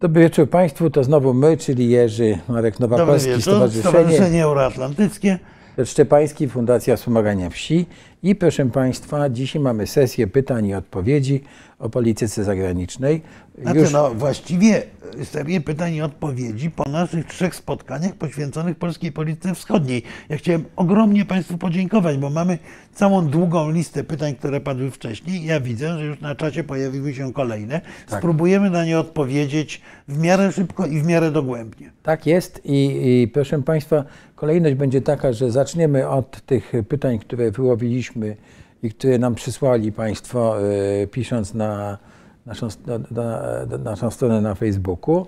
Dobry 0.00 0.22
wieczór 0.22 0.50
Państwu, 0.50 0.90
to 0.90 1.04
znowu 1.04 1.34
my, 1.34 1.56
czyli 1.56 1.90
Jerzy 1.90 2.38
Marek 2.48 2.78
Dobry 2.78 2.96
Nowakowski, 2.98 3.28
wieczór. 3.28 3.42
Stowarzyszenie 3.42 3.90
Stowarzyszenie 3.90 4.44
Euroatlantyckie. 4.44 5.38
Szczepański, 5.84 6.48
Fundacja 6.48 6.96
Wspomagania 6.96 7.50
Wsi. 7.50 7.86
I 8.22 8.34
proszę 8.34 8.66
Państwa, 8.66 9.28
dzisiaj 9.28 9.62
mamy 9.62 9.86
sesję 9.86 10.26
pytań 10.26 10.66
i 10.66 10.74
odpowiedzi 10.74 11.42
o 11.78 11.90
polityce 11.90 12.44
zagranicznej. 12.44 13.22
Znaczy, 13.62 13.86
no 13.92 14.14
właściwie 14.14 14.82
serię 15.24 15.60
pytań 15.60 15.94
i 15.94 16.02
odpowiedzi 16.02 16.70
po 16.70 16.84
naszych 16.90 17.26
trzech 17.26 17.54
spotkaniach 17.54 18.14
poświęconych 18.14 18.76
polskiej 18.76 19.12
polityce 19.12 19.54
wschodniej. 19.54 20.02
Ja 20.28 20.36
chciałem 20.36 20.64
ogromnie 20.76 21.24
Państwu 21.24 21.58
podziękować, 21.58 22.18
bo 22.18 22.30
mamy 22.30 22.58
całą 22.94 23.28
długą 23.28 23.70
listę 23.70 24.04
pytań, 24.04 24.34
które 24.34 24.60
padły 24.60 24.90
wcześniej. 24.90 25.44
Ja 25.44 25.60
widzę, 25.60 25.98
że 25.98 26.04
już 26.04 26.20
na 26.20 26.34
czacie 26.34 26.64
pojawiły 26.64 27.14
się 27.14 27.32
kolejne. 27.32 27.80
Tak. 28.08 28.18
Spróbujemy 28.18 28.70
na 28.70 28.84
nie 28.84 28.98
odpowiedzieć 28.98 29.80
w 30.08 30.18
miarę 30.18 30.52
szybko 30.52 30.86
i 30.86 31.00
w 31.00 31.06
miarę 31.06 31.30
dogłębnie. 31.30 31.90
Tak 32.02 32.26
jest 32.26 32.60
i, 32.64 33.00
i 33.22 33.28
proszę 33.28 33.62
Państwa, 33.62 34.04
kolejność 34.40 34.76
będzie 34.76 35.00
taka, 35.00 35.32
że 35.32 35.50
zaczniemy 35.50 36.08
od 36.08 36.40
tych 36.40 36.72
pytań, 36.88 37.18
które 37.18 37.50
wyłowiliśmy 37.50 38.36
i 38.82 38.90
które 38.90 39.18
nam 39.18 39.34
przysłali 39.34 39.92
Państwo, 39.92 40.56
e, 41.02 41.06
pisząc 41.06 41.54
na 41.54 41.98
naszą, 42.46 42.68
na, 42.86 42.98
na, 43.10 43.66
na 43.66 43.78
naszą 43.78 44.10
stronę 44.10 44.40
na 44.40 44.54
Facebooku. 44.54 45.26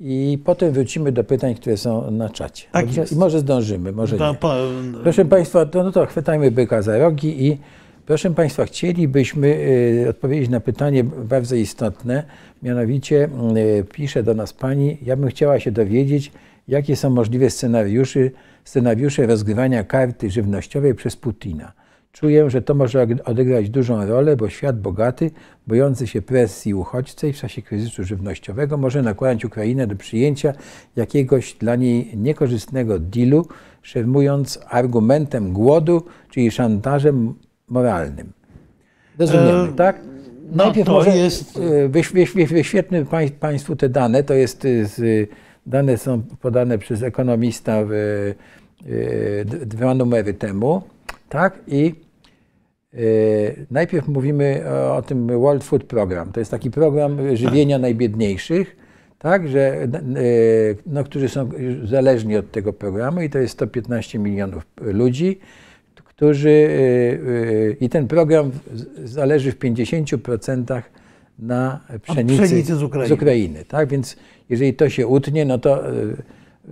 I 0.00 0.38
potem 0.44 0.72
wrócimy 0.72 1.12
do 1.12 1.24
pytań, 1.24 1.54
które 1.54 1.76
są 1.76 2.10
na 2.10 2.28
czacie. 2.28 2.66
Tak 2.72 2.96
jest. 2.96 3.12
I 3.12 3.16
może 3.16 3.40
zdążymy, 3.40 3.92
może 3.92 4.16
To 4.18 4.32
nie. 4.32 4.38
Proszę 5.02 5.24
Państwa, 5.24 5.66
to, 5.66 5.84
no 5.84 5.92
to 5.92 6.06
chwytajmy 6.06 6.50
byka 6.50 6.82
za 6.82 6.98
rogi 6.98 7.46
i 7.46 7.58
proszę 8.06 8.30
Państwa, 8.30 8.64
chcielibyśmy 8.64 9.46
y, 9.46 10.06
odpowiedzieć 10.10 10.50
na 10.50 10.60
pytanie 10.60 11.04
bardzo 11.04 11.56
istotne, 11.56 12.24
mianowicie 12.62 13.28
y, 13.56 13.84
pisze 13.92 14.22
do 14.22 14.34
nas 14.34 14.52
Pani, 14.52 14.98
ja 15.02 15.16
bym 15.16 15.28
chciała 15.28 15.60
się 15.60 15.72
dowiedzieć, 15.72 16.32
jakie 16.72 16.96
są 16.96 17.10
możliwe 17.10 17.50
scenariusze, 17.50 18.20
scenariusze 18.64 19.26
rozgrywania 19.26 19.84
karty 19.84 20.30
żywnościowej 20.30 20.94
przez 20.94 21.16
Putina. 21.16 21.72
Czuję, 22.12 22.50
że 22.50 22.62
to 22.62 22.74
może 22.74 23.06
odegrać 23.24 23.70
dużą 23.70 24.06
rolę, 24.06 24.36
bo 24.36 24.48
świat 24.48 24.80
bogaty, 24.80 25.30
bojący 25.66 26.06
się 26.06 26.22
presji 26.22 26.74
uchodźcej 26.74 27.32
w 27.32 27.36
czasie 27.36 27.62
kryzysu 27.62 28.04
żywnościowego 28.04 28.76
może 28.76 29.02
nakłaniać 29.02 29.44
Ukrainę 29.44 29.86
do 29.86 29.96
przyjęcia 29.96 30.52
jakiegoś 30.96 31.54
dla 31.54 31.76
niej 31.76 32.10
niekorzystnego 32.16 32.98
dealu, 32.98 33.46
szermując 33.82 34.58
argumentem 34.68 35.52
głodu, 35.52 36.04
czyli 36.30 36.50
szantażem 36.50 37.34
moralnym. 37.68 38.32
Rozumiemy, 39.18 39.68
E, 39.68 39.72
tak? 39.76 40.00
no 40.52 40.64
Najpierw 40.64 40.86
to 40.86 40.92
może 40.92 41.16
jest- 41.16 41.56
e, 41.84 41.88
wyś, 41.88 42.08
wyś, 42.12 42.32
wyś, 42.34 42.48
wyświetlmy 42.48 43.04
pań, 43.06 43.30
Państwu 43.30 43.76
te 43.76 43.88
dane. 43.88 44.22
To 44.22 44.34
jest 44.34 44.62
z, 44.62 45.28
dane 45.66 45.98
są 45.98 46.22
podane 46.22 46.78
przez 46.78 47.02
ekonomista 47.02 47.84
w, 47.84 47.92
e, 47.92 49.44
dwa 49.44 49.94
numery 49.94 50.34
temu. 50.34 50.82
Tak? 51.28 51.58
I 51.66 51.94
e, 52.94 52.98
najpierw 53.70 54.08
mówimy 54.08 54.62
o, 54.96 55.02
tym 55.02 55.26
World 55.26 55.64
Food 55.64 55.84
Program. 55.84 56.32
To 56.32 56.40
jest 56.40 56.50
taki 56.50 56.70
program 56.70 57.36
żywienia 57.36 57.78
najbiedniejszych, 57.78 58.76
tak? 59.18 59.48
Że, 59.48 59.82
e, 59.82 59.88
no, 60.86 61.04
którzy 61.04 61.28
są 61.28 61.50
zależni 61.84 62.36
od 62.36 62.50
tego 62.50 62.72
programu 62.72 63.20
i 63.20 63.30
to 63.30 63.38
jest 63.38 63.52
115 63.52 64.18
milionów 64.18 64.66
ludzi 64.80 65.40
którzy 66.22 66.68
i 67.80 67.88
ten 67.88 68.08
program 68.08 68.50
zależy 69.04 69.52
w 69.52 69.58
50% 69.58 70.82
na 71.38 71.80
pszenicy, 72.02 72.42
pszenicy 72.42 72.76
z 72.76 72.82
Ukrainy. 72.82 73.14
Ukrainy, 73.14 73.64
tak? 73.64 73.88
Więc 73.88 74.16
jeżeli 74.48 74.74
to 74.74 74.88
się 74.88 75.06
utnie, 75.06 75.44
no 75.44 75.58
to 75.58 75.92
y, 75.92 76.16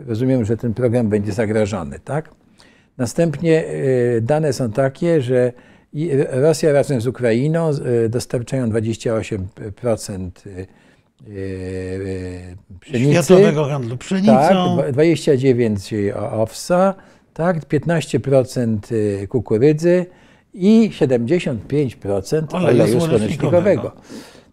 rozumiem, 0.07 0.45
że 0.45 0.57
ten 0.57 0.75
program 0.75 1.09
będzie 1.09 1.33
zagrożony. 1.33 1.99
Tak? 1.99 2.31
Następnie 2.99 3.65
y, 3.65 4.21
dane 4.23 4.53
są 4.53 4.73
takie, 4.73 5.23
że 5.23 5.53
i 5.93 6.11
Rosja 6.31 6.73
razem 6.73 7.01
z 7.01 7.07
Ukrainą 7.07 7.71
dostarczają 8.09 8.71
28% 8.71 10.31
y, 10.47 10.67
y, 11.29 12.57
pszenicy. 12.81 13.13
Światowego 13.13 13.65
handlu 13.65 13.97
pszenicą. 13.97 14.33
Tak, 14.77 14.93
29 14.93 15.95
owsa, 16.33 16.95
tak, 17.35 17.69
15% 17.69 18.79
kukurydzy 19.29 20.07
i 20.55 20.91
75% 20.93 22.55
Oleju 22.55 22.83
oleju 22.83 23.01
słonecznikowego. 23.01 23.09
słonecznikowego. 23.09 23.93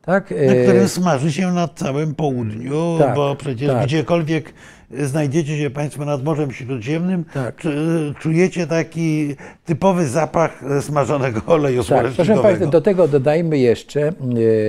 Tak, 0.08 0.32
na 0.32 0.38
e, 0.38 0.64
którym 0.64 0.88
smaży 0.88 1.32
się 1.32 1.52
na 1.52 1.68
całym 1.68 2.16
południu, 2.16 2.96
Tak, 3.00 3.16
bo 3.16 3.36
przecież 3.36 3.70
tak. 3.72 3.86
gdziekolwiek 3.86 4.54
znajdziecie 4.92 5.58
się 5.58 5.70
Państwo 5.70 6.06
nad 6.06 6.24
Morzem 6.24 6.52
Śródziemnym, 6.52 7.26
Tak. 7.34 7.56
czu- 7.56 8.16
czujecie 8.20 8.68
taki 8.68 9.36
typowy 9.66 10.08
zapach 10.08 10.64
smażonego 10.82 11.42
oleju 11.54 11.84
Tak, 11.84 11.88
proszę 11.88 12.16
słonecznikowego. 12.16 12.44
Państwa, 12.44 12.72
do 12.72 12.82
tego 12.82 13.08
dodajmy 13.08 13.58
jeszcze, 13.58 14.08
e, 14.08 14.14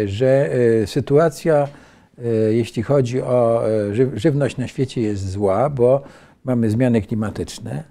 że 0.08 0.50
e, 0.82 0.86
sytuacja, 0.86 1.68
jeśli 2.50 2.82
chodzi 2.82 3.22
o 3.22 3.62
ży- 3.92 4.10
żywność 4.14 4.56
na 4.56 4.68
świecie 4.68 5.00
jest 5.00 5.30
zła, 5.30 5.70
bo 5.70 6.02
mamy 6.44 6.70
zmiany 6.70 7.02
klimatyczne. 7.02 7.84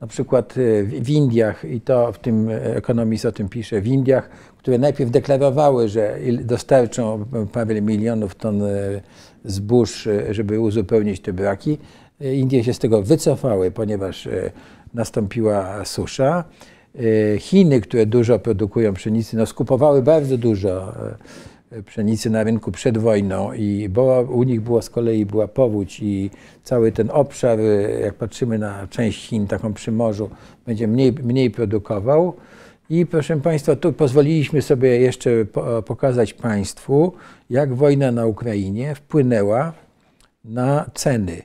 Na 0.00 0.06
przykład 0.06 0.54
w 1.00 1.10
Indiach, 1.10 1.64
i 1.64 1.80
to 1.80 2.12
w 2.12 2.18
tym 2.18 2.48
e, 2.48 2.76
ekonomist 2.76 3.24
o 3.24 3.32
tym 3.32 3.48
pisze, 3.48 3.80
w 3.80 3.86
Indiach, 3.86 4.30
które 4.60 4.78
najpierw 4.78 5.10
deklarowały, 5.10 5.88
że 5.88 6.18
dostarczą 6.44 7.24
parę 7.52 7.82
milionów 7.82 8.34
ton 8.34 8.62
e, 8.62 8.68
zbóż, 9.44 10.06
e, 10.06 10.34
żeby 10.34 10.60
uzupełnić 10.60 11.20
te 11.20 11.32
braki, 11.32 11.78
e, 12.20 12.34
Indie 12.34 12.64
się 12.64 12.74
z 12.74 12.78
tego 12.78 13.02
wycofały, 13.02 13.70
ponieważ 13.70 14.28
nastąpiła 14.94 15.84
susza. 15.84 16.44
Chiny, 17.38 17.80
które 17.80 18.06
dużo 18.06 18.38
produkują 18.38 18.94
pszenicy, 18.94 19.36
no 19.36 19.46
skupowały 19.46 20.02
bardzo 20.02 20.38
dużo 20.38 20.92
pszenicy 21.86 22.30
na 22.30 22.44
rynku 22.44 22.72
przed 22.72 22.98
wojną 22.98 23.52
i 23.52 23.88
bo 23.88 24.20
u 24.22 24.42
nich 24.42 24.60
była 24.60 24.82
z 24.82 24.90
kolei 24.90 25.26
była 25.26 25.48
powódź 25.48 26.00
i 26.00 26.30
cały 26.64 26.92
ten 26.92 27.10
obszar, 27.10 27.58
jak 28.02 28.14
patrzymy 28.14 28.58
na 28.58 28.86
część 28.86 29.28
Chin, 29.28 29.46
taką 29.46 29.72
przy 29.72 29.92
morzu, 29.92 30.30
będzie 30.66 30.88
mniej, 30.88 31.12
mniej 31.12 31.50
produkował. 31.50 32.34
I 32.90 33.06
proszę 33.06 33.40
Państwa, 33.40 33.76
tu 33.76 33.92
pozwoliliśmy 33.92 34.62
sobie 34.62 35.00
jeszcze 35.00 35.30
po- 35.44 35.82
pokazać 35.82 36.34
Państwu, 36.34 37.12
jak 37.50 37.74
wojna 37.74 38.12
na 38.12 38.26
Ukrainie 38.26 38.94
wpłynęła 38.94 39.72
na 40.44 40.90
ceny. 40.94 41.42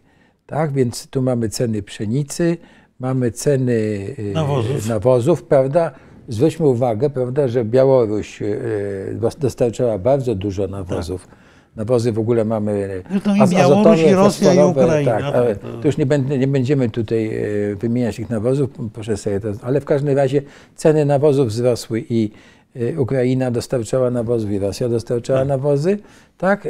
Tak, 0.48 0.72
więc 0.74 1.08
tu 1.08 1.22
mamy 1.22 1.50
ceny 1.50 1.84
pszenicy, 1.84 2.58
mamy 3.00 3.32
ceny 3.32 3.72
y, 4.20 4.32
Nawozów. 4.34 4.88
nawozów 4.90 5.44
prawda? 5.44 5.92
Zwróćmy 6.28 6.66
uwagę, 6.68 7.10
prawda, 7.10 7.48
że 7.48 7.66
Białoruś 7.66 8.42
y, 8.42 9.18
dos- 9.22 9.36
dostarczała 9.36 9.98
bardzo 10.00 10.36
dużo 10.36 10.68
nawozów. 10.68 11.28
Nawozy 11.76 12.12
w 12.12 12.20
ogóle 12.20 12.46
mamy 12.46 13.04
Zresztą 13.12 13.36
i 13.36 13.50
Białoruś, 13.50 14.02
i 14.02 14.14
Rosja, 14.14 14.54
i 14.54 14.60
Ukraina, 14.72 15.12
Tak, 15.12 15.22
tak, 15.24 15.36
ale 15.36 15.56
to- 15.56 15.68
już 15.88 15.98
nie, 15.98 16.06
będę, 16.06 16.38
nie 16.38 16.48
będziemy 16.48 16.90
tutaj 16.90 17.28
e, 17.72 17.76
wymieniać 17.76 18.16
tych 18.16 18.30
nawozów, 18.30 18.70
proszę 18.94 19.18
sobie 19.18 19.40
to, 19.40 19.48
ale 19.62 19.82
w 19.82 19.86
każdym 19.86 20.16
razie 20.18 20.42
ceny 20.76 21.06
nawozów 21.06 21.48
wzrosły 21.48 22.04
i 22.10 22.32
e, 22.76 23.00
Ukraina 23.02 23.52
dostarczała 23.52 24.12
nawozów 24.12 24.52
i 24.52 24.60
Rosja 24.60 24.90
dostarczała 24.90 25.46
nawozy, 25.46 25.98
tak? 26.38 26.66
E, 26.66 26.70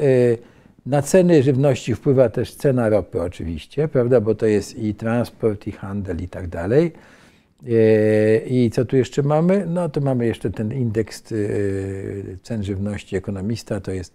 Na 0.85 1.01
ceny 1.01 1.43
żywności 1.43 1.95
wpływa 1.95 2.29
też 2.29 2.53
cena 2.55 2.89
ropy 2.89 3.21
oczywiście, 3.21 3.87
prawda, 3.87 4.21
bo 4.21 4.35
to 4.35 4.45
jest 4.45 4.77
i 4.79 4.93
transport, 4.95 5.67
i 5.67 5.71
handel 5.71 6.17
i 6.23 6.27
tak 6.27 6.47
dalej. 6.47 6.91
I 8.47 8.69
co 8.73 8.85
tu 8.85 8.97
jeszcze 8.97 9.23
mamy? 9.23 9.65
No 9.67 9.89
to 9.89 10.01
mamy 10.01 10.25
jeszcze 10.25 10.49
ten 10.51 10.73
indeks 10.73 11.23
cen 12.43 12.63
żywności 12.63 13.15
ekonomista, 13.15 13.79
to 13.79 13.91
jest 13.91 14.13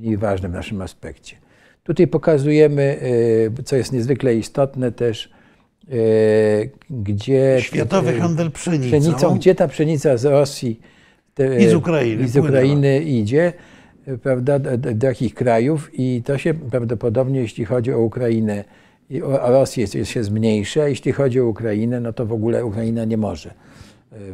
mniej 0.00 0.16
ważne 0.16 0.48
w 0.48 0.52
naszym 0.52 0.82
aspekcie. 0.82 1.36
Tutaj 1.82 2.06
pokazujemy, 2.06 2.98
e, 3.58 3.62
co 3.62 3.76
jest 3.76 3.92
niezwykle 3.92 4.34
istotne 4.34 4.92
też, 4.92 5.30
e, 5.88 5.94
gdzie... 6.90 7.56
Światowy 7.60 8.10
e, 8.10 8.20
handel 8.20 8.50
pszenicą. 8.50 8.86
pszenicą, 8.86 9.34
gdzie 9.34 9.54
ta 9.54 9.68
pszenica 9.68 10.16
z 10.16 10.24
Rosji 10.24 10.80
te, 11.34 11.62
I 11.62 11.68
z 11.68 11.74
Ukrainy 11.74 12.24
i 12.24 12.28
z. 12.28 12.36
Ukrainy 12.36 13.00
idzie, 13.00 13.52
prawda, 14.22 14.58
do, 14.58 15.06
jakich 15.06 15.34
krajów 15.34 15.90
i 15.92 16.22
to 16.24 16.38
się 16.38 16.54
prawdopodobnie, 16.54 17.40
jeśli 17.40 17.64
chodzi 17.64 17.92
o 17.92 18.00
Ukrainę 18.00 18.64
i 19.10 19.22
o, 19.22 19.50
Rosję, 19.50 19.86
jest, 19.94 20.10
się 20.10 20.24
zmniejsza, 20.24 20.88
jeśli 20.88 21.12
chodzi 21.12 21.40
o 21.40 21.46
Ukrainę, 21.46 22.00
no 22.00 22.12
to 22.12 22.26
w 22.26 22.32
ogóle 22.32 22.64
Ukraina 22.64 23.04
nie 23.04 23.16
może 23.16 23.54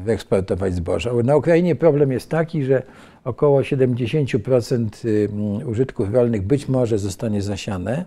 wyeksportować 0.04 0.74
zboża. 0.74 1.12
Na 1.24 1.36
Ukrainie 1.36 1.74
problem 1.74 2.12
jest 2.12 2.30
taki, 2.30 2.64
że 2.64 2.82
około 3.24 3.60
70% 3.60 4.88
y, 5.04 5.28
użytków 5.66 6.14
rolnych 6.14 6.42
być 6.42 6.68
może 6.68 6.98
zostanie 6.98 7.42
zasiane, 7.42 8.04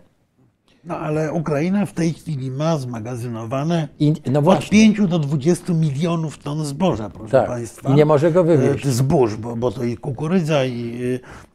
No 0.83 0.97
ale 0.97 1.33
Ukraina 1.33 1.85
w 1.85 1.93
tej 1.93 2.13
chwili 2.13 2.51
ma 2.51 2.77
zmagazynowane 2.77 3.87
I, 3.99 4.13
no 4.31 4.39
od 4.39 4.45
właśnie. 4.45 4.69
5 4.69 5.01
do 5.07 5.19
20 5.19 5.73
milionów 5.73 6.37
ton 6.37 6.65
zboża, 6.65 7.09
proszę 7.09 7.31
Tak. 7.31 7.47
Państwa. 7.47 7.89
I 7.89 7.93
nie 7.93 8.05
może 8.05 8.31
go 8.31 8.43
wywieźć. 8.43 8.85
E, 8.85 8.91
Zbóż, 8.91 9.35
bo, 9.35 9.55
bo 9.55 9.71
to 9.71 9.83
i 9.83 9.97
kukurydza, 9.97 10.65
i, 10.65 10.99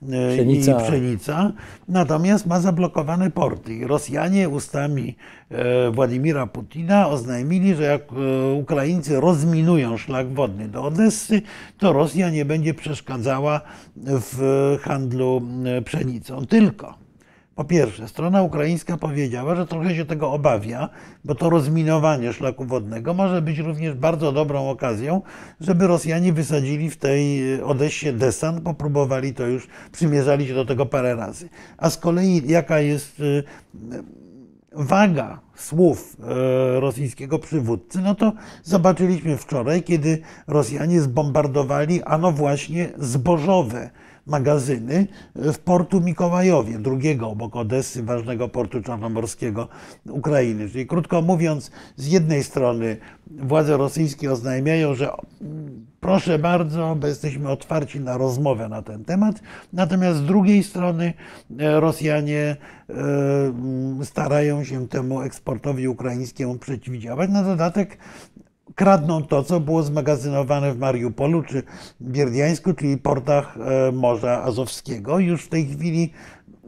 e, 0.03 0.35
Pszenica. 0.35 0.81
i 0.81 0.85
pszenica. 0.85 1.53
Natomiast 1.89 2.47
ma 2.47 2.61
zablokowane 2.61 3.31
porty. 3.31 3.75
I 3.75 3.87
Rosjanie 3.87 4.49
ustami 4.49 5.17
e, 5.51 5.91
Władimira 5.91 6.47
Putina 6.47 7.09
oznajmili, 7.09 7.75
że 7.75 7.83
jak 7.83 8.03
Ukraińcy 8.61 9.21
rozminują 9.21 9.97
szlak 9.97 10.35
wodny 10.35 10.69
do 10.69 10.85
Odessy, 10.85 11.43
to 11.79 11.93
Rosja 11.93 12.31
nie 12.31 12.45
będzie 12.45 12.75
przeszkadzała 12.75 13.61
w 13.97 14.77
handlu 14.83 15.43
pszenicą. 15.85 16.47
Tylko 16.47 17.04
po 17.55 17.65
pierwsze, 17.65 18.09
strona 18.09 18.43
ukraińska 18.43 18.97
powiedziała, 18.97 19.55
że 19.55 19.67
trochę 19.67 19.95
się 19.95 20.05
tego 20.05 20.33
obawia, 20.33 20.89
bo 21.25 21.35
to 21.35 21.51
rozminowanie 21.51 22.33
szlaku 22.33 22.65
wodnego 22.65 23.15
może 23.15 23.43
być 23.43 23.59
również 23.59 23.95
bardzo 23.95 24.33
dobrą 24.33 24.71
okazją, 24.71 25.23
żeby 25.61 25.87
Rosjanie 25.87 26.33
wysadzili 26.33 26.91
w 26.91 26.97
tej 26.97 27.43
Odessie 27.63 28.13
desant, 28.13 28.61
popróbowali 28.61 29.35
to 29.35 29.47
już, 29.47 29.69
przymierzali 29.93 30.47
się 30.47 30.55
do 30.55 30.65
tego 30.65 30.87
parę 30.87 31.15
razy. 31.15 31.49
A 31.79 31.91
z 31.91 31.99
kolei 31.99 32.43
jaka 32.47 32.81
jest 32.81 33.21
y, 33.21 33.45
waga 34.73 35.41
słów 35.57 36.17
e, 36.21 36.81
rosyjskiego 36.81 37.39
przywódcy, 37.39 38.01
no 38.01 38.15
to 38.15 38.33
zobaczyliśmy 38.63 39.37
wczoraj, 39.37 39.83
kiedy 39.83 40.19
Rosjanie 40.47 41.01
zbombardowali, 41.01 42.03
a 42.03 42.19
no 42.19 42.33
właśnie 42.33 42.89
zbożowe 42.99 43.91
magazyny 44.27 45.07
w 45.35 45.59
portu 45.59 46.01
Mikołajowie, 46.01 46.79
drugiego 46.79 47.29
obok 47.29 47.57
Odessy, 47.57 48.03
ważnego 48.03 48.49
portu 48.49 48.83
czarnomorskiego 48.83 49.69
Ukrainy. 50.09 50.69
Czyli 50.69 50.87
krótko 50.87 51.23
mówiąc, 51.23 51.71
z 51.97 52.07
jednej 52.07 52.45
strony 52.45 52.97
władze 53.27 53.77
rosyjskie 53.77 54.33
oznajmiają, 54.33 54.95
że 54.95 55.11
proszę 56.01 56.39
bardzo, 56.39 56.97
bo 57.01 57.07
jesteśmy 57.07 57.51
otwarci 57.51 58.01
na 58.01 58.19
rozmowę 58.19 58.69
na 58.69 58.83
ten 58.83 59.05
temat, 59.05 59.41
natomiast 59.73 60.19
z 60.19 60.25
drugiej 60.25 60.63
strony 60.63 61.13
e, 61.59 61.81
Rosjanie 61.81 62.57
e, 62.91 62.95
starają 64.05 64.65
się 64.65 64.89
temu 64.89 65.21
eksportowi 65.21 65.89
ukraińskiemu 65.89 66.59
przeciwdziałać. 66.59 67.31
Na 67.31 67.43
dodatek 67.43 67.99
kradną 68.75 69.23
to, 69.23 69.43
co 69.43 69.61
było 69.61 69.83
zmagazynowane 69.83 70.75
w 70.75 70.79
Mariupolu 70.79 71.43
czy 71.43 71.63
Bierdiańsku, 72.03 72.75
czyli 72.75 72.99
portach 72.99 73.57
e, 73.57 73.93
Morza 73.93 74.43
Azowskiego. 74.43 75.19
Już 75.19 75.45
w 75.45 75.49
tej 75.49 75.67
chwili 75.67 76.11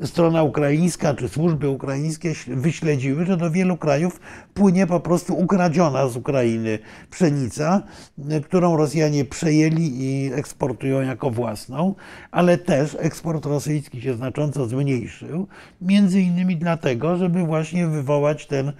strona 0.04 0.42
ukraińska 0.42 1.14
czy 1.14 1.28
służby 1.28 1.68
ukraińskie 1.68 2.32
wyśledziły, 2.46 3.26
że 3.26 3.36
do 3.36 3.50
wielu 3.50 3.76
krajów 3.76 4.20
płynie 4.54 4.86
po 4.86 5.00
prostu 5.00 5.34
ukradziona 5.38 6.08
z 6.08 6.16
Ukrainy 6.16 6.78
pszenica, 7.10 7.82
e, 8.28 8.40
którą 8.40 8.76
Rosjanie 8.76 9.24
przejęli 9.24 9.92
i 9.94 10.30
eksportują 10.34 11.00
jako 11.00 11.30
własną, 11.30 11.94
ale 12.30 12.58
też 12.58 12.96
eksport 13.00 13.46
rosyjski 13.46 14.00
się 14.00 14.14
znacząco 14.14 14.66
zmniejszył, 14.66 15.46
między 15.80 16.20
innymi 16.20 16.56
dlatego, 16.56 17.16
żeby 17.16 17.42
właśnie 17.42 17.86
wywołać 17.86 18.46
ten 18.46 18.72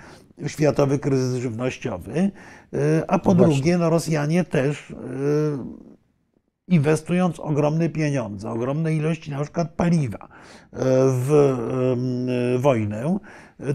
światowy 0.47 0.99
kryzys 0.99 1.43
żywnościowy, 1.43 2.31
a 3.09 3.19
po 3.19 3.35
Właśnie. 3.35 3.55
drugie, 3.55 3.79
no 3.79 3.91
Rosjanie 3.91 4.45
też 4.45 4.91
y, 4.91 4.95
inwestując 6.69 7.41
ogromne 7.41 7.89
pieniądze, 7.89 8.51
ogromne 8.51 8.95
ilości 8.95 9.31
na 9.31 9.43
przykład 9.43 9.71
paliwa 9.75 10.19
y, 10.25 10.79
w 11.09 11.33
y, 12.57 12.59
wojnę, 12.59 13.07
y, 13.07 13.19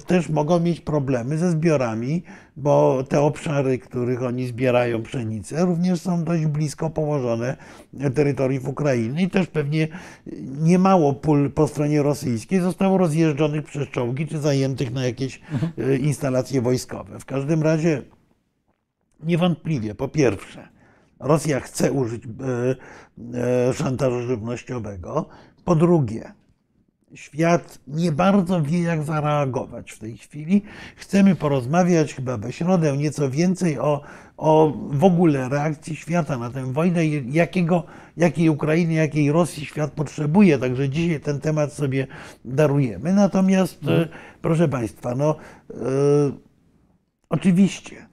też 0.08 0.30
mogą 0.30 0.60
mieć 0.60 0.82
problemy 0.82 1.38
ze 1.38 1.52
zbiorami, 1.52 2.24
bo 2.58 3.04
te 3.10 3.22
obszary, 3.22 3.78
których 3.78 4.24
oni 4.24 4.48
zbierają 4.48 5.04
pszenicę, 5.04 5.66
również 5.66 6.02
są 6.02 6.24
dość 6.24 6.46
blisko 6.46 6.90
położone 6.90 7.58
terytoriów 8.16 8.68
Ukrainy 8.68 9.22
i 9.22 9.30
też 9.30 9.48
pewnie 9.48 9.88
niemało 10.62 11.14
pól 11.14 11.52
po 11.52 11.68
stronie 11.68 12.04
rosyjskiej 12.04 12.60
zostało 12.60 12.98
rozjeżdżonych 12.98 13.66
przez 13.66 13.90
czołgi 13.90 14.28
czy 14.28 14.40
zajętych 14.40 14.94
na 14.94 15.06
jakieś 15.06 15.42
y, 15.80 15.98
instalacje 15.98 16.62
wojskowe. 16.62 17.20
W 17.20 17.26
każdym 17.26 17.64
razie 17.64 18.02
Niewątpliwie, 19.24 19.96
po 19.96 20.08
pierwsze, 20.08 20.68
Rosja 21.20 21.60
chce 21.60 21.92
użyć 21.92 22.24
e, 22.26 22.30
e, 23.70 23.74
szantażu 23.74 24.22
żywnościowego. 24.22 25.26
Po 25.66 25.76
drugie, 25.76 26.32
świat 27.16 27.80
nie 27.88 28.12
bardzo 28.12 28.62
wie, 28.62 28.82
jak 28.82 29.04
zareagować 29.04 29.92
w 29.92 30.00
tej 30.00 30.18
chwili. 30.18 30.62
Chcemy 30.96 31.36
porozmawiać 31.36 32.14
chyba 32.14 32.38
we 32.38 32.52
środę 32.52 32.98
nieco 32.98 33.30
więcej 33.30 33.80
o, 33.80 34.02
o 34.38 34.74
w 34.90 35.04
ogóle 35.04 35.50
reakcji 35.50 35.96
świata 35.96 36.38
na 36.38 36.50
tę 36.50 36.74
wojnę, 36.74 37.06
jakiego, 37.08 37.84
jakiej 38.18 38.50
Ukrainy, 38.50 38.94
jakiej 38.94 39.32
Rosji 39.32 39.66
świat 39.66 39.92
potrzebuje. 39.92 40.58
Także 40.58 40.90
dzisiaj 40.90 41.20
ten 41.20 41.40
temat 41.40 41.74
sobie 41.74 42.08
darujemy. 42.46 43.14
Natomiast, 43.14 43.88
e, 43.88 44.08
proszę 44.42 44.68
Państwa, 44.68 45.16
no, 45.16 45.36
e, 45.70 45.76
oczywiście 47.30 48.06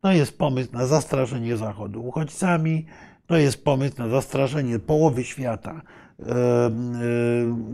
to 0.00 0.12
jest 0.12 0.38
pomysł 0.38 0.72
na 0.72 0.86
zastraszenie 0.86 1.56
Zachodu 1.56 2.06
uchodźcami, 2.06 2.86
to 3.26 3.36
jest 3.36 3.64
pomysł 3.64 3.94
na 3.98 4.08
zastraszenie 4.08 4.78
połowy 4.78 5.24
świata 5.24 5.82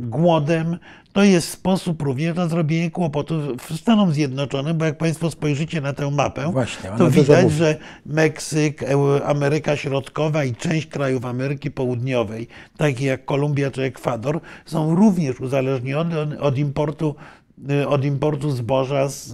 głodem. 0.01 0.79
To 1.13 1.23
jest 1.23 1.49
sposób 1.51 2.03
również 2.03 2.37
na 2.37 2.49
zrobienie 2.49 2.91
kłopotów 2.91 3.43
Stanom 3.77 4.13
Zjednoczonym, 4.13 4.79
bo 4.79 4.85
jak 4.85 4.99
Państwo 4.99 5.31
spojrzycie 5.31 5.81
na 5.81 5.93
tę 5.93 6.11
mapę, 6.11 6.53
Właśnie, 6.53 6.91
to 6.99 7.11
widać, 7.11 7.43
mówi. 7.45 7.57
że 7.57 7.77
Meksyk, 8.07 8.83
Eu- 8.83 9.21
Ameryka 9.25 9.77
Środkowa 9.77 10.45
i 10.45 10.55
część 10.55 10.87
krajów 10.87 11.25
Ameryki 11.25 11.71
Południowej, 11.71 12.49
takie 12.77 13.07
jak 13.07 13.25
Kolumbia 13.25 13.71
czy 13.71 13.83
Ekwador, 13.83 14.41
są 14.67 14.95
również 14.95 15.41
uzależnione 15.41 16.41
od- 16.41 16.59
importu, 16.59 17.15
od 17.89 18.05
importu 18.05 18.51
zboża 18.51 19.09
z 19.09 19.33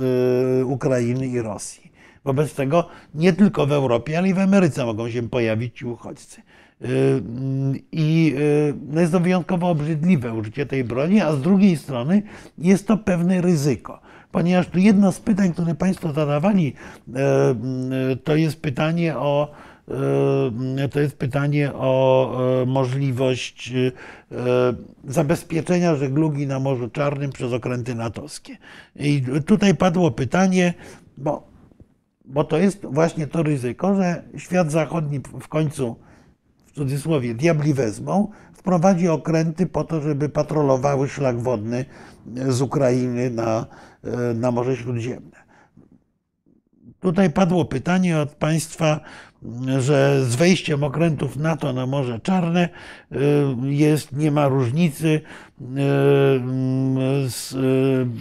Ukrainy 0.66 1.26
i 1.26 1.40
Rosji. 1.42 1.92
Wobec 2.24 2.54
tego 2.54 2.88
nie 3.14 3.32
tylko 3.32 3.66
w 3.66 3.72
Europie, 3.72 4.18
ale 4.18 4.28
i 4.28 4.34
w 4.34 4.38
Ameryce 4.38 4.84
mogą 4.86 5.10
się 5.10 5.28
pojawić 5.28 5.78
ci 5.78 5.84
uchodźcy. 5.84 6.42
Y, 6.84 7.22
I 7.92 8.34
y, 8.38 8.74
no 8.88 9.00
jest 9.00 9.12
to 9.12 9.20
wyjątkowo 9.20 9.70
obrzydliwe 9.70 10.34
użycie 10.34 10.66
tej 10.66 10.84
broni, 10.84 11.20
a 11.20 11.32
z 11.32 11.40
drugiej 11.40 11.76
strony 11.76 12.22
jest 12.58 12.86
to 12.86 12.96
pewne 12.96 13.40
ryzyko. 13.40 14.00
Ponieważ 14.32 14.66
tu 14.68 14.78
jedno 14.78 15.12
z 15.12 15.20
pytań, 15.20 15.52
które 15.52 15.74
Państwo 15.74 16.12
zadawali, 16.12 16.74
y, 17.08 18.16
to 18.16 18.36
jest 18.36 18.62
pytanie 18.62 19.18
o, 19.18 19.50
to 20.90 21.00
jest 21.00 21.18
pytanie 21.18 21.72
o 21.74 22.32
możliwość 22.66 23.72
zabezpieczenia 25.04 25.96
żeglugi 25.96 26.46
na 26.46 26.60
Morzu 26.60 26.88
Czarnym 26.90 27.32
przez 27.32 27.52
okręty 27.52 27.94
natowskie. 27.94 28.56
I 28.96 29.22
tutaj 29.46 29.74
padło 29.74 30.10
pytanie, 30.10 30.74
bo 31.16 31.46
bo 32.24 32.44
to 32.44 32.58
jest 32.58 32.86
właśnie 32.86 33.26
to 33.26 33.42
ryzyko, 33.42 33.94
że 33.94 34.22
świat 34.36 34.70
zachodni 34.70 35.20
w 35.40 35.48
końcu, 35.48 35.96
cudzysłowie, 36.76 37.34
diabli 37.34 37.74
wezmą, 37.74 38.28
wprowadzi 38.52 39.08
okręty 39.08 39.66
po 39.66 39.84
to, 39.84 40.00
żeby 40.00 40.28
patrolowały 40.28 41.08
szlak 41.08 41.40
wodny 41.40 41.84
z 42.48 42.62
Ukrainy 42.62 43.30
na, 43.30 43.66
na 44.34 44.50
Morze 44.50 44.76
Śródziemne. 44.76 45.46
Tutaj 47.00 47.30
padło 47.30 47.64
pytanie 47.64 48.18
od 48.18 48.30
Państwa, 48.30 49.00
że 49.78 50.24
z 50.24 50.34
wejściem 50.34 50.84
okrętów 50.84 51.36
NATO 51.36 51.72
na 51.72 51.86
Morze 51.86 52.20
Czarne 52.20 52.68
y, 53.12 53.18
jest, 53.62 54.12
nie 54.12 54.30
ma 54.30 54.48
różnicy 54.48 55.06
y, 55.08 55.20
z 57.30 57.54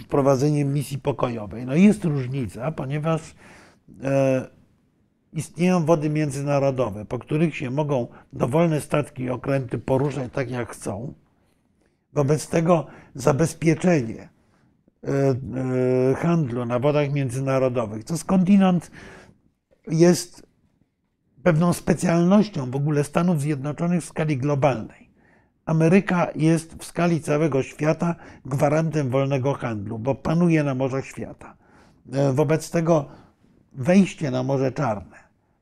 prowadzeniem 0.08 0.74
misji 0.74 0.98
pokojowej. 0.98 1.66
No 1.66 1.74
jest 1.74 2.04
różnica, 2.04 2.72
ponieważ 2.72 3.20
e, 4.04 4.55
istnieją 5.36 5.84
wody 5.84 6.10
międzynarodowe, 6.10 7.04
po 7.04 7.18
których 7.18 7.56
się 7.56 7.70
mogą 7.70 8.06
dowolne 8.32 8.80
statki 8.80 9.22
i 9.22 9.30
okręty 9.30 9.78
poruszać 9.78 10.32
tak, 10.32 10.50
jak 10.50 10.68
chcą. 10.68 11.14
Wobec 12.12 12.48
tego 12.48 12.86
zabezpieczenie 13.14 14.28
e, 15.04 15.08
e, 15.10 16.14
handlu 16.14 16.64
na 16.64 16.78
wodach 16.78 17.12
międzynarodowych, 17.12 18.04
co 18.04 18.18
skądinąd 18.18 18.90
jest 19.88 20.46
pewną 21.42 21.72
specjalnością 21.72 22.70
w 22.70 22.76
ogóle 22.76 23.04
Stanów 23.04 23.40
Zjednoczonych 23.40 24.02
w 24.02 24.06
skali 24.06 24.36
globalnej. 24.36 25.10
Ameryka 25.66 26.28
jest 26.36 26.74
w 26.74 26.84
skali 26.84 27.20
całego 27.20 27.62
świata 27.62 28.14
gwarantem 28.44 29.10
wolnego 29.10 29.54
handlu, 29.54 29.98
bo 29.98 30.14
panuje 30.14 30.64
na 30.64 30.74
morzach 30.74 31.06
świata. 31.06 31.56
E, 32.12 32.32
Wobec 32.32 32.70
tego 32.70 33.08
wejście 33.72 34.30
na 34.30 34.42
Morze 34.42 34.72
Czarne, 34.72 35.16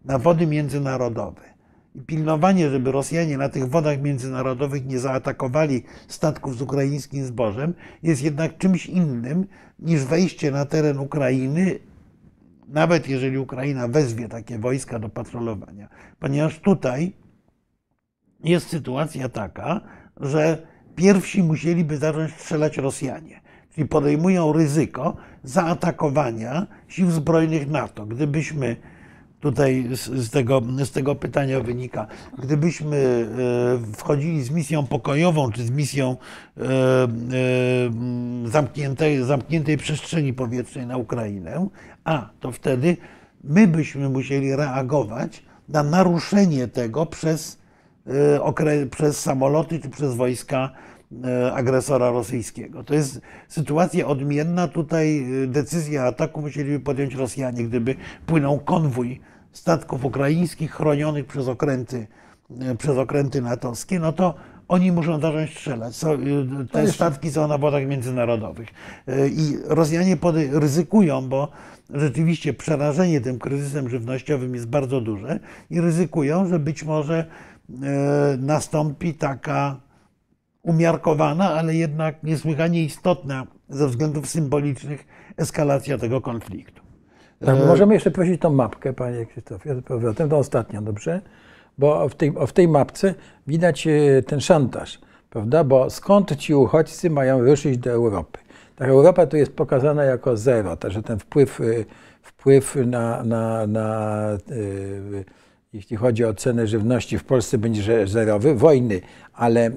na 0.05 0.19
wody 0.19 0.47
międzynarodowe 0.47 1.55
i 1.95 2.01
pilnowanie, 2.01 2.71
żeby 2.71 2.93
Rosjanie 2.93 3.39
na 3.39 3.49
tych 3.49 3.69
wodach 3.69 4.03
międzynarodowych 4.03 4.87
nie 4.87 4.99
zaatakowali 4.99 5.83
statków 6.09 6.57
z 6.57 6.63
ukraińskim 6.63 7.25
zbożem, 7.25 7.75
jest 8.03 8.23
jednak 8.23 8.59
czymś 8.59 8.87
innym 8.87 9.47
niż 9.79 10.05
wejście 10.05 10.51
na 10.51 10.65
teren 10.65 10.99
Ukrainy, 10.99 11.79
nawet 12.69 13.09
jeżeli 13.09 13.39
Ukraina 13.39 13.89
wezwie 13.89 14.29
takie 14.29 14.59
wojska 14.59 14.99
do 14.99 15.09
patrolowania. 15.09 15.89
Ponieważ 16.19 16.59
tutaj 16.59 17.13
jest 18.45 18.69
sytuacja 18.69 19.29
taka, 19.29 19.81
że 20.21 20.67
pierwsi 20.97 21.43
musieliby 21.43 21.97
zacząć 21.97 22.33
strzelać 22.33 22.77
Rosjanie. 22.79 23.41
Czyli 23.75 23.89
podejmują 23.89 24.53
ryzyko 24.53 25.17
zaatakowania 25.45 26.67
sił 26.89 27.11
zbrojnych 27.11 27.71
NATO. 27.71 28.07
Gdybyśmy 28.07 28.77
tutaj 29.45 29.89
z, 29.93 30.01
z, 30.01 30.31
tego, 30.31 30.63
z 30.85 30.91
tego 30.91 31.15
pytania 31.15 31.61
wynika, 31.61 32.07
gdybyśmy 32.39 32.97
e, 32.97 33.93
wchodzili 33.97 34.43
z 34.43 34.51
misją 34.51 34.87
pokojową, 34.87 35.53
czy 35.53 35.65
z 35.65 35.71
misją 35.71 36.17
e, 36.17 36.63
e, 36.63 36.67
zamkniętej, 38.45 39.25
zamkniętej 39.25 39.77
przestrzeni 39.77 40.33
powietrznej 40.33 40.87
na 40.87 40.97
Ukrainę, 40.97 41.69
a 42.05 42.31
to 42.41 42.53
wtedy 42.53 42.97
my 43.45 43.67
byśmy 43.67 44.09
musieli 44.09 44.57
reagować 44.57 45.43
na 45.69 45.83
naruszenie 45.83 46.69
tego 46.69 47.07
przez, 47.07 47.59
przez 48.91 49.21
samoloty 49.21 49.81
czy 49.81 49.89
przez 49.89 50.15
wojska 50.15 50.71
agresora 51.55 52.11
rosyjskiego. 52.11 52.85
To 52.85 52.95
jest 52.95 53.21
sytuacja 53.49 54.07
odmienna. 54.07 54.69
Tutaj 54.69 55.27
decyzję 55.47 56.03
ataku 56.03 56.41
musieliby 56.41 56.81
podjąć 56.81 57.15
Rosjanie, 57.15 57.65
gdyby 57.65 57.95
płynął 58.27 58.61
konwój 58.61 59.21
statków 59.55 60.05
ukraińskich 60.05 60.73
chronionych 60.73 61.27
przez 61.27 61.49
okręty, 61.49 62.07
e, 62.61 62.75
przez 62.75 62.99
okręty 62.99 63.43
natowskie, 63.43 63.99
no 64.01 64.13
to 64.13 64.35
oni 64.69 64.93
muszą 64.93 65.21
zacząć 65.21 65.51
strzelać. 65.51 66.05
E, 66.05 66.09
te 66.73 66.93
statki 66.93 67.31
są 67.31 67.49
na 67.49 67.59
wodach 67.59 67.87
międzynarodowych. 67.87 68.69
E, 69.09 69.29
I 69.29 69.57
Rosjanie 69.65 70.17
ryzykują, 70.53 71.29
bo 71.29 71.49
rzeczywiście 71.91 72.55
przerażenie 72.55 73.21
tym 73.21 73.39
kryzysem 73.39 73.89
żywnościowym 73.89 74.55
jest 74.55 74.67
bardzo 74.67 75.01
duże 75.01 75.41
i 75.71 75.81
ryzykują, 75.81 76.47
że 76.47 76.59
być 76.59 76.85
może 76.85 77.27
nastąpi 78.39 79.15
taka 79.15 79.81
umiarkowana, 80.63 81.55
ale 81.55 81.75
jednak 81.75 82.23
niesłychanie 82.23 82.85
istotna 82.85 83.47
ze 83.69 83.89
względów 83.89 84.29
symbolicznych 84.29 85.07
eskalacja 85.37 85.99
tego 85.99 86.21
konfliktu. 86.21 86.84
Tak, 87.45 87.57
e... 87.57 87.67
Możemy 87.67 87.95
jeszcze 87.95 88.11
prosić 88.11 88.41
tą 88.41 88.51
mapkę, 88.51 88.93
panie 88.93 89.27
Krzysztofie, 89.27 89.75
z 89.75 89.85
powrotem, 89.85 90.29
to 90.29 90.39
ostatnio, 90.39 90.83
dobrze? 90.83 91.21
Bo 91.79 92.09
w 92.09 92.15
tej, 92.15 92.33
w 92.47 92.53
tej 92.53 92.69
mapce 92.69 93.15
widać 93.47 93.87
e, 93.87 94.23
ten 94.27 94.41
szantaż, 94.41 95.01
prawda? 95.31 95.65
Bo 95.65 95.91
skąd 95.91 96.37
ci 96.37 96.55
uchodźcy 96.55 97.11
mają 97.11 97.45
ruszyć 97.45 97.79
do 97.79 97.91
Europy? 97.91 98.39
Tak, 98.77 98.89
Europa 98.89 99.27
tu 99.27 99.37
jest 99.37 99.53
pokazana 99.53 100.05
jako 100.05 100.37
zero, 100.37 100.77
także 100.77 101.03
ten 101.03 101.19
wpływ, 101.19 101.61
e, 101.61 101.65
wpływ 102.23 102.77
na, 102.87 103.25
na, 103.25 103.67
na 103.67 104.29
yy, 104.49 105.25
jeśli 105.73 105.97
chodzi 105.97 106.25
o 106.25 106.35
cenę 106.35 106.67
żywności 106.67 107.19
w 107.19 107.25
Polsce 107.25 107.59
będzie 107.59 108.07
zerowy, 108.07 108.55
wojny, 108.55 109.01
ale 109.33 109.71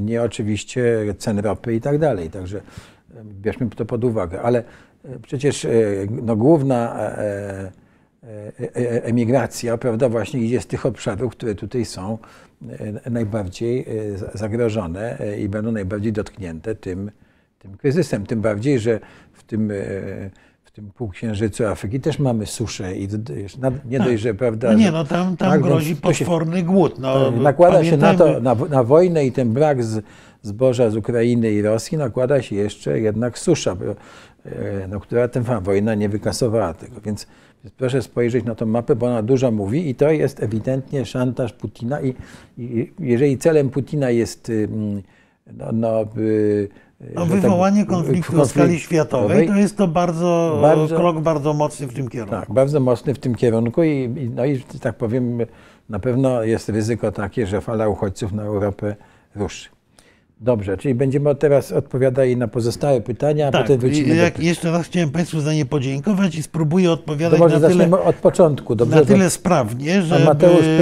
nie 0.00 0.22
oczywiście 0.22 1.14
cen 1.18 1.38
ropy 1.38 1.74
i 1.74 1.80
tak 1.80 1.98
dalej. 1.98 2.30
Także 2.30 2.60
bierzmy 3.24 3.70
to 3.70 3.84
pod 3.84 4.04
uwagę. 4.04 4.42
Ale 4.42 4.64
Przecież 5.22 5.64
e, 5.64 5.70
no, 6.10 6.36
główna 6.36 6.94
e, 6.96 7.72
e, 8.22 9.04
emigracja, 9.04 9.78
prawda, 9.78 10.08
właśnie 10.08 10.40
idzie 10.40 10.60
z 10.60 10.66
tych 10.66 10.86
obszarów, 10.86 11.32
które 11.32 11.54
tutaj 11.54 11.84
są 11.84 12.18
najbardziej 13.10 13.86
zagrożone 14.34 15.18
i 15.38 15.48
będą 15.48 15.72
najbardziej 15.72 16.12
dotknięte 16.12 16.74
tym, 16.74 17.10
tym 17.58 17.76
kryzysem. 17.76 18.26
Tym 18.26 18.40
bardziej, 18.40 18.78
że 18.78 19.00
w 19.32 19.42
tym, 19.42 19.72
w 20.64 20.70
tym 20.70 20.90
półksiężycu 20.90 21.66
Afryki 21.66 22.00
też 22.00 22.18
mamy 22.18 22.46
suszę 22.46 22.96
i 22.96 23.08
nie 23.84 23.98
dość, 23.98 24.22
że 24.22 24.34
prawda. 24.34 24.72
No 24.72 24.78
nie, 24.78 24.90
no 24.92 25.04
tam, 25.04 25.36
tam 25.36 25.50
tak, 25.50 25.62
grozi 25.62 25.96
potworny 25.96 26.62
głód. 26.62 26.98
No, 26.98 27.30
nakłada 27.30 27.78
pamiętajmy... 27.78 28.18
się 28.18 28.24
na 28.24 28.34
to, 28.34 28.40
na, 28.40 28.68
na 28.68 28.84
wojnę 28.84 29.26
i 29.26 29.32
ten 29.32 29.52
brak 29.52 29.84
z, 29.84 30.04
zboża 30.42 30.90
z 30.90 30.96
Ukrainy 30.96 31.52
i 31.52 31.62
Rosji, 31.62 31.98
nakłada 31.98 32.42
się 32.42 32.56
jeszcze 32.56 33.00
jednak 33.00 33.38
susza. 33.38 33.76
E, 34.46 34.88
no, 34.88 35.00
która 35.00 35.28
ta 35.28 35.60
wojna 35.60 35.94
nie 35.94 36.08
wykasowała 36.08 36.74
tego. 36.74 37.00
Więc, 37.00 37.26
proszę 37.76 38.02
spojrzeć 38.02 38.44
na 38.44 38.54
tę 38.54 38.66
mapę, 38.66 38.96
bo 38.96 39.06
ona 39.06 39.22
dużo 39.22 39.50
mówi 39.50 39.90
i 39.90 39.94
to 39.94 40.10
jest 40.10 40.42
ewidentnie 40.42 41.06
szantaż 41.06 41.52
Putina 41.52 42.00
i, 42.00 42.14
i 42.58 42.92
jeżeli 42.98 43.38
celem 43.38 43.70
Putina 43.70 44.10
jest 44.10 44.52
no, 45.52 45.72
no, 45.72 46.04
no 47.14 47.26
tak 47.26 47.40
wywołanie 47.40 47.80
tak, 47.80 47.88
konfliktu 47.88 48.32
konflikt, 48.32 48.48
w 48.48 48.50
skali 48.50 48.80
światowej, 48.80 49.48
to 49.48 49.54
jest 49.54 49.76
to 49.76 49.88
bardzo, 49.88 50.58
bardzo, 50.62 50.96
krok 50.96 51.20
bardzo 51.20 51.54
mocny 51.54 51.86
w 51.86 51.94
tym 51.94 52.08
kierunku. 52.08 52.34
Tak, 52.34 52.52
bardzo 52.52 52.80
mocny 52.80 53.14
w 53.14 53.18
tym 53.18 53.34
kierunku 53.34 53.82
i, 53.82 54.30
no 54.34 54.44
i 54.44 54.60
tak 54.80 54.96
powiem, 54.96 55.38
na 55.88 55.98
pewno 55.98 56.42
jest 56.42 56.68
ryzyko 56.68 57.12
takie, 57.12 57.46
że 57.46 57.60
fala 57.60 57.88
uchodźców 57.88 58.32
na 58.32 58.42
Europę 58.42 58.96
ruszy. 59.34 59.75
Dobrze, 60.40 60.76
czyli 60.76 60.94
będziemy 60.94 61.34
teraz 61.34 61.72
odpowiadali 61.72 62.36
na 62.36 62.48
pozostałe 62.48 63.00
pytania, 63.00 63.48
a 63.48 63.50
tak, 63.50 63.62
potem 63.62 63.78
wrócimy 63.78 64.16
jak, 64.16 64.36
do... 64.36 64.42
Jeszcze 64.42 64.70
raz 64.70 64.86
chciałem 64.86 65.10
Państwu 65.10 65.40
za 65.40 65.54
nie 65.54 65.66
podziękować 65.66 66.34
i 66.34 66.42
spróbuję 66.42 66.90
odpowiadać 66.90 67.38
to 67.38 67.44
może 67.44 67.60
na 67.60 67.68
tyle, 67.68 68.02
od 68.02 68.16
początku, 68.16 68.74
dobrze? 68.74 68.96
na 68.96 69.04
tyle 69.04 69.30
sprawnie, 69.30 70.02
żeby, 70.02 70.26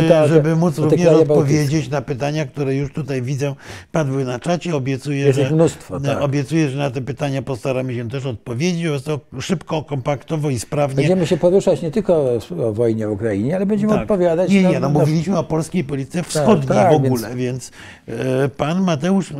pyta, 0.00 0.26
żeby 0.26 0.56
móc 0.56 0.78
również 0.78 1.08
odpowiedzieć 1.08 1.90
na 1.90 2.02
pytania, 2.02 2.46
które 2.46 2.74
już 2.74 2.92
tutaj 2.92 3.22
widzę 3.22 3.54
padły 3.92 4.24
na 4.24 4.38
czacie. 4.38 4.76
Obiecuję, 4.76 5.18
Jest 5.18 5.38
że, 5.38 5.50
mnóstwo, 5.50 6.00
tak. 6.00 6.22
obiecuję, 6.22 6.68
że 6.68 6.78
na 6.78 6.90
te 6.90 7.00
pytania 7.00 7.42
postaramy 7.42 7.94
się 7.94 8.08
też 8.08 8.26
odpowiedzieć. 8.26 8.82
Jest 8.82 9.04
to 9.04 9.20
szybko, 9.40 9.82
kompaktowo 9.82 10.50
i 10.50 10.58
sprawnie. 10.58 10.96
Będziemy 10.96 11.26
się 11.26 11.36
poruszać 11.36 11.82
nie 11.82 11.90
tylko 11.90 12.38
o 12.66 12.72
wojnie 12.72 13.08
w 13.08 13.10
Ukrainie, 13.10 13.56
ale 13.56 13.66
będziemy 13.66 13.92
tak. 13.92 14.02
odpowiadać. 14.02 14.50
Nie, 14.50 14.62
nie, 14.62 14.80
no, 14.80 14.88
no 14.88 15.00
mówiliśmy 15.00 15.38
o 15.38 15.44
polskiej 15.44 15.84
polityce 15.84 16.18
tak, 16.18 16.28
wschodniej 16.28 16.68
tak, 16.68 16.92
w 16.92 16.94
ogóle, 16.94 17.28
więc, 17.34 17.36
więc 17.36 17.70
e, 18.08 18.48
pan 18.48 18.82
Mateusz 18.82 19.32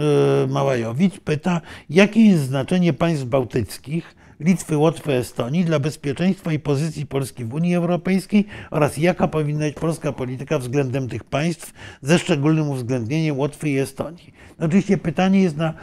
e, 0.44 0.46
Małajowski 0.46 0.84
Majowicz 0.84 1.20
pyta, 1.20 1.60
jakie 1.90 2.20
jest 2.26 2.42
znaczenie 2.42 2.92
państw 2.92 3.24
bałtyckich, 3.24 4.14
Litwy, 4.40 4.76
Łotwy, 4.76 5.12
Estonii 5.12 5.64
dla 5.64 5.78
bezpieczeństwa 5.78 6.52
i 6.52 6.58
pozycji 6.58 7.06
Polski 7.06 7.44
w 7.44 7.54
Unii 7.54 7.74
Europejskiej 7.74 8.46
oraz 8.70 8.96
jaka 8.96 9.28
powinna 9.28 9.64
być 9.64 9.74
polska 9.74 10.12
polityka 10.12 10.58
względem 10.58 11.08
tych 11.08 11.24
państw, 11.24 11.72
ze 12.02 12.18
szczególnym 12.18 12.68
uwzględnieniem 12.68 13.38
Łotwy 13.38 13.68
i 13.68 13.78
Estonii. 13.78 14.34
No 14.58 14.66
oczywiście 14.66 14.98
pytanie 14.98 15.42
jest 15.42 15.56
na 15.56 15.74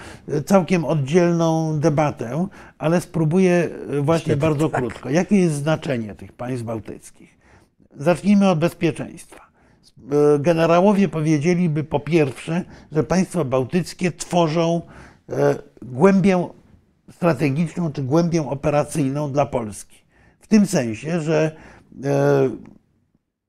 całkiem 0.46 0.86
oddzielną 0.86 1.80
debatę, 1.80 2.48
ale 2.78 3.02
spróbuję 3.02 3.70
właśnie 4.02 4.38
bardzo 4.38 4.70
tak. 4.70 4.82
krótko. 4.82 5.10
Jakie 5.10 5.36
jest 5.36 5.56
znaczenie 5.56 6.16
tych 6.16 6.34
państw 6.34 6.66
bałtyckich? 6.66 7.38
Zacznijmy 7.98 8.50
od 8.50 8.60
bezpieczeństwa. 8.60 9.51
E, 10.10 10.40
generałowie 10.40 11.08
powiedzieliby 11.08 11.84
po 11.84 12.00
pierwsze, 12.00 12.64
że 12.92 13.04
państwa 13.04 13.44
bałtyckie 13.44 14.12
tworzą 14.12 14.82
e, 15.30 15.56
głębię 15.82 16.48
strategiczną 17.12 17.92
czy 17.92 18.04
głębię 18.04 18.50
operacyjną 18.50 19.32
dla 19.32 19.46
Polski. 19.46 19.98
W 20.40 20.48
tym 20.48 20.66
sensie, 20.66 21.22
że 21.22 21.56
e, 22.04 22.50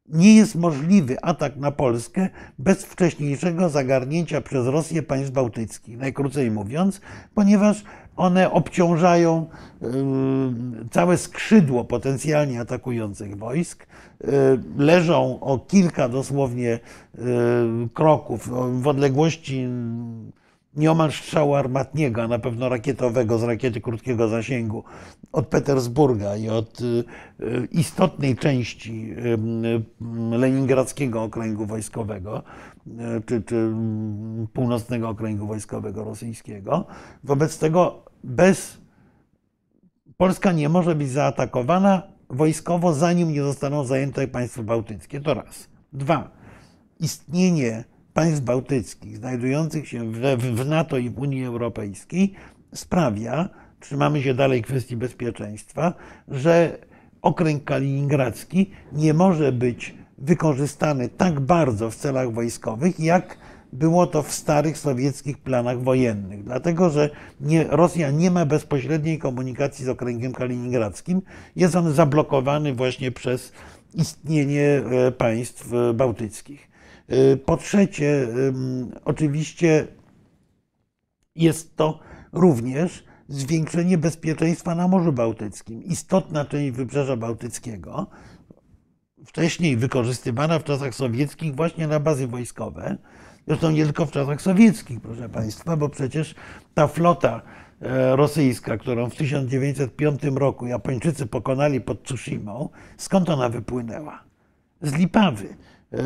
nie 0.09 0.37
jest 0.37 0.55
możliwy 0.55 1.21
atak 1.23 1.57
na 1.57 1.71
Polskę 1.71 2.29
bez 2.59 2.85
wcześniejszego 2.85 3.69
zagarnięcia 3.69 4.41
przez 4.41 4.67
Rosję 4.67 5.03
państw 5.03 5.33
bałtyckich, 5.33 5.99
najkrócej 5.99 6.51
mówiąc, 6.51 7.01
ponieważ 7.35 7.85
one 8.17 8.51
obciążają 8.51 9.47
całe 10.91 11.17
skrzydło 11.17 11.85
potencjalnie 11.85 12.61
atakujących 12.61 13.39
wojsk, 13.39 13.87
leżą 14.79 15.41
o 15.41 15.59
kilka 15.59 16.09
dosłownie 16.09 16.79
kroków 17.95 18.49
w 18.83 18.87
odległości 18.87 19.69
nieomal 20.77 21.13
strzału 21.13 21.55
armatniego, 21.55 22.23
a 22.23 22.29
na 22.29 22.39
pewno 22.39 22.69
rakietowego 22.69 23.39
z 23.39 23.43
rakiety 23.43 23.81
krótkiego 23.81 24.29
zasięgu 24.29 24.85
od 25.33 25.47
Petersburga 25.47 26.37
i 26.37 26.49
od 26.49 26.79
istotnej 27.71 28.37
części 28.37 29.15
Leningradzkiego 30.31 31.23
Okręgu 31.23 31.67
Wojskowego, 31.67 32.43
czy, 33.27 33.43
czy 33.43 33.75
północnego 34.53 35.09
okręgu 35.09 35.47
wojskowego 35.47 36.05
rosyjskiego. 36.05 36.87
Wobec 37.25 37.59
tego 37.59 38.05
bez 38.25 38.79
Polska 40.17 40.53
nie 40.53 40.69
może 40.69 40.95
być 40.95 41.09
zaatakowana 41.09 42.03
wojskowo, 42.31 42.95
zanim 42.95 43.33
nie 43.33 43.43
zostaną 43.43 43.85
zajęte 43.85 44.29
państwa 44.29 44.63
bałtyckie. 44.63 45.21
To 45.21 45.35
raz. 45.35 45.69
Dwa. 45.93 46.31
Istnienie 47.01 47.85
państw 48.15 48.41
bałtyckich 48.41 49.17
znajdujących 49.17 49.89
się 49.89 50.13
w, 50.13 50.67
NATO 50.67 50.99
i 50.99 51.11
w 51.11 51.19
Unii 51.19 51.45
Europejskiej 51.45 52.35
sprawia, 52.75 53.49
trzymamy 53.81 54.23
się 54.23 54.35
dalej 54.35 54.63
kwestii 54.63 54.97
bezpieczeństwa, 54.97 55.95
że 56.29 56.79
okręg 57.23 57.65
kaliningradzki 57.65 58.71
nie 58.93 59.15
może 59.15 59.53
być 59.53 59.95
wykorzystany 60.23 61.09
tak 61.09 61.41
bardzo 61.41 61.91
w 61.91 61.97
celach 61.97 62.33
wojskowych, 62.33 63.01
jak 63.01 63.39
było 63.73 64.07
to 64.07 64.23
w 64.23 64.33
starych 64.33 64.79
sowieckich 64.79 65.39
planach 65.39 65.83
wojennych. 65.83 66.45
Dlatego, 66.45 66.91
że 66.91 67.11
nie, 67.41 67.65
Rosja 67.65 68.11
nie 68.11 68.31
ma 68.31 68.47
bezpośredniej 68.47 69.19
komunikacji 69.19 69.85
z 69.85 69.89
okręgiem 69.89 70.33
kaliningradzkim. 70.33 71.23
Jest 71.57 71.77
on 71.77 71.93
zablokowany 71.93 72.75
właśnie 72.75 73.13
przez 73.13 73.53
istnienie 73.95 74.83
e, 75.07 75.13
państw 75.13 75.73
e, 75.73 75.95
bałtyckich. 75.95 76.71
E, 77.09 77.37
po 77.37 77.57
trzecie, 77.57 78.29
oczywiście 79.05 79.87
jest 81.37 81.77
to 81.77 82.01
również 82.33 83.05
zwiększenie 83.29 83.99
bezpieczeństwa 83.99 84.75
na 84.75 84.89
Morzu 84.89 85.13
Bałtyckim. 85.13 85.85
Istotna 85.85 86.45
część 86.45 86.71
Wybrzeża 86.71 87.17
Bałtyckiego, 87.17 88.07
wcześniej 89.27 89.77
wykorzystywana 89.77 90.59
w 90.59 90.65
czasach 90.65 90.95
sowieckich 90.95 91.55
właśnie 91.55 91.87
na 91.87 92.01
bazy 92.01 92.27
wojskowe, 92.27 92.97
zresztą 93.47 93.71
nie 93.71 93.85
tylko 93.85 94.07
w 94.07 94.11
czasach 94.11 94.43
sowieckich, 94.43 95.01
proszę 95.01 95.29
Państwa, 95.29 95.77
bo 95.77 95.89
przecież 95.89 96.35
ta 96.75 96.87
flota 96.87 97.43
e, 97.81 98.17
rosyjska, 98.17 98.77
którą 98.77 99.11
w 99.11 99.15
1905 99.15 100.23
roku 100.35 100.67
Japończycy 100.67 101.27
pokonali 101.27 101.81
pod 101.81 102.03
Tsushimą, 102.03 102.69
skąd 102.97 103.31
ona 103.31 103.49
wypłynęła? 103.49 104.25
Z 104.83 104.95
Lipawy, 104.95 105.57
e, 105.93 105.99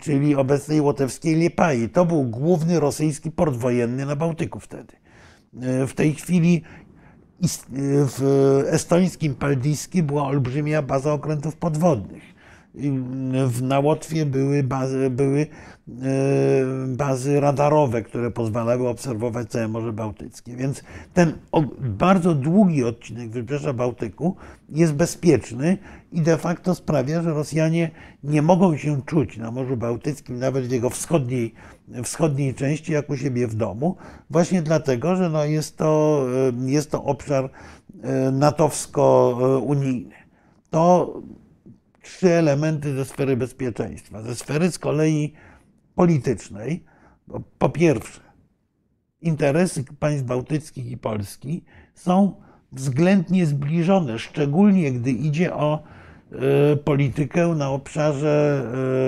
czyli 0.00 0.34
obecnej 0.34 0.80
łotewskiej 0.80 1.36
Liepai. 1.36 1.88
To 1.88 2.04
był 2.04 2.24
główny 2.24 2.80
rosyjski 2.80 3.30
port 3.30 3.56
wojenny 3.56 4.06
na 4.06 4.16
Bałtyku 4.16 4.60
wtedy. 4.60 4.96
E, 5.62 5.86
w 5.86 5.94
tej 5.94 6.14
chwili 6.14 6.62
w 7.82 8.62
estońskim 8.66 9.34
Paldiski 9.34 10.02
była 10.02 10.22
olbrzymia 10.22 10.82
baza 10.82 11.12
okrętów 11.12 11.56
podwodnych 11.56 12.33
na 13.62 13.80
Łotwie 13.80 14.26
były 14.26 14.62
bazy, 14.62 15.10
były 15.10 15.40
e, 15.40 15.46
bazy 16.86 17.40
radarowe, 17.40 18.02
które 18.02 18.30
pozwalały 18.30 18.88
obserwować 18.88 19.50
całe 19.50 19.68
Morze 19.68 19.92
Bałtyckie. 19.92 20.56
Więc 20.56 20.82
ten 21.14 21.32
bardzo 21.80 22.34
długi 22.34 22.84
odcinek 22.84 23.30
Wybrzeża 23.30 23.72
Bałtyku 23.72 24.36
jest 24.68 24.94
bezpieczny 24.94 25.78
i 26.12 26.20
de 26.20 26.38
facto 26.38 26.74
sprawia, 26.74 27.22
że 27.22 27.30
Rosjanie 27.30 27.90
nie 28.24 28.42
mogą 28.42 28.76
się 28.76 29.02
czuć 29.02 29.36
na 29.36 29.50
Morzu 29.50 29.76
Bałtyckim, 29.76 30.38
nawet 30.38 30.66
w 30.66 30.70
jego 30.70 30.90
wschodniej, 30.90 31.54
wschodniej 32.04 32.54
części, 32.54 32.92
jak 32.92 33.10
u 33.10 33.16
siebie 33.16 33.46
w 33.46 33.54
domu, 33.54 33.96
właśnie 34.30 34.62
dlatego, 34.62 35.16
że 35.16 35.30
no 35.30 35.44
jest, 35.44 35.76
to, 35.76 36.24
e, 36.66 36.70
jest 36.70 36.90
to 36.90 37.04
obszar 37.04 37.50
e, 38.02 38.30
natowsko-unijny. 38.30 40.14
To 40.70 41.14
trzy 42.04 42.30
elementy 42.32 42.94
ze 42.94 43.04
sfery 43.04 43.36
bezpieczeństwa. 43.36 44.22
Ze 44.22 44.34
sfery 44.34 44.70
z 44.70 44.78
kolei 44.78 45.32
politycznej, 45.94 46.84
po 47.58 47.68
pierwsze, 47.68 48.20
interesy 49.20 49.84
państw 49.98 50.26
bałtyckich 50.26 50.86
i 50.90 50.96
Polski 50.96 51.64
są 51.94 52.34
względnie 52.72 53.46
zbliżone, 53.46 54.18
szczególnie 54.18 54.92
gdy 54.92 55.10
idzie 55.10 55.54
o 55.54 55.82
y, 56.72 56.76
politykę 56.76 57.48
na 57.48 57.70
obszarze 57.70 58.64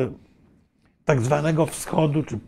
y, 0.07 1.05
tak 1.05 1.21
zwanego 1.21 1.67
wschodu, 1.67 2.23
czy 2.23 2.35
y, 2.37 2.41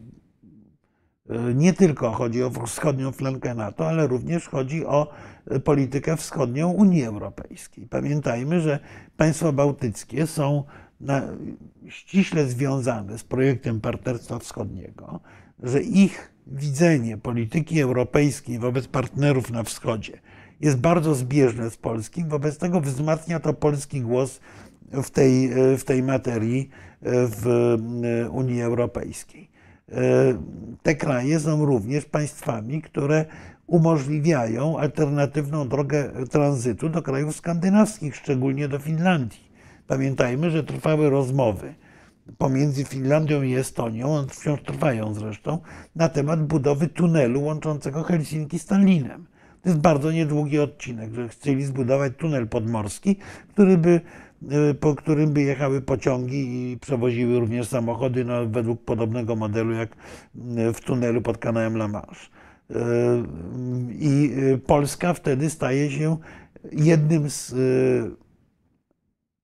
nie 1.54 1.72
tylko 1.72 2.10
chodzi 2.10 2.42
o 2.42 2.50
wschodnią 2.50 3.12
flankę 3.12 3.54
NATO, 3.54 3.88
ale 3.88 4.06
również 4.06 4.48
chodzi 4.48 4.86
o 4.86 5.10
politykę 5.64 6.16
wschodnią 6.16 6.70
Unii 6.70 7.04
Europejskiej. 7.04 7.86
Pamiętajmy, 7.86 8.60
że 8.60 8.78
państwa 9.18 9.52
bałtyckie 9.52 10.26
są 10.26 10.64
ściśle 11.88 12.46
związane 12.46 13.18
z 13.18 13.24
projektem 13.24 13.80
Partnerstwa 13.80 14.38
Wschodniego, 14.38 15.20
że 15.62 15.82
ich 15.82 16.32
widzenie 16.46 17.16
polityki 17.16 17.80
europejskiej 17.80 18.58
wobec 18.58 18.88
partnerów 18.88 19.50
na 19.50 19.62
wschodzie 19.62 20.18
jest 20.60 20.78
bardzo 20.78 21.14
zbieżne 21.14 21.70
z 21.70 21.76
polskim, 21.76 22.28
wobec 22.28 22.58
tego 22.58 22.80
wzmacnia 22.80 23.40
to 23.40 23.54
polski 23.54 24.00
głos 24.00 24.40
w 24.92 25.10
tej, 25.10 25.50
w 25.78 25.84
tej 25.84 26.02
materii 26.02 26.68
w 27.02 27.76
Unii 28.30 28.62
Europejskiej. 28.62 29.50
Te 30.82 30.94
kraje 30.94 31.40
są 31.40 31.64
również 31.64 32.04
państwami, 32.04 32.82
które 32.82 33.24
umożliwiają 33.68 34.78
alternatywną 34.78 35.68
drogę 35.68 36.12
tranzytu 36.30 36.88
do 36.88 37.02
krajów 37.02 37.36
skandynawskich, 37.36 38.16
szczególnie 38.16 38.68
do 38.68 38.78
Finlandii. 38.78 39.48
Pamiętajmy, 39.86 40.50
że 40.50 40.64
trwały 40.64 41.10
rozmowy 41.10 41.74
pomiędzy 42.38 42.84
Finlandią 42.84 43.42
i 43.42 43.54
Estonią, 43.54 44.16
one 44.16 44.28
wciąż 44.28 44.62
trwają 44.62 45.14
zresztą, 45.14 45.58
na 45.96 46.08
temat 46.08 46.46
budowy 46.46 46.88
tunelu 46.88 47.42
łączącego 47.42 48.02
Helsinki 48.02 48.58
z 48.58 48.66
Tallinem. 48.66 49.26
To 49.62 49.68
jest 49.68 49.80
bardzo 49.80 50.12
niedługi 50.12 50.58
odcinek, 50.58 51.14
że 51.14 51.28
chcieli 51.28 51.64
zbudować 51.64 52.12
tunel 52.18 52.48
podmorski, 52.48 53.16
który 53.48 53.78
by, 53.78 54.00
y, 54.70 54.74
po 54.74 54.94
którym 54.94 55.32
by 55.32 55.42
jechały 55.42 55.80
pociągi 55.80 56.72
i 56.72 56.78
przewoziły 56.78 57.40
również 57.40 57.68
samochody 57.68 58.24
no, 58.24 58.46
według 58.46 58.84
podobnego 58.84 59.36
modelu 59.36 59.72
jak 59.72 59.92
y, 59.92 60.72
w 60.72 60.80
tunelu 60.80 61.22
pod 61.22 61.38
kanałem 61.38 61.74
La 61.74 61.88
Manche. 61.88 62.37
I 63.98 64.30
y, 64.54 64.58
Polska 64.58 65.14
wtedy 65.14 65.50
staje 65.50 65.90
się 65.90 66.16
jednym 66.72 67.30
z, 67.30 67.52
y, 67.52 68.10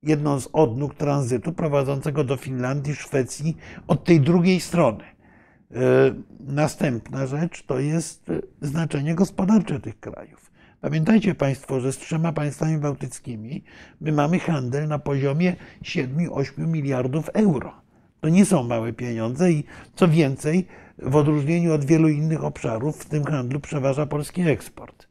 jedną 0.02 0.40
z 0.40 0.48
odnóg 0.52 0.94
tranzytu 0.94 1.52
prowadzącego 1.52 2.24
do 2.24 2.36
Finlandii, 2.36 2.94
Szwecji 2.94 3.56
od 3.86 4.04
tej 4.04 4.20
drugiej 4.20 4.60
strony. 4.60 5.04
Następna 6.40 7.26
rzecz 7.26 7.62
to 7.62 7.78
jest 7.78 8.30
znaczenie 8.62 9.14
gospodarcze 9.14 9.80
tych 9.80 10.00
krajów. 10.00 10.50
Pamiętajcie 10.80 11.34
Państwo, 11.34 11.80
że 11.80 11.92
z 11.92 11.98
trzema 11.98 12.32
państwami 12.32 12.78
bałtyckimi 12.78 13.64
my 14.00 14.12
mamy 14.12 14.38
handel 14.38 14.88
na 14.88 14.98
poziomie 14.98 15.56
7-8 15.82 16.66
miliardów 16.66 17.28
euro. 17.28 17.72
To 18.20 18.28
nie 18.28 18.44
są 18.44 18.62
małe 18.62 18.92
pieniądze 18.92 19.52
i 19.52 19.64
co 19.94 20.08
więcej, 20.08 20.66
w 20.98 21.16
odróżnieniu 21.16 21.74
od 21.74 21.84
wielu 21.84 22.08
innych 22.08 22.44
obszarów 22.44 22.96
w 22.96 23.08
tym 23.08 23.24
handlu 23.24 23.60
przeważa 23.60 24.06
polski 24.06 24.42
eksport. 24.42 25.08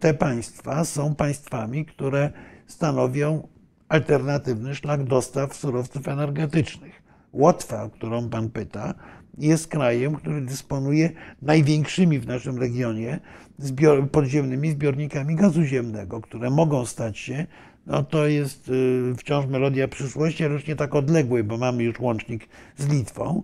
Te 0.00 0.14
państwa 0.14 0.84
są 0.84 1.14
państwami, 1.14 1.84
które 1.84 2.30
stanowią 2.66 3.48
alternatywny 3.88 4.74
szlak 4.74 5.04
dostaw 5.04 5.54
surowców 5.54 6.08
energetycznych. 6.08 7.02
Łotwa, 7.32 7.82
o 7.82 7.90
którą 7.90 8.28
Pan 8.28 8.50
pyta, 8.50 8.94
jest 9.38 9.68
krajem, 9.68 10.14
który 10.14 10.40
dysponuje 10.40 11.10
największymi 11.42 12.18
w 12.18 12.26
naszym 12.26 12.58
regionie 12.58 13.20
zbior 13.58 14.10
podziemnymi 14.10 14.70
zbiornikami 14.70 15.36
gazu 15.36 15.62
ziemnego, 15.62 16.20
które 16.20 16.50
mogą 16.50 16.86
stać 16.86 17.18
się 17.18 17.46
no 17.86 18.02
to 18.02 18.26
jest 18.26 18.68
y, 18.68 19.14
wciąż 19.18 19.46
melodia 19.46 19.88
przyszłości, 19.88 20.44
ale 20.44 20.54
już 20.54 20.66
nie 20.66 20.76
tak 20.76 20.94
odległej, 20.94 21.44
bo 21.44 21.58
mamy 21.58 21.82
już 21.84 22.00
łącznik 22.00 22.48
z 22.76 22.88
Litwą, 22.88 23.42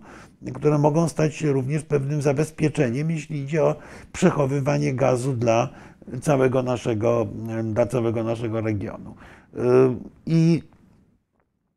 które 0.55 0.79
mogą 0.79 1.09
stać 1.09 1.35
się 1.35 1.53
również 1.53 1.83
pewnym 1.83 2.23
zabezpieczeniem, 2.23 3.11
jeśli 3.11 3.39
idzie 3.39 3.65
o 3.65 3.77
przechowywanie 4.13 4.95
gazu 4.95 5.33
dla 5.33 5.69
całego 6.21 6.63
naszego, 6.63 7.27
dla 7.65 7.87
całego 7.87 8.25
naszego 8.25 8.61
regionu. 8.61 9.15
Y, 9.55 9.59
I 10.27 10.63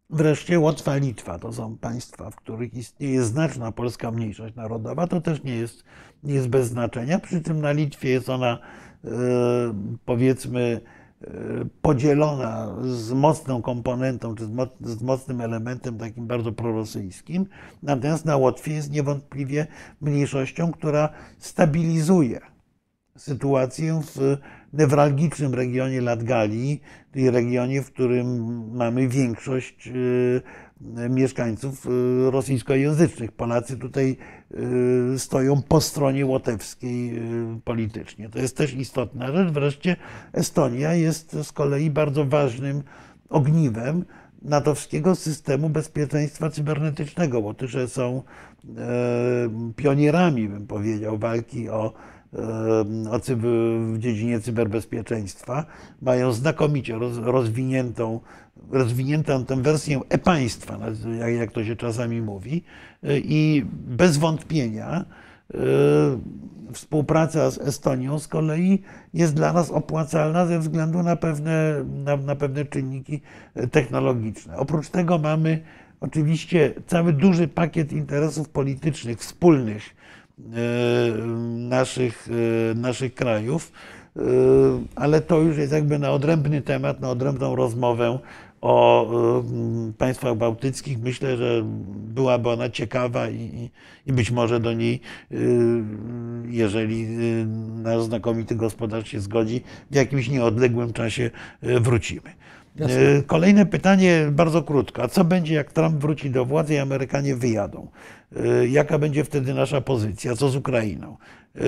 wreszcie 0.10 0.60
Łotwa, 0.60 0.97
Litwa 0.97 1.39
to 1.39 1.54
są 1.54 1.78
państwa, 1.78 2.30
w 2.30 2.36
których 2.36 2.74
istnieje 2.74 3.24
znaczna 3.24 3.71
polska 3.71 4.12
mniejszość 4.12 4.56
narodowa. 4.56 5.08
To 5.08 5.21
też 5.21 5.43
nie 5.43 5.56
jest, 5.56 5.84
nie 6.24 6.34
jest 6.34 6.47
bez 6.47 6.67
znaczenia, 6.67 7.19
przy 7.19 7.41
czym 7.41 7.62
na 7.62 7.71
Litwie 7.71 8.10
jest 8.10 8.30
ona 8.30 8.60
y, 9.06 9.10
powiedzmy 10.06 10.82
podzielona 11.81 12.75
z 12.81 13.12
mocną 13.12 13.62
komponentą, 13.62 14.36
czy 14.36 14.45
z 14.81 15.01
mocnym 15.01 15.41
elementem 15.41 15.97
takim 15.97 16.27
bardzo 16.27 16.51
prorosyjskim. 16.51 17.45
Natomiast 17.84 18.25
na 18.25 18.38
Łotwie 18.38 18.73
jest 18.73 18.91
niewątpliwie 18.91 19.67
mniejszością, 20.01 20.71
która 20.71 21.10
stabilizuje 21.38 22.51
sytuację 23.17 24.01
w 24.15 24.38
newralgicznym 24.73 25.53
regionie 25.53 26.01
Latgalii, 26.01 26.81
czyli 27.13 27.29
regionie, 27.29 27.81
w 27.81 27.91
którym 27.91 28.38
mamy 28.75 29.07
większość 29.07 29.88
y, 29.88 30.41
mieszkańców 31.10 31.86
y, 31.86 32.31
rosyjskojęzycznych. 32.31 33.31
Polacy 33.31 33.77
tutaj 33.77 34.12
y, 34.12 34.40
stoją 35.17 35.61
po 35.61 35.81
stronie 35.81 36.25
łotewskiej 36.25 37.21
politycznie. 37.63 38.29
To 38.29 38.39
jest 38.39 38.57
też 38.57 38.73
istotna 38.73 39.31
rzecz. 39.31 39.53
Wreszcie 39.53 39.95
Estonia 40.33 40.93
jest 40.93 41.37
z 41.43 41.51
kolei 41.51 41.89
bardzo 41.89 42.25
ważnym 42.25 42.83
ogniwem 43.29 44.05
natowskiego 44.41 45.15
systemu 45.15 45.69
bezpieczeństwa 45.69 46.49
cybernetycznego. 46.49 47.39
Łotysze 47.39 47.87
są 47.87 48.23
pionierami, 49.76 50.50
bym 50.50 50.67
powiedział, 50.67 51.17
walki 51.17 51.69
o 51.69 51.93
o 53.12 53.19
cyber, 53.19 53.52
w 53.93 54.00
dziedzinie 54.00 54.39
cyberbezpieczeństwa. 54.39 55.65
Mają 56.02 56.32
znakomicie 56.32 56.95
roz, 56.95 57.17
rozwiniętą, 57.17 58.19
rozwiniętą 58.71 59.45
tę 59.45 59.62
wersję 59.62 60.00
e-państwa, 60.10 60.80
jak, 61.39 61.52
to 61.52 61.65
się 61.65 61.76
czasami 61.76 62.21
mówi. 62.21 62.63
I 63.13 63.65
bez 63.71 64.17
wątpienia 64.17 65.06
współpraca 66.74 67.52
z 67.52 67.58
Estonią 67.58 68.19
z 68.19 68.28
kolei 68.28 68.82
jest 69.13 69.34
dla 69.34 69.54
nas 69.54 69.71
opłacalna 69.71 70.45
ze 70.45 70.60
względu 70.60 71.04
na 71.04 71.15
pewne, 71.15 71.86
na, 72.04 72.17
na 72.17 72.36
pewne 72.36 72.65
czynniki 72.65 73.21
technologiczne. 73.71 74.58
Oprócz 74.58 74.89
tego 74.89 75.17
mamy 75.17 75.62
oczywiście 76.01 76.73
cały 76.87 77.13
duży 77.13 77.47
pakiet 77.47 77.91
interesów 77.91 78.49
politycznych 78.49 79.19
wspólnych 79.19 79.95
e, 80.39 81.27
naszych, 81.57 82.27
e, 82.71 82.75
naszych 82.75 83.15
krajów, 83.15 83.71
e, 84.15 84.21
ale 84.95 85.21
to 85.21 85.39
już 85.39 85.57
jest 85.57 85.73
jakby 85.73 85.99
na 85.99 86.11
odrębny 86.11 86.61
temat, 86.61 87.01
na 87.01 87.09
odrębną 87.09 87.55
rozmowę 87.55 88.19
o 88.61 89.11
państwach 89.97 90.35
bałtyckich. 90.35 90.99
Myślę, 90.99 91.37
że 91.37 91.61
byłaby 91.95 92.49
ona 92.49 92.69
ciekawa 92.69 93.29
i, 93.29 93.69
i 94.07 94.13
być 94.13 94.31
może 94.31 94.59
do 94.59 94.73
niej, 94.73 94.99
jeżeli 96.45 97.05
nasz 97.83 98.03
znakomity 98.03 98.55
gospodarz 98.55 99.07
się 99.07 99.19
zgodzi, 99.19 99.61
w 99.91 99.95
jakimś 99.95 100.29
nieodległym 100.29 100.93
czasie 100.93 101.31
wrócimy. 101.61 102.31
Jasne. 102.75 102.99
E, 102.99 103.23
kolejne 103.23 103.65
pytanie, 103.65 104.27
bardzo 104.31 104.63
krótko. 104.63 105.03
A 105.03 105.07
co 105.07 105.23
będzie, 105.23 105.53
jak 105.53 105.71
Trump 105.71 106.01
wróci 106.01 106.29
do 106.29 106.45
władzy 106.45 106.73
i 106.73 106.77
Amerykanie 106.77 107.36
wyjadą? 107.36 107.88
E, 108.36 108.67
jaka 108.67 108.99
będzie 108.99 109.23
wtedy 109.23 109.53
nasza 109.53 109.81
pozycja? 109.81 110.36
Co 110.36 110.49
z 110.49 110.55
Ukrainą? 110.55 111.17
E, 111.55 111.62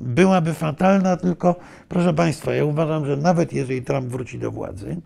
byłaby 0.00 0.54
fatalna, 0.54 1.16
tylko 1.16 1.56
proszę 1.88 2.14
Państwa, 2.14 2.54
ja 2.54 2.64
uważam, 2.64 3.06
że 3.06 3.16
nawet 3.16 3.52
jeżeli 3.52 3.82
Trump 3.82 4.06
wróci 4.06 4.38
do 4.38 4.50
władzy, 4.50 4.96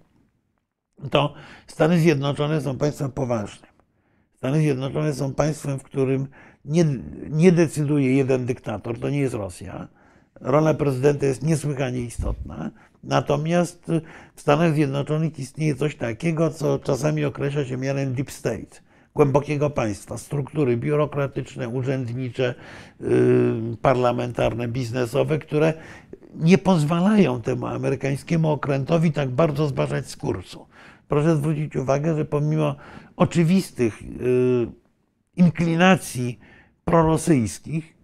to 1.11 1.35
Stany 1.67 1.99
Zjednoczone 1.99 2.61
są 2.61 2.79
państwem 2.79 3.13
poważnym. 3.13 3.71
Stany 4.35 4.59
Zjednoczone 4.59 5.15
są 5.15 5.35
państwem, 5.35 5.79
w 5.79 5.83
którym 5.83 6.27
nie, 6.65 6.85
nie 7.31 7.53
decyduje 7.53 8.17
jeden 8.17 8.47
dyktator, 8.47 8.99
to 8.99 9.11
nie 9.11 9.19
jest 9.19 9.35
Rosja. 9.35 9.89
Rola 10.41 10.75
prezydenta 10.75 11.27
jest 11.27 11.43
niesłychanie 11.43 12.01
istotna. 12.01 12.71
Natomiast 13.05 13.87
w 14.35 14.41
Stanach 14.41 14.75
Zjednoczonych 14.75 15.39
istnieje 15.39 15.75
coś 15.75 15.97
takiego, 15.97 16.51
co 16.51 16.79
czasami 16.79 17.25
określa 17.25 17.65
się 17.65 17.77
mianem 17.77 18.15
deep 18.15 18.31
state, 18.31 18.81
głębokiego 19.15 19.71
państwa, 19.71 20.19
struktury 20.19 20.77
biurokratyczne, 20.77 21.69
urzędnicze, 21.69 22.55
yy, 23.01 23.07
parlamentarne, 23.83 24.69
biznesowe, 24.69 25.39
które 25.39 25.75
nie 26.35 26.59
pozwalają 26.59 27.43
temu 27.43 27.67
amerykańskiemu 27.67 28.51
okrętowi 28.51 29.13
tak 29.13 29.31
bardzo 29.31 29.69
zbaczać 29.69 30.11
z 30.11 30.17
kursu. 30.17 30.67
Proszę 31.09 31.37
zwrócić 31.37 31.77
uwagę, 31.77 32.17
że 32.17 32.25
pomimo 32.25 32.77
oczywistych 33.17 34.03
yy, 34.03 34.73
inklinacji 35.37 36.39
prorosyjskich, 36.85 37.95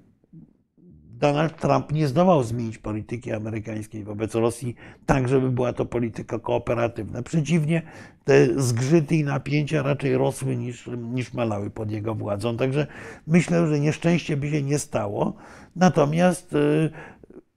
Donald 1.19 1.57
Trump 1.57 1.93
nie 1.93 2.09
zdołał 2.09 2.43
zmienić 2.43 2.79
polityki 2.79 3.33
amerykańskiej 3.33 4.05
wobec 4.05 4.35
Rosji 4.35 4.75
tak, 5.07 5.29
żeby 5.29 5.51
była 5.51 5.73
to 5.73 5.85
polityka 5.85 6.39
kooperatywna. 6.39 7.23
Przeciwnie, 7.23 7.83
te 8.25 8.63
zgrzyty 8.63 9.17
i 9.17 9.25
napięcia 9.25 9.83
raczej 9.83 10.17
rosły 10.17 10.57
niż, 10.57 10.91
niż 10.97 11.33
malały 11.33 11.71
pod 11.71 11.91
jego 11.91 12.15
władzą. 12.15 12.57
Także 12.57 12.87
myślę, 13.27 13.67
że 13.67 13.81
nieszczęście 13.81 14.37
by 14.37 14.51
się 14.51 14.63
nie 14.63 14.79
stało. 14.79 15.35
Natomiast 15.77 16.53
y, 16.53 16.91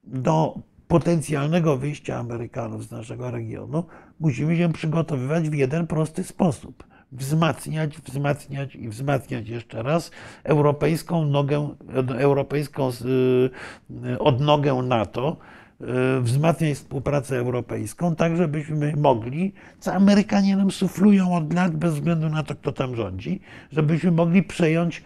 do 0.04 0.60
potencjalnego 0.88 1.78
wyjścia 1.78 2.18
Amerykanów 2.18 2.84
z 2.84 2.92
naszego 2.92 3.32
regionu 3.32 3.84
musimy 4.20 4.58
się 4.58 4.74
przygotowywać 4.74 5.50
w 5.50 5.54
jeden 5.54 5.88
prosty 5.88 6.24
sposób 6.24 6.91
wzmacniać, 7.12 7.98
wzmacniać 7.98 8.76
i 8.76 8.90
wzmacniać 8.90 9.50
jeszcze 9.50 9.84
raz 9.84 10.12
europejską 10.44 11.26
nogę, 11.26 11.70
europejską 12.18 12.90
y, 12.90 14.20
odnogę 14.20 14.74
NATO, 14.74 15.38
y, 15.82 16.22
wzmacniać 16.22 16.78
współpracę 16.78 17.38
europejską, 17.38 18.16
tak 18.16 18.38
żebyśmy 18.38 18.96
mogli, 18.96 19.54
co 19.80 19.94
Amerykanie 19.94 20.58
nam 20.58 20.72
suflują 20.72 21.36
od 21.36 21.54
lat 21.54 21.76
bez 21.76 21.94
względu 21.94 22.30
na 22.30 22.44
to, 22.44 22.56
kto 22.56 22.72
tam 22.72 22.96
rządzi, 22.96 23.40
żebyśmy 23.72 24.12
mogli 24.12 24.44
przejąć 24.44 25.04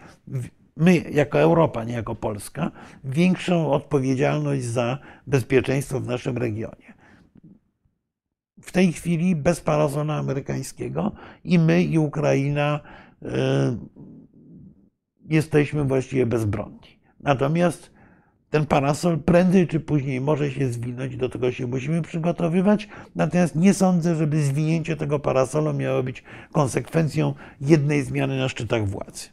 my 0.76 0.96
jako 0.96 1.40
Europa, 1.40 1.84
nie 1.84 1.94
jako 1.94 2.14
Polska, 2.14 2.70
większą 3.04 3.72
odpowiedzialność 3.72 4.64
za 4.64 4.98
bezpieczeństwo 5.26 6.00
w 6.00 6.06
naszym 6.06 6.38
regionie 6.38 6.95
w 8.66 8.72
tej 8.72 8.92
chwili 8.92 9.36
bez 9.36 9.60
parasola 9.60 10.14
amerykańskiego 10.14 11.12
i 11.44 11.58
my, 11.58 11.82
i 11.82 11.98
Ukraina 11.98 12.80
y, 13.22 13.26
jesteśmy 15.28 15.84
właściwie 15.84 16.26
bezbronni. 16.26 17.00
Natomiast 17.20 17.90
ten 18.50 18.66
parasol 18.66 19.18
prędzej 19.18 19.66
czy 19.66 19.80
później 19.80 20.20
może 20.20 20.50
się 20.50 20.68
zwinąć, 20.68 21.16
do 21.16 21.28
tego 21.28 21.52
się 21.52 21.66
musimy 21.66 22.02
przygotowywać. 22.02 22.88
Natomiast 23.14 23.56
nie 23.56 23.74
sądzę, 23.74 24.14
żeby 24.16 24.42
zwinięcie 24.42 24.96
tego 24.96 25.18
parasola 25.18 25.72
miało 25.72 26.02
być 26.02 26.24
konsekwencją 26.52 27.34
jednej 27.60 28.02
zmiany 28.02 28.38
na 28.38 28.48
szczytach 28.48 28.88
władzy. 28.88 29.28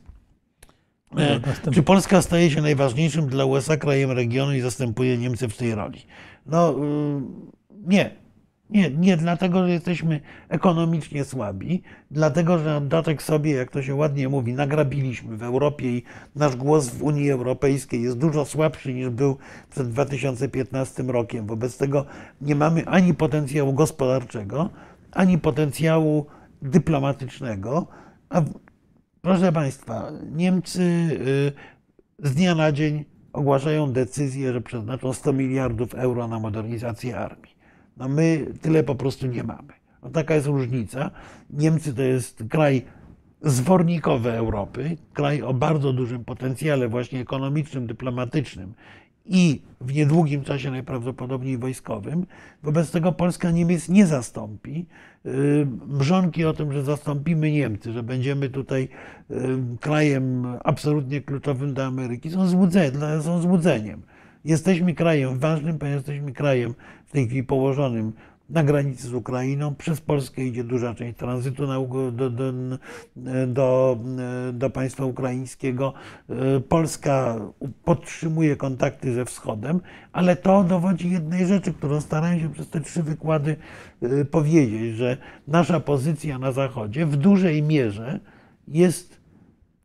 E, 1.18 1.40
czy 1.72 1.84
Polska 1.84 2.22
staje 2.22 2.52
się 2.52 2.62
najważniejszym 2.62 3.28
dla 3.28 3.46
USA 3.46 3.78
krajem 3.78 4.12
regionu 4.12 4.54
i 4.54 4.62
zastępuje 4.62 5.18
Niemcy 5.18 5.48
w 5.48 5.58
tej 5.58 5.76
roli? 5.76 6.02
No 6.46 6.72
y, 6.72 7.22
nie. 7.88 8.23
Nie, 8.74 8.92
nie 8.92 9.18
dlatego, 9.18 9.64
że 9.64 9.72
jesteśmy 9.72 10.22
ekonomicznie 10.50 11.24
słabi, 11.24 11.84
dlatego, 12.12 12.58
że 12.58 12.66
na 12.66 12.82
dodatek 12.82 13.24
sobie, 13.24 13.52
jak 13.52 13.72
to 13.72 13.84
się 13.84 13.96
ładnie 13.96 14.30
mówi, 14.30 14.54
nagrabiliśmy 14.54 15.38
w 15.38 15.44
Europie 15.44 15.98
i 15.98 16.04
nasz 16.36 16.56
głos 16.56 16.90
w 16.90 17.04
Unii 17.04 17.32
Europejskiej 17.32 18.02
jest 18.02 18.18
dużo 18.18 18.46
słabszy 18.46 18.94
niż 18.94 19.10
był 19.10 19.38
przed 19.70 19.90
2015 19.90 21.04
rokiem. 21.04 21.48
Wobec 21.48 21.78
tego 21.78 22.06
nie 22.42 22.56
mamy 22.56 22.86
ani 22.88 23.14
potencjału 23.14 23.74
gospodarczego, 23.74 24.70
ani 25.12 25.38
potencjału 25.38 26.26
dyplomatycznego. 26.62 27.88
A 28.30 28.42
proszę 29.22 29.52
Państwa, 29.52 30.12
Niemcy 30.32 30.82
y, 30.82 32.28
z 32.28 32.36
dnia 32.36 32.56
na 32.56 32.72
dzień 32.72 33.06
ogłaszają 33.34 33.92
decyzję, 33.92 34.54
że 34.54 34.62
przeznaczą 34.62 35.14
100 35.14 35.34
miliardów 35.34 35.94
euro 35.96 36.28
na 36.28 36.40
modernizację 36.40 37.18
armii. 37.18 37.53
No 37.98 38.08
my 38.08 38.46
tyle 38.62 38.84
po 38.84 38.96
prostu 38.96 39.28
nie 39.28 39.44
mamy. 39.44 39.74
No 40.04 40.10
taka 40.10 40.36
jest 40.36 40.48
różnica. 40.48 41.12
Niemcy 41.50 41.94
to 41.94 42.02
jest 42.02 42.44
kraj 42.50 42.86
zwornikowy 43.42 44.32
Europy, 44.32 44.98
kraj 45.14 45.42
o 45.42 45.54
bardzo 45.54 45.94
dużym 45.94 46.26
potencjale 46.26 46.88
właśnie 46.88 47.20
ekonomicznym, 47.20 47.88
dyplomatycznym 47.88 48.74
i 49.26 49.62
w 49.82 49.94
niedługim 49.94 50.44
czasie 50.44 50.72
najprawdopodobniej 50.72 51.58
wojskowym. 51.58 52.26
Wobec 52.64 52.92
tego 52.92 53.12
Polska 53.12 53.52
Niemiec 53.52 53.90
nie 53.90 54.06
zastąpi. 54.06 54.86
Y, 55.26 55.68
mrzonki 55.88 56.46
o 56.46 56.54
tym, 56.54 56.74
że 56.74 56.84
zastąpimy 56.84 57.52
Niemcy, 57.52 57.92
że 57.92 58.04
będziemy 58.04 58.50
tutaj 58.50 58.90
y, 59.32 59.36
krajem 59.80 60.46
absolutnie 60.64 61.22
kluczowym 61.22 61.74
dla 61.74 61.86
Ameryki, 61.86 62.32
są, 62.32 62.48
złudzenie, 62.48 63.22
są 63.22 63.42
złudzeniem. 63.42 64.02
Jesteśmy 64.46 64.94
krajem 64.94 65.40
ważnym, 65.40 65.80
ponieważ 65.80 65.98
jesteśmy 65.98 66.32
krajem 66.32 66.74
w 67.06 67.12
tej 67.12 67.26
chwili 67.26 67.44
położonym 67.44 68.14
na 68.50 68.64
granicy 68.64 69.08
z 69.08 69.14
Ukrainą. 69.14 69.76
Przez 69.76 70.02
Polskę 70.02 70.44
idzie 70.44 70.64
duża 70.64 70.96
część 70.96 71.18
tranzytu 71.18 71.68
do, 71.68 72.30
do, 72.30 72.54
do, 73.48 73.98
do, 74.54 74.70
państwa 74.70 75.06
ukraińskiego. 75.06 75.94
Polska 76.70 77.40
podtrzymuje 77.84 78.56
kontakty 78.56 79.14
ze 79.14 79.26
wschodem, 79.26 79.80
ale 80.12 80.36
to 80.36 80.64
dowodzi 80.64 81.10
jednej 81.12 81.48
rzeczy, 81.48 81.74
którą 81.74 82.02
starałem 82.02 82.40
się 82.40 82.50
przez 82.50 82.70
te 82.70 82.82
trzy 82.82 83.04
wykłady 83.04 83.56
y, 84.04 84.26
powiedzieć, 84.26 84.96
że 84.96 85.18
nasza 85.48 85.80
pozycja 85.80 86.40
na 86.40 86.52
Zachodzie 86.52 87.06
w 87.06 87.16
dużej 87.16 87.62
mierze 87.62 88.20
jest 88.68 89.24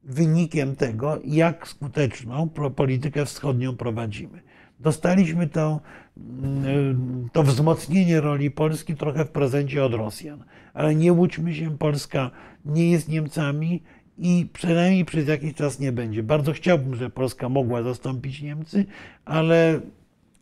wynikiem 0.03 0.77
tego, 0.77 1.19
jak 1.25 1.69
skuteczną 1.69 2.49
politykę 2.77 3.25
wschodnią 3.25 3.77
prowadzimy 3.77 4.48
dostaliśmy 4.81 5.47
to, 5.47 5.81
mm, 6.17 7.29
to 7.33 7.43
wzmocnienie 7.43 8.21
roli 8.21 8.51
Polski 8.51 8.95
trochę 8.95 9.25
w 9.25 9.31
prezencie 9.31 9.85
od 9.85 9.95
Rosjan. 9.95 10.45
Ale 10.75 10.95
nie 10.95 11.13
łudźmy 11.13 11.55
się, 11.55 11.79
Polska 11.79 12.31
nie 12.65 12.91
jest 12.91 13.09
Niemcami 13.09 13.83
i 14.19 14.47
przynajmniej 14.53 15.05
przez 15.05 15.29
jakiś 15.29 15.55
czas 15.55 15.81
nie 15.81 15.93
będzie. 15.93 16.23
Bardzo 16.23 16.53
chciałbym, 16.53 16.95
żeby 16.95 17.11
Polska 17.11 17.49
mogła 17.49 17.83
zastąpić 17.83 18.43
Niemcy, 18.43 18.87
ale 19.25 19.81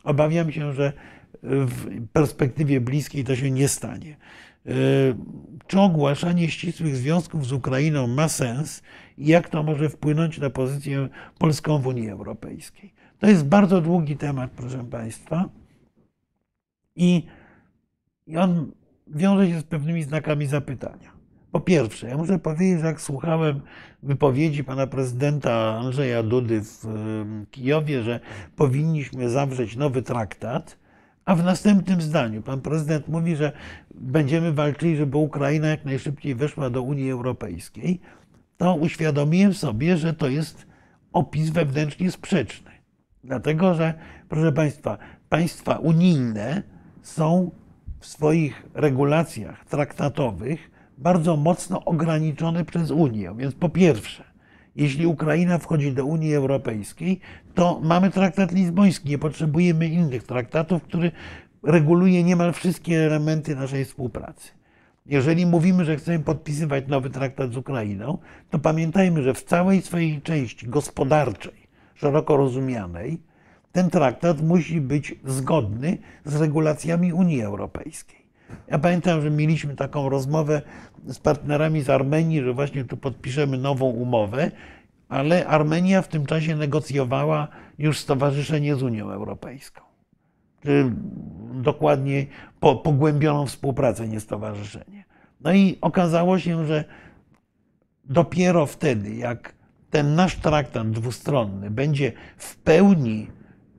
obawiam 0.03 0.51
się, 0.51 0.73
że 0.73 0.93
w 1.43 2.07
perspektywie 2.13 2.81
bliskiej 2.81 3.23
to 3.23 3.35
się 3.35 3.51
nie 3.51 3.67
stanie. 3.67 4.17
E, 4.65 4.71
czy 5.67 5.79
ogłaszanie 5.79 6.49
ścisłych 6.49 6.95
związków 6.95 7.45
z 7.45 7.51
Ukrainą 7.51 8.07
ma 8.07 8.29
sens 8.29 8.83
i 9.17 9.27
jak 9.27 9.49
to 9.49 9.63
może 9.63 9.89
wpłynąć 9.89 10.37
na 10.37 10.49
pozycję 10.49 11.09
polską 11.37 11.79
w 11.79 11.87
Unii 11.87 12.09
Europejskiej? 12.09 12.93
To 13.19 13.27
jest 13.27 13.45
bardzo 13.45 13.81
długi 13.81 14.17
temat, 14.17 14.51
proszę 14.51 14.83
Państwa. 14.83 15.49
I, 16.95 17.23
I 18.27 18.37
on 18.37 18.71
wiąże 19.07 19.47
się 19.47 19.59
z 19.59 19.63
pewnymi 19.63 20.03
znakami 20.03 20.45
zapytania. 20.45 21.17
Po 21.51 21.59
pierwsze, 21.59 22.07
ja 22.07 22.17
muszę 22.17 22.39
powiedzieć, 22.39 22.79
że 22.79 22.87
jak 22.87 23.01
słuchałem 23.01 23.61
wypowiedzi 24.03 24.63
pana 24.63 24.87
prezydenta 24.87 25.79
Andrzeja 25.79 26.23
Dudy 26.23 26.61
w 26.61 26.85
Kijowie, 27.51 28.03
że 28.03 28.19
powinniśmy 28.55 29.29
zawrzeć 29.29 29.75
nowy 29.75 30.01
traktat, 30.01 30.77
a 31.25 31.35
w 31.35 31.43
następnym 31.43 32.01
zdaniu 32.01 32.41
pan 32.41 32.61
prezydent 32.61 33.07
mówi, 33.07 33.35
że 33.35 33.51
będziemy 33.95 34.53
walczyli, 34.53 34.97
żeby 34.97 35.17
Ukraina 35.17 35.67
jak 35.67 35.85
najszybciej 35.85 36.35
weszła 36.35 36.69
do 36.69 36.81
Unii 36.81 37.11
Europejskiej, 37.11 37.99
to 38.57 38.75
uświadomiłem 38.75 39.53
sobie, 39.53 39.97
że 39.97 40.13
to 40.13 40.27
jest 40.27 40.67
opis 41.13 41.49
wewnętrznie 41.49 42.11
sprzeczny. 42.11 42.76
Dlatego, 43.27 43.73
że, 43.73 43.93
proszę 44.29 44.51
Państwa, 44.51 44.97
państwa 45.29 45.75
unijne 45.75 46.63
są 47.01 47.51
w 47.99 48.05
swoich 48.05 48.63
regulacjach 48.73 49.65
traktatowych 49.65 50.71
bardzo 50.97 51.37
mocno 51.37 51.85
ograniczone 51.85 52.65
przez 52.65 52.91
Unię. 52.91 53.33
Więc 53.37 53.55
po 53.55 53.69
pierwsze, 53.69 54.23
jeśli 54.75 55.05
Ukraina 55.05 55.57
wchodzi 55.57 55.93
do 55.93 56.05
Unii 56.05 56.35
Europejskiej, 56.35 57.19
to 57.53 57.79
mamy 57.83 58.11
traktat 58.11 58.51
lizboński, 58.51 59.09
nie 59.09 59.17
potrzebujemy 59.17 59.87
innych 59.87 60.23
traktatów, 60.23 60.83
który 60.83 61.11
reguluje 61.63 62.23
niemal 62.23 62.53
wszystkie 62.53 63.05
elementy 63.05 63.55
naszej 63.55 63.85
współpracy. 63.85 64.51
Jeżeli 65.05 65.45
mówimy, 65.45 65.85
że 65.85 65.97
chcemy 65.97 66.19
podpisywać 66.19 66.87
nowy 66.87 67.09
traktat 67.09 67.51
z 67.51 67.57
Ukrainą, 67.57 68.17
to 68.49 68.59
pamiętajmy, 68.59 69.23
że 69.23 69.33
w 69.33 69.43
całej 69.43 69.81
swojej 69.81 70.21
części 70.21 70.67
gospodarczej, 70.67 71.66
szeroko 71.97 72.37
rozumianej, 72.37 73.17
ten 73.71 73.89
traktat 73.89 74.41
musi 74.41 74.81
być 74.81 75.15
zgodny 75.25 75.97
z 76.25 76.41
regulacjami 76.41 77.13
Unii 77.13 77.41
Europejskiej. 77.41 78.27
Ja 78.67 78.79
pamiętam, 78.79 79.21
że 79.21 79.31
mieliśmy 79.31 79.75
taką 79.75 80.09
rozmowę 80.09 80.61
z 81.05 81.19
partnerami 81.19 81.81
z 81.81 81.89
Armenii, 81.89 82.41
że 82.41 82.53
właśnie 82.53 82.85
tu 82.85 82.97
podpiszemy 82.97 83.57
nową 83.57 83.85
umowę, 83.85 84.51
ale 85.09 85.47
Armenia 85.47 86.01
w 86.01 86.07
tym 86.07 86.25
czasie 86.25 86.55
negocjowała 86.55 87.47
już 87.77 87.99
stowarzyszenie 87.99 88.75
z 88.75 88.83
Unią 88.83 89.11
Europejską. 89.11 89.81
Czy 90.63 90.91
dokładnie 91.53 92.25
po, 92.59 92.75
pogłębioną 92.75 93.45
współpracę, 93.45 94.07
nie 94.07 94.19
stowarzyszenie. 94.19 95.05
No 95.41 95.53
i 95.53 95.77
okazało 95.81 96.39
się, 96.39 96.65
że 96.65 96.83
dopiero 98.03 98.65
wtedy, 98.65 99.15
jak 99.15 99.56
ten 99.89 100.15
nasz 100.15 100.35
traktat 100.35 100.91
dwustronny 100.91 101.71
będzie 101.71 102.11
w 102.37 102.57
pełni 102.57 103.27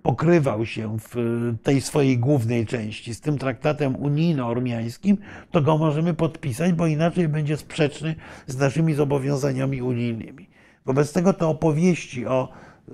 pokrywał 0.03 0.67
się 0.67 0.97
w 0.99 1.15
tej 1.63 1.81
swojej 1.81 2.19
głównej 2.19 2.67
części 2.67 3.15
z 3.15 3.21
tym 3.21 3.39
traktatem 3.39 3.97
unijno-ormiańskim, 3.97 5.17
to 5.51 5.63
go 5.63 5.79
możemy 5.79 6.15
podpisać, 6.15 6.73
bo 6.73 6.87
inaczej 6.87 7.29
będzie 7.29 7.57
sprzeczny 7.57 8.15
z 8.47 8.57
naszymi 8.57 8.95
zobowiązaniami 8.95 9.83
unijnymi. 9.83 10.51
Wobec 10.87 11.13
tego 11.13 11.33
te 11.33 11.47
opowieści 11.47 12.27
o 12.27 12.49
y, 12.89 12.93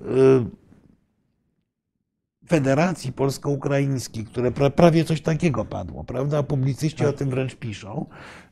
Federacji 2.48 3.12
Polsko-Ukraińskiej, 3.12 4.24
które 4.24 4.50
prawie 4.50 5.04
coś 5.04 5.20
takiego 5.20 5.64
padło, 5.64 6.04
prawda? 6.04 6.42
Publicyści 6.42 6.98
tak. 6.98 7.08
o 7.08 7.12
tym 7.12 7.30
wręcz 7.30 7.54
piszą. 7.54 8.06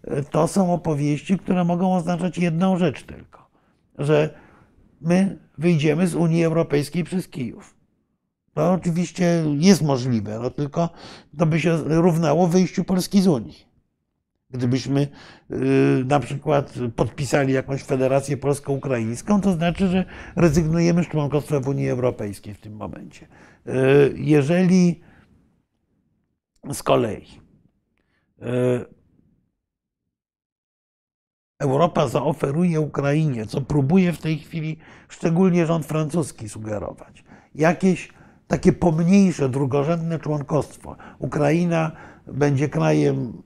Y, 0.04 0.24
to 0.30 0.48
są 0.48 0.74
opowieści, 0.74 1.38
które 1.38 1.64
mogą 1.64 1.94
oznaczać 1.94 2.38
jedną 2.38 2.76
rzecz 2.76 3.02
tylko, 3.02 3.48
że 3.98 4.41
my 5.04 5.38
wyjdziemy 5.58 6.06
z 6.06 6.14
Unii 6.14 6.44
Europejskiej 6.44 7.04
przez 7.04 7.28
Kijów. 7.28 7.74
To 8.54 8.72
oczywiście 8.72 9.44
jest 9.58 9.82
możliwe, 9.82 10.38
no 10.38 10.50
tylko 10.50 10.88
to 11.38 11.46
by 11.46 11.60
się 11.60 11.76
równało 11.76 12.46
wyjściu 12.46 12.84
Polski 12.84 13.22
z 13.22 13.26
Unii. 13.26 13.72
Gdybyśmy 14.50 15.08
y, 15.50 16.04
na 16.04 16.20
przykład 16.20 16.74
podpisali 16.96 17.52
jakąś 17.52 17.82
federację 17.82 18.36
polsko-ukraińską, 18.36 19.40
to 19.40 19.52
znaczy, 19.52 19.88
że 19.88 20.04
rezygnujemy 20.36 21.04
z 21.04 21.08
członkostwa 21.08 21.60
w 21.60 21.68
Unii 21.68 21.88
Europejskiej 21.88 22.54
w 22.54 22.60
tym 22.60 22.76
momencie. 22.76 23.26
Y, 23.66 24.14
jeżeli 24.16 25.00
z 26.72 26.82
kolei 26.82 27.26
y, 28.42 29.01
Europa 31.62 32.08
zaoferuje 32.08 32.80
Ukrainie, 32.80 33.46
co 33.46 33.60
próbuje 33.60 34.12
w 34.12 34.18
tej 34.18 34.38
chwili 34.38 34.76
szczególnie 35.08 35.66
rząd 35.66 35.86
francuski 35.86 36.48
sugerować, 36.48 37.24
jakieś 37.54 38.08
takie 38.48 38.72
pomniejsze, 38.72 39.48
drugorzędne 39.48 40.18
członkostwo. 40.18 40.96
Ukraina 41.18 41.92
będzie 42.26 42.68
krajem 42.68 43.42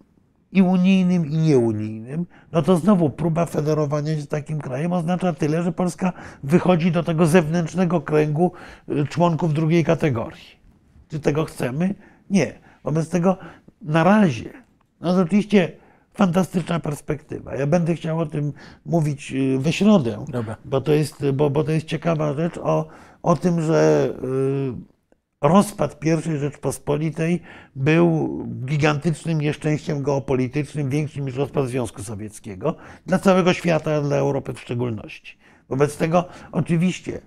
i 0.53 0.63
unijnym, 0.63 1.27
i 1.27 1.37
nieunijnym, 1.37 2.27
no 2.53 2.63
to 2.63 2.77
znowu 2.77 3.11
próba 3.11 3.47
federowania 3.47 4.15
się 4.15 4.23
z 4.23 4.29
takim 4.29 4.61
krajem 4.61 4.93
oznacza 4.93 5.33
tyle, 5.33 5.63
że 5.63 5.73
Polska 5.73 6.13
wychodzi 6.43 6.93
do 6.93 7.03
tego 7.03 7.27
zewnętrznego 7.27 8.01
kręgu 8.01 8.53
y, 8.89 9.07
członków 9.07 9.55
drugiej 9.55 9.85
kategorii. 9.85 10.57
Czy 11.09 11.21
tego 11.21 11.45
chcemy? 11.45 11.95
Nie. 12.31 12.59
Wobec 12.85 13.09
tego 13.09 13.37
na 13.83 14.05
razie, 14.05 14.51
no 15.01 15.21
oczywiście 15.21 15.73
fantastyczna 16.17 16.81
perspektywa. 16.81 17.55
Ja 17.55 17.67
będę 17.67 17.95
chciał 17.95 18.19
o 18.19 18.27
tym 18.27 18.53
mówić 18.87 19.33
y, 19.33 19.59
we 19.59 19.73
środę, 19.73 20.25
bo 20.65 20.81
to, 20.81 20.93
jest, 20.93 21.31
bo, 21.31 21.51
bo 21.51 21.65
to 21.65 21.73
jest 21.73 21.87
ciekawa 21.87 22.35
rzecz 22.35 22.59
o, 22.59 22.87
o 23.23 23.37
tym, 23.37 23.61
że 23.61 24.11
yy, 24.23 24.75
rozpad 25.41 26.01
I 26.05 26.39
Rzeczpospolitej 26.39 27.43
był 27.77 28.39
gigantycznym 28.65 29.41
nieszczęściem 29.41 30.03
geopolitycznym, 30.03 30.91
większym 30.91 31.25
niż 31.25 31.37
rozpad 31.37 31.69
Związku 31.69 32.03
Sowieckiego, 32.03 32.75
dla 33.07 33.19
całego 33.19 33.53
świata, 33.53 33.95
a 33.95 34.01
dla 34.01 34.17
Europy 34.17 34.55
w 34.55 34.61
szczególności. 34.61 35.39
Wobec 35.69 35.97
tego 35.97 36.25
oczywiście 36.53 37.21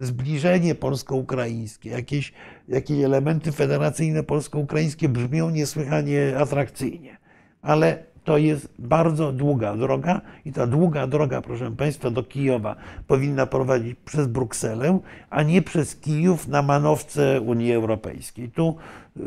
zbliżenie 0.00 0.74
polsko-ukraińskie, 0.74 1.90
jakieś, 1.90 2.32
jakieś 2.68 3.04
elementy 3.04 3.52
federacyjne 3.52 4.22
polsko-ukraińskie 4.22 5.08
brzmią 5.08 5.50
niesłychanie 5.50 6.38
atrakcyjnie, 6.38 7.19
ale 7.62 8.10
to 8.24 8.38
jest 8.38 8.68
bardzo 8.78 9.32
długa 9.32 9.76
droga 9.76 10.20
i 10.44 10.52
ta 10.52 10.66
długa 10.66 11.06
droga, 11.06 11.42
proszę 11.42 11.70
Państwa, 11.70 12.10
do 12.10 12.22
Kijowa 12.22 12.76
powinna 13.06 13.46
prowadzić 13.46 13.98
przez 14.04 14.26
Brukselę, 14.26 14.98
a 15.30 15.42
nie 15.42 15.62
przez 15.62 15.96
Kijów 15.96 16.48
na 16.48 16.62
manowce 16.62 17.40
Unii 17.40 17.72
Europejskiej. 17.72 18.48
Tu 18.50 18.76
y, 19.16 19.22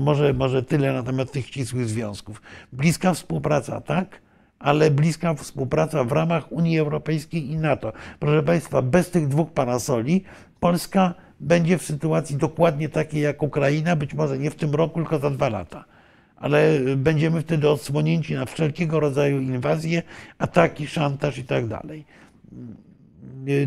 może, 0.00 0.32
może 0.32 0.62
tyle 0.62 0.92
na 0.92 1.02
temat 1.02 1.32
tych 1.32 1.46
ścisłych 1.46 1.88
związków. 1.88 2.42
Bliska 2.72 3.14
współpraca, 3.14 3.80
tak, 3.80 4.20
ale 4.58 4.90
bliska 4.90 5.34
współpraca 5.34 6.04
w 6.04 6.12
ramach 6.12 6.52
Unii 6.52 6.78
Europejskiej 6.78 7.50
i 7.50 7.56
NATO. 7.56 7.92
Proszę 8.18 8.42
Państwa, 8.42 8.82
bez 8.82 9.10
tych 9.10 9.28
dwóch 9.28 9.50
parasoli 9.50 10.24
Polska 10.60 11.14
będzie 11.40 11.78
w 11.78 11.82
sytuacji 11.82 12.36
dokładnie 12.36 12.88
takiej 12.88 13.22
jak 13.22 13.42
Ukraina, 13.42 13.96
być 13.96 14.14
może 14.14 14.38
nie 14.38 14.50
w 14.50 14.54
tym 14.54 14.74
roku, 14.74 14.94
tylko 14.94 15.18
za 15.18 15.30
dwa 15.30 15.48
lata 15.48 15.95
ale 16.36 16.80
będziemy 16.96 17.40
wtedy 17.40 17.68
odsłonięci 17.68 18.34
na 18.34 18.44
wszelkiego 18.44 19.00
rodzaju 19.00 19.40
inwazje, 19.40 20.02
ataki, 20.38 20.86
szantaż 20.86 21.38
i 21.38 21.44
tak 21.44 21.66
dalej. 21.66 22.04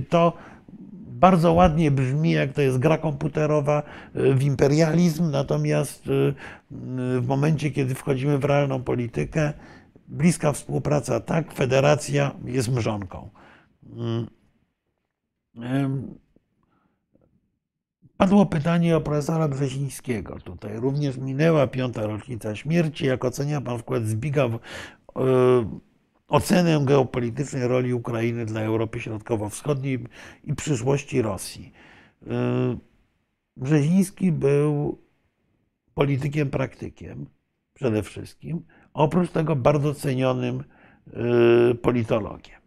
To 0.10 0.34
bardzo 1.08 1.54
ładnie 1.54 1.92
brzmi, 1.92 2.32
jak 2.32 2.54
to 2.54 2.62
jest 2.62 2.78
gra 2.78 2.98
komputerowa 2.98 3.84
w 4.14 4.44
imperializm, 4.44 5.32
natomiast 5.32 6.04
w 7.20 7.24
momencie, 7.28 7.72
kiedy 7.72 7.96
wchodzimy 7.96 8.38
w 8.38 8.46
realną 8.46 8.84
politykę, 8.84 9.54
bliska 10.08 10.52
współpraca 10.52 11.20
tak, 11.20 11.54
federacja 11.54 12.32
jest 12.46 12.72
mrzonką. 12.72 13.30
Padło 18.20 18.46
pytanie 18.46 18.98
o 18.98 19.02
profesora 19.02 19.48
Brzezińskiego. 19.48 20.40
Tutaj 20.40 20.80
również 20.80 21.18
minęła 21.18 21.68
piąta 21.68 22.08
rocznica 22.08 22.56
śmierci. 22.56 23.06
Jak 23.06 23.26
ocenia 23.26 23.62
pan 23.62 23.80
wkład 23.80 24.04
Zbiga 24.04 24.48
w 24.48 24.56
e, 24.56 24.60
ocenę 26.28 26.86
geopolitycznej 26.86 27.68
roli 27.68 27.94
Ukrainy 27.94 28.46
dla 28.46 28.62
Europy 28.62 29.00
Środkowo-Wschodniej 29.00 30.00
i 30.44 30.56
przyszłości 30.56 31.22
Rosji? 31.22 31.72
E, 32.28 32.78
Brzeziński 33.58 34.32
był 34.32 34.98
politykiem, 35.94 36.50
praktykiem 36.50 37.26
przede 37.74 38.04
wszystkim, 38.04 38.66
oprócz 38.94 39.32
tego 39.32 39.56
bardzo 39.56 39.94
cenionym 39.94 40.64
e, 41.14 41.76
politologiem. 41.76 42.60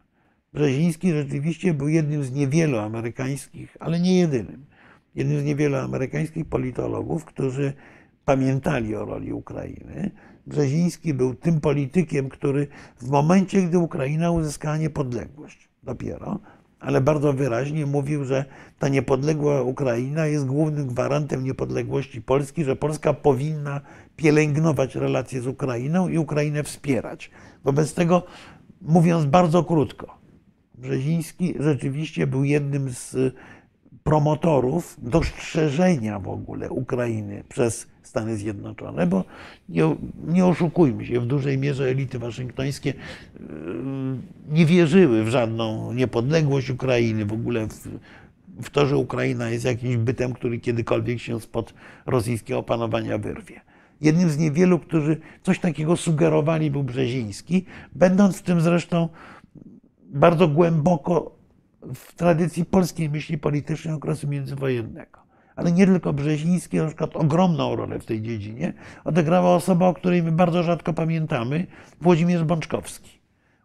Brzeziński 0.53 1.13
rzeczywiście 1.13 1.75
był 1.75 1.89
jednym 1.89 2.25
z 2.25 2.33
niewielu 2.33 2.79
amerykańskich, 2.79 3.77
ale 3.81 4.01
nie 4.01 4.19
jedynym 4.19 4.72
jednym 5.15 5.41
z 5.41 5.45
niewielu 5.45 5.77
amerykańskich 5.77 6.47
politologów, 6.47 7.25
którzy 7.25 7.73
pamiętali 8.25 8.97
o 8.97 9.05
roli 9.05 9.33
Ukrainy. 9.33 10.11
Brzeziński 10.47 11.15
był 11.15 11.35
tym 11.35 11.61
politykiem, 11.61 12.29
który 12.29 12.67
w 12.97 13.11
momencie, 13.11 13.63
gdy 13.63 13.79
Ukraina 13.79 14.31
uzyskała 14.31 14.77
niepodległość 14.77 15.69
dopiero, 15.83 16.39
ale 16.81 17.01
bardzo 17.01 17.33
wyraźnie 17.33 17.87
mówił, 17.87 18.25
że 18.25 18.45
ta 18.79 18.89
niepodległa 18.89 19.63
Ukraina 19.63 20.27
jest 20.27 20.47
głównym 20.47 20.87
gwarantem 20.87 21.45
niepodległości 21.45 22.23
Polski, 22.23 22.65
że 22.65 22.77
Polska 22.77 23.15
powinna 23.15 23.81
pielęgnować 24.17 24.95
relacje 24.95 25.41
z 25.41 25.47
Ukrainą 25.47 26.09
i 26.09 26.19
Ukrainę 26.19 26.63
wspierać. 26.63 27.31
Wobec 27.65 27.95
tego, 27.95 28.23
mówiąc 28.83 29.25
bardzo 29.25 29.65
krótko, 29.65 30.19
Brzeziński 30.75 31.55
rzeczywiście 31.59 32.27
był 32.27 32.45
jednym 32.45 32.91
z 32.91 33.17
promotorów 34.05 34.97
dostrzeżenia 35.03 36.19
w 36.19 36.29
ogóle 36.29 36.71
Ukrainy 36.71 37.45
przez 37.49 37.87
Stany 38.03 38.37
Zjednoczone, 38.37 39.07
bo 39.07 39.25
nie, 39.69 39.97
nie 40.27 40.47
oszukujmy 40.47 41.07
się, 41.07 41.21
w 41.21 41.27
dużej 41.27 41.59
mierze 41.59 41.85
elity 41.89 42.19
waszyngtońskie 42.19 42.95
yy, 43.41 43.47
nie 44.49 44.67
wierzyły 44.67 45.25
w 45.25 45.29
żadną 45.29 45.93
niepodległość 45.93 46.71
Ukrainy, 46.71 47.27
w 47.27 47.33
ogóle 47.33 47.67
w, 47.67 47.89
w 48.63 48.71
to, 48.71 48.87
że 48.87 48.97
Ukraina 48.97 49.51
jest 49.51 49.65
jakimś 49.65 49.97
bytem, 49.97 50.33
który 50.33 50.59
kiedykolwiek 50.59 51.19
się 51.21 51.41
spod 51.41 51.75
rosyjskiego 52.07 52.63
panowania 52.63 53.19
wyrwie. 53.19 53.61
Jednym 54.01 54.31
z 54.31 54.39
niewielu, 54.39 54.79
którzy 54.79 55.17
coś 55.43 55.59
takiego 55.59 55.97
sugerowali, 55.97 56.71
był 56.71 56.85
Brzeziński, 56.85 57.65
będąc 57.95 58.37
w 58.37 58.43
tym 58.43 58.61
zresztą 58.61 59.09
bardzo 60.05 60.49
głęboko 60.49 61.42
w 61.95 62.15
tradycji 62.15 62.65
polskiej 62.65 63.11
myśli 63.11 63.39
politycznej 63.39 63.95
okresu 63.95 64.29
międzywojennego. 64.29 65.23
Ale 65.57 65.73
nie 65.73 65.87
tylko 65.87 66.13
Brzeziński, 66.13 66.77
na 66.77 66.87
przykład 66.87 67.17
ogromną 67.17 67.77
rolę 67.77 67.99
w 67.99 68.05
tej 68.05 68.23
dziedzinie 68.23 68.73
odegrała 69.05 69.55
osoba, 69.55 69.89
o 69.89 69.95
której 69.95 70.23
my 70.23 70.33
bardzo 70.33 70.63
rzadko 70.63 70.93
pamiętamy, 70.93 71.67
Włodzimierz 72.01 72.45
Bączkowski. 72.45 73.21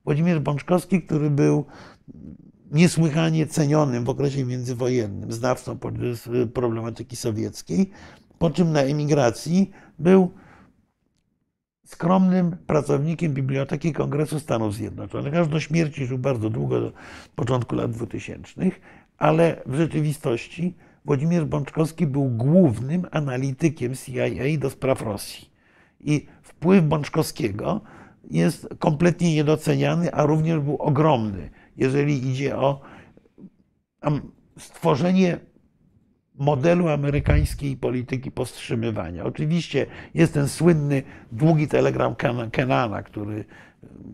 Włodzimierz 0.05 0.39
Bączkowski, 0.39 1.01
który 1.01 1.29
był 1.29 1.65
niesłychanie 2.71 3.47
cenionym 3.47 4.03
w 4.03 4.09
okresie 4.09 4.45
międzywojennym 4.45 5.31
znawcą 5.31 5.77
problematyki 6.53 7.15
sowieckiej, 7.15 7.89
po 8.39 8.49
czym 8.49 8.71
na 8.71 8.81
emigracji 8.81 9.71
był 9.99 10.31
skromnym 11.87 12.57
pracownikiem 12.67 13.33
Biblioteki 13.33 13.93
Kongresu 13.93 14.39
Stanów 14.39 14.75
Zjednoczonych. 14.75 15.35
Aż 15.35 15.47
do 15.47 15.59
śmierci 15.59 16.05
żył 16.05 16.17
bardzo 16.17 16.49
długo, 16.49 16.81
do 16.81 16.91
początku 17.35 17.75
lat 17.75 17.91
2000, 17.91 18.61
ale 19.17 19.61
w 19.65 19.75
rzeczywistości 19.75 20.75
Włodzimierz 21.05 21.45
Bączkowski 21.45 22.07
był 22.07 22.29
głównym 22.29 23.07
analitykiem 23.11 23.95
CIA 23.95 24.57
do 24.59 24.69
spraw 24.69 25.01
Rosji. 25.01 25.49
I 25.99 26.25
wpływ 26.41 26.83
Bączkowskiego 26.83 27.81
jest 28.31 28.67
kompletnie 28.79 29.35
niedoceniany, 29.35 30.13
a 30.13 30.25
również 30.25 30.59
był 30.59 30.75
ogromny, 30.75 31.49
jeżeli 31.77 32.29
idzie 32.29 32.57
o 32.57 32.81
stworzenie 34.59 35.39
modelu 36.37 36.87
amerykańskiej 36.87 37.77
polityki 37.77 38.31
powstrzymywania. 38.31 39.25
Oczywiście 39.25 39.85
jest 40.13 40.33
ten 40.33 40.47
słynny 40.47 41.03
długi 41.31 41.67
telegram 41.67 42.15
Kenana, 42.51 43.03
który 43.03 43.45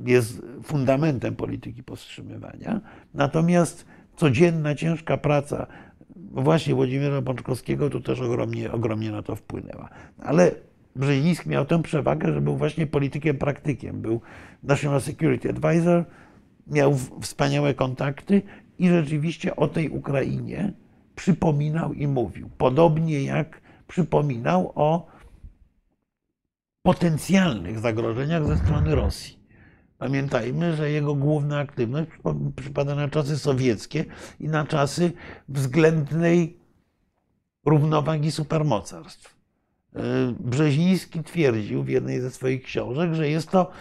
jest 0.06 0.42
fundamentem 0.64 1.36
polityki 1.36 1.84
powstrzymywania. 1.84 2.82
Natomiast 3.14 3.86
codzienna, 4.16 4.76
ciężka 4.76 5.18
praca 5.18 5.68
właśnie 6.16 6.76
Włodzimierza 6.76 7.22
Bączkowskiego 7.22 7.90
tu 7.90 8.02
też 8.02 8.22
ogromnie, 8.22 8.72
ogromnie 8.72 9.12
na 9.12 9.22
to 9.22 9.36
wpłynęła. 9.36 9.90
Ale 10.20 10.52
Brzeziński 10.96 11.50
miał 11.50 11.66
tę 11.66 11.84
przewagę, 11.84 12.34
że 12.34 12.42
był 12.42 12.58
właśnie 12.58 12.88
politykiem 12.88 13.38
praktykiem. 13.38 14.02
Był 14.02 14.22
National 14.64 15.02
Security 15.02 15.50
Advisor, 15.50 16.06
miał 16.68 16.96
wspaniałe 17.22 17.74
kontakty 17.74 18.42
i 18.80 18.90
rzeczywiście 18.90 19.56
o 19.56 19.68
tej 19.68 19.90
Ukrainie 19.90 20.74
przypominał 21.16 21.94
i 21.94 22.08
mówił. 22.08 22.50
Podobnie 22.58 23.24
jak 23.24 23.62
przypominał 23.88 24.72
o 24.76 25.08
potencjalnych 26.82 27.80
zagrożeniach 27.80 28.48
ze 28.48 28.58
strony 28.58 28.96
Rosji. 28.96 29.40
Pamiętajmy, 29.98 30.76
że 30.76 30.92
jego 30.92 31.16
główna 31.16 31.60
aktywność 31.60 32.10
przypada 32.56 32.96
na 32.96 33.10
czasy 33.10 33.40
sowieckie 33.40 34.06
i 34.40 34.48
na 34.48 34.66
czasy 34.66 35.12
względnej 35.50 36.58
równowagi 37.66 38.32
supermocarstw. 38.32 39.36
E, 39.96 40.02
Brzeziński 40.40 41.24
twierdził 41.24 41.84
w 41.84 41.90
jednej 41.90 42.22
ze 42.22 42.32
swoich 42.32 42.64
książek, 42.64 43.14
że 43.14 43.30
jest 43.30 43.50
to 43.50 43.72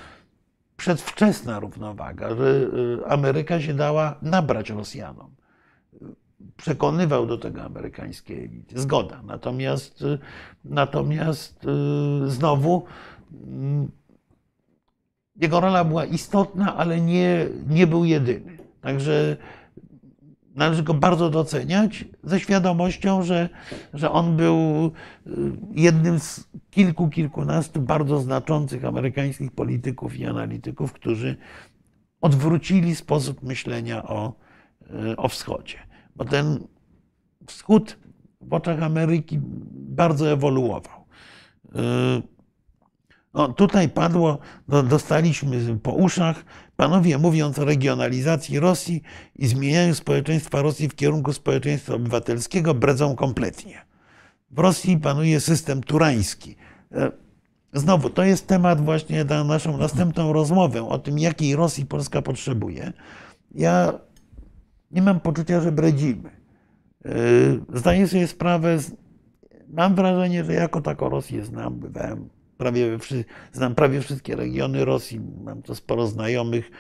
przedwczesna 0.77 1.61
równowaga, 1.61 2.37
że 2.37 2.69
e, 3.05 3.11
Ameryka 3.11 3.61
się 3.61 3.75
dała 3.75 4.19
nabrać 4.23 4.71
Rosjanom 4.71 5.35
przekonywał 6.57 7.27
do 7.27 7.39
tego 7.39 7.63
amerykańskie 7.63 8.35
elity. 8.35 8.81
Zgoda. 8.81 9.23
Natomiast, 9.23 10.03
y, 10.03 10.19
natomiast 10.65 11.65
y, 12.27 12.31
znowu 12.31 12.85
mm, 13.47 13.91
jego 15.37 15.61
rola 15.61 15.85
była 15.85 16.05
istotna, 16.05 16.77
ale 16.77 17.01
nie, 17.01 17.47
nie 17.69 17.87
był 17.87 18.05
jedyny. 18.05 18.59
Także 18.81 19.37
należy 20.55 20.83
go 20.83 20.95
bardzo 20.95 21.31
doceniać 21.31 22.05
ze 22.25 22.41
świadomością, 22.41 23.23
że, 23.23 23.49
że 23.95 24.11
on 24.11 24.37
był 24.37 24.91
y, 25.27 25.31
jednym 25.75 26.21
z 26.21 26.49
kilku, 26.71 27.09
kilkunastu 27.09 27.81
bardzo 27.81 28.21
znaczących 28.21 28.85
amerykańskich 28.85 29.53
polityków 29.53 30.17
i 30.17 30.27
analityków, 30.27 30.93
którzy 30.93 31.37
odwrócili 32.21 32.95
sposób 32.95 33.43
myślenia 33.43 34.03
o, 34.03 34.33
o 35.17 35.29
wschodzie 35.29 35.92
bo 36.17 36.25
ten 36.25 36.67
wschód 37.47 37.99
w 38.41 38.53
oczach 38.53 38.83
Ameryki 38.83 39.41
bardzo 39.73 40.31
ewoluował. 40.31 41.05
No, 43.35 43.49
tutaj 43.49 43.89
padło, 43.89 44.39
no, 44.69 44.83
dostaliśmy 44.83 45.79
po 45.79 45.93
uszach, 45.93 46.45
panowie 46.77 47.19
mówiąc 47.19 47.59
o 47.59 47.65
regionalizacji 47.65 48.61
Rosji 48.61 49.03
i 49.37 49.47
zmienianiu 49.47 49.95
społeczeństwa 49.95 50.63
Rosji 50.63 50.89
w 50.89 50.95
kierunku 50.95 51.33
społeczeństwa 51.33 51.95
obywatelskiego, 51.95 52.75
bredzą 52.75 53.17
kompletnie. 53.17 53.85
W 54.51 54.59
Rosji 54.59 54.99
panuje 54.99 55.41
system 55.41 55.83
turański. 55.83 56.57
E, 56.93 57.13
znowu, 57.73 58.11
to 58.11 58.25
jest 58.25 58.47
temat 58.47 58.85
właśnie 58.85 59.25
na 59.25 59.45
naszą 59.45 59.77
następną 59.77 60.33
rozmowę 60.33 60.89
o 60.89 60.99
tym, 60.99 61.19
jakiej 61.19 61.57
Rosji 61.57 61.87
Polska 61.87 62.23
potrzebuje. 62.23 62.93
Ja 63.55 63.93
nie 64.93 65.03
mam 65.03 65.21
poczucia, 65.21 65.61
że 65.61 65.73
bredzimy. 65.73 66.31
Yy, 67.05 67.11
zdaję 67.75 68.09
sobie 68.09 68.27
sprawę, 68.27 68.79
mam 69.69 69.95
wrażenie, 69.95 70.45
że 70.45 70.53
jako 70.53 70.81
tako 70.81 71.09
Rosję 71.09 71.45
znam, 71.45 71.75
bywałem 71.75 72.29
prawie, 72.57 72.99
znam 73.53 73.75
prawie 73.75 74.01
wszystkie 74.01 74.37
regiony 74.37 74.85
Rosji, 74.85 75.21
mam 75.45 75.63
to 75.63 75.75
sporo 75.75 76.07
znajomych, 76.07 76.71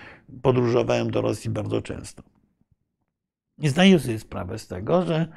podróżowałem 0.42 1.10
do 1.10 1.20
Rosji 1.20 1.50
bardzo 1.50 1.82
często. 1.82 2.22
I 3.58 3.68
zdaję 3.68 3.98
sobie 3.98 4.18
sprawę 4.18 4.58
z 4.58 4.68
tego, 4.68 5.02
że 5.02 5.28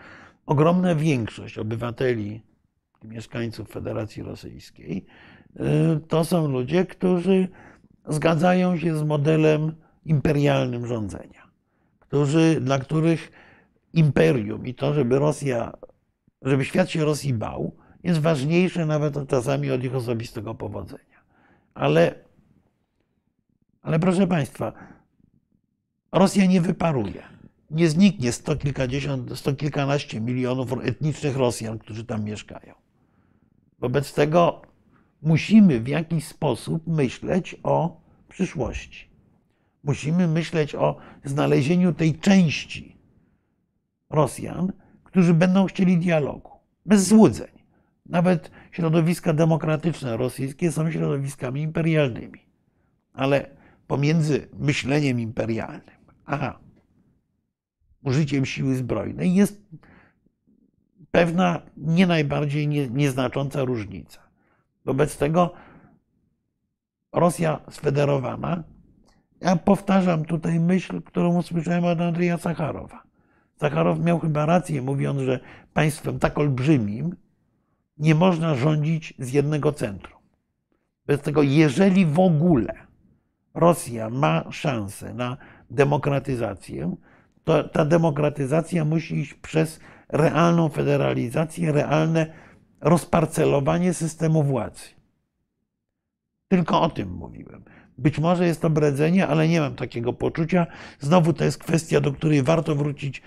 ogromna 0.46 0.96
większość 0.96 1.58
obywateli, 1.58 2.42
mieszkańców 3.04 3.70
Federacji 3.70 4.24
Rosyjskiej, 4.24 5.06
yy, 5.56 5.66
to 6.08 6.26
są 6.26 6.48
ludzie, 6.48 6.86
którzy 6.86 7.48
zgadzają 8.08 8.78
się 8.78 8.98
z 8.98 9.04
modelem 9.04 9.76
imperialnym 10.06 10.88
rządzenia 10.88 11.45
którzy, 12.16 12.62
dla 12.62 12.80
których 12.80 13.32
imperium 13.94 14.68
i 14.68 14.74
to, 14.74 14.94
żeby 14.94 15.20
Rosja, 15.20 15.78
żeby 16.42 16.66
świat 16.66 16.90
się 16.90 17.06
Rosji 17.06 17.34
bał, 17.34 17.76
jest 18.04 18.20
ważniejsze 18.20 18.86
nawet 18.86 19.28
czasami 19.28 19.72
od 19.72 19.84
ich 19.84 19.96
osobistego 19.96 20.56
powodzenia. 20.56 21.20
Ale, 21.74 22.16
ale 23.82 24.00
proszę 24.00 24.28
Państwa, 24.28 24.74
Rosja 26.12 26.46
nie 26.46 26.62
wyparuje. 26.62 27.24
Nie 27.72 27.90
zniknie 27.90 28.32
sto 28.32 28.56
kilkadziesiąt, 28.56 29.38
sto 29.40 29.54
kilkanaście 29.54 30.22
milionów 30.22 30.74
etnicznych 30.84 31.38
Rosjan, 31.38 31.80
którzy 31.80 32.06
tam 32.06 32.24
mieszkają. 32.24 32.74
Wobec 33.80 34.14
tego 34.14 34.62
musimy 35.22 35.80
w 35.80 35.88
jakiś 35.88 36.28
sposób 36.28 36.88
myśleć 36.88 37.56
o 37.64 38.02
przyszłości. 38.30 39.15
Musimy 39.86 40.28
myśleć 40.28 40.76
o 40.76 40.98
znalezieniu 41.24 41.94
tej 41.94 42.20
części 42.20 42.98
Rosjan, 44.10 44.74
którzy 45.04 45.34
będą 45.34 45.66
chcieli 45.66 45.98
dialogu, 45.98 46.52
bez 46.86 47.08
złudzeń. 47.08 47.56
Nawet 48.06 48.52
środowiska 48.72 49.34
demokratyczne 49.34 50.18
rosyjskie 50.18 50.72
są 50.72 50.92
środowiskami 50.92 51.62
imperialnymi. 51.62 52.40
Ale 53.14 53.50
pomiędzy 53.88 54.48
myśleniem 54.60 55.20
imperialnym 55.20 55.96
a 56.26 56.60
użyciem 58.04 58.46
siły 58.46 58.76
zbrojnej 58.76 59.36
jest 59.36 59.62
pewna 61.12 61.62
nie 61.78 62.08
najbardziej 62.08 62.68
nie, 62.68 62.90
nieznacząca 62.90 63.64
różnica. 63.64 64.20
Wobec 64.86 65.18
tego 65.18 65.54
Rosja 67.12 67.60
sfederowana 67.70 68.64
Ja 69.42 69.56
powtarzam 69.56 70.26
tutaj 70.26 70.60
myśl, 70.60 71.02
którą 71.02 71.38
usłyszałem 71.38 71.86
od 71.86 72.02
Andrzeja 72.02 72.38
Sacharowa. 72.38 73.04
Sacharow 73.56 74.00
miał 74.00 74.20
chyba 74.20 74.46
rację, 74.46 74.82
mówiąc, 74.82 75.22
że 75.22 75.40
państwem 75.74 76.20
tak 76.20 76.38
olbrzymim 76.38 77.16
nie 77.98 78.16
można 78.16 78.56
rządzić 78.56 79.14
z 79.20 79.34
jednego 79.34 79.72
centrum. 79.72 80.20
Bez 81.06 81.22
tego, 81.22 81.42
jeżeli 81.42 82.06
w 82.06 82.20
ogóle 82.20 82.74
Rosja 83.54 84.10
ma 84.10 84.52
szansę 84.52 85.14
na 85.14 85.38
demokratyzację, 85.70 86.96
to 87.44 87.64
ta 87.64 87.86
demokratyzacja 87.86 88.86
musi 88.86 89.16
iść 89.16 89.34
przez 89.34 89.80
realną 90.10 90.70
federalizację, 90.70 91.72
realne 91.72 92.34
rozparcelowanie 92.82 93.94
systemu 93.94 94.44
władzy. 94.44 94.90
Tylko 96.48 96.82
o 96.82 96.90
tym 96.90 97.12
mówiłem. 97.12 97.64
Być 97.98 98.20
może 98.20 98.48
jest 98.48 98.62
to 98.62 98.70
bredzenie, 98.70 99.28
ale 99.28 99.48
nie 99.48 99.60
mam 99.60 99.76
takiego 99.76 100.14
poczucia. 100.14 100.68
Znowu 101.00 101.34
to 101.34 101.44
jest 101.44 101.58
kwestia, 101.58 102.02
do 102.02 102.12
której 102.12 102.44
warto 102.44 102.76
wrócić 102.76 103.22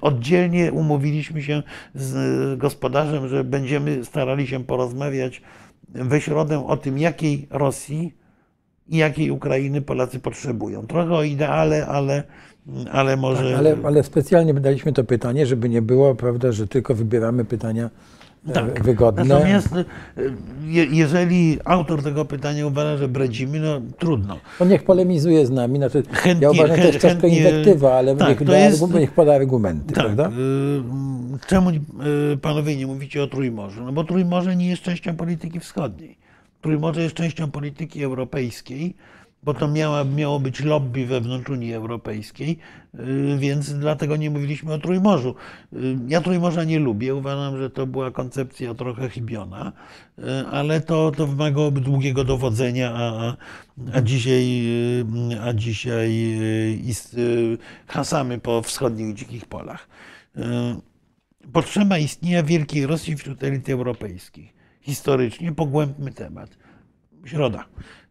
oddzielnie. 0.00 0.72
Umówiliśmy 0.72 1.42
się 1.42 1.62
z 1.94 2.58
gospodarzem, 2.58 3.28
że 3.28 3.44
będziemy 3.44 4.04
starali 4.04 4.46
się 4.46 4.64
porozmawiać 4.64 5.42
we 5.88 6.20
środę 6.20 6.66
o 6.66 6.76
tym, 6.76 6.98
jakiej 6.98 7.46
Rosji 7.50 8.14
i 8.88 8.96
jakiej 8.96 9.30
Ukrainy 9.30 9.82
Polacy 9.82 10.20
potrzebują. 10.20 10.86
Trochę 10.86 11.14
o 11.14 11.22
ideale, 11.22 11.86
ale, 11.86 12.22
ale 12.92 13.16
może. 13.16 13.50
Tak, 13.50 13.58
ale, 13.58 13.76
ale 13.84 14.02
specjalnie 14.02 14.54
daliśmy 14.54 14.92
to 14.92 15.04
pytanie, 15.04 15.46
żeby 15.46 15.68
nie 15.68 15.82
było, 15.82 16.14
prawda, 16.14 16.52
że 16.52 16.68
tylko 16.68 16.94
wybieramy 16.94 17.44
pytania 17.44 17.90
tak. 18.54 18.84
wygodne. 18.84 19.24
Natomiast 19.24 19.76
e, 19.76 19.84
je, 20.64 20.84
jeżeli 20.84 21.58
autor 21.64 22.02
tego 22.02 22.24
pytania 22.24 22.66
uważa, 22.66 22.96
że 22.96 23.08
bredzimy, 23.08 23.60
no 23.60 23.80
trudno. 23.98 24.38
To 24.58 24.64
niech 24.64 24.84
polemizuje 24.84 25.46
z 25.46 25.50
nami. 25.50 25.76
Znaczy, 25.76 26.02
chętnie, 26.12 26.44
ja 26.44 26.50
uważam, 26.50 26.76
że 26.76 26.82
to 26.82 26.88
jest 26.88 27.00
troszkę 27.00 27.28
inwektywa, 27.28 27.94
ale 27.94 28.16
tak, 28.16 28.28
niech, 28.28 28.44
da, 28.44 28.58
jest, 28.58 28.94
niech 28.94 29.12
poda 29.12 29.34
argumenty. 29.34 29.94
Tak, 29.94 30.04
prawda? 30.04 30.28
Y, 30.28 31.46
czemu 31.46 31.70
y, 31.70 31.80
panowie 32.42 32.76
nie 32.76 32.86
mówicie 32.86 33.22
o 33.22 33.26
Trójmorzu? 33.26 33.84
No 33.84 33.92
bo 33.92 34.04
Trójmorze 34.04 34.56
nie 34.56 34.68
jest 34.68 34.82
częścią 34.82 35.16
polityki 35.16 35.60
wschodniej. 35.60 36.16
Trójmorze 36.60 37.02
jest 37.02 37.14
częścią 37.14 37.50
polityki 37.50 38.04
europejskiej, 38.04 38.94
bo 39.42 39.54
to 39.54 39.68
miało 40.04 40.40
być 40.40 40.60
lobby 40.60 41.06
wewnątrz 41.06 41.50
Unii 41.50 41.74
Europejskiej, 41.74 42.58
y, 42.94 43.36
więc 43.38 43.72
dlatego 43.72 44.16
nie 44.16 44.30
mówiliśmy 44.30 44.72
o 44.72 44.78
Trójmorzu. 44.78 45.34
Y, 45.72 45.96
ja 46.08 46.20
Trójmorza 46.20 46.64
nie 46.64 46.78
lubię, 46.78 47.14
uważam, 47.14 47.58
że 47.58 47.70
to 47.70 47.86
była 47.86 48.10
koncepcja 48.10 48.74
trochę 48.74 49.08
chybiona, 49.08 49.72
y, 50.18 50.22
ale 50.50 50.80
to, 50.80 51.12
to 51.16 51.26
wymagałoby 51.26 51.80
długiego 51.80 52.24
dowodzenia, 52.24 52.92
a, 52.94 53.36
a 53.92 54.00
dzisiaj, 54.00 54.62
a 55.42 55.52
dzisiaj 55.52 56.10
hasamy 57.86 58.38
po 58.38 58.62
wschodnich 58.62 59.14
dzikich 59.14 59.46
polach. 59.46 59.88
Potrzeba 61.52 61.98
istnienia 61.98 62.42
wielkiej 62.42 62.86
Rosji 62.86 63.16
wśród 63.16 63.44
elit 63.44 63.68
europejskich 63.68 64.62
historycznie 64.82 65.52
pogłębmy 65.52 66.12
temat. 66.12 66.50
Środa. 67.24 67.64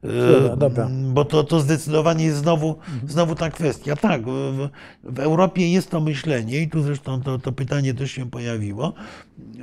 Środa 0.03 0.55
dobra. 0.55 0.89
Bo 1.13 1.25
to, 1.25 1.43
to 1.43 1.59
zdecydowanie 1.59 2.25
jest 2.25 2.37
znowu, 2.37 2.69
mhm. 2.69 3.09
znowu 3.09 3.35
ta 3.35 3.49
kwestia. 3.49 3.95
Tak, 3.95 4.21
w, 4.25 4.69
w, 5.03 5.19
Europie 5.19 5.71
jest 5.71 5.89
to 5.89 6.01
myślenie, 6.01 6.59
i 6.59 6.69
tu 6.69 6.81
zresztą 6.81 7.21
to, 7.21 7.39
to 7.39 7.51
pytanie 7.51 7.93
też 7.93 8.11
się 8.11 8.29
pojawiło, 8.29 8.93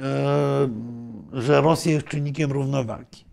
e, 0.03 0.68
że 1.32 1.61
Rosja 1.61 1.93
jest 1.93 2.07
czynnikiem 2.07 2.53
równowagi. 2.53 3.24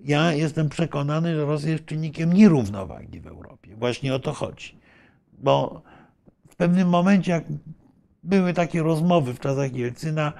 Ja 0.00 0.32
jestem 0.32 0.68
przekonany, 0.68 1.34
że 1.34 1.44
Rosja 1.44 1.70
jest 1.70 1.84
czynnikiem 1.84 2.32
nierównowagi 2.32 3.20
w 3.20 3.26
Europie. 3.26 3.76
Właśnie 3.76 4.14
o 4.14 4.18
to 4.18 4.32
chodzi. 4.32 4.78
Bo 5.38 5.82
w 6.48 6.56
pewnym 6.56 6.88
momencie, 6.88 7.32
jak 7.32 7.44
były 8.22 8.54
takie 8.54 8.82
rozmowy 8.82 9.34
w 9.34 9.40
czasach 9.40 9.74
Jelcyna, 9.74 10.32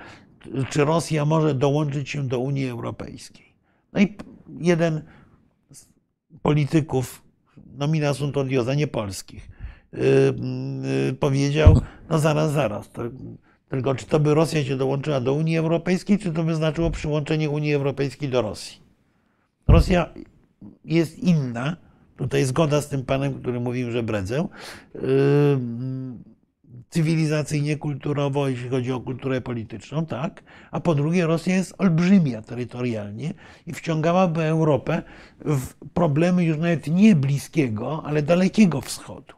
czy 0.70 0.84
Rosja 0.84 1.24
może 1.24 1.54
dołączyć 1.54 2.08
się 2.08 2.28
do 2.28 2.38
Unii 2.38 2.68
Europejskiej. 2.68 3.46
No 3.92 4.00
i 4.00 4.16
jeden 4.60 5.02
polityków, 6.42 7.22
nomina 7.78 8.14
sunt 8.14 8.36
odiosa, 8.36 8.74
nie 8.74 8.86
polskich, 8.86 9.48
yy, 9.92 10.00
yy, 11.06 11.14
powiedział, 11.14 11.80
no 12.10 12.18
zaraz, 12.18 12.52
zaraz, 12.52 12.90
to, 12.90 13.02
tylko 13.68 13.94
czy 13.94 14.06
to 14.06 14.20
by 14.20 14.34
Rosja 14.34 14.64
się 14.64 14.76
dołączyła 14.76 15.20
do 15.20 15.34
Unii 15.34 15.58
Europejskiej, 15.58 16.18
czy 16.18 16.32
to 16.32 16.42
by 16.42 16.54
znaczyło 16.54 16.90
przyłączenie 16.90 17.50
Unii 17.50 17.74
Europejskiej 17.74 18.28
do 18.28 18.42
Rosji? 18.42 18.80
Rosja 19.68 20.14
jest 20.84 21.18
inna, 21.18 21.76
tutaj 22.16 22.44
zgoda 22.44 22.80
z 22.80 22.88
tym 22.88 23.04
panem, 23.04 23.34
który 23.34 23.60
mówił, 23.60 23.90
że 23.90 24.02
bredzę, 24.02 24.48
yy, 24.94 25.00
cywilizacyjnie, 26.90 27.76
kulturowo, 27.76 28.48
jeśli 28.48 28.68
chodzi 28.68 28.92
o 28.92 29.00
kulturę 29.00 29.40
polityczną, 29.40 30.06
tak. 30.06 30.42
A 30.70 30.80
po 30.80 30.94
drugie, 30.94 31.26
Rosja 31.26 31.56
jest 31.56 31.74
olbrzymia 31.78 32.42
terytorialnie 32.42 33.34
i 33.66 33.72
wciągałaby 33.72 34.42
Europę 34.42 35.02
w 35.40 35.74
problemy 35.94 36.44
już 36.44 36.58
nawet 36.58 36.86
nie 36.86 37.16
bliskiego, 37.16 38.02
ale 38.06 38.22
dalekiego 38.22 38.80
wschodu. 38.80 39.34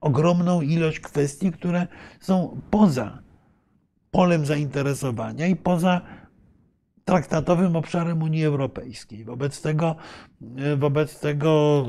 Ogromną 0.00 0.60
ilość 0.60 1.00
kwestii, 1.00 1.52
które 1.52 1.86
są 2.20 2.60
poza 2.70 3.22
polem 4.10 4.46
zainteresowania 4.46 5.46
i 5.46 5.56
poza 5.56 6.00
traktatowym 7.04 7.76
obszarem 7.76 8.22
Unii 8.22 8.44
Europejskiej. 8.44 9.24
Wobec 9.24 9.62
tego, 9.62 9.96
wobec 10.76 11.20
tego 11.20 11.84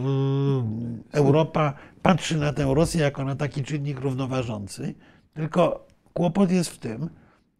y, 1.13 1.17
Europa 1.17 1.73
patrzy 2.01 2.37
na 2.37 2.53
tę 2.53 2.73
Rosję 2.73 3.01
jako 3.01 3.25
na 3.25 3.35
taki 3.35 3.63
czynnik 3.63 3.99
równoważący, 3.99 4.95
tylko 5.33 5.87
kłopot 6.13 6.51
jest 6.51 6.69
w 6.69 6.77
tym, 6.77 7.09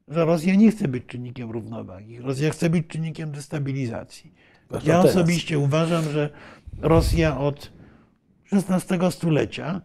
że 0.07 0.25
Rosja 0.25 0.55
nie 0.55 0.71
chce 0.71 0.87
być 0.87 1.05
czynnikiem 1.05 1.51
równowagi. 1.51 2.19
Rosja 2.19 2.49
chce 2.49 2.69
być 2.69 2.87
czynnikiem 2.87 3.31
destabilizacji. 3.31 4.33
Ja 4.83 4.99
osobiście 4.99 5.59
uważam, 5.59 6.03
że 6.03 6.29
Rosja 6.81 7.37
od 7.37 7.71
XVI 8.53 9.11
stulecia 9.11 9.81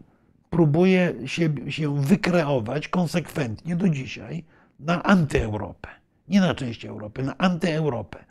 próbuje 0.50 1.14
się, 1.26 1.54
się 1.68 2.00
wykreować 2.00 2.88
konsekwentnie 2.88 3.76
do 3.76 3.88
dzisiaj 3.88 4.44
na 4.80 5.02
antyeuropę. 5.02 5.99
Nie 6.30 6.40
na 6.40 6.54
część 6.54 6.84
Europy, 6.84 7.22
na 7.22 7.38
antyeuropę. 7.38 8.24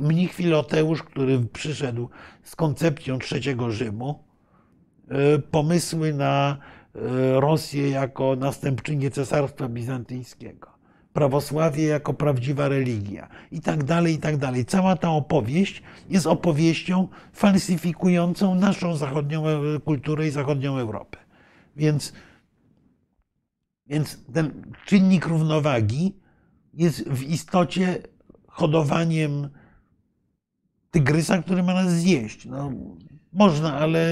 Mnich 0.00 0.32
Filoteusz, 0.32 1.02
który 1.02 1.40
przyszedł 1.52 2.08
z 2.42 2.56
koncepcją 2.56 3.18
trzeciego 3.18 3.70
Rzymu, 3.70 4.24
E, 5.08 5.38
pomysły 5.38 6.14
na 6.14 6.56
e, 6.94 7.40
Rosję 7.40 7.90
jako 7.90 8.36
następczynię 8.36 9.10
Cesarstwa 9.10 9.68
Bizantyjskiego, 9.68 10.70
prawosławie 11.12 11.84
jako 11.84 12.14
prawdziwa 12.14 12.68
religia 12.68 13.28
i 13.50 13.60
tak 13.60 13.84
dalej, 13.84 14.14
i 14.14 14.18
tak 14.18 14.36
dalej. 14.36 14.64
Cała 14.64 14.96
ta 14.96 15.10
opowieść 15.10 15.82
jest 16.08 16.26
opowieścią 16.26 17.08
falsyfikującą 17.32 18.54
naszą 18.54 18.96
zachodnią 18.96 19.48
e, 19.48 19.80
kulturę 19.84 20.26
i 20.26 20.30
zachodnią 20.30 20.78
Europę. 20.78 21.18
Więc, 21.76 22.12
więc 23.86 24.24
ten 24.32 24.72
czynnik 24.86 25.26
równowagi 25.26 26.16
jest 26.76 27.08
w 27.08 27.22
istocie 27.22 27.98
hodowaniem 28.46 29.48
tygrysa, 30.90 31.42
który 31.42 31.62
ma 31.62 31.74
nas 31.74 31.92
zjeść. 31.92 32.46
No, 32.46 32.72
można, 33.32 33.74
ale 33.74 34.06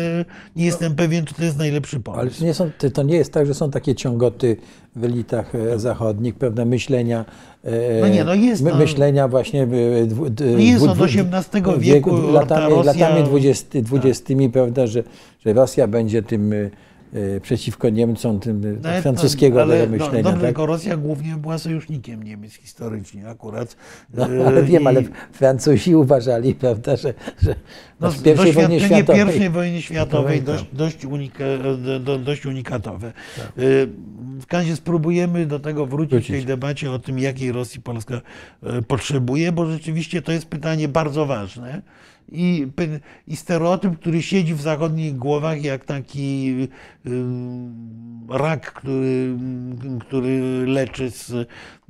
nie 0.56 0.64
jestem 0.64 0.94
pewien, 0.94 1.24
czy 1.24 1.34
to 1.34 1.44
jest 1.44 1.58
najlepszy 1.58 2.00
pomysł. 2.00 2.20
Ale 2.20 2.30
to 2.30 2.44
nie, 2.44 2.54
są, 2.54 2.70
to 2.94 3.02
nie 3.02 3.16
jest 3.16 3.32
tak, 3.32 3.46
że 3.46 3.54
są 3.54 3.70
takie 3.70 3.94
ciągoty 3.94 4.56
w 4.96 5.04
elitach 5.04 5.54
e, 5.54 5.78
zachodnich, 5.78 6.34
pewne 6.34 6.64
myślenia. 6.64 7.24
E, 7.64 8.00
no 8.00 8.08
nie, 8.08 8.24
no 8.24 8.34
jest. 8.34 8.62
My, 8.62 8.74
myślenia 8.74 9.28
właśnie. 9.28 9.66
Dwu, 10.06 10.24
no 10.40 10.58
jest 10.58 10.86
od 10.86 10.98
XVIII 11.00 11.78
wieku. 11.78 12.16
latami, 12.32 12.74
Rosja... 12.74 12.92
latami 12.92 13.24
20, 13.24 13.82
20 13.82 14.34
tak. 14.34 14.52
prawda, 14.52 14.86
że, 14.86 15.02
że 15.46 15.52
Rosja 15.52 15.86
będzie 15.86 16.22
tym 16.22 16.52
E, 16.52 16.70
przeciwko 17.42 17.88
Niemcom, 17.88 18.40
tym 18.40 18.80
Nawet, 18.82 19.02
francuskiego 19.02 19.62
ale, 19.62 19.86
no, 19.86 19.90
myślenia. 19.90 20.22
No, 20.22 20.30
dobrze, 20.30 20.46
tak? 20.46 20.58
Rosja 20.58 20.96
głównie 20.96 21.36
była 21.36 21.58
sojusznikiem 21.58 22.22
Niemiec 22.22 22.54
historycznie 22.54 23.28
akurat. 23.28 23.76
No, 24.14 24.24
ale 24.24 24.60
e, 24.60 24.64
wiem, 24.64 24.82
I... 24.82 24.86
ale 24.86 25.02
Francuzi 25.32 25.94
uważali, 25.94 26.54
prawda, 26.64 26.96
że, 26.96 27.14
że 27.42 27.54
no, 28.00 28.10
w 28.10 28.22
pierwszej 28.22 28.52
wojnie 28.52 28.80
światowej, 28.80 29.24
pierwszej 29.24 29.50
wojny 29.50 29.82
światowej 29.82 30.42
dość, 30.42 30.64
dość, 30.72 31.04
unika, 31.04 31.44
do, 32.00 32.18
dość 32.18 32.46
unikatowe. 32.46 33.12
Tak. 33.36 33.52
W 34.40 34.52
razie 34.52 34.76
spróbujemy 34.76 35.46
do 35.46 35.60
tego 35.60 35.86
wrócić, 35.86 36.10
wrócić 36.10 36.28
w 36.28 36.32
tej 36.32 36.44
debacie 36.44 36.90
o 36.90 36.98
tym, 36.98 37.18
jakiej 37.18 37.52
Rosji 37.52 37.80
Polska 37.80 38.20
potrzebuje, 38.88 39.52
bo 39.52 39.66
rzeczywiście 39.66 40.22
to 40.22 40.32
jest 40.32 40.46
pytanie 40.46 40.88
bardzo 40.88 41.26
ważne 41.26 41.82
i, 42.32 42.66
i 43.26 43.36
stereotyp, 43.36 43.98
który 43.98 44.22
siedzi 44.22 44.54
w 44.54 44.60
zachodnich 44.60 45.16
głowach 45.16 45.64
jak 45.64 45.84
taki 45.84 46.56
rak, 48.28 48.72
który, 48.72 49.36
który 50.00 50.40
leczy 50.66 51.10
z 51.10 51.48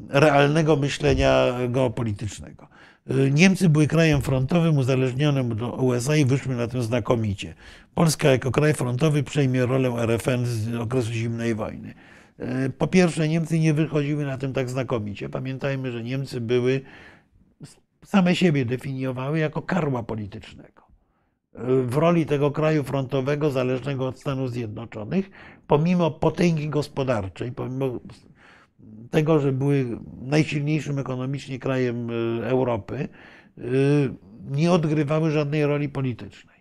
realnego 0.09 0.77
myślenia 0.77 1.47
geopolitycznego. 1.69 2.69
Y, 3.11 3.31
Niemcy 3.31 3.69
były 3.69 3.87
krajem 3.87 4.23
frontowym 4.23 4.79
uzależnionym 4.79 5.57
do 5.57 5.73
USA 5.73 6.17
i 6.17 6.25
wyszły 6.25 6.57
na 6.57 6.67
tym 6.67 6.83
znakomicie. 6.83 7.55
Polska 7.95 8.31
jako 8.31 8.51
kraj 8.51 8.75
frontowy 8.75 9.23
przejmie 9.23 9.67
rolę 9.67 9.89
RFN 9.89 10.47
z 10.47 10.75
okresu 10.75 11.13
zimnej 11.13 11.55
wojny. 11.55 11.95
Y, 12.41 12.71
Po 12.79 12.87
pierwsze, 12.87 13.29
Niemcy 13.29 13.59
nie 13.59 13.75
wychodziły 13.75 14.25
na 14.25 14.39
tym 14.39 14.53
tak 14.53 14.71
znakomicie. 14.71 15.29
Pamiętajmy, 15.29 15.93
że 15.93 16.03
Niemcy 16.03 16.41
były, 16.41 16.81
same 18.05 18.37
siebie 18.37 18.65
definiowały 18.65 19.39
jako 19.39 19.63
karła 19.63 20.03
politycznego. 20.03 20.83
W 21.85 21.97
roli 21.97 22.27
tego 22.27 22.51
kraju 22.51 22.83
frontowego, 22.83 23.51
zależnego 23.51 24.07
od 24.07 24.21
Stanów 24.21 24.51
Zjednoczonych, 24.51 25.31
pomimo 25.67 26.11
potęgi 26.11 26.69
gospodarczej, 26.69 27.53
pomimo 27.53 28.01
tego, 29.11 29.41
że 29.41 29.53
były 29.53 29.99
najsilniejszym 30.23 30.99
ekonomicznie 30.99 31.59
krajem 31.59 32.11
y, 32.11 32.47
Europy, 32.47 33.09
y, 33.59 34.15
nie 34.51 34.73
odgrywały 34.73 35.31
żadnej 35.31 35.67
roli 35.67 35.89
politycznej. 35.89 36.57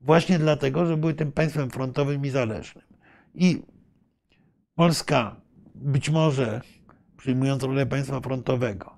Właśnie 0.00 0.38
dlatego, 0.38 0.86
że 0.86 0.96
były 0.96 1.14
tym 1.14 1.32
państwem 1.32 1.70
frontowym 1.70 2.26
i 2.26 2.30
zależnym. 2.30 2.84
I 3.34 3.62
Polska 4.74 5.36
być 5.74 6.10
może 6.10 6.60
przyjmując 7.16 7.62
rolę 7.62 7.86
państwa 7.86 8.20
frontowego, 8.20 8.96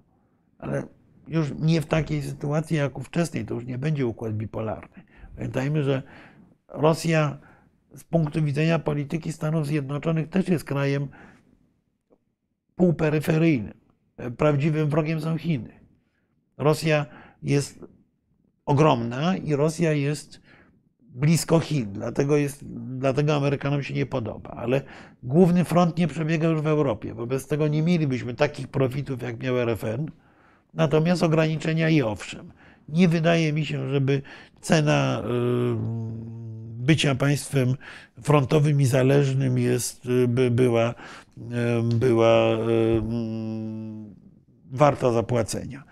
ale 0.58 0.82
już 1.28 1.52
nie 1.60 1.80
w 1.80 1.86
takiej 1.86 2.22
sytuacji 2.22 2.76
jak 2.76 2.98
ówczesnej, 2.98 3.44
to 3.44 3.54
już 3.54 3.64
nie 3.64 3.78
będzie 3.78 4.06
układ 4.06 4.32
bipolarny. 4.32 5.02
Pamiętajmy, 5.36 5.82
że 5.82 6.02
Rosja 6.68 7.38
z 7.94 8.04
punktu 8.04 8.42
widzenia 8.42 8.78
polityki 8.78 9.32
Stanów 9.32 9.66
Zjednoczonych 9.66 10.28
też 10.28 10.48
jest 10.48 10.64
krajem 10.64 11.08
półperyferyjnym. 12.76 13.74
Prawdziwym 14.36 14.88
wrogiem 14.88 15.20
są 15.20 15.38
Chiny. 15.38 15.80
Rosja 16.58 17.06
jest 17.42 17.84
ogromna 18.66 19.36
i 19.36 19.56
Rosja 19.56 19.92
jest 19.92 20.40
blisko 21.00 21.60
Chin, 21.60 21.92
dlatego, 21.92 22.36
jest, 22.36 22.64
dlatego 22.98 23.34
Amerykanom 23.34 23.82
się 23.82 23.94
nie 23.94 24.06
podoba. 24.06 24.50
Ale 24.50 24.82
główny 25.22 25.64
front 25.64 25.98
nie 25.98 26.08
przebiega 26.08 26.48
już 26.48 26.60
w 26.60 26.66
Europie. 26.66 27.14
Wobec 27.14 27.46
tego 27.46 27.68
nie 27.68 27.82
mielibyśmy 27.82 28.34
takich 28.34 28.68
profitów, 28.68 29.22
jak 29.22 29.42
miał 29.42 29.58
RFN, 29.58 30.06
natomiast 30.74 31.22
ograniczenia 31.22 31.88
i 31.88 32.02
owszem. 32.02 32.52
Nie 32.88 33.08
wydaje 33.08 33.52
mi 33.52 33.66
się, 33.66 33.88
żeby 33.88 34.22
cena 34.60 35.20
y, 35.20 35.24
bycia 36.84 37.14
państwem 37.14 37.74
frontowym 38.22 38.80
i 38.80 38.86
zależnym 38.86 39.58
jest, 39.58 40.06
y, 40.06 40.28
by, 40.28 40.50
była, 40.50 40.90
y, 40.90 41.82
była 41.82 42.56
warta 44.72 45.12
zapłacenia. 45.12 45.84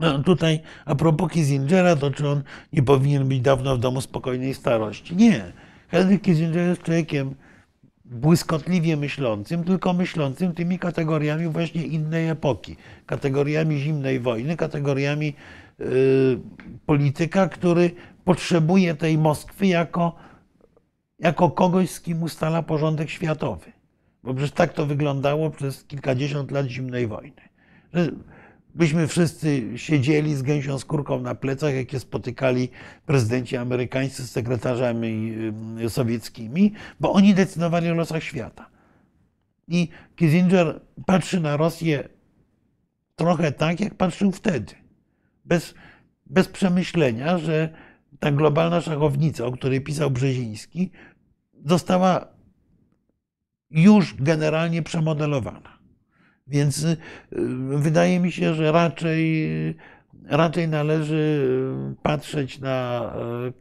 No, 0.00 0.22
tutaj 0.22 0.60
a 0.84 0.94
propos 0.94 1.32
Kissingera, 1.32 1.96
to 1.96 2.10
czy 2.10 2.28
on 2.28 2.42
nie 2.72 2.82
powinien 2.82 3.28
być 3.28 3.40
dawno 3.40 3.76
w 3.76 3.78
domu 3.78 4.00
spokojnej 4.00 4.54
starości? 4.54 5.16
Nie. 5.16 5.52
Henry 5.88 6.18
Kissinger 6.18 6.68
jest 6.68 6.82
człowiekiem 6.82 7.34
błyskotliwie 8.14 8.96
myślącym, 8.96 9.64
tylko 9.64 9.92
myślącym 9.92 10.54
tymi 10.54 10.78
kategoriami 10.78 11.48
właśnie 11.48 11.82
innej 11.86 12.28
epoki. 12.28 12.76
Kategoriami 13.06 13.78
zimnej 13.78 14.20
wojny, 14.20 14.56
kategoriami 14.56 15.34
y, 15.80 16.38
polityka, 16.86 17.48
który 17.48 17.90
potrzebuje 18.24 18.94
tej 18.94 19.18
Moskwy 19.18 19.66
jako, 19.66 20.16
jako 21.18 21.50
kogoś, 21.50 21.90
z 21.90 22.00
kim 22.00 22.22
ustala 22.22 22.62
porządek 22.62 23.10
światowy. 23.10 23.72
Bo 24.22 24.34
przecież 24.34 24.52
tak 24.52 24.72
to 24.72 24.86
wyglądało 24.86 25.50
przez 25.50 25.84
kilkadziesiąt 25.84 26.50
lat 26.50 26.66
zimnej 26.66 27.06
wojny. 27.06 27.42
Byśmy 28.74 29.08
wszyscy 29.08 29.78
siedzieli 29.78 30.34
z 30.34 30.42
gęsią 30.42 30.78
skórką 30.78 31.20
na 31.20 31.34
plecach, 31.34 31.74
jak 31.74 31.90
się 31.90 32.00
spotykali 32.00 32.68
prezydenci 33.06 33.56
amerykańscy 33.56 34.22
z 34.26 34.30
sekretarzami 34.30 35.34
y, 35.80 35.90
sowieckimi, 35.90 36.72
bo 37.00 37.12
oni 37.12 37.34
decydowali 37.34 37.90
o 37.90 37.94
losach 37.94 38.22
świata. 38.22 38.70
I 39.68 39.88
Kissinger 40.16 40.80
patrzy 41.06 41.40
na 41.40 41.56
Rosję 41.56 42.08
trochę 43.16 43.52
tak, 43.52 43.80
jak 43.80 43.94
patrzył 43.94 44.32
wtedy. 44.32 44.74
Bez, 45.44 45.74
bez 46.26 46.48
przemyślenia, 46.48 47.38
że 47.38 47.68
ta 48.20 48.32
globalna 48.32 48.80
szachownica, 48.80 49.44
o 49.44 49.52
której 49.52 49.80
pisał 49.80 50.10
Brzeziński, 50.10 50.90
została 51.64 52.26
już 53.70 54.14
generalnie 54.14 54.82
przemodelowana. 54.82 55.73
Więc 56.46 56.84
y, 56.84 56.96
wydaje 57.76 58.20
mi 58.20 58.32
się, 58.32 58.54
że 58.54 58.72
raczej, 58.72 59.48
raczej 60.26 60.68
należy 60.68 61.48
patrzeć 62.02 62.60
na 62.60 63.10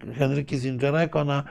y, 0.09 0.13
Henry 0.13 0.43
Kissingera 0.43 1.01
jako 1.01 1.25
na 1.25 1.43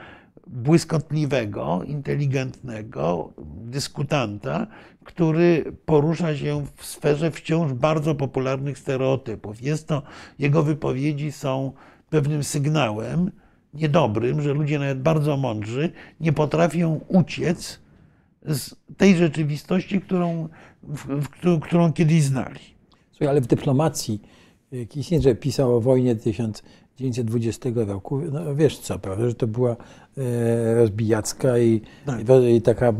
błyskotliwego, 0.47 1.81
inteligentnego 1.85 3.33
dyskutanta, 3.65 4.67
który 5.03 5.65
porusza 5.85 6.37
się 6.37 6.65
w 6.75 6.85
sferze 6.85 7.31
wciąż 7.31 7.73
bardzo 7.73 8.15
popularnych 8.15 8.77
stereotypów. 8.79 9.61
Jest 9.61 9.87
to, 9.87 10.01
jego 10.39 10.63
wypowiedzi 10.63 11.31
są 11.31 11.71
pewnym 12.09 12.43
sygnałem 12.43 13.31
niedobrym, 13.73 14.41
że 14.41 14.53
ludzie 14.53 14.79
nawet 14.79 15.01
bardzo 15.01 15.37
mądrzy 15.37 15.91
nie 16.19 16.33
potrafią 16.33 16.99
uciec 17.07 17.82
z 18.45 18.75
tej 18.97 19.15
rzeczywistości, 19.15 20.01
którą, 20.01 20.49
w, 20.83 21.05
w, 21.07 21.59
którą 21.59 21.93
kiedyś 21.93 22.23
znali. 22.23 22.59
Słuchaj, 23.11 23.27
ale 23.27 23.41
w 23.41 23.47
dyplomacji 23.47 24.21
y, 24.73 24.85
Kissinger 24.85 25.39
pisał 25.39 25.75
o 25.75 25.81
wojnie 25.81 26.15
1920 26.15 27.69
roku. 27.75 28.21
No 28.31 28.55
wiesz 28.55 28.79
co, 28.79 28.99
prawda, 28.99 29.29
że 29.29 29.35
to 29.35 29.47
była 29.47 29.75
e, 30.17 30.75
rozbijacka 30.75 31.57
i, 31.57 31.81
Tak. 32.05 32.19
i, 32.43 32.55
i 32.55 32.61
taka 32.61 32.89
e, 32.89 32.93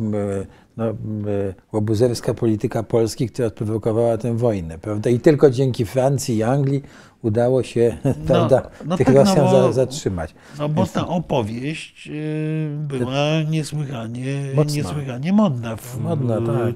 no, 0.77 0.85
e, 0.85 0.93
łobuzerska 1.73 2.33
polityka 2.33 2.83
Polski, 2.83 3.29
która 3.29 3.49
sprowokowała 3.49 4.17
tę 4.17 4.37
wojnę, 4.37 4.79
prawda? 4.79 5.09
I 5.09 5.19
tylko 5.19 5.49
dzięki 5.49 5.85
Francji 5.85 6.37
i 6.37 6.43
Anglii 6.43 6.83
udało 7.24 7.63
się 7.63 7.97
prawda, 8.28 8.69
no 8.86 8.97
tych 8.97 9.07
tak, 9.07 9.15
no 9.15 9.21
Rosjan 9.24 9.45
bo- 9.45 9.51
za, 9.51 9.74
zatrzymać. 9.74 10.36
No 10.59 10.69
bo 10.69 10.86
ta 10.88 11.07
opowieść 11.07 12.07
y, 12.07 12.76
była 12.80 13.41
niesłychanie, 13.49 14.43
Mocna. 14.55 14.76
niesłychanie 14.76 15.34
modna, 15.34 15.76
w, 15.76 15.97
Modna, 15.99 16.36
tak. 16.36 16.76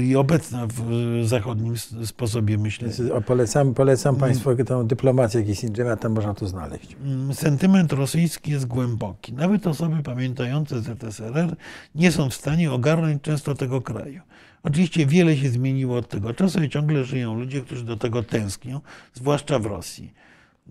i 0.00 0.16
obecna 0.16 0.66
w 0.66 0.82
zachodnim 1.24 1.74
sposobie 2.04 2.58
myślenia. 2.58 2.94
Polecam, 3.26 3.74
polecam 3.74 4.16
Państwu 4.16 4.56
tę 4.64 4.86
dyplomację 4.86 5.42
Kissingera, 5.42 5.96
tam 5.96 6.12
można 6.12 6.34
to 6.34 6.46
znaleźć. 6.46 6.96
Mm, 7.04 7.34
Sentyment 7.34 7.92
rosyjski 7.92 8.50
jest 8.50 8.66
głęboki. 8.66 9.32
Nawet 9.32 9.66
osoby 9.66 10.02
pamiętające 10.02 10.80
ZSRR 10.80 11.56
nie 11.94 12.12
są 12.12 12.30
w 12.30 12.34
stanie 12.34 12.72
ogarnąć 12.72 13.22
często 13.22 13.54
tego 13.54 13.80
kraju. 13.80 14.20
Oczywiście 14.62 15.06
wiele 15.06 15.36
się 15.36 15.48
zmieniło 15.48 15.96
od 15.96 16.08
tego 16.08 16.34
czasu 16.34 16.62
i 16.62 16.68
ciągle 16.68 17.04
żyją 17.04 17.34
ludzie, 17.34 17.60
którzy 17.60 17.84
do 17.84 17.96
tego 17.96 18.22
tęsknią, 18.22 18.80
zwłaszcza 19.14 19.58
w 19.58 19.66
Rosji. 19.66 20.12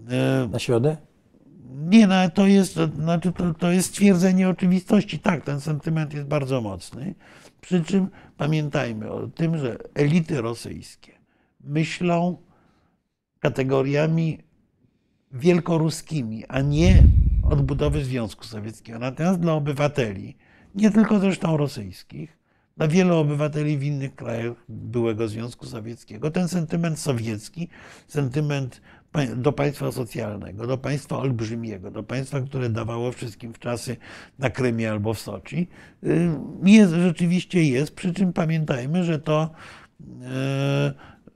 E, 0.10 0.48
Na 0.52 0.60
środę? 0.60 0.98
Nie, 1.70 2.08
no, 2.08 2.30
to 2.30 2.48
jest, 2.48 2.80
znaczy 2.96 3.32
to, 3.32 3.54
to 3.54 3.72
jest 3.72 3.90
stwierdzenie 3.90 4.50
oczywistości. 4.50 5.20
Tak, 5.20 5.44
ten 5.44 5.62
sentyment 5.62 6.14
jest 6.14 6.28
bardzo 6.28 6.62
mocny. 6.62 7.16
Przy 7.62 7.84
czym 7.84 8.10
pamiętajmy 8.38 9.12
o 9.12 9.28
tym, 9.28 9.58
że 9.58 9.78
elity 9.94 10.42
rosyjskie 10.42 11.12
myślą 11.62 12.38
kategoriami 13.40 14.40
wielkoruskimi, 15.32 16.46
a 16.48 16.62
nie 16.62 17.04
odbudowy 17.50 18.04
Związku 18.06 18.44
Sowieckiego. 18.44 19.00
Natomiast 19.00 19.40
dla 19.40 19.54
obywateli, 19.54 20.38
nie 20.76 20.92
tylko 20.92 21.20
zresztą 21.20 21.58
rosyjskich, 21.58 22.37
dla 22.78 22.88
wielu 22.88 23.18
obywateli 23.18 23.78
w 23.78 23.84
innych 23.84 24.16
krajach 24.16 24.54
byłego 24.70 25.28
Związku 25.28 25.66
Sowieckiego, 25.66 26.32
ten 26.32 26.48
sentyment 26.48 27.00
sowiecki, 27.00 27.68
sentyment 28.08 28.82
do 29.36 29.52
państwa 29.52 29.92
socjalnego, 29.92 30.68
do 30.68 30.78
państwa 30.78 31.18
olbrzymiego, 31.18 31.92
do 31.92 32.04
państwa, 32.04 32.42
które 32.42 32.70
dawało 32.70 33.12
wszystkim 33.12 33.54
w 33.54 33.60
czasy 33.60 33.98
na 34.40 34.50
Krymie 34.50 34.92
albo 34.92 35.14
w 35.14 35.20
Soczi, 35.20 35.68
y, 36.04 36.30
jest, 36.64 36.94
rzeczywiście 36.94 37.64
jest, 37.64 37.96
przy 37.96 38.14
czym 38.14 38.34
pamiętajmy, 38.34 39.04
że 39.04 39.20
to, 39.20 39.50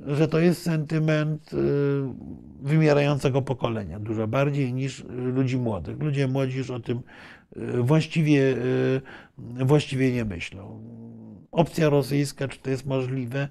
y, 0.10 0.16
że 0.16 0.28
to 0.28 0.40
jest 0.40 0.62
sentyment 0.62 1.54
y, 1.54 1.58
wymierającego 2.62 3.42
pokolenia, 3.42 4.00
dużo 4.00 4.28
bardziej 4.28 4.74
niż 4.74 5.04
ludzi 5.10 5.58
młodych. 5.58 6.00
Ludzie 6.00 6.28
młodzi 6.28 6.58
już 6.58 6.70
o 6.70 6.80
tym 6.80 7.02
właściwie, 7.84 8.56
właściwie 9.38 10.12
nie 10.12 10.26
myślą. 10.26 10.82
Opcja 11.52 11.90
rosyjska, 11.90 12.48
czy 12.48 12.60
to 12.60 12.70
jest 12.70 12.86
możliwe? 12.86 13.48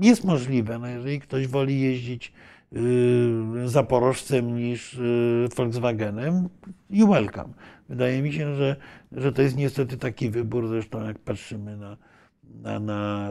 Jest 0.00 0.24
możliwe, 0.24 0.78
no 0.78 0.86
jeżeli 0.86 1.20
ktoś 1.20 1.46
woli 1.46 1.80
jeździć 1.80 2.32
y, 2.72 3.68
Zaporożcem 3.68 4.56
niż 4.56 4.94
y, 4.94 5.48
Volkswagenem, 5.56 6.48
you 6.90 7.08
welcome. 7.08 7.54
Wydaje 7.88 8.22
mi 8.22 8.32
się, 8.32 8.54
że, 8.54 8.76
że 9.12 9.32
to 9.32 9.42
jest 9.42 9.56
niestety 9.56 9.96
taki 9.96 10.30
wybór, 10.30 10.68
zresztą 10.68 11.04
jak 11.04 11.18
patrzymy 11.18 11.76
na, 11.76 11.96
na, 12.44 12.80
na 12.80 13.30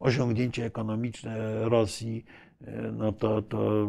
osiągnięcia 0.00 0.64
ekonomiczne 0.64 1.68
Rosji 1.68 2.24
no 2.92 3.12
to, 3.12 3.42
to, 3.42 3.88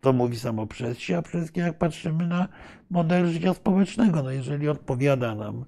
to 0.00 0.12
mówi 0.12 0.38
samo 0.38 0.66
przez 0.66 0.98
się, 0.98 1.18
a 1.18 1.22
przede 1.22 1.38
wszystkim 1.38 1.64
jak 1.64 1.78
patrzymy 1.78 2.26
na 2.26 2.48
model 2.90 3.26
życia 3.26 3.54
społecznego, 3.54 4.22
no 4.22 4.30
jeżeli 4.30 4.68
odpowiada 4.68 5.34
nam 5.34 5.64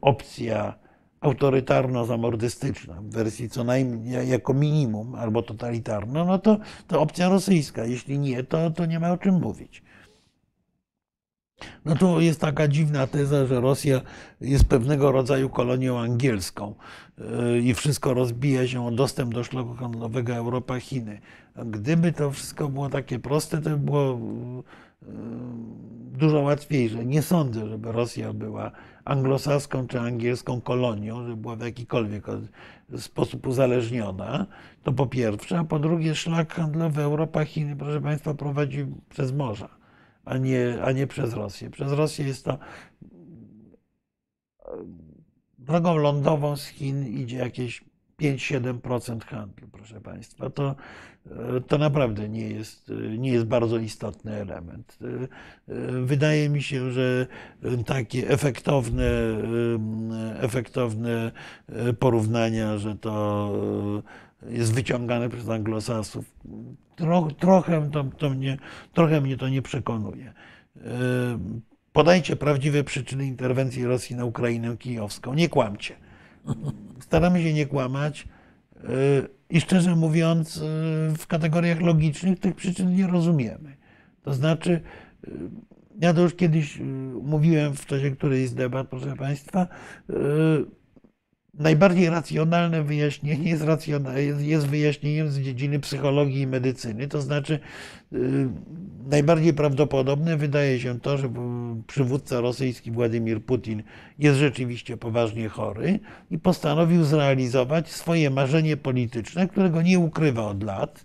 opcja 0.00 0.74
autorytarno-zamordystyczna 1.20 3.02
w 3.02 3.10
wersji 3.10 3.48
co 3.48 3.64
najmniej 3.64 4.28
jako 4.28 4.54
minimum 4.54 5.14
albo 5.14 5.42
totalitarna, 5.42 6.24
no 6.24 6.38
to, 6.38 6.58
to 6.86 7.00
opcja 7.00 7.28
rosyjska. 7.28 7.84
Jeśli 7.84 8.18
nie, 8.18 8.44
to, 8.44 8.70
to 8.70 8.86
nie 8.86 9.00
ma 9.00 9.12
o 9.12 9.18
czym 9.18 9.34
mówić. 9.34 9.82
No 11.84 11.96
to 11.96 12.20
jest 12.20 12.40
taka 12.40 12.68
dziwna 12.68 13.06
teza, 13.06 13.46
że 13.46 13.60
Rosja 13.60 14.00
jest 14.40 14.64
pewnego 14.64 15.12
rodzaju 15.12 15.48
kolonią 15.48 15.98
angielską 15.98 16.74
yy, 17.18 17.60
i 17.60 17.74
wszystko 17.74 18.14
rozbija 18.14 18.68
się 18.68 18.86
o 18.86 18.90
dostęp 18.90 19.34
do 19.34 19.44
szlaku 19.44 19.74
handlowego 19.74 20.34
Europa-Chiny. 20.34 21.20
Gdyby 21.66 22.12
to 22.12 22.30
wszystko 22.30 22.68
było 22.68 22.88
takie 22.88 23.18
proste, 23.18 23.60
to 23.60 23.70
by 23.70 23.76
było 23.76 24.20
yy, 25.02 25.08
dużo 26.12 26.40
łatwiejsze. 26.40 27.06
Nie 27.06 27.22
sądzę, 27.22 27.68
żeby 27.68 27.92
Rosja 27.92 28.32
była 28.32 28.70
anglosaską 29.04 29.86
czy 29.86 30.00
angielską 30.00 30.60
kolonią, 30.60 31.22
żeby 31.22 31.36
była 31.36 31.56
w 31.56 31.60
jakikolwiek 31.60 32.26
sposób 32.96 33.46
uzależniona. 33.46 34.46
To 34.82 34.92
po 34.92 35.06
pierwsze, 35.06 35.58
a 35.58 35.64
po 35.64 35.78
drugie 35.78 36.14
szlak 36.14 36.54
handlowy 36.54 37.02
Europa-Chiny, 37.02 37.76
proszę 37.76 38.00
Państwa, 38.00 38.34
prowadzi 38.34 38.86
przez 39.08 39.32
morza 39.32 39.80
a 40.24 40.36
nie, 40.38 40.82
a 40.84 40.92
nie 40.92 41.06
przez 41.06 41.32
Rosję. 41.32 41.70
Przez 41.70 41.92
Rosję 41.92 42.26
jest 42.26 42.44
to 42.44 42.58
drogą 45.58 45.96
lądową 45.96 46.56
z 46.56 46.66
Chin 46.66 47.06
idzie 47.06 47.36
jakieś 47.36 47.84
5-7% 48.20 49.24
handlu, 49.24 49.68
proszę 49.68 50.00
Państwa. 50.00 50.50
To, 50.50 50.74
to 51.66 51.78
naprawdę 51.78 52.28
nie 52.28 52.48
jest, 52.48 52.92
nie 53.18 53.32
jest 53.32 53.46
bardzo 53.46 53.78
istotny 53.78 54.34
element. 54.34 54.98
Wydaje 56.02 56.48
mi 56.48 56.62
się, 56.62 56.90
że 56.90 57.26
takie 57.86 58.28
efektowne, 58.28 59.10
efektowne 60.40 61.32
porównania, 61.98 62.78
że 62.78 62.96
to 62.96 63.52
jest 64.48 64.74
wyciągane 64.74 65.28
przez 65.28 65.48
anglosasów. 65.48 66.24
Trochę, 67.38 67.90
to, 67.90 68.04
to 68.04 68.30
mnie, 68.30 68.58
trochę 68.92 69.20
mnie 69.20 69.36
to 69.36 69.48
nie 69.48 69.62
przekonuje. 69.62 70.32
Podajcie 71.92 72.36
prawdziwe 72.36 72.84
przyczyny 72.84 73.26
interwencji 73.26 73.84
Rosji 73.84 74.16
na 74.16 74.24
Ukrainę 74.24 74.76
kijowską. 74.76 75.34
Nie 75.34 75.48
kłamcie. 75.48 75.94
Staramy 77.00 77.42
się 77.42 77.52
nie 77.52 77.66
kłamać 77.66 78.28
i 79.50 79.60
szczerze 79.60 79.96
mówiąc, 79.96 80.56
e, 80.56 80.60
w 81.18 81.26
kategoriach 81.26 81.80
logicznych 81.80 82.38
tych 82.38 82.54
przyczyn 82.54 82.94
nie 82.94 83.06
rozumiemy. 83.06 83.76
To 84.22 84.34
znaczy, 84.34 84.80
ja 86.00 86.14
to 86.14 86.20
już 86.22 86.34
kiedyś 86.34 86.78
mówiłem 87.22 87.76
w 87.76 87.86
czasie 87.86 88.10
którejś 88.10 88.48
z 88.48 88.54
debat, 88.54 88.88
proszę 88.88 89.16
Państwa, 89.16 89.66
najbardziej 91.54 92.10
racjonalne 92.10 92.82
wyjaśnienie 92.82 93.50
jest, 93.50 93.64
jest 94.40 94.66
wyjaśnieniem 94.66 95.28
z 95.28 95.38
dziedziny 95.38 95.80
psychologii 95.80 96.40
i 96.40 96.46
medycyny. 96.46 97.08
To 97.08 97.20
znaczy, 97.20 97.58
yy, 98.12 98.48
najbardziej 99.10 99.54
prawdopodobne 99.54 100.36
wydaje 100.36 100.80
się 100.80 101.00
to, 101.00 101.18
że 101.18 101.30
przywódca 101.86 102.40
rosyjski 102.40 102.90
Władimir 102.90 103.42
Putin 103.42 103.82
jest 104.18 104.38
rzeczywiście 104.38 104.96
poważnie 104.96 105.48
chory 105.48 106.00
i 106.30 106.38
postanowił 106.38 107.04
zrealizować 107.04 107.88
swoje 107.88 108.30
marzenie 108.30 108.76
polityczne, 108.76 109.48
którego 109.48 109.82
nie 109.82 109.98
ukrywa 109.98 110.46
od 110.46 110.62
lat 110.62 111.04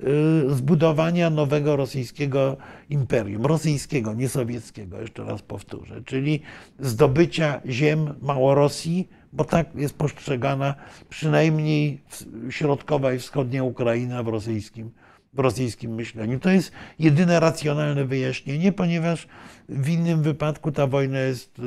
yy, 0.00 0.54
zbudowania 0.54 1.30
nowego 1.30 1.76
rosyjskiego 1.76 2.56
imperium, 2.90 3.46
rosyjskiego, 3.46 4.14
nie 4.14 4.28
sowieckiego, 4.28 5.00
jeszcze 5.00 5.24
raz 5.24 5.42
powtórzę, 5.42 6.02
czyli 6.04 6.40
zdobycia 6.78 7.60
ziem 7.66 8.14
Małorosji, 8.22 9.08
bo 9.32 9.44
tak 9.44 9.74
jest 9.74 9.98
postrzegana 9.98 10.74
przynajmniej 11.08 12.02
środkowa 12.50 13.12
i 13.12 13.18
wschodnia 13.18 13.64
Ukraina 13.64 14.22
w 14.22 14.28
rosyjskim, 14.28 14.90
w 15.32 15.38
rosyjskim 15.38 15.94
myśleniu. 15.94 16.40
To 16.40 16.50
jest 16.50 16.72
jedyne 16.98 17.40
racjonalne 17.40 18.04
wyjaśnienie, 18.04 18.72
ponieważ 18.72 19.28
w 19.68 19.88
innym 19.88 20.22
wypadku 20.22 20.72
ta 20.72 20.86
wojna 20.86 21.18
jest 21.18 21.58
y, 21.58 21.62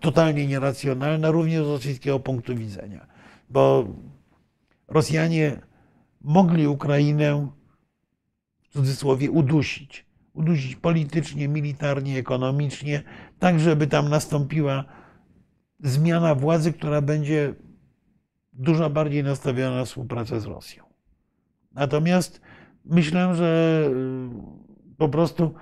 totalnie 0.00 0.46
nieracjonalna, 0.46 1.30
również 1.30 1.64
z 1.64 1.68
rosyjskiego 1.68 2.20
punktu 2.20 2.56
widzenia. 2.56 3.06
Bo 3.50 3.86
Rosjanie 4.88 5.60
mogli 6.20 6.66
Ukrainę 6.66 7.48
w 8.62 8.72
cudzysłowie 8.72 9.30
udusić. 9.30 10.06
Udusić 10.34 10.76
politycznie, 10.76 11.48
militarnie, 11.48 12.18
ekonomicznie, 12.18 13.02
tak 13.38 13.60
żeby 13.60 13.86
tam 13.86 14.08
nastąpiła 14.08 14.84
zmiana 15.82 16.34
władzy, 16.34 16.72
która 16.72 17.02
będzie 17.02 17.54
dużo 18.52 18.90
bardziej 18.90 19.24
nastawiona 19.24 19.76
na 19.76 19.84
współpracę 19.84 20.40
z 20.40 20.44
Rosją. 20.44 20.84
Natomiast 21.72 22.40
myślę, 22.84 23.34
że 23.34 23.82
y, 23.90 24.96
po 24.96 25.08
prostu 25.08 25.54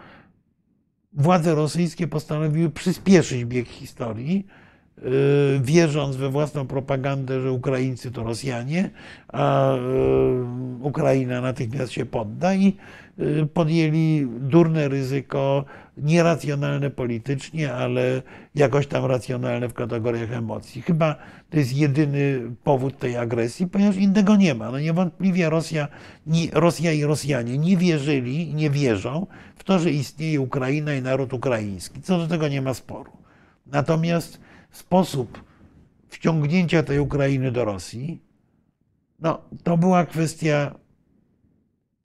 władze 1.12 1.54
rosyjskie 1.54 2.08
postanowiły 2.08 2.70
przyspieszyć 2.70 3.44
bieg 3.44 3.68
historii, 3.68 4.46
y, 4.98 5.02
wierząc 5.62 6.16
we 6.16 6.28
własną 6.28 6.66
propagandę, 6.66 7.40
że 7.40 7.52
Ukraińcy 7.52 8.10
to 8.10 8.24
Rosjanie, 8.24 8.90
a 9.28 9.74
y, 9.74 9.78
Ukraina 10.80 11.40
natychmiast 11.40 11.92
się 11.92 12.06
podda 12.06 12.54
i 12.54 12.76
podjęli 13.54 14.26
durne 14.40 14.88
ryzyko 14.88 15.64
nieracjonalne 15.96 16.90
politycznie, 16.90 17.74
ale 17.74 18.22
jakoś 18.54 18.86
tam 18.86 19.04
racjonalne 19.04 19.68
w 19.68 19.74
kategoriach 19.74 20.32
emocji. 20.32 20.82
Chyba 20.82 21.16
to 21.50 21.56
jest 21.58 21.76
jedyny 21.76 22.40
powód 22.64 22.98
tej 22.98 23.16
agresji, 23.16 23.66
ponieważ 23.66 23.96
innego 23.96 24.36
nie 24.36 24.54
ma. 24.54 24.70
No 24.70 24.78
niewątpliwie 24.78 25.50
Rosja, 25.50 25.88
Rosja 26.52 26.92
i 26.92 27.04
Rosjanie 27.04 27.58
nie 27.58 27.76
wierzyli, 27.76 28.54
nie 28.54 28.70
wierzą 28.70 29.26
w 29.56 29.64
to, 29.64 29.78
że 29.78 29.90
istnieje 29.90 30.40
Ukraina 30.40 30.94
i 30.94 31.02
naród 31.02 31.32
ukraiński. 31.32 32.02
Co 32.02 32.18
do 32.18 32.26
tego 32.26 32.48
nie 32.48 32.62
ma 32.62 32.74
sporu. 32.74 33.12
Natomiast 33.66 34.40
sposób 34.70 35.44
wciągnięcia 36.08 36.82
tej 36.82 36.98
Ukrainy 36.98 37.52
do 37.52 37.64
Rosji, 37.64 38.22
no, 39.20 39.42
to 39.62 39.76
była 39.76 40.06
kwestia 40.06 40.74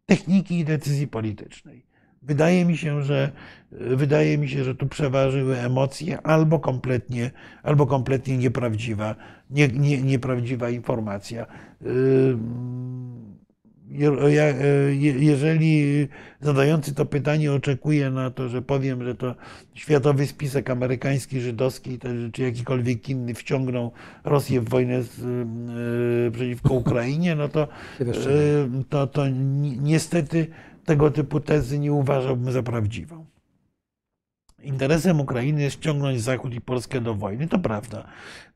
techniki 0.09 0.59
i 0.59 0.65
decyzji 0.65 1.07
politycznej. 1.07 1.85
Wydaje 2.21 2.65
mi 2.65 2.77
się, 2.77 3.03
że 3.03 3.31
wydaje 3.71 4.37
mi 4.37 4.49
się, 4.49 4.63
że 4.63 4.75
tu 4.75 4.87
przeważyły 4.87 5.57
emocje 5.57 6.21
albo 6.21 6.59
kompletnie, 6.59 7.31
albo 7.63 7.87
kompletnie 7.87 8.37
nieprawdziwa, 8.37 9.15
nie, 9.49 9.67
nie, 9.67 10.01
nieprawdziwa 10.01 10.69
informacja. 10.69 11.45
Jeżeli 15.19 16.07
zadający 16.41 16.95
to 16.95 17.05
pytanie 17.05 17.53
oczekuje 17.53 18.09
na 18.09 18.31
to, 18.31 18.49
że 18.49 18.61
powiem, 18.61 19.03
że 19.03 19.15
to 19.15 19.35
światowy 19.73 20.27
spisek 20.27 20.69
amerykański, 20.69 21.41
żydowski 21.41 21.99
czy 22.33 22.41
jakikolwiek 22.41 23.09
inny 23.09 23.33
wciągną 23.33 23.91
Rosję 24.23 24.61
w 24.61 24.69
wojnę 24.69 25.03
z, 25.03 25.47
przeciwko 26.33 26.73
Ukrainie, 26.73 27.35
no 27.35 27.49
to, 27.49 27.67
to, 28.89 29.07
to 29.07 29.23
niestety 29.81 30.47
tego 30.85 31.11
typu 31.11 31.39
tezy 31.39 31.79
nie 31.79 31.93
uważałbym 31.93 32.51
za 32.51 32.63
prawdziwą. 32.63 33.25
Interesem 34.63 35.19
Ukrainy 35.19 35.61
jest 35.61 35.75
ściągnąć 35.75 36.21
Zachód 36.21 36.53
i 36.53 36.61
Polskę 36.61 37.01
do 37.01 37.15
wojny, 37.15 37.47
to 37.47 37.59
prawda. 37.59 38.07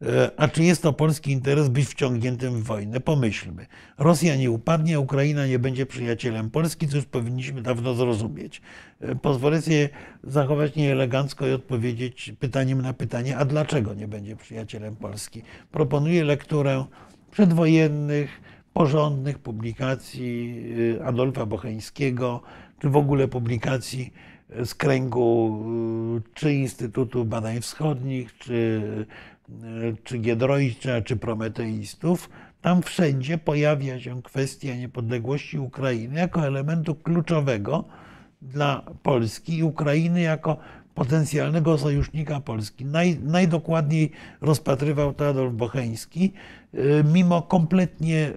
E, 0.01 0.32
a 0.38 0.47
czy 0.47 0.64
jest 0.64 0.82
to 0.82 0.93
polski 0.93 1.32
interes 1.32 1.70
być 1.70 1.88
wciągniętym 1.88 2.54
w 2.54 2.64
wojnę? 2.64 2.99
Pomyślmy. 2.99 3.66
Rosja 3.97 4.36
nie 4.36 4.51
upadnie, 4.51 4.99
Ukraina 4.99 5.47
nie 5.47 5.60
będzie 5.60 5.86
przyjacielem 5.86 6.49
Polski, 6.49 6.88
co 6.88 6.95
już 6.95 7.06
powinniśmy 7.06 7.62
dawno 7.62 7.93
zrozumieć. 7.93 8.62
E, 9.01 9.16
pozwolę 9.16 9.62
sobie 9.62 9.89
zachować 10.24 10.76
nieelegancko 10.76 11.47
i 11.47 11.51
odpowiedzieć 11.51 12.34
pytaniem 12.39 12.82
na 12.82 12.93
pytanie, 12.93 13.38
a 13.38 13.45
dlaczego 13.45 13.93
nie 13.93 14.08
będzie 14.08 14.36
przyjacielem 14.36 14.95
Polski? 14.95 15.41
Proponuję 15.72 16.24
lekturę 16.24 16.86
przedwojennych, 17.32 18.41
porządnych 18.74 19.39
publikacji 19.39 20.64
y, 20.99 21.06
Adolfa 21.06 21.45
Bocheńskiego, 21.45 22.41
czy 22.80 22.89
w 22.89 22.95
ogóle 22.95 23.28
publikacji 23.28 24.14
z 24.66 24.76
kręgu 24.76 25.64
y, 26.18 26.22
czy 26.34 26.54
Instytutu 26.54 27.26
Badań 27.26 27.62
Wschodnich, 27.62 28.38
czy, 28.38 28.82
y, 29.49 29.95
czy 30.04 30.18
Giedroycia, 30.18 31.01
czy 31.01 31.16
Prometeistów. 31.16 32.30
Tam 32.62 32.82
wszędzie 32.82 33.38
pojawia 33.38 33.99
się 33.99 34.22
kwestia 34.22 34.76
niepodległości 34.76 35.60
Ukrainy 35.60 36.20
jako 36.20 36.47
elementu 36.47 36.95
kluczowego 36.95 37.86
dla 38.41 38.82
Polski 39.04 39.58
i 39.58 39.64
Ukrainy 39.64 40.22
jako 40.22 40.58
potencjalnego 40.95 41.78
sojusznika 41.78 42.39
Polski. 42.39 42.86
Naj, 42.86 43.20
najdokładniej 43.20 44.12
rozpatrywał 44.41 45.14
to 45.14 45.28
Adolf 45.30 45.54
Bocheński, 45.54 46.34
mimo 47.14 47.41
kompletnie 47.41 48.32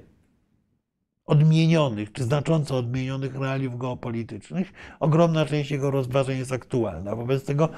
odmienionych, 1.27 2.13
czy 2.13 2.25
znacząco 2.25 2.77
odmienionych 2.77 3.35
realiów 3.35 3.79
geopolitycznych, 3.79 4.73
ogromna 5.01 5.47
część 5.47 5.71
jego 5.71 5.91
rozważań 5.91 6.39
jest 6.39 6.53
aktualna. 6.53 7.17
Wobec 7.17 7.45
tego 7.45 7.69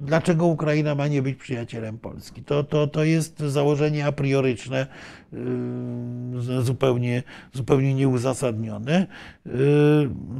dlaczego 0.00 0.46
Ukraina 0.46 0.94
ma 0.94 1.08
nie 1.08 1.22
być 1.22 1.38
przyjacielem 1.38 1.98
Polski. 1.98 2.42
To, 2.44 2.64
to, 2.64 2.86
to 2.86 3.04
jest 3.04 3.40
założenie 3.40 4.06
a 4.06 4.12
prioryczne, 4.12 4.86
yy, 5.32 6.62
zupełnie, 6.62 7.22
zupełnie 7.52 7.94
nieuzasadnione. 7.94 9.06
Yy, 9.46 9.52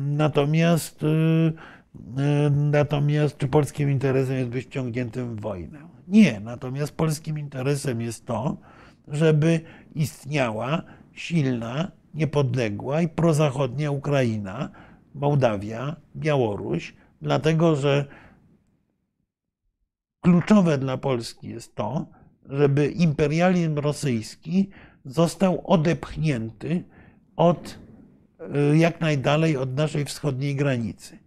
natomiast, 0.01 1.03
yy, 1.03 1.53
natomiast 2.51 3.39
czy 3.39 3.49
polskim 3.49 3.91
interesem 3.91 4.37
jest 4.37 4.51
być 4.51 4.67
wciągniętym 4.67 5.37
w 5.37 5.41
wojnę? 5.41 5.79
Nie. 6.09 6.41
Natomiast 6.41 6.93
polskim 6.93 7.39
interesem 7.39 8.01
jest 8.01 8.27
to, 8.27 8.57
żeby 9.09 9.61
istniała 9.95 10.83
silna, 11.13 11.98
niepodległa 12.19 13.03
i 13.03 13.09
prozachodnia 13.09 13.91
Ukraina, 13.91 14.71
Mołdawia, 15.15 15.97
Białoruś, 16.17 16.95
dlatego 17.23 17.77
że 17.77 18.05
kluczowe 20.21 20.79
dla 20.79 20.97
Polski 20.97 21.49
jest 21.49 21.75
to, 21.75 22.07
żeby 22.49 22.89
imperializm 22.89 23.79
rosyjski 23.79 24.71
został 25.05 25.63
odepchnięty 25.65 26.85
od 27.37 27.79
y, 28.73 28.77
jak 28.77 29.01
najdalej 29.01 29.57
od 29.57 29.77
naszej 29.77 30.05
wschodniej 30.05 30.57
granicy. 30.57 31.19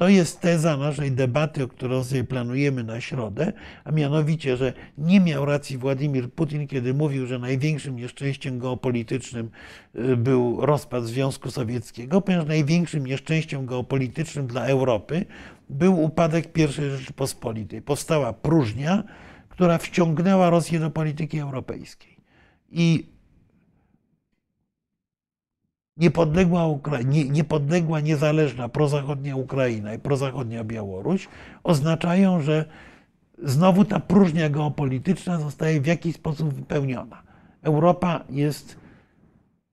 To 0.00 0.08
jest 0.08 0.40
teza 0.40 0.76
naszej 0.76 1.12
debaty, 1.12 1.68
którą 1.68 2.04
sobie 2.04 2.24
planujemy 2.24 2.84
na 2.84 3.00
środę, 3.00 3.52
a 3.84 3.90
mianowicie, 3.92 4.56
że 4.56 4.72
nie 4.98 5.20
miał 5.20 5.44
racji 5.44 5.78
Władimir 5.78 6.32
Putin, 6.32 6.66
kiedy 6.66 6.94
mówił, 6.94 7.26
że 7.26 7.38
największym 7.38 7.96
nieszczęściem 7.96 8.58
geopolitycznym 8.58 9.50
y, 9.94 10.16
był 10.16 10.66
rozpad 10.66 11.04
Związku 11.04 11.50
Sowieckiego, 11.50 12.20
ponieważ 12.20 12.46
największym 12.46 13.06
nieszczęściem 13.06 13.66
geopolitycznym 13.66 14.46
dla 14.46 14.66
Europy 14.66 15.24
był 15.70 16.02
upadek 16.02 16.58
I 16.58 16.66
Rzeczypospolitej. 16.66 17.82
Powstała 17.82 18.32
próżnia, 18.32 19.04
która 19.48 19.78
wciągnęła 19.78 20.50
Rosję 20.50 20.78
do 20.78 20.90
polityki 20.90 21.38
europejskiej. 21.38 22.16
I 22.70 23.06
niepodległa, 26.00 26.66
Ukra... 26.66 26.98
niepodległa, 27.30 28.00
niezależna 28.00 28.68
prozachodnia 28.68 29.36
Ukraina 29.36 29.94
i 29.94 29.98
prozachodnia 29.98 30.64
Białoruś 30.64 31.28
oznaczają, 31.64 32.40
że 32.40 32.64
znowu 33.42 33.84
ta 33.84 34.00
próżnia 34.00 34.50
geopolityczna 34.50 35.38
zostaje 35.38 35.80
w 35.80 35.86
jakiś 35.86 36.14
sposób 36.14 36.54
wypełniona. 36.54 37.22
Europa 37.62 38.24
jest, 38.30 38.76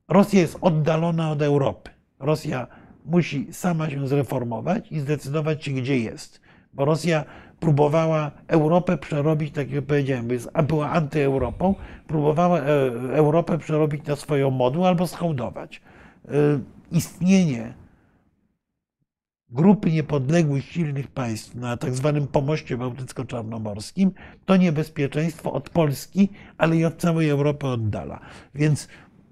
Rosja 0.07 0.39
jest 0.39 0.57
oddalona 0.61 1.31
od 1.31 1.41
Europy. 1.41 1.89
Rosja 2.19 2.67
musi 3.05 3.53
sama 3.53 3.89
się 3.89 4.07
zreformować 4.07 4.91
i 4.91 4.99
zdecydować 4.99 5.65
się, 5.65 5.71
gdzie 5.71 5.99
jest. 5.99 6.41
Bo 6.73 6.85
Rosja 6.85 7.25
próbowała 7.59 8.31
Europę 8.47 8.97
przerobić, 8.97 9.53
tak 9.53 9.71
jak 9.71 9.85
powiedziałem, 9.85 10.27
była 10.67 10.89
antyeuropą, 10.89 11.75
próbowała 12.07 12.59
e, 12.59 12.63
Europę 13.13 13.57
przerobić 13.57 14.05
na 14.05 14.15
swoją 14.15 14.51
modłę 14.51 14.87
albo 14.87 15.07
schołdować. 15.07 15.81
E, 16.27 16.59
istnienie 16.91 17.73
grupy 19.49 19.91
niepodległych, 19.91 20.65
silnych 20.65 21.07
państw 21.07 21.55
na 21.55 21.77
tak 21.77 21.95
zwanym 21.95 22.27
pomoście 22.27 22.77
bałtycko-czarnomorskim 22.77 24.11
to 24.45 24.57
niebezpieczeństwo 24.57 25.53
od 25.53 25.69
Polski, 25.69 26.29
ale 26.57 26.77
i 26.77 26.85
od 26.85 26.97
całej 26.97 27.29
Europy 27.29 27.67
oddala. 27.67 28.19
Więc 28.55 28.87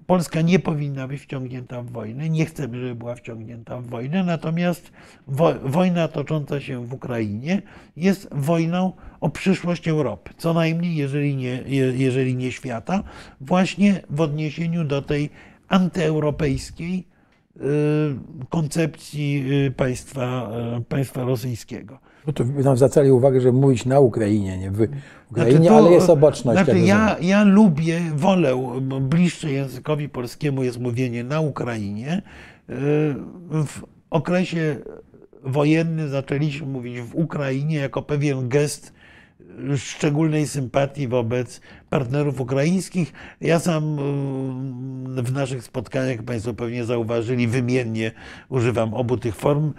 Polska 0.06 0.40
nie 0.40 0.58
powinna 0.58 1.08
być 1.08 1.22
wciągnięta 1.22 1.82
w 1.82 1.90
wojnę. 1.90 2.28
Nie 2.30 2.46
chcemy, 2.46 2.80
żeby 2.80 2.94
była 2.94 3.14
wciągnięta 3.14 3.80
w 3.80 3.86
wojnę. 3.86 4.24
Natomiast 4.24 4.92
wo 5.26 5.54
wojna 5.54 6.08
tocząca 6.08 6.60
się 6.60 6.86
w 6.86 6.94
Ukrainie 6.94 7.62
jest 7.96 8.28
wojną 8.32 8.92
o 9.20 9.30
przyszłość 9.30 9.88
Europy, 9.88 10.30
co 10.36 10.54
najmniej, 10.54 10.96
jeżeli 10.96 11.36
nie, 11.36 11.62
jeżeli 11.96 12.36
nie 12.36 12.52
świata, 12.52 13.02
właśnie 13.40 14.02
w 14.10 14.20
odniesieniu 14.20 14.84
do 14.84 15.02
tej 15.02 15.30
antyeuropejskiej 15.68 17.06
y, 17.56 17.60
koncepcji 18.48 19.44
y, 19.66 19.70
państwa, 19.70 20.50
y, 20.78 20.84
państwa 20.84 21.24
rosyjskiego. 21.24 21.98
No 22.26 22.32
to 22.32 22.44
nam 22.44 22.76
zwracali 22.76 23.10
uwagę, 23.10 23.40
że 23.40 23.52
mówić 23.52 23.86
na 23.86 24.00
Ukrainie, 24.00 24.58
nie 24.58 24.70
w 24.70 24.88
Ukrainie, 25.30 25.52
znaczy 25.52 25.68
to, 25.68 25.76
ale 25.76 25.90
jest 25.90 26.10
oboczność. 26.10 26.64
Znaczy 26.64 26.80
ja, 26.80 27.16
ja 27.20 27.44
lubię, 27.44 28.00
wolę, 28.14 28.80
bliższe 29.00 29.52
językowi 29.52 30.08
polskiemu 30.08 30.62
jest 30.62 30.80
mówienie 30.80 31.24
na 31.24 31.40
Ukrainie. 31.40 32.22
W 33.48 33.84
okresie 34.10 34.76
wojennym 35.42 36.08
zaczęliśmy 36.08 36.66
mówić 36.66 37.00
w 37.00 37.14
Ukrainie 37.14 37.76
jako 37.76 38.02
pewien 38.02 38.48
gest 38.48 38.92
szczególnej 39.76 40.46
sympatii 40.46 41.08
wobec 41.08 41.60
partnerów 41.90 42.40
ukraińskich. 42.40 43.12
Ja 43.40 43.58
sam 43.58 43.96
w 45.22 45.32
naszych 45.32 45.64
spotkaniach, 45.64 46.22
Państwo 46.22 46.54
pewnie 46.54 46.84
zauważyli, 46.84 47.48
wymiennie 47.48 48.12
używam 48.48 48.94
obu 48.94 49.16
tych 49.16 49.36
form 49.36 49.72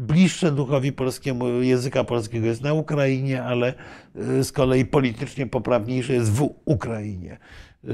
bliższe 0.00 0.52
duchowi 0.52 0.92
polskiemu, 0.92 1.62
języka 1.62 2.04
polskiego 2.04 2.46
jest 2.46 2.62
na 2.62 2.72
Ukrainie, 2.72 3.42
ale 3.42 3.74
y, 4.16 4.44
z 4.44 4.52
kolei 4.52 4.84
politycznie 4.84 5.46
poprawniejsze 5.46 6.12
jest 6.12 6.32
w 6.32 6.50
Ukrainie. 6.64 7.38
Y, 7.84 7.88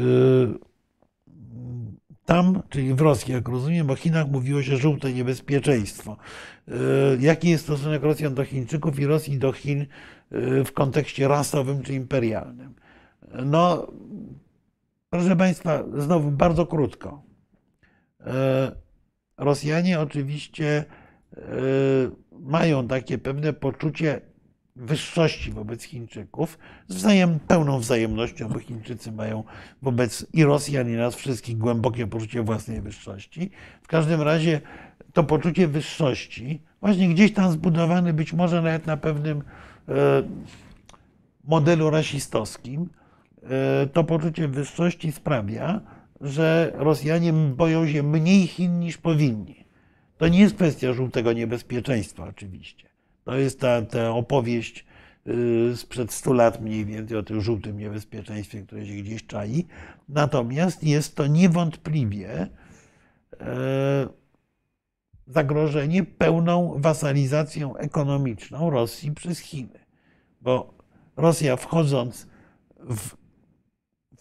tam, 2.25 2.63
czyli 2.69 2.95
w 2.95 3.01
Rosji, 3.01 3.35
jak 3.35 3.49
rozumiem, 3.49 3.91
o 3.91 3.95
Chinach 3.97 4.29
mówiło 4.29 4.63
się 4.63 4.77
żółte 4.77 5.13
niebezpieczeństwo. 5.13 6.17
Y, 6.69 6.73
jaki 7.21 7.49
jest 7.49 7.65
stosunek 7.65 8.03
Rosjan 8.03 8.35
do 8.35 8.45
Chińczyków 8.45 9.01
i 9.01 9.07
Rosji 9.07 9.39
do 9.39 9.53
Chin 9.53 9.87
w 10.65 10.73
kontekście 10.75 11.29
rasowym 11.29 11.83
czy 11.83 11.95
imperialnym? 11.95 12.75
No, 13.45 13.93
proszę 15.11 15.37
Państwa, 15.37 15.85
znowu 15.97 16.31
bardzo 16.31 16.67
krótko. 16.67 17.23
Rosjanie 19.39 20.01
oczywiście 20.01 20.85
E, 21.37 21.41
mają 22.41 22.89
takie 22.89 23.19
pewne 23.19 23.53
poczucie 23.53 24.21
wyższości 24.77 25.53
wobec 25.53 25.83
Chińczyków, 25.83 26.59
z 26.89 26.95
wzajem, 26.95 27.39
pełną 27.49 27.79
wzajemnością, 27.79 28.49
bo 28.49 28.59
Chińczycy 28.59 29.13
mają 29.13 29.45
wobec 29.83 30.27
i 30.33 30.45
Rosjan, 30.45 30.91
i 30.91 30.93
nas 30.93 31.15
wszystkich 31.15 31.59
głębokie 31.59 32.07
poczucie 32.07 32.43
własnej 32.43 32.81
wyższości. 32.81 33.51
W 33.83 33.87
każdym 33.87 34.23
razie 34.23 34.61
to 35.13 35.25
poczucie 35.25 35.69
wyższości, 35.69 36.63
właśnie 36.81 37.09
gdzieś 37.09 37.33
tam 37.33 37.53
zbudowane, 37.53 38.13
być 38.13 38.33
może 38.33 38.63
nawet 38.63 38.87
na 38.87 38.97
pewnym 38.97 39.43
modelu 41.45 41.91
rasistowskim, 41.91 42.89
e, 43.43 43.87
to 43.87 44.05
poczucie 44.05 44.49
wyższości 44.49 45.13
sprawia, 45.13 45.81
że 46.21 46.73
Rosjanie 46.75 47.33
boją 47.33 47.89
się 47.89 48.03
mniej 48.03 48.47
Chin 48.47 48.81
niż 48.81 48.99
powinni. 48.99 49.67
To 50.19 50.29
nie 50.29 50.41
jest 50.41 50.55
kwestia 50.55 50.93
żółtego 50.93 51.33
niebezpieczeństwa, 51.33 52.25
oczywiście. 52.25 52.89
To 53.25 53.37
jest 53.37 53.61
ta, 53.61 53.83
ta 53.83 54.11
opowieść 54.11 54.87
y, 55.27 55.77
sprzed 55.77 56.13
100 56.13 56.33
lat 56.33 56.63
mniej 56.63 56.85
więcej 56.85 57.19
o 57.19 57.23
tym 57.23 57.41
żółtym 57.41 57.79
niebezpieczeństwie, 57.79 58.63
które 58.63 58.87
się 58.87 58.93
gdzieś 58.93 59.27
czai. 59.27 59.67
Natomiast 60.09 60.85
jest 60.85 61.17
to 61.17 61.27
niewątpliwie 61.27 62.49
e, 63.41 64.09
zagrożenie 65.27 66.05
pełną 66.05 66.75
wasalizacją 66.77 67.77
ekonomiczną 67.77 68.71
Rosji 68.71 69.13
przez 69.13 69.39
Chiny. 69.39 69.79
Bo 70.41 70.75
Rosja 71.17 71.57
wchodząc 71.57 72.27
w 72.81 73.17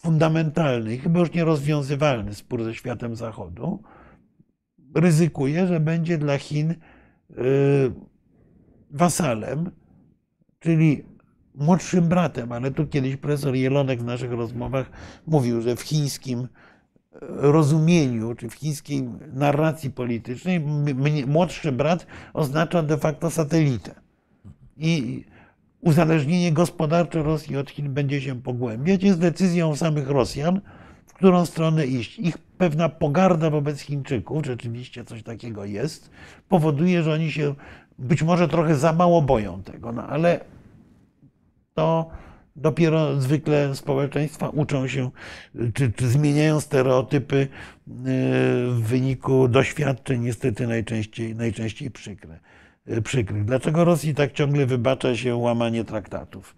fundamentalny, 0.00 0.98
chyba 0.98 1.20
już 1.20 1.32
nierozwiązywalny 1.32 2.34
spór 2.34 2.64
ze 2.64 2.74
światem 2.74 3.16
Zachodu, 3.16 3.82
ryzykuje, 4.94 5.66
że 5.66 5.80
będzie 5.80 6.18
dla 6.18 6.38
Chin 6.38 6.70
y, 6.70 6.76
wasalem, 8.90 9.70
czyli 10.58 11.04
młodszym 11.54 12.08
bratem, 12.08 12.52
ale 12.52 12.70
tu 12.70 12.86
kiedyś 12.86 13.16
profesor 13.16 13.54
Jelonek 13.54 14.00
w 14.00 14.04
naszych 14.04 14.32
rozmowach 14.32 14.90
mówił, 15.26 15.60
że 15.60 15.76
w 15.76 15.80
chińskim 15.80 16.48
rozumieniu, 17.20 18.34
czy 18.34 18.48
w 18.48 18.54
chińskiej 18.54 19.08
narracji 19.34 19.90
politycznej 19.90 20.60
młodszy 21.26 21.72
brat 21.72 22.06
oznacza 22.32 22.82
de 22.82 22.98
facto 22.98 23.30
satelitę. 23.30 23.94
I 24.76 25.24
uzależnienie 25.80 26.52
gospodarcze 26.52 27.22
Rosji 27.22 27.56
od 27.56 27.70
Chin 27.70 27.94
będzie 27.94 28.20
się 28.20 28.42
pogłębiać. 28.42 29.02
Jest 29.02 29.20
decyzją 29.20 29.76
samych 29.76 30.08
Rosjan, 30.08 30.60
w 31.06 31.12
którą 31.14 31.46
stronę 31.46 31.86
iść. 31.86 32.18
Ich 32.18 32.38
pewna 32.38 32.88
pogarda 32.88 33.50
wobec 33.50 33.80
Chińczyków, 33.80 34.46
rzeczywiście 34.46 35.04
coś 35.04 35.22
takiego 35.22 35.64
jest, 35.64 36.10
powoduje, 36.48 37.02
że 37.02 37.12
oni 37.12 37.32
się 37.32 37.54
być 37.98 38.22
może 38.22 38.48
trochę 38.48 38.74
za 38.74 38.92
mało 38.92 39.22
boją 39.22 39.62
tego, 39.62 39.92
no 39.92 40.06
ale 40.06 40.40
to 41.74 42.10
Dopiero 42.56 43.20
zwykle 43.20 43.74
społeczeństwa 43.74 44.48
uczą 44.48 44.88
się, 44.88 45.10
czy, 45.74 45.92
czy 45.92 46.08
zmieniają 46.08 46.60
stereotypy 46.60 47.36
y, 47.36 47.48
w 48.70 48.80
wyniku 48.82 49.48
doświadczeń, 49.48 50.20
niestety 50.20 50.66
najczęściej, 50.66 51.34
najczęściej 51.34 51.90
przykre, 51.90 52.38
y, 52.88 53.02
przykrych. 53.02 53.44
Dlaczego 53.44 53.84
Rosji 53.84 54.14
tak 54.14 54.32
ciągle 54.32 54.66
wybacza 54.66 55.16
się 55.16 55.36
łamanie 55.36 55.84
traktatów? 55.84 56.56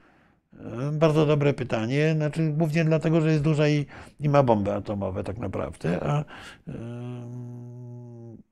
Y, 0.54 0.92
Bardzo 0.92 1.26
dobre 1.26 1.54
pytanie. 1.54 2.12
Znaczy, 2.16 2.48
głównie 2.48 2.84
dlatego, 2.84 3.20
że 3.20 3.30
jest 3.30 3.42
duża 3.42 3.68
i, 3.68 3.86
i 4.20 4.28
ma 4.28 4.42
bomby 4.42 4.72
atomowe, 4.74 5.24
tak 5.24 5.38
naprawdę. 5.38 6.00
A, 6.02 6.24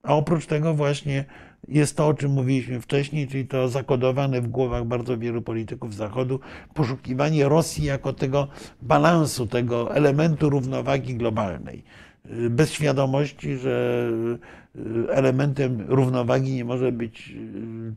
a 0.02 0.14
oprócz 0.14 0.46
tego, 0.46 0.74
właśnie 0.74 1.24
jest 1.68 1.96
to, 1.96 2.06
o 2.06 2.14
czym 2.14 2.30
mówiliśmy 2.32 2.80
wcześniej, 2.80 3.28
czyli 3.28 3.46
to 3.46 3.68
zakodowane 3.68 4.40
w 4.40 4.48
głowach 4.48 4.84
bardzo 4.84 5.18
wielu 5.18 5.42
polityków 5.42 5.94
Zachodu, 5.94 6.40
poszukiwanie 6.74 7.48
Rosji 7.48 7.84
jako 7.84 8.12
tego 8.12 8.48
balansu, 8.82 9.46
tego 9.46 9.94
elementu 9.94 10.50
równowagi 10.50 11.14
globalnej. 11.14 11.84
Bez 12.50 12.72
świadomości, 12.72 13.56
że 13.56 14.08
y, 14.76 15.12
elementem 15.12 15.84
równowagi 15.88 16.52
nie 16.52 16.64
może 16.64 16.92
być 16.92 17.30
y, 17.30 17.94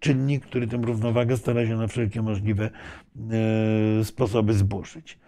czynnik, 0.00 0.46
który 0.46 0.66
tę 0.66 0.76
równowagę 0.76 1.36
stara 1.36 1.66
się 1.66 1.76
na 1.76 1.86
wszelkie 1.86 2.22
możliwe 2.22 2.70
y, 4.00 4.04
sposoby 4.04 4.54
zburzyć. 4.54 5.18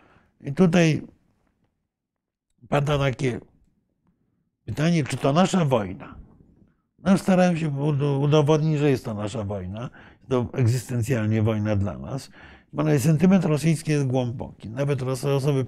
I 0.40 0.52
tutaj 0.52 1.02
pada 2.68 2.98
takie 2.98 3.40
pytanie, 4.64 5.04
czy 5.04 5.16
to 5.16 5.32
nasza 5.32 5.64
wojna? 5.64 6.14
No, 7.04 7.18
starałem 7.18 7.56
się 7.56 7.68
udo- 7.70 8.18
udowodnić, 8.20 8.78
że 8.78 8.90
jest 8.90 9.04
to 9.04 9.14
nasza 9.14 9.44
wojna. 9.44 9.90
To 10.28 10.46
egzystencjalnie 10.52 11.42
wojna 11.42 11.76
dla 11.76 11.98
nas. 11.98 12.30
Bo 12.72 12.82
no, 12.84 12.98
sentyment 12.98 13.44
rosyjski 13.44 13.90
jest 13.90 14.06
głęboki. 14.06 14.68
Nawet 14.70 15.02
osoby 15.02 15.64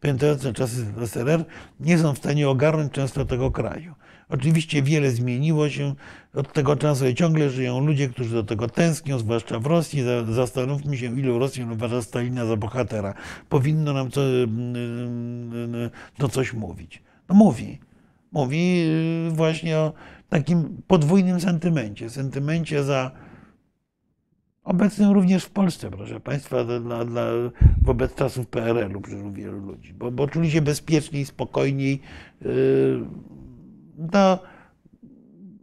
pamiętające, 0.00 0.52
czasy 0.52 0.86
SRR 1.06 1.44
nie 1.80 1.98
są 1.98 2.14
w 2.14 2.18
stanie 2.18 2.48
ogarnąć 2.48 2.92
często 2.92 3.24
tego 3.24 3.50
kraju. 3.50 3.94
Oczywiście 4.28 4.82
wiele 4.82 5.10
zmieniło 5.10 5.68
się 5.68 5.94
od 6.34 6.52
tego 6.52 6.76
czasu 6.76 7.06
i 7.06 7.14
ciągle 7.14 7.50
żyją 7.50 7.80
ludzie, 7.80 8.08
którzy 8.08 8.34
do 8.34 8.44
tego 8.44 8.68
tęsknią, 8.68 9.18
zwłaszcza 9.18 9.58
w 9.58 9.66
Rosji. 9.66 10.02
Za- 10.02 10.32
Zastanówmy 10.32 10.96
się, 10.96 11.18
ilu 11.18 11.38
Rosjan 11.38 11.72
uważa 11.72 12.02
Stalina 12.02 12.46
za 12.46 12.56
bohatera. 12.56 13.14
Powinno 13.48 13.92
nam 13.92 14.10
to, 14.10 14.20
to 16.18 16.28
coś 16.28 16.52
mówić. 16.52 17.02
No 17.28 17.34
mówi. 17.34 17.78
Mówi 18.32 18.84
y, 19.28 19.30
właśnie 19.30 19.78
o 19.78 19.92
takim 20.30 20.82
podwójnym 20.86 21.40
sentymencie. 21.40 22.10
Sentymencie 22.10 22.84
za 22.84 23.10
obecnym 24.64 25.10
również 25.10 25.44
w 25.44 25.50
Polsce, 25.50 25.90
proszę 25.90 26.20
Państwa, 26.20 26.64
dla, 26.64 27.04
dla, 27.04 27.26
wobec 27.82 28.14
czasów 28.14 28.46
PRL-u 28.46 29.00
przecież 29.00 29.32
wielu 29.32 29.58
ludzi, 29.58 29.94
bo, 29.94 30.10
bo 30.10 30.28
czuli 30.28 30.50
się 30.50 30.62
bezpieczniej, 30.62 31.24
spokojniej. 31.26 32.00
Yy, 32.42 33.06
to 34.12 34.42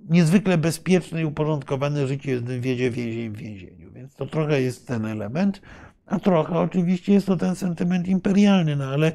niezwykle 0.10 0.58
bezpieczne 0.58 1.22
i 1.22 1.26
uporządkowane 1.26 2.08
życie 2.08 2.42
wiedzie 2.60 2.92
więzień 2.92 3.30
w 3.30 3.38
więzieniu. 3.38 3.92
Więc 3.92 4.16
to 4.16 4.26
trochę 4.26 4.62
jest 4.62 4.88
ten 4.88 5.06
element, 5.06 5.62
a 6.06 6.20
trochę 6.20 6.60
oczywiście 6.60 7.14
jest 7.14 7.28
to 7.28 7.38
ten 7.38 7.56
sentyment 7.56 8.08
imperialny, 8.08 8.76
no 8.76 8.86
ale, 8.86 9.12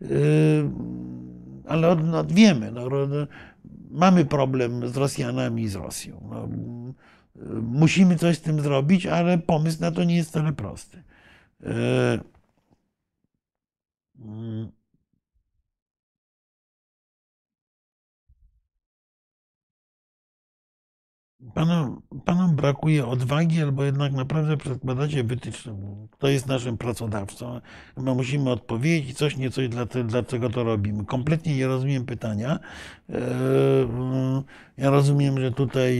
yy, 0.00 0.08
ale 1.68 1.88
od, 1.88 2.06
no, 2.06 2.24
wiemy, 2.24 2.72
no, 2.72 2.88
mamy 3.96 4.24
problem 4.24 4.88
z 4.88 4.96
Rosjanami 4.96 5.62
i 5.62 5.68
z 5.68 5.74
Rosją. 5.74 6.28
No, 6.30 6.48
musimy 7.62 8.16
coś 8.16 8.38
z 8.38 8.40
tym 8.40 8.60
zrobić, 8.60 9.06
ale 9.06 9.38
pomysł 9.38 9.80
na 9.80 9.90
to 9.90 10.04
nie 10.04 10.16
jest 10.16 10.30
wcale 10.30 10.52
prosty. 10.52 11.02
Yy, 11.60 12.20
Panom, 21.54 22.00
panom 22.24 22.56
brakuje 22.56 23.06
odwagi, 23.06 23.62
albo 23.62 23.84
jednak 23.84 24.12
naprawdę 24.12 24.56
przedkładacie 24.56 25.24
wytyczne. 25.24 25.74
Kto 26.10 26.28
jest 26.28 26.46
naszym 26.46 26.78
pracodawcą? 26.78 27.60
Chyba 27.94 28.14
musimy 28.14 28.50
odpowiedzieć 28.50 29.16
coś, 29.18 29.36
nie 29.36 29.50
coś, 29.50 29.68
dla 29.68 29.86
te- 29.86 30.04
dlaczego 30.04 30.50
to 30.50 30.64
robimy. 30.64 31.04
Kompletnie 31.04 31.56
nie 31.56 31.66
rozumiem 31.66 32.04
pytania. 32.04 32.58
Eee, 33.10 33.18
Ja 34.78 34.90
rozumiem, 34.90 35.40
że 35.40 35.52
tutaj 35.52 35.92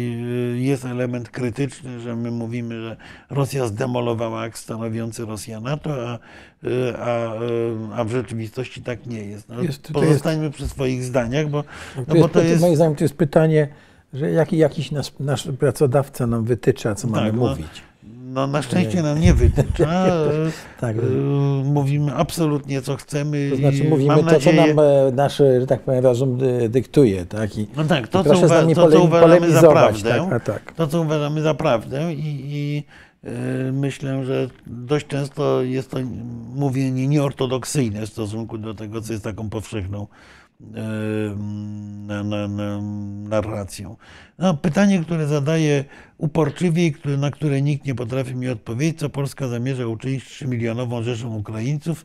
y, 0.55 0.59
jest 0.61 0.85
element 0.85 1.29
krytyczny, 1.29 2.01
że 2.01 2.17
my 2.17 2.31
mówimy, 2.31 2.83
że 2.83 2.97
Rosja 3.31 3.67
zdemolowała 3.67 4.41
akt 4.41 4.59
stanowiący 4.59 5.25
Rosja 5.27 5.61
NATO, 5.61 6.09
a, 6.11 6.19
y, 6.67 6.97
a, 6.99 7.33
a 8.01 8.05
w 8.05 8.11
rzeczywistości 8.11 8.83
tak 8.83 9.07
nie 9.07 9.25
jest. 9.25 9.49
No, 9.49 9.63
Jest- 9.63 9.93
pozostańmy 9.93 10.51
przy 10.51 10.69
swoich 10.69 11.05
zdaniach, 11.05 11.49
bo, 11.51 11.65
No 12.09 12.15
bo 12.15 12.29
to 12.29 12.43
jest. 12.43 12.61
Moim 12.61 12.77
zdaniem 12.77 12.97
to 12.97 13.05
jest 13.05 13.17
pytanie, 13.17 13.69
że 14.17 14.31
jaki, 14.31 14.59
jakiś 14.59 14.91
nas, 14.91 15.13
nasz 15.21 15.49
pracodawca 15.59 16.27
nam 16.27 16.45
wytycza, 16.45 16.95
co 16.95 17.09
mamy 17.09 17.27
Tak, 17.31 17.41
no. 17.41 17.49
mówić. 17.49 17.67
No, 18.33 18.47
na 18.47 18.63
szczęście 18.63 19.03
nam 19.03 19.21
nie 19.21 19.35
wytycza. 19.35 20.07
Tak. 20.81 20.97
E, 20.97 21.01
Mówimy 21.65 22.15
absolutnie, 22.15 22.83
co 22.83 22.97
chcemy. 22.97 23.49
To 23.51 23.57
znaczy 23.57 23.85
mówimy 23.89 24.15
to, 24.17 24.23
nadzieję, 24.23 24.57
co 24.57 24.67
nam 24.75 24.79
e, 24.79 25.13
nasz, 25.13 25.37
że 25.37 25.67
tak 25.69 25.81
powiem, 25.81 26.05
rozum 26.05 26.39
dy- 26.39 26.69
dyktuje. 26.69 27.27
Tak? 27.27 27.59
I, 27.59 27.67
No 27.77 27.85
tak, 27.85 28.09
to, 28.09 28.25
co, 28.25 28.31
uwa- 28.35 28.75
to, 28.75 28.91
co 28.91 29.03
uważamy 29.03 29.51
za 29.53 29.61
prawdę, 29.71 30.27
Tak, 30.31 30.45
tak. 30.45 30.73
to, 30.73 30.87
co 30.87 31.01
uważamy 31.03 31.43
za 31.43 31.55
prawdę 31.55 32.15
i, 32.15 32.43
i 32.47 32.85
e, 33.25 33.73
myślę, 33.73 34.25
że 34.25 34.49
dość 34.67 35.07
często 35.07 35.63
jest 35.63 35.91
to 35.91 35.99
mówienie 36.55 37.09
nieortodoksyjne 37.09 38.07
w 38.07 38.09
stosunku 38.11 38.59
do 38.59 38.75
tego, 38.75 39.01
co 39.01 39.13
jest 39.13 39.25
taką 39.25 39.51
powszechną 39.51 40.03
e, 40.03 40.07
narracją. 43.29 43.97
No, 44.39 44.55
pytanie, 44.55 45.01
które 45.01 45.27
zadaję 45.27 45.85
uporczywie 46.19 46.87
i 46.87 46.95
na 47.19 47.31
które 47.31 47.63
nikt 47.63 47.87
nie 47.87 47.95
potrafi 47.95 48.35
mi 48.35 48.49
odpowiedzieć, 48.49 48.99
co 48.99 49.11
Polska 49.11 49.49
zamierza 49.49 49.87
uczynić 49.87 50.25
z 50.25 50.27
3 50.27 50.49
milionową 50.49 51.03
rzeszą 51.03 51.37
Ukraińców 51.37 52.05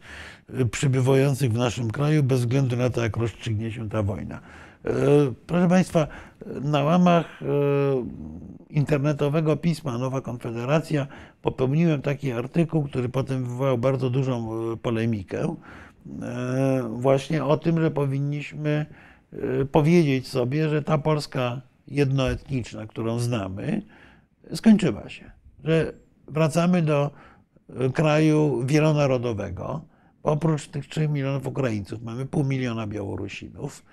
e, 0.53 0.65
przybywających 0.65 1.51
w 1.51 1.57
naszym 1.57 1.91
kraju 1.91 2.23
bez 2.23 2.39
względu 2.39 2.75
na 2.75 2.89
to, 2.89 3.03
jak 3.03 3.17
rozstrzygnie 3.17 3.71
się 3.71 3.89
ta 3.89 4.03
wojna. 4.03 4.41
E, 4.85 4.91
Proszę 5.47 5.67
Państwa, 5.67 6.07
na 6.61 6.83
łamach 6.83 7.41
e, 7.41 7.45
internetowego 8.69 9.57
pisma 9.57 9.97
Nowa 9.97 10.21
Konfederacja 10.21 11.07
popełniłem 11.41 12.01
taki 12.01 12.31
artykuł, 12.31 12.83
który 12.83 13.09
potem 13.09 13.43
wywołał 13.43 13.77
bardzo 13.77 14.09
dużą 14.09 14.49
e, 14.73 14.77
polemikę, 14.77 15.55
właśnie 16.89 17.45
o 17.45 17.57
tym, 17.57 17.81
że 17.81 17.91
powinniśmy 17.91 18.85
e, 19.33 19.65
powiedzieć 19.65 20.27
sobie, 20.27 20.69
że 20.69 20.83
ta 20.83 20.97
Polska 20.97 21.61
jednoetniczna, 21.87 22.87
którą 22.87 23.19
znamy, 23.19 23.81
skończyła 24.53 25.09
się. 25.09 25.31
Że 25.63 25.93
wracamy 26.27 26.81
do 26.81 27.11
e, 27.69 27.89
kraju 27.89 28.65
wielonarodowego. 28.65 29.85
Oprócz 30.23 30.67
tych 30.67 30.87
3 30.87 31.07
milionów 31.07 31.47
Ukraińców 31.47 32.03
mamy 32.03 32.25
pół 32.25 32.43
miliona 32.43 32.87
Białorusinów. 32.87 33.85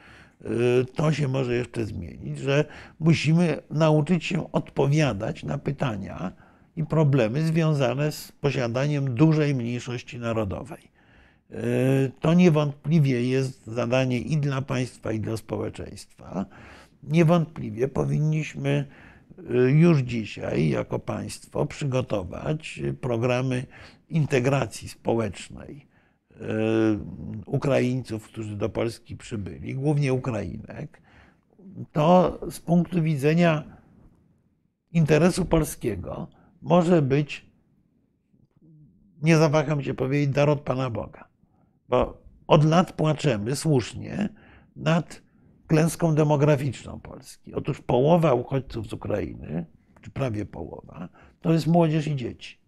To 0.94 1.12
się 1.12 1.28
może 1.28 1.54
jeszcze 1.54 1.86
zmienić, 1.86 2.38
że 2.38 2.64
musimy 3.00 3.62
nauczyć 3.70 4.24
się 4.24 4.52
odpowiadać 4.52 5.44
na 5.44 5.58
pytania 5.58 6.32
i 6.76 6.84
problemy 6.84 7.42
związane 7.42 8.12
z 8.12 8.32
posiadaniem 8.32 9.14
dużej 9.14 9.54
mniejszości 9.54 10.18
narodowej. 10.18 10.97
Y, 11.50 12.12
To 12.20 12.34
niewątpliwie 12.34 13.28
jest 13.28 13.66
zadanie 13.66 14.18
i 14.18 14.36
dla 14.36 14.62
państwa, 14.62 15.12
i 15.12 15.20
dla 15.20 15.36
społeczeństwa. 15.36 16.46
Niewątpliwie 17.02 17.88
powinniśmy 17.88 18.86
y, 19.38 19.70
już 19.70 19.98
dzisiaj, 19.98 20.68
jako 20.68 20.98
państwo, 20.98 21.66
przygotować 21.66 22.80
programy 23.00 23.66
integracji 24.08 24.88
społecznej 24.88 25.86
y, 26.30 26.36
Ukraińców, 27.46 28.24
którzy 28.24 28.56
do 28.56 28.68
Polski 28.68 29.16
przybyli, 29.16 29.74
głównie 29.74 30.12
Ukrainek. 30.12 31.00
To 31.92 32.38
z 32.50 32.60
punktu 32.60 33.02
widzenia 33.02 33.64
interesu 34.92 35.44
polskiego 35.44 36.26
może 36.62 37.02
być, 37.02 37.46
nie 39.22 39.36
zawaham 39.36 39.82
się 39.82 39.94
powiedzieć, 39.94 40.34
dar 40.34 40.50
od 40.50 40.60
Pana 40.60 40.90
Boga. 40.90 41.27
Bo 41.88 42.22
od 42.46 42.64
lat 42.64 42.92
płaczemy 42.92 43.56
słusznie 43.56 44.28
nad 44.76 45.22
klęską 45.66 46.14
demograficzną 46.14 47.00
Polski. 47.00 47.54
Otóż 47.54 47.80
połowa 47.80 48.34
uchodźców 48.34 48.86
z 48.86 48.92
Ukrainy, 48.92 49.66
czy 50.00 50.10
prawie 50.10 50.46
połowa, 50.46 51.08
to 51.40 51.52
jest 51.52 51.66
młodzież 51.66 52.06
i 52.06 52.16
dzieci. 52.16 52.58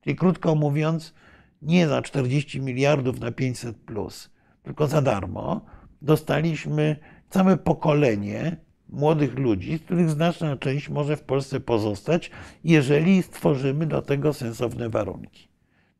Czyli 0.00 0.16
krótko 0.16 0.54
mówiąc, 0.54 1.14
nie 1.62 1.88
za 1.88 2.02
40 2.02 2.60
miliardów 2.60 3.20
na 3.20 3.32
500 3.32 3.76
plus, 3.76 4.30
tylko 4.62 4.86
za 4.86 5.02
darmo 5.02 5.60
dostaliśmy 6.02 6.96
całe 7.30 7.56
pokolenie 7.56 8.56
młodych 8.88 9.38
ludzi, 9.38 9.78
z 9.78 9.82
których 9.82 10.10
znaczna 10.10 10.56
część 10.56 10.88
może 10.88 11.16
w 11.16 11.22
Polsce 11.22 11.60
pozostać, 11.60 12.30
jeżeli 12.64 13.22
stworzymy 13.22 13.86
do 13.86 14.02
tego 14.02 14.32
sensowne 14.32 14.88
warunki. 14.88 15.48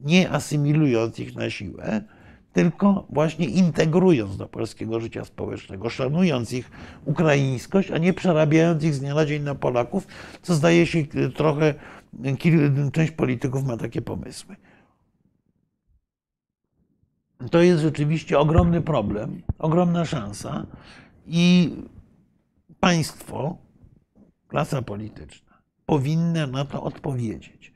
nie 0.00 0.30
asymilując 0.30 1.18
ich 1.18 1.36
na 1.36 1.50
siłę, 1.50 2.04
tylko 2.52 3.06
właśnie 3.10 3.46
integrując 3.46 4.36
do 4.36 4.48
polskiego 4.48 5.00
życia 5.00 5.24
społecznego, 5.24 5.90
szanując 5.90 6.52
ich 6.52 6.70
ukraińskość, 7.04 7.90
a 7.90 7.98
nie 7.98 8.12
przerabiając 8.12 8.84
ich 8.84 8.94
z 8.94 9.00
dnia 9.00 9.14
na 9.14 9.26
dzień 9.26 9.42
na 9.42 9.54
Polaków, 9.54 10.06
co 10.42 10.54
zdaje 10.54 10.86
się 10.86 11.04
trochę, 11.34 11.74
część 12.92 13.12
polityków 13.12 13.64
ma 13.64 13.76
takie 13.76 14.02
pomysły. 14.02 14.56
To 17.50 17.62
jest 17.62 17.82
rzeczywiście 17.82 18.38
ogromny 18.38 18.80
problem, 18.80 19.42
ogromna 19.58 20.04
szansa 20.04 20.66
i 21.26 21.70
państwo, 22.80 23.58
klasa 24.48 24.82
polityczna 24.82 25.58
powinna 25.86 26.46
na 26.46 26.64
to 26.64 26.82
odpowiedzieć. 26.82 27.72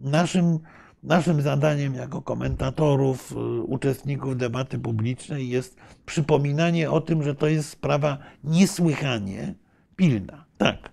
Naszym 0.00 0.58
Naszym 1.02 1.42
zadaniem 1.42 1.94
jako 1.94 2.22
komentatorów, 2.22 3.32
y, 3.32 3.62
uczestników 3.62 4.36
debaty 4.36 4.78
publicznej 4.78 5.48
jest 5.48 5.76
przypominanie 6.06 6.90
o 6.90 7.00
tym, 7.00 7.22
że 7.22 7.34
to 7.34 7.46
jest 7.46 7.68
sprawa 7.68 8.18
niesłychanie 8.44 9.54
pilna. 9.96 10.44
Tak, 10.58 10.90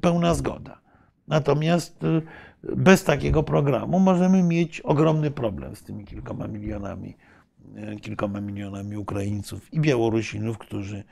pełna 0.00 0.34
zgoda. 0.34 0.80
Natomiast 1.28 2.04
y, 2.04 2.22
bez 2.76 3.04
takiego 3.04 3.42
programu 3.42 4.00
możemy 4.00 4.42
mieć 4.42 4.80
ogromny 4.80 5.30
problem 5.30 5.76
z 5.76 5.82
tymi 5.82 6.04
kilkoma 6.04 6.48
milionami, 6.48 7.16
y, 7.92 8.00
kilkoma 8.00 8.40
milionami 8.40 8.96
Ukraińców 8.96 9.74
i 9.74 9.80
Białorusinów, 9.80 10.58
którzy, 10.58 11.04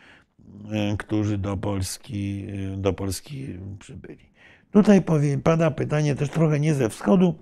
którzy 0.98 1.38
do, 1.38 1.56
Polski, 1.56 2.46
do 2.76 2.92
Polski 2.92 3.46
przybyli. 3.78 4.30
Tutaj 4.70 5.02
pada 5.42 5.70
pytanie 5.70 6.14
też 6.14 6.30
trochę 6.30 6.60
nie 6.60 6.74
ze 6.74 6.88
wschodu, 6.88 7.34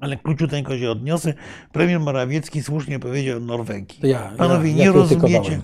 ale 0.00 0.16
króciuteńko 0.16 0.78
się 0.78 0.90
odniosę. 0.90 1.34
Premier 1.72 2.00
Morawiecki 2.00 2.62
słusznie 2.62 2.98
powiedział 2.98 3.36
o 3.36 3.40
Norwegii. 3.40 4.08
Ja, 4.08 4.32
Panowie, 4.36 4.70
ja, 4.70 4.76
nie 4.76 4.84
ja 4.84 4.92
rozumiecie. 4.92 5.60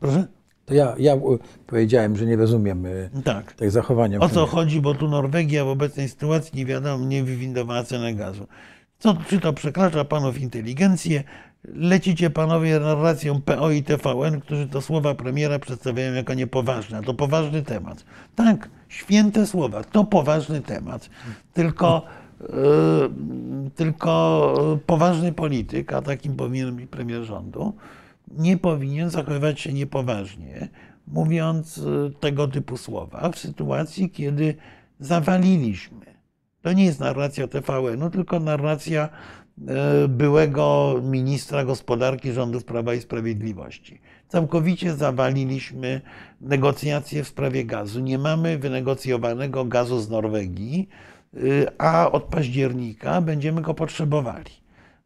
Proszę? 0.00 0.26
To 0.64 0.74
ja, 0.74 0.94
ja 0.98 1.16
powiedziałem, 1.66 2.16
że 2.16 2.26
nie 2.26 2.36
rozumiem 2.36 2.86
tak. 3.24 3.52
tych 3.52 3.70
zachowania. 3.70 4.18
O 4.18 4.28
co 4.28 4.46
chodzi, 4.46 4.80
bo 4.80 4.94
tu 4.94 5.08
Norwegia 5.08 5.64
w 5.64 5.68
obecnej 5.68 6.08
sytuacji 6.08 6.58
nie 6.58 6.66
wiadomo, 6.66 7.04
nie 7.04 7.24
wywindowała 7.24 7.84
cenę 7.84 8.14
gazu. 8.14 8.46
Co, 8.98 9.16
czy 9.28 9.40
to 9.40 9.52
przekracza 9.52 10.04
panów 10.04 10.40
inteligencję? 10.40 11.24
Lecicie 11.64 12.30
panowie 12.30 12.80
narracją 12.80 13.42
PO 13.42 13.70
i 13.70 13.82
TVN, 13.82 14.40
którzy 14.40 14.68
to 14.68 14.82
słowa 14.82 15.14
premiera 15.14 15.58
przedstawiają 15.58 16.14
jako 16.14 16.34
niepoważne. 16.34 17.02
To 17.02 17.14
poważny 17.14 17.62
temat. 17.62 18.04
Tak, 18.34 18.68
święte 18.88 19.46
słowa, 19.46 19.84
to 19.84 20.04
poważny 20.04 20.60
temat. 20.60 21.10
Tylko 21.54 22.02
tylko 23.74 24.54
poważny 24.86 25.32
polityk, 25.32 25.92
a 25.92 26.02
takim 26.02 26.36
powinien 26.36 26.76
być 26.76 26.86
premier 26.90 27.22
rządu, 27.22 27.72
nie 28.30 28.56
powinien 28.56 29.10
zachowywać 29.10 29.60
się 29.60 29.72
niepoważnie, 29.72 30.68
mówiąc 31.08 31.76
yy, 31.76 32.12
tego 32.20 32.48
typu 32.48 32.76
słowa 32.76 33.30
w 33.30 33.38
sytuacji, 33.38 34.10
kiedy 34.10 34.54
zawaliliśmy. 35.00 36.06
To 36.62 36.72
nie 36.72 36.84
jest 36.84 37.00
narracja 37.00 37.48
TVN-u, 37.48 38.10
tylko 38.10 38.40
narracja 38.40 39.08
yy, 39.58 39.74
byłego 40.08 40.94
ministra 41.02 41.64
gospodarki 41.64 42.32
rządów 42.32 42.64
Prawa 42.64 42.94
i 42.94 43.00
Sprawiedliwości. 43.00 44.00
Całkowicie 44.28 44.94
zawaliliśmy 44.94 46.00
negocjacje 46.40 47.24
w 47.24 47.28
sprawie 47.28 47.64
gazu. 47.64 48.00
Nie 48.00 48.18
mamy 48.18 48.58
wynegocjowanego 48.58 49.64
gazu 49.64 50.00
z 50.00 50.10
Norwegii 50.10 50.88
Y, 50.88 51.15
a 51.78 52.12
od 52.12 52.22
października 52.24 53.20
będziemy 53.20 53.62
go 53.62 53.74
potrzebowali. 53.74 54.50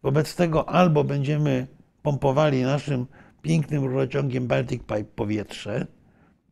Wobec 0.02 0.36
tego 0.36 0.68
albo 0.68 1.04
będziemy 1.04 1.66
pompowali 2.02 2.62
naszym 2.62 3.06
pięknym 3.42 3.84
rurociągiem 3.84 4.46
Baltic 4.46 4.80
Pipe 4.82 5.04
powietrze, 5.04 5.86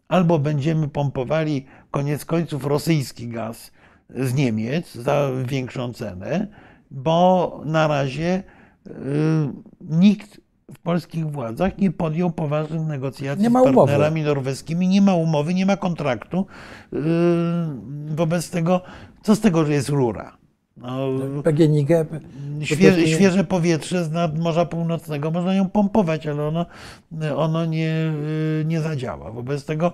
albo 0.08 0.38
będziemy 0.38 0.88
pompowali 0.88 1.66
koniec 1.90 2.24
końców 2.24 2.64
rosyjski 2.64 3.28
gaz 3.28 3.72
z 4.10 4.34
Niemiec 4.34 4.94
za 4.94 5.30
większą 5.44 5.92
cenę, 5.92 6.46
bo 6.90 7.60
na 7.64 7.88
razie 7.88 8.42
y, 8.86 8.90
nikt 9.80 10.40
w 10.74 10.78
polskich 10.78 11.30
władzach 11.30 11.78
nie 11.78 11.90
podjął 11.90 12.30
poważnych 12.30 12.86
negocjacji 12.86 13.44
z 13.48 13.52
partnerami 13.52 14.20
umowy. 14.20 14.34
norweskimi. 14.34 14.88
Nie 14.88 15.02
ma 15.02 15.14
umowy, 15.14 15.54
nie 15.54 15.66
ma 15.66 15.76
kontraktu. 15.76 16.46
Yy, 16.92 17.00
wobec 18.08 18.50
tego, 18.50 18.80
co 19.28 19.36
z 19.36 19.40
tego, 19.40 19.64
że 19.64 19.72
jest 19.72 19.88
rura? 19.88 20.36
No, 20.76 21.08
PGNiG, 21.44 21.88
świeże, 22.62 23.06
świeże 23.06 23.44
powietrze 23.44 24.04
z 24.04 24.10
nad 24.10 24.38
Morza 24.38 24.66
Północnego, 24.66 25.30
można 25.30 25.54
ją 25.54 25.68
pompować, 25.68 26.26
ale 26.26 26.46
ono, 26.46 26.66
ono 27.36 27.66
nie, 27.66 28.12
nie 28.64 28.80
zadziała. 28.80 29.30
Wobec 29.30 29.64
tego 29.64 29.92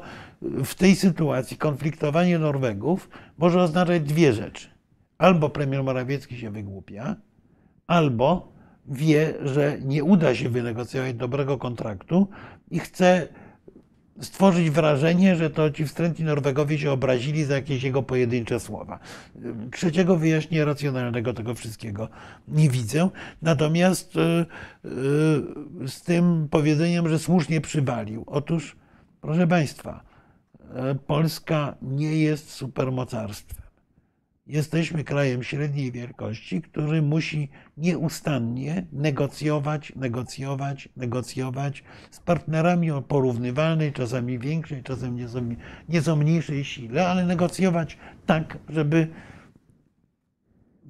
w 0.64 0.74
tej 0.74 0.96
sytuacji 0.96 1.56
konfliktowanie 1.56 2.38
Norwegów 2.38 3.08
może 3.38 3.62
oznaczać 3.62 4.02
dwie 4.02 4.32
rzeczy. 4.32 4.68
Albo 5.18 5.48
premier 5.48 5.84
Morawiecki 5.84 6.38
się 6.38 6.50
wygłupia, 6.50 7.16
albo 7.86 8.52
wie, 8.86 9.34
że 9.42 9.78
nie 9.84 10.04
uda 10.04 10.34
się 10.34 10.48
wynegocjować 10.48 11.14
dobrego 11.14 11.58
kontraktu 11.58 12.28
i 12.70 12.78
chce 12.78 13.28
stworzyć 14.20 14.70
wrażenie, 14.70 15.36
że 15.36 15.50
to 15.50 15.70
ci 15.70 15.86
wstrętni 15.86 16.24
Norwegowie 16.24 16.78
się 16.78 16.92
obrazili 16.92 17.44
za 17.44 17.54
jakieś 17.54 17.82
jego 17.82 18.02
pojedyncze 18.02 18.60
słowa. 18.60 18.98
Trzeciego 19.72 20.16
wyjaśnienia 20.16 20.64
racjonalnego 20.64 21.34
tego 21.34 21.54
wszystkiego 21.54 22.08
nie 22.48 22.70
widzę. 22.70 23.08
Natomiast 23.42 24.16
e, 24.16 24.20
e, 24.20 25.88
z 25.88 26.02
tym 26.02 26.48
powiedzeniem, 26.50 27.08
że 27.08 27.18
słusznie 27.18 27.60
przywalił. 27.60 28.24
Otóż, 28.26 28.76
proszę 29.20 29.46
Państwa, 29.46 30.02
e, 30.74 30.94
Polska 30.94 31.74
nie 31.82 32.18
jest 32.18 32.50
supermocarstwem. 32.50 33.63
Jesteśmy 34.46 35.04
krajem 35.04 35.42
średniej 35.42 35.92
wielkości, 35.92 36.62
który 36.62 37.02
musi 37.02 37.48
nieustannie 37.76 38.86
negocjować, 38.92 39.92
negocjować, 39.96 40.88
negocjować 40.96 41.84
z 42.10 42.20
partnerami 42.20 42.90
o 42.90 43.02
porównywalnej, 43.02 43.92
czasami 43.92 44.38
większej, 44.38 44.82
czasem 44.82 45.16
nieco, 45.16 45.40
nieco 45.88 46.16
mniejszej 46.16 46.64
sile, 46.64 47.08
ale 47.08 47.26
negocjować 47.26 47.98
tak, 48.26 48.58
żeby 48.68 49.08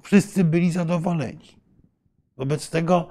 wszyscy 0.03 0.43
byli 0.43 0.71
zadowoleni. 0.71 1.59
Wobec 2.37 2.69
tego 2.69 3.09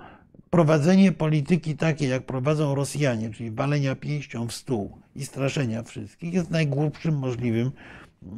prowadzenie 0.50 1.12
polityki 1.12 1.76
takiej, 1.76 2.08
jak 2.10 2.26
prowadzą 2.26 2.74
Rosjanie, 2.74 3.30
czyli 3.30 3.50
walenia 3.50 3.94
pięścią 3.94 4.46
w 4.46 4.52
stół 4.52 4.98
i 5.16 5.24
straszenia 5.24 5.82
wszystkich, 5.82 6.34
jest 6.34 6.50
najgłupszym 6.50 7.18
możliwym 7.18 7.70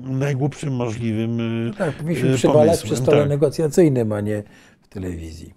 najgłupszym 0.03 0.75
możliwym 0.75 1.41
y, 1.69 1.75
Tak, 1.79 1.95
powinniśmy 1.95 2.35
przywalać 2.35 2.83
przy 2.83 2.97
stole 2.97 3.21
tak. 3.21 3.29
negocjacyjnym, 3.29 4.13
a 4.13 4.21
nie 4.21 4.43
w 4.83 4.89
telewizji. 4.89 5.55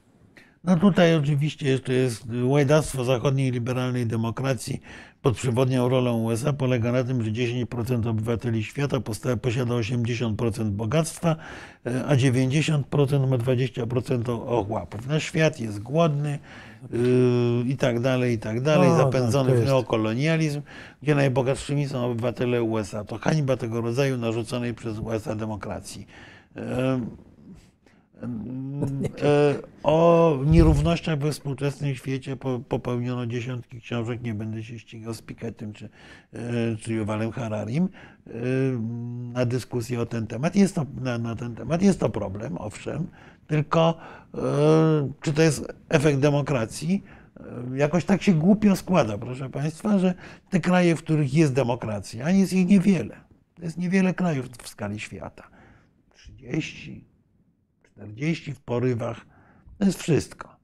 No 0.63 0.77
tutaj 0.77 1.15
oczywiście 1.15 1.69
jeszcze 1.69 1.93
jest 1.93 2.23
łajdactwo 2.43 3.03
zachodniej 3.03 3.51
liberalnej 3.51 4.05
demokracji 4.05 4.81
pod 5.21 5.35
przewodnią 5.35 5.89
rolą 5.89 6.23
USA 6.23 6.53
polega 6.53 6.91
na 6.91 7.03
tym, 7.03 7.23
że 7.23 7.31
10% 7.31 8.07
obywateli 8.07 8.63
świata 8.63 8.97
posiada 9.41 9.73
80% 9.73 10.69
bogactwa, 10.69 11.35
y, 11.87 12.05
a 12.07 12.15
90% 12.15 13.27
ma 13.27 13.37
20% 13.37 14.29
ochłapów. 14.29 15.07
Nasz 15.07 15.23
świat 15.23 15.59
jest 15.59 15.79
głodny, 15.79 16.39
i 17.65 17.77
tak 17.77 17.99
dalej, 17.99 18.33
i 18.33 18.39
tak 18.39 18.61
dalej, 18.61 18.89
no, 18.89 18.97
zapędzony 18.97 19.55
w 19.55 19.65
neokolonializm, 19.65 20.61
gdzie 21.03 21.15
najbogatszymi 21.15 21.87
są 21.87 22.05
obywatele 22.05 22.63
USA. 22.63 23.03
To 23.03 23.17
hańba 23.17 23.57
tego 23.57 23.81
rodzaju 23.81 24.17
narzuconej 24.17 24.73
przez 24.73 24.99
USA 24.99 25.35
demokracji. 25.35 26.07
E, 26.55 26.99
o 29.83 30.37
nierównościach 30.45 31.19
we 31.19 31.31
współczesnym 31.31 31.95
świecie 31.95 32.37
popełniono 32.69 33.25
dziesiątki 33.25 33.81
książek, 33.81 34.21
nie 34.23 34.33
będę 34.33 34.63
się 34.63 34.79
ścigał 34.79 35.13
z 35.13 35.21
Pikettem 35.21 35.73
czy, 35.73 35.89
czy 36.79 37.05
Hararim 37.33 37.89
na 39.33 39.45
dyskusję 39.45 40.01
o 40.01 40.05
ten 40.05 40.27
temat. 40.27 40.55
Jest 40.55 40.75
to, 40.75 40.85
na, 41.01 41.17
na 41.17 41.35
ten 41.35 41.55
temat. 41.55 41.81
Jest 41.81 41.99
to 41.99 42.09
problem, 42.09 42.57
owszem, 42.57 43.07
tylko 43.49 43.97
czy 45.21 45.33
to 45.33 45.41
jest 45.41 45.73
efekt 45.89 46.19
demokracji? 46.19 47.03
Jakoś 47.75 48.05
tak 48.05 48.23
się 48.23 48.33
głupio 48.33 48.75
składa, 48.75 49.17
proszę 49.17 49.49
Państwa, 49.49 49.99
że 49.99 50.13
te 50.49 50.59
kraje, 50.59 50.95
w 50.95 51.03
których 51.03 51.33
jest 51.33 51.53
demokracja, 51.53 52.25
a 52.25 52.31
jest 52.31 52.53
ich 52.53 52.67
niewiele, 52.67 53.17
to 53.55 53.63
jest 53.63 53.77
niewiele 53.77 54.13
krajów 54.13 54.45
w 54.63 54.69
skali 54.69 54.99
świata. 54.99 55.43
30, 56.13 57.05
40 57.83 58.53
w 58.53 58.61
porywach. 58.61 59.25
To 59.77 59.85
jest 59.85 59.99
wszystko. 59.99 60.55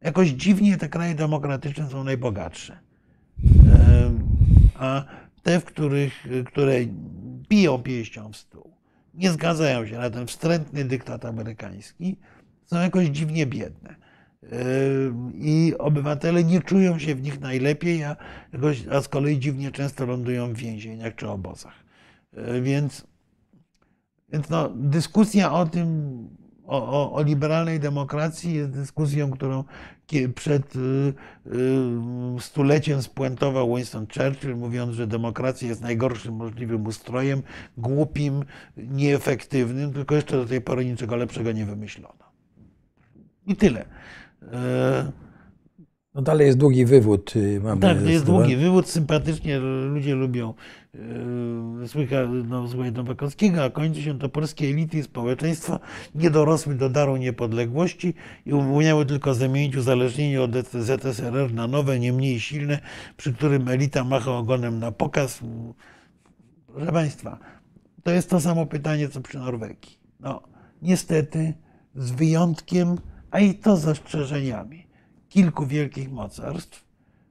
Jakoś 0.00 0.28
dziwnie 0.28 0.76
te 0.76 0.88
kraje 0.88 1.14
demokratyczne 1.14 1.90
są 1.90 2.04
najbogatsze. 2.04 2.78
A 4.74 5.04
te, 5.42 5.60
w 5.60 5.64
których, 5.64 6.26
które 6.46 6.74
biją 7.48 7.78
pięścią 7.78 8.32
w 8.32 8.36
stół, 8.36 8.79
nie 9.20 9.30
zgadzają 9.30 9.86
się 9.86 9.98
na 9.98 10.10
ten 10.10 10.26
wstrętny 10.26 10.84
dyktat 10.84 11.24
amerykański, 11.24 12.16
są 12.66 12.80
jakoś 12.80 13.06
dziwnie 13.06 13.46
biedne. 13.46 13.94
Yy, 14.42 14.50
I 15.34 15.74
obywatele 15.78 16.44
nie 16.44 16.60
czują 16.60 16.98
się 16.98 17.14
w 17.14 17.22
nich 17.22 17.40
najlepiej, 17.40 18.04
a, 18.04 18.16
jakoś, 18.52 18.86
a 18.88 19.00
z 19.00 19.08
kolei 19.08 19.38
dziwnie 19.38 19.70
często 19.70 20.06
lądują 20.06 20.52
w 20.52 20.56
więzieniach 20.56 21.14
czy 21.14 21.28
obozach. 21.28 21.74
Yy, 22.32 22.62
więc, 22.62 23.06
więc 24.32 24.48
no, 24.48 24.68
dyskusja 24.76 25.52
o 25.52 25.66
tym, 25.66 26.28
o, 26.66 27.02
o, 27.02 27.12
o, 27.12 27.22
liberalnej 27.22 27.80
demokracji 27.80 28.54
jest 28.54 28.70
dyskusją, 28.70 29.30
którą 29.30 29.64
przed 30.34 30.76
y, 30.76 30.78
y, 30.78 32.40
stuleciem 32.40 33.02
spuentował 33.02 33.76
Winston 33.76 34.06
Churchill, 34.06 34.56
mówiąc, 34.56 34.94
że 34.94 35.06
demokracja 35.06 35.68
jest 35.68 35.80
najgorszym 35.80 36.34
możliwym 36.34 36.86
ustrojem, 36.86 37.42
głupim, 37.78 38.44
nieefektywnym, 38.76 39.92
tylko 39.92 40.14
jeszcze 40.14 40.36
do 40.36 40.46
tej 40.46 40.60
pory 40.60 40.84
niczego 40.84 41.16
lepszego 41.16 41.52
nie 41.52 41.66
wymyślono. 41.66 42.30
I 43.46 43.56
tyle. 43.56 43.84
No 46.14 46.22
dalej 46.22 46.46
jest 46.46 46.58
długi 46.58 46.86
wywód. 46.86 47.36
Y, 47.36 47.60
mamy 47.60 47.80
tak, 47.80 48.00
jest 48.00 48.24
długi 48.24 48.56
wywód. 48.56 48.88
Sympatycznie 48.88 49.58
ludzie 49.58 50.14
lubią 50.14 50.54
yy, 51.80 51.88
słycha, 51.88 52.16
no, 52.48 52.68
słuchaj 52.68 52.92
Nowakowskiego, 52.92 53.64
a 53.64 53.70
kończy 53.70 54.02
się 54.02 54.18
to 54.18 54.28
polskie 54.28 54.66
elity 54.66 54.98
i 54.98 55.02
społeczeństwa 55.02 55.80
nie 56.14 56.30
dorosły 56.30 56.74
do 56.74 56.88
daru 56.88 57.16
niepodległości 57.16 58.14
i 58.46 58.52
umiały 58.52 59.06
tylko 59.06 59.34
zamienić 59.34 59.76
uzależnienie 59.76 60.42
od 60.42 60.50
ZSRR 60.72 61.54
na 61.54 61.66
nowe, 61.66 61.98
nie 61.98 62.12
mniej 62.12 62.40
silne, 62.40 62.78
przy 63.16 63.32
którym 63.32 63.68
elita 63.68 64.04
macha 64.04 64.30
ogonem 64.30 64.78
na 64.78 64.92
pokaz. 64.92 65.40
Proszę 66.74 66.92
Państwa, 66.92 67.38
to 68.02 68.10
jest 68.10 68.30
to 68.30 68.40
samo 68.40 68.66
pytanie, 68.66 69.08
co 69.08 69.20
przy 69.20 69.38
Norwegii. 69.38 69.98
No, 70.20 70.42
niestety, 70.82 71.54
z 71.94 72.10
wyjątkiem, 72.10 72.96
a 73.30 73.40
i 73.40 73.54
to 73.54 73.76
z 73.76 73.80
zastrzeżeniami 73.80 74.79
kilku 75.30 75.66
wielkich 75.66 76.12
mocarstw, 76.12 76.84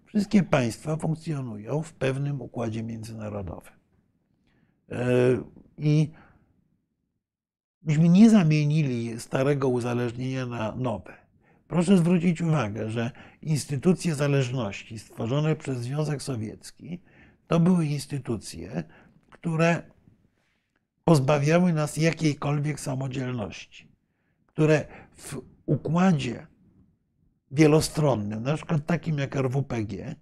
wszystkie 0.05 0.43
państwa 0.43 0.97
funkcjonują 0.97 1.81
w 1.81 1.93
pewnym 1.93 2.41
układzie 2.41 2.83
międzynarodowym. 2.83 3.73
E, 4.91 4.97
I 5.77 6.11
myśmy 7.83 8.09
nie 8.09 8.29
zamienili 8.29 9.19
starego 9.19 9.69
uzależnienia 9.69 10.45
na 10.45 10.75
nowe. 10.75 11.13
Proszę 11.67 11.97
zwrócić 11.97 12.41
uwagę, 12.41 12.89
że 12.89 13.11
instytucje 13.41 14.15
zależności 14.15 14.99
stworzone 14.99 15.55
przez 15.55 15.77
Związek 15.77 16.21
Sowiecki 16.21 17.01
to 17.47 17.59
były 17.59 17.85
instytucje, 17.85 18.83
które 19.31 19.81
pozbawiały 21.03 21.73
nas 21.73 21.97
jakiejkolwiek 21.97 22.79
samodzielności, 22.79 23.91
które 24.45 24.87
w 25.15 25.41
układzie 25.65 26.48
wielostronnym, 27.51 28.43
na 28.43 28.55
przykład 28.55 28.85
takim 28.85 29.17
jak 29.17 29.35
RWPG, 29.35 30.15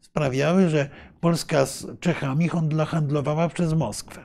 sprawiały, 0.00 0.68
że 0.68 0.90
Polska 1.20 1.66
z 1.66 1.86
Czechami 2.00 2.48
handlowała 2.86 3.48
przez 3.48 3.72
Moskwę. 3.72 4.24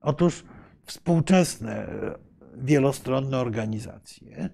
Otóż 0.00 0.44
współczesne 0.84 1.86
wielostronne 2.56 3.38
organizacje, 3.38 4.50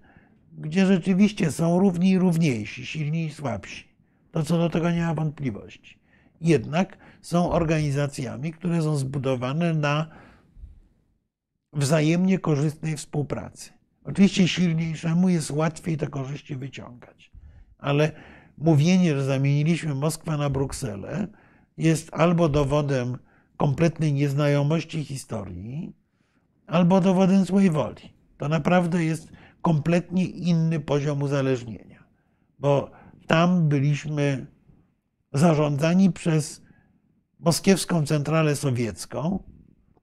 gdzie 0.52 0.86
rzeczywiście 0.86 1.52
są 1.52 1.78
równi 1.78 2.10
i 2.10 2.18
równiejsi, 2.18 2.86
silni 2.86 3.26
i 3.26 3.32
słabsi, 3.32 3.84
to 4.32 4.42
co 4.42 4.58
do 4.58 4.70
tego 4.70 4.90
nie 4.90 5.02
ma 5.02 5.14
wątpliwości. 5.14 5.98
Jednak 6.40 6.98
są 7.20 7.50
organizacjami, 7.50 8.52
które 8.52 8.82
są 8.82 8.96
zbudowane 8.96 9.74
na 9.74 10.06
wzajemnie 11.72 12.38
korzystnej 12.38 12.96
współpracy. 12.96 13.75
Oczywiście 14.06 14.48
silniejszemu 14.48 15.28
jest 15.28 15.50
łatwiej 15.50 15.96
te 15.96 16.06
korzyści 16.06 16.56
wyciągać, 16.56 17.30
ale 17.78 18.12
mówienie, 18.58 19.14
że 19.14 19.24
zamieniliśmy 19.24 19.94
Moskwę 19.94 20.36
na 20.36 20.50
Brukselę, 20.50 21.28
jest 21.76 22.14
albo 22.14 22.48
dowodem 22.48 23.18
kompletnej 23.56 24.12
nieznajomości 24.12 25.04
historii, 25.04 25.96
albo 26.66 27.00
dowodem 27.00 27.44
złej 27.44 27.70
woli. 27.70 28.14
To 28.38 28.48
naprawdę 28.48 29.04
jest 29.04 29.32
kompletnie 29.62 30.24
inny 30.24 30.80
poziom 30.80 31.22
uzależnienia, 31.22 32.04
bo 32.58 32.90
tam 33.26 33.68
byliśmy 33.68 34.46
zarządzani 35.32 36.12
przez 36.12 36.62
moskiewską 37.38 38.06
centralę 38.06 38.56
sowiecką, 38.56 39.42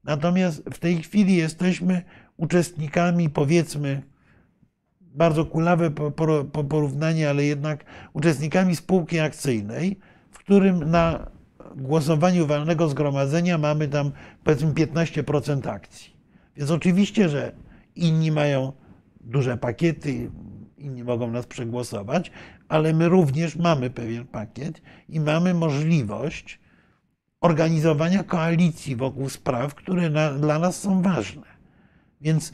natomiast 0.04 0.64
w 0.74 0.80
tej 0.80 1.04
chwili 1.04 1.36
jesteśmy 1.36 2.04
uczestnikami, 2.38 3.30
powiedzmy, 3.30 4.02
bardzo 5.02 5.46
kulawe 5.46 5.92
porównanie, 6.70 7.30
ale 7.30 7.44
jednak 7.44 7.86
uczestnikami 8.14 8.76
spółki 8.76 9.20
akcyjnej, 9.20 10.00
w 10.32 10.38
którym 10.38 10.92
na 10.92 11.32
głosowaniu 11.76 12.48
walnego 12.48 12.90
zgromadzenia 12.90 13.58
mamy 13.58 13.88
tam 13.88 14.12
powiedzmy 14.44 14.74
15% 14.74 15.70
akcji. 15.70 16.14
Więc 16.58 16.72
oczywiście, 16.72 17.30
że 17.30 17.52
inni 17.96 18.32
mają 18.32 18.74
duże 19.22 19.58
pakiety, 19.58 20.32
inni 20.78 21.04
mogą 21.04 21.32
nas 21.32 21.46
przegłosować, 21.46 22.32
ale 22.70 22.94
my 22.94 23.10
również 23.10 23.56
mamy 23.56 23.90
pewien 23.90 24.26
pakiet 24.28 24.82
i 25.10 25.20
mamy 25.20 25.54
możliwość 25.54 26.60
organizowania 27.42 28.24
koalicji 28.24 28.96
wokół 28.96 29.30
spraw, 29.30 29.76
które 29.76 30.10
na, 30.10 30.34
dla 30.34 30.60
nas 30.60 30.80
są 30.80 31.02
ważne. 31.02 31.53
Więc 32.24 32.52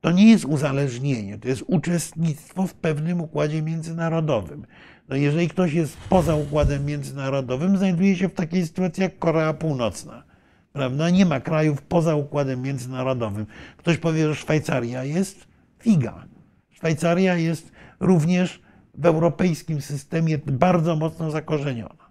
to 0.00 0.10
nie 0.10 0.30
jest 0.30 0.44
uzależnienie, 0.44 1.38
to 1.38 1.48
jest 1.48 1.64
uczestnictwo 1.66 2.66
w 2.66 2.74
pewnym 2.74 3.20
układzie 3.20 3.62
międzynarodowym. 3.62 4.66
No 5.08 5.16
jeżeli 5.16 5.48
ktoś 5.48 5.72
jest 5.72 5.96
poza 5.96 6.36
układem 6.36 6.84
międzynarodowym, 6.84 7.78
znajduje 7.78 8.16
się 8.16 8.28
w 8.28 8.34
takiej 8.34 8.66
sytuacji 8.66 9.02
jak 9.02 9.18
Korea 9.18 9.54
Północna. 9.54 10.24
Prawda? 10.72 11.10
Nie 11.10 11.26
ma 11.26 11.40
krajów 11.40 11.82
poza 11.82 12.14
układem 12.14 12.62
międzynarodowym. 12.62 13.46
Ktoś 13.76 13.98
powie, 13.98 14.28
że 14.28 14.34
Szwajcaria 14.34 15.04
jest 15.04 15.46
figa. 15.78 16.26
Szwajcaria 16.70 17.36
jest 17.36 17.72
również 18.00 18.62
w 18.94 19.06
europejskim 19.06 19.80
systemie 19.80 20.38
bardzo 20.38 20.96
mocno 20.96 21.30
zakorzeniona, 21.30 22.08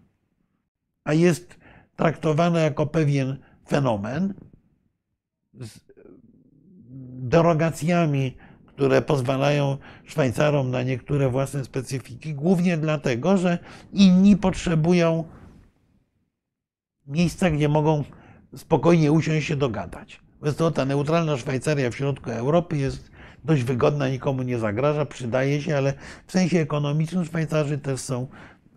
a 1.03 1.13
jest 1.13 1.57
traktowana 1.95 2.59
jako 2.59 2.85
pewien 2.85 3.37
fenomen 3.67 4.33
derogacjami, 7.29 8.37
które 8.65 9.01
pozwalają 9.01 9.77
Szwajcarom 10.05 10.71
na 10.71 10.83
niektóre 10.83 11.29
własne 11.29 11.65
specyfiki, 11.65 12.33
głównie 12.33 12.77
dlatego, 12.77 13.37
że 13.37 13.57
inni 13.93 14.37
potrzebują 14.37 15.23
miejsca, 17.07 17.49
gdzie 17.49 17.69
mogą 17.69 18.03
spokojnie 18.55 19.11
usiąść 19.11 19.47
się 19.47 19.55
dogadać. 19.55 20.21
Więc 20.43 20.57
to 20.57 20.71
ta 20.71 20.85
neutralna 20.85 21.37
Szwajcaria 21.37 21.89
w 21.89 21.95
środku 21.95 22.31
Europy 22.31 22.77
jest 22.77 23.11
dość 23.43 23.63
wygodna, 23.63 24.09
nikomu 24.09 24.43
nie 24.43 24.59
zagraża, 24.59 25.05
przydaje 25.05 25.61
się, 25.61 25.77
ale 25.77 25.93
w 26.27 26.31
sensie 26.31 26.59
ekonomicznym 26.59 27.25
Szwajcarzy 27.25 27.77
też 27.77 27.99
są 27.99 28.27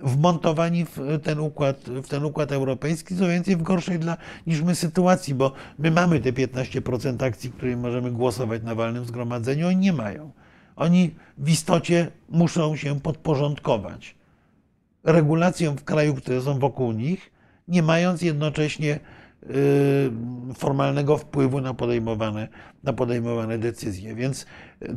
wmontowani 0.02 0.84
w 0.84 1.20
ten 1.22 1.40
układ, 1.40 1.80
w 1.80 2.08
ten 2.08 2.24
układ 2.24 2.52
europejski, 2.52 3.16
co 3.16 3.28
więcej 3.28 3.56
w 3.56 3.62
gorszej 3.62 3.98
dla, 3.98 4.16
niż 4.46 4.62
my 4.62 4.74
sytuacji, 4.74 5.34
bo 5.34 5.52
my 5.78 5.90
mamy 5.90 6.20
te 6.20 6.32
15% 6.32 7.24
akcji, 7.24 7.50
którymi 7.50 7.76
możemy 7.76 8.10
głosować 8.10 8.62
na 8.62 8.74
walnym 8.74 9.04
zgromadzeniu, 9.04 9.68
oni 9.68 9.76
nie 9.76 9.92
mają. 9.92 10.30
Oni 10.76 11.14
w 11.38 11.48
istocie 11.48 12.10
muszą 12.28 12.76
się 12.76 13.00
podporządkować 13.00 14.14
regulacjom 15.04 15.76
w 15.76 15.84
kraju, 15.84 16.14
które 16.14 16.40
są 16.40 16.58
wokół 16.58 16.92
nich, 16.92 17.30
nie 17.68 17.82
mając 17.82 18.22
jednocześnie 18.22 19.00
formalnego 20.54 21.16
wpływu 21.16 21.60
na 21.60 21.74
podejmowane, 21.74 22.48
na 22.84 22.92
podejmowane 22.92 23.58
decyzje. 23.58 24.14
Więc 24.14 24.46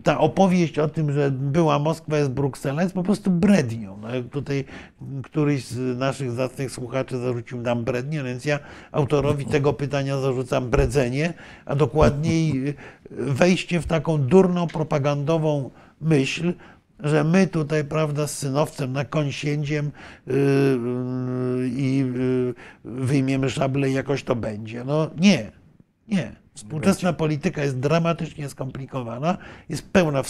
ta 0.03 0.19
opowieść 0.19 0.79
o 0.79 0.89
tym, 0.89 1.11
że 1.11 1.31
była 1.31 1.79
Moskwa, 1.79 2.17
jest 2.17 2.31
Bruksela, 2.31 2.83
jest 2.83 2.93
po 2.93 3.03
prostu 3.03 3.31
brednią. 3.31 3.97
No, 4.01 4.07
tutaj 4.31 4.65
któryś 5.23 5.65
z 5.65 5.97
naszych 5.99 6.31
zacnych 6.31 6.71
słuchaczy 6.71 7.17
zarzucił 7.17 7.61
nam 7.61 7.83
brednię, 7.83 8.23
więc 8.23 8.45
ja 8.45 8.59
autorowi 8.91 9.45
tego 9.45 9.73
pytania 9.73 10.17
zarzucam 10.17 10.69
bredzenie, 10.69 11.33
a 11.65 11.75
dokładniej 11.75 12.73
wejście 13.11 13.81
w 13.81 13.87
taką 13.87 14.17
durną 14.17 14.67
propagandową 14.67 15.69
myśl, 16.01 16.53
że 16.99 17.23
my 17.23 17.47
tutaj, 17.47 17.83
prawda, 17.83 18.27
z 18.27 18.37
synowcem 18.37 18.93
na 18.93 19.05
koń 19.05 19.31
siędziem 19.31 19.91
yy, 20.27 20.35
yy, 20.35 21.69
i 21.69 21.97
yy, 21.97 22.53
wyjmiemy 22.83 23.49
szable 23.49 23.89
i 23.89 23.93
jakoś 23.93 24.23
to 24.23 24.35
będzie. 24.35 24.83
No 24.83 25.09
nie, 25.17 25.51
nie. 26.07 26.43
Współczesna 26.53 27.13
polityka 27.13 27.63
jest 27.63 27.79
dramatycznie 27.79 28.49
skomplikowana, 28.49 29.37
jest 29.69 29.91
pełna 29.91 30.23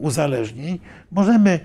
uzależnień. 0.00 0.78
Możemy 1.10 1.60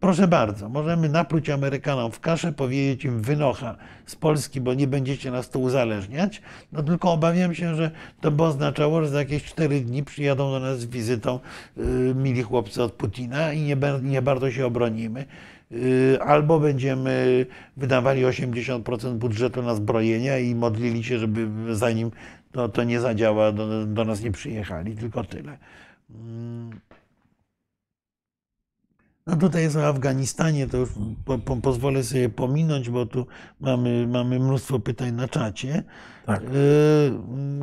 proszę 0.00 0.28
bardzo, 0.28 0.68
możemy 0.68 1.08
napluć 1.08 1.50
Amerykanom 1.50 2.12
w 2.12 2.20
kaszę, 2.20 2.52
powiedzieć 2.52 3.04
im 3.04 3.20
wynocha 3.20 3.76
z 4.06 4.16
Polski, 4.16 4.60
bo 4.60 4.74
nie 4.74 4.86
będziecie 4.86 5.30
nas 5.30 5.50
tu 5.50 5.62
uzależniać. 5.62 6.42
No 6.72 6.82
tylko 6.82 7.12
obawiam 7.12 7.54
się, 7.54 7.74
że 7.74 7.90
to 8.20 8.30
by 8.30 8.42
oznaczało, 8.42 9.02
że 9.02 9.08
za 9.08 9.18
jakieś 9.18 9.44
cztery 9.44 9.80
dni 9.80 10.04
przyjadą 10.04 10.50
do 10.50 10.60
nas 10.60 10.80
z 10.80 10.86
wizytą 10.86 11.40
y, 11.78 12.14
mili 12.14 12.42
chłopcy 12.42 12.82
od 12.82 12.92
Putina 12.92 13.52
i 13.52 13.62
nie, 13.62 13.76
nie 14.02 14.22
bardzo 14.22 14.50
się 14.50 14.66
obronimy. 14.66 15.24
Y, 15.72 16.18
albo 16.20 16.60
będziemy 16.60 17.46
wydawali 17.76 18.24
80% 18.24 19.14
budżetu 19.14 19.62
na 19.62 19.74
zbrojenia 19.74 20.38
i 20.38 20.54
modlili 20.54 21.04
się, 21.04 21.18
żeby 21.18 21.48
zanim 21.76 22.10
to, 22.52 22.68
to 22.68 22.84
nie 22.84 23.00
zadziała, 23.00 23.52
do, 23.52 23.86
do 23.86 24.04
nas 24.04 24.22
nie 24.22 24.32
przyjechali. 24.32 24.96
Tylko 24.96 25.24
tyle. 25.24 25.58
Mm. 29.26 29.38
No 29.38 29.48
tutaj 29.48 29.62
jest 29.62 29.76
o 29.76 29.86
Afganistanie, 29.86 30.66
to 30.66 30.76
już 30.76 30.90
po, 31.24 31.38
po, 31.38 31.56
pozwolę 31.56 32.04
sobie 32.04 32.28
pominąć, 32.28 32.90
bo 32.90 33.06
tu 33.06 33.26
mamy, 33.60 34.06
mamy 34.06 34.38
mnóstwo 34.38 34.78
pytań 34.78 35.12
na 35.12 35.28
czacie. 35.28 35.82
Tak. 36.26 36.42
Y, 36.42 36.46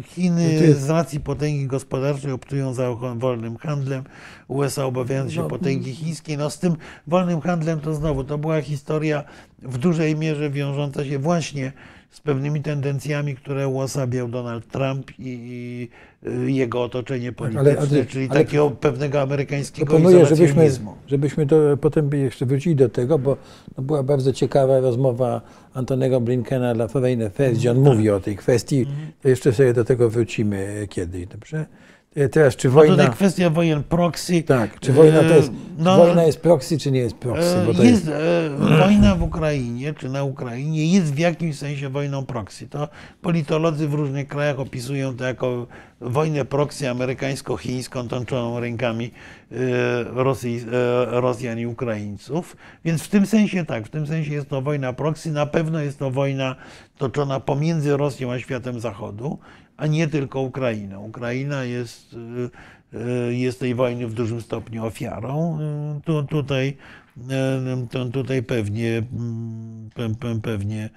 Chiny 0.03 0.73
z 0.73 0.89
racji 0.89 1.19
potęgi 1.19 1.67
gospodarczej 1.67 2.31
optują 2.31 2.73
za 2.73 2.91
wolnym 3.15 3.57
handlem, 3.57 4.03
USA 4.47 4.85
obawiając 4.85 5.31
się 5.31 5.41
no, 5.41 5.47
potęgi 5.47 5.95
chińskiej. 5.95 6.37
No 6.37 6.49
z 6.49 6.59
tym 6.59 6.75
wolnym 7.07 7.41
handlem 7.41 7.79
to 7.79 7.93
znowu, 7.93 8.23
to 8.23 8.37
była 8.37 8.61
historia 8.61 9.23
w 9.61 9.77
dużej 9.77 10.15
mierze 10.15 10.49
wiążąca 10.49 11.05
się 11.05 11.19
właśnie 11.19 11.73
z 12.13 12.19
pewnymi 12.21 12.61
tendencjami, 12.61 13.35
które 13.35 13.67
uosabiał 13.67 14.27
Donald 14.27 14.67
Trump 14.67 15.11
i, 15.19 15.89
i 16.47 16.55
jego 16.55 16.83
otoczenie 16.83 17.31
polityczne, 17.31 17.71
ale, 17.71 17.79
ale, 17.79 18.05
czyli 18.05 18.27
ale, 18.29 18.43
takiego 18.43 18.71
pewnego 18.71 19.21
amerykańskiego 19.21 19.85
proponuję, 19.85 20.25
żebyśmy, 20.25 20.71
żebyśmy 21.07 21.47
to 21.47 21.55
potem 21.81 22.09
jeszcze 22.13 22.45
wrócili 22.45 22.75
do 22.75 22.89
tego, 22.89 23.19
bo 23.19 23.37
no 23.77 23.83
była 23.83 24.03
bardzo 24.03 24.33
ciekawa 24.33 24.79
rozmowa 24.79 25.41
Antonego 25.73 26.21
Blinkena 26.21 26.73
dla 26.73 26.87
Foreign 26.87 27.23
Affairs, 27.23 27.57
gdzie 27.57 27.71
on 27.71 27.83
tak. 27.83 27.93
mówi 27.93 28.09
o 28.09 28.19
tej 28.19 28.35
kwestii. 28.35 28.79
Mhm. 28.79 29.11
To 29.21 29.29
jeszcze 29.29 29.53
sobie 29.53 29.73
do 29.73 29.85
tego 29.85 30.09
wrócimy 30.09 30.87
kiedyś, 30.89 31.27
dobrze? 31.27 31.65
E, 32.15 32.29
teraz, 32.29 32.55
czy 32.55 32.69
wojna... 32.69 32.95
No 32.95 32.97
tutaj 33.03 33.15
kwestia 33.15 33.49
wojen 33.49 33.83
proxy. 33.83 34.43
Tak, 34.43 34.79
czy 34.79 34.93
wojna, 34.93 35.19
to 35.19 35.35
jest, 35.35 35.51
no, 35.77 35.97
wojna 35.97 36.23
jest 36.23 36.41
proxy, 36.41 36.77
czy 36.77 36.91
nie 36.91 36.99
jest 36.99 37.15
proxy? 37.15 37.55
Jest, 37.67 37.83
jest... 37.83 38.11
Wojna 38.79 39.15
w 39.15 39.23
Ukrainie, 39.23 39.93
czy 39.93 40.09
na 40.09 40.23
Ukrainie 40.23 40.93
jest 40.93 41.13
w 41.13 41.17
jakimś 41.17 41.57
sensie 41.57 41.89
wojną 41.89 42.25
proxy. 42.25 42.67
To 42.67 42.87
politolodzy 43.21 43.87
w 43.87 43.93
różnych 43.93 44.27
krajach 44.27 44.59
opisują 44.59 45.17
to 45.17 45.23
jako 45.23 45.67
wojnę 46.01 46.45
proxy 46.45 46.89
amerykańsko-chińską 46.89 48.07
tączoną 48.07 48.59
rękami 48.59 49.11
Rosji, 50.13 50.65
Rosjan 51.07 51.59
i 51.59 51.65
Ukraińców. 51.65 52.57
Więc 52.85 53.03
w 53.03 53.07
tym 53.07 53.25
sensie 53.25 53.65
tak, 53.65 53.87
w 53.87 53.89
tym 53.89 54.07
sensie 54.07 54.33
jest 54.33 54.49
to 54.49 54.61
wojna 54.61 54.93
proxy. 54.93 55.31
Na 55.31 55.45
pewno 55.45 55.79
jest 55.79 55.99
to 55.99 56.11
wojna 56.11 56.55
toczona 56.97 57.39
pomiędzy 57.39 57.97
Rosją 57.97 58.31
a 58.31 58.39
światem 58.39 58.79
Zachodu 58.79 59.39
a 59.77 59.87
nie 59.87 60.07
tylko 60.07 60.41
Ukraina. 60.41 60.99
Ukraina 60.99 61.63
jest, 61.63 62.13
y, 62.13 62.97
y, 62.97 63.35
jest 63.35 63.59
tej 63.59 63.75
wojny 63.75 64.07
w 64.07 64.13
dużym 64.13 64.41
stopniu 64.41 64.85
ofiarą. 64.85 65.59
Y, 65.97 66.01
tu, 66.01 66.23
tutaj, 66.23 66.77
tutaj 68.13 68.43
pewnie, 68.43 68.97
mm, 68.97 70.41
pewnie 70.41 70.89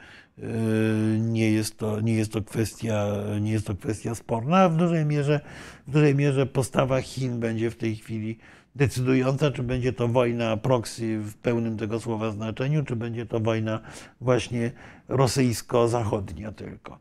nie 1.18 1.50
jest, 1.50 1.78
to, 1.78 2.00
nie, 2.00 2.14
jest 2.14 2.32
to 2.32 2.42
kwestia, 2.42 3.12
nie 3.40 3.52
jest 3.52 3.66
to 3.66 3.74
kwestia 3.74 4.14
sporna, 4.14 4.68
w 4.68 4.76
dużej 4.76 5.04
mierze, 5.04 5.40
w 5.86 5.90
dużej 5.90 6.14
mierze 6.14 6.46
postawa 6.46 7.00
Chin 7.00 7.40
będzie 7.40 7.70
w 7.70 7.76
tej 7.76 7.96
chwili 7.96 8.38
decydująca, 8.76 9.50
czy 9.50 9.62
będzie 9.62 9.92
to 9.92 10.08
wojna 10.08 10.56
proxy 10.56 11.18
w 11.18 11.34
pełnym 11.34 11.76
tego 11.76 12.00
słowa 12.00 12.30
znaczeniu, 12.30 12.84
czy 12.84 12.96
będzie 12.96 13.26
to 13.26 13.40
wojna 13.40 13.80
właśnie 14.20 14.70
rosyjsko-zachodnia 15.08 16.52
tylko. 16.52 16.98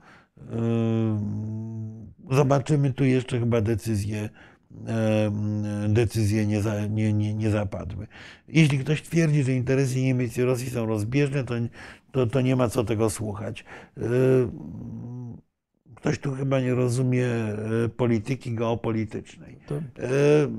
Zobaczymy 2.32 2.94
tu 2.94 3.06
jeszcze 3.06 3.40
chyba 3.40 3.62
decyzje, 3.62 4.30
decyzje 5.90 6.46
nie, 6.46 6.62
za, 6.62 6.88
nie, 6.88 7.14
nie, 7.14 7.34
nie 7.34 7.50
zapadły. 7.50 8.08
Jeśli 8.48 8.80
ktoś 8.80 9.02
twierdzi, 9.02 9.44
że 9.44 9.52
interesy 9.52 10.02
Niemiec 10.02 10.38
i 10.38 10.42
Rosji 10.42 10.70
są 10.70 10.86
rozbieżne, 10.86 11.44
to, 11.44 11.56
to, 12.12 12.28
to 12.28 12.42
nie 12.42 12.56
ma 12.56 12.70
co 12.70 12.84
tego 12.84 13.10
słuchać. 13.10 13.66
Ktoś 15.96 16.20
tu 16.20 16.32
chyba 16.32 16.60
nie 16.60 16.74
rozumie 16.74 17.28
polityki 17.98 18.54
geopolitycznej. 18.54 19.58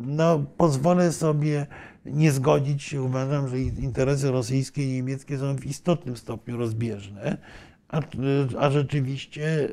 No, 0.06 0.44
pozwolę 0.56 1.12
sobie 1.12 1.66
nie 2.04 2.32
zgodzić 2.32 2.82
się. 2.82 3.02
Uważam, 3.02 3.48
że 3.48 3.60
interesy 3.60 4.30
rosyjskie 4.30 4.82
i 4.82 4.92
niemieckie 4.92 5.38
są 5.38 5.56
w 5.56 5.66
istotnym 5.66 6.16
stopniu 6.16 6.56
rozbieżne 6.56 7.38
a, 7.88 8.00
a 8.58 8.70
rzeczywiście 8.70 9.68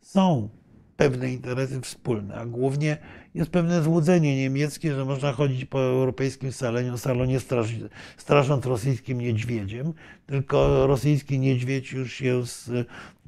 są 0.00 0.48
pewne 0.96 1.32
interesy 1.32 1.80
wspólne, 1.80 2.34
a 2.34 2.46
głównie 2.46 2.98
jest 3.34 3.50
pewne 3.50 3.82
złudzenie 3.82 4.36
niemieckie, 4.36 4.94
że 4.94 5.04
można 5.04 5.32
chodzić 5.32 5.64
po 5.64 5.80
europejskim 5.80 6.52
salonie, 6.52 6.98
salonie 6.98 7.40
straż, 7.40 7.74
strasząc 8.16 8.66
rosyjskim 8.66 9.20
niedźwiedziem, 9.20 9.92
tylko 10.26 10.86
rosyjski 10.86 11.38
niedźwiedź 11.38 11.92
już 11.92 12.12
się 12.12 12.46
z 12.46 12.70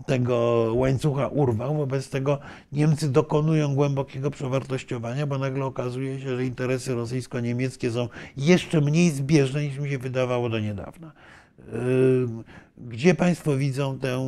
tego 0.06 0.66
łańcucha 0.74 1.28
urwał, 1.28 1.76
wobec 1.76 2.10
tego 2.10 2.38
Niemcy 2.72 3.08
dokonują 3.08 3.74
głębokiego 3.74 4.30
przewartościowania, 4.30 5.26
bo 5.26 5.38
nagle 5.38 5.64
okazuje 5.64 6.20
się, 6.20 6.36
że 6.36 6.44
interesy 6.44 6.94
rosyjsko-niemieckie 6.94 7.90
są 7.90 8.08
jeszcze 8.36 8.80
mniej 8.80 9.10
zbieżne 9.10 9.62
niż 9.64 9.78
mi 9.78 9.90
się 9.90 9.98
wydawało 9.98 10.48
do 10.48 10.58
niedawna. 10.58 11.12
Gdzie 12.78 13.14
Państwo 13.14 13.56
widzą 13.56 13.98
tę, 13.98 14.18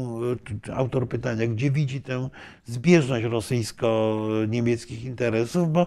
autor 0.75 1.09
pytania, 1.09 1.47
gdzie 1.47 1.71
widzi 1.71 2.01
tę 2.01 2.29
zbieżność 2.65 3.25
rosyjsko-niemieckich 3.25 5.05
interesów, 5.05 5.73
bo 5.73 5.87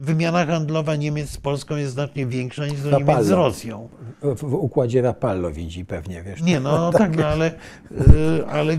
wymiana 0.00 0.46
handlowa 0.46 0.96
Niemiec 0.96 1.30
z 1.30 1.36
Polską 1.36 1.76
jest 1.76 1.92
znacznie 1.92 2.26
większa 2.26 2.66
niż 2.66 2.84
Rapallo. 2.84 3.12
Niemiec 3.12 3.26
z 3.26 3.30
Rosją. 3.30 3.88
W 4.22 4.54
układzie 4.54 5.02
Rapallo 5.02 5.50
widzi 5.50 5.84
pewnie, 5.84 6.22
wiesz. 6.22 6.42
Nie, 6.42 6.60
no 6.60 6.90
tak, 6.98 7.16
no, 7.16 7.26
ale, 7.26 7.54
ale 8.48 8.76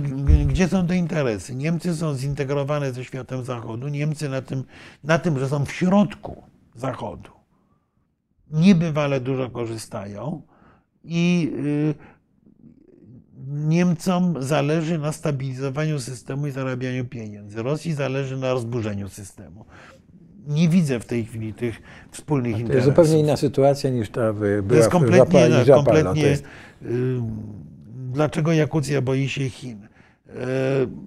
gdzie 0.47 0.67
są 0.67 0.87
te 0.87 0.95
interesy? 0.95 1.55
Niemcy 1.55 1.95
są 1.95 2.15
zintegrowane 2.15 2.93
ze 2.93 3.03
światem 3.03 3.43
Zachodu, 3.43 3.87
Niemcy 3.87 4.29
na 4.29 4.41
tym, 4.41 4.63
na 5.03 5.19
tym 5.19 5.39
że 5.39 5.49
są 5.49 5.65
w 5.65 5.71
środku 5.71 6.43
Zachodu, 6.75 7.31
niebywale 8.51 9.21
dużo 9.21 9.49
korzystają 9.49 10.41
i 11.07 11.51
y, 11.65 12.17
Niemcom 13.47 14.35
zależy 14.39 14.97
na 14.97 15.11
stabilizowaniu 15.11 15.99
systemu 15.99 16.47
i 16.47 16.51
zarabianiu 16.51 17.05
pieniędzy. 17.05 17.63
Rosji 17.63 17.93
zależy 17.93 18.37
na 18.37 18.53
rozburzeniu 18.53 19.09
systemu. 19.09 19.65
Nie 20.47 20.69
widzę 20.69 20.99
w 20.99 21.05
tej 21.05 21.25
chwili 21.25 21.53
tych 21.53 21.81
wspólnych 22.11 22.59
interesów. 22.59 22.71
To 22.71 22.75
jest 22.75 22.85
zupełnie 22.85 23.19
inna 23.19 23.37
sytuacja 23.37 23.89
niż 23.89 24.09
ta 24.09 24.33
była 24.33 24.69
to 24.69 24.75
jest 24.75 24.89
kompletnie, 24.89 25.49
kompletnie 25.73 26.21
jest... 26.21 26.43
Y, 26.81 26.87
dlaczego 28.13 28.53
Jakucja 28.53 29.01
boi 29.01 29.29
się 29.29 29.49
Chin? 29.49 29.87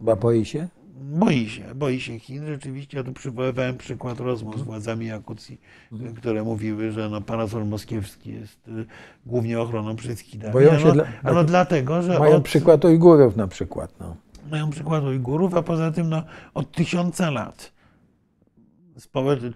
Bo 0.01 0.17
boi 0.17 0.45
się? 0.45 0.69
Boi 1.11 1.49
się, 1.49 1.75
boi 1.75 2.01
się 2.01 2.19
Chin. 2.19 2.47
Rzeczywiście, 2.47 2.99
ja 2.99 3.05
tu 3.05 3.13
przywoływałem 3.13 3.77
przykład 3.77 4.21
rozmów 4.21 4.59
z 4.59 4.63
władzami 4.63 5.07
Jakucji, 5.07 5.61
mhm. 5.93 6.15
które 6.15 6.43
mówiły, 6.43 6.93
że 6.93 7.09
no, 7.09 7.21
parasol 7.21 7.67
moskiewski 7.67 8.33
jest 8.33 8.69
y, 8.69 8.87
głównie 9.27 9.61
ochroną 9.61 9.97
przed 9.97 10.21
Chinami. 10.21 10.53
Boją 10.53 10.79
się 10.79 10.85
no, 10.85 10.93
dla, 10.93 11.05
no, 11.25 11.45
dlatego, 11.45 12.03
że 12.03 12.19
mają 12.19 12.37
od, 12.37 12.45
przykład 12.45 12.85
Ujgurów 12.85 13.37
na 13.37 13.49
przykład. 13.49 13.95
No. 14.01 14.17
Mają 14.51 14.71
przykład 14.71 15.05
Ujgurów, 15.05 15.55
a 15.55 15.63
poza 15.63 15.91
tym 15.91 16.09
no, 16.09 16.23
od 16.55 16.73
tysiąca 16.73 17.31
lat, 17.31 17.73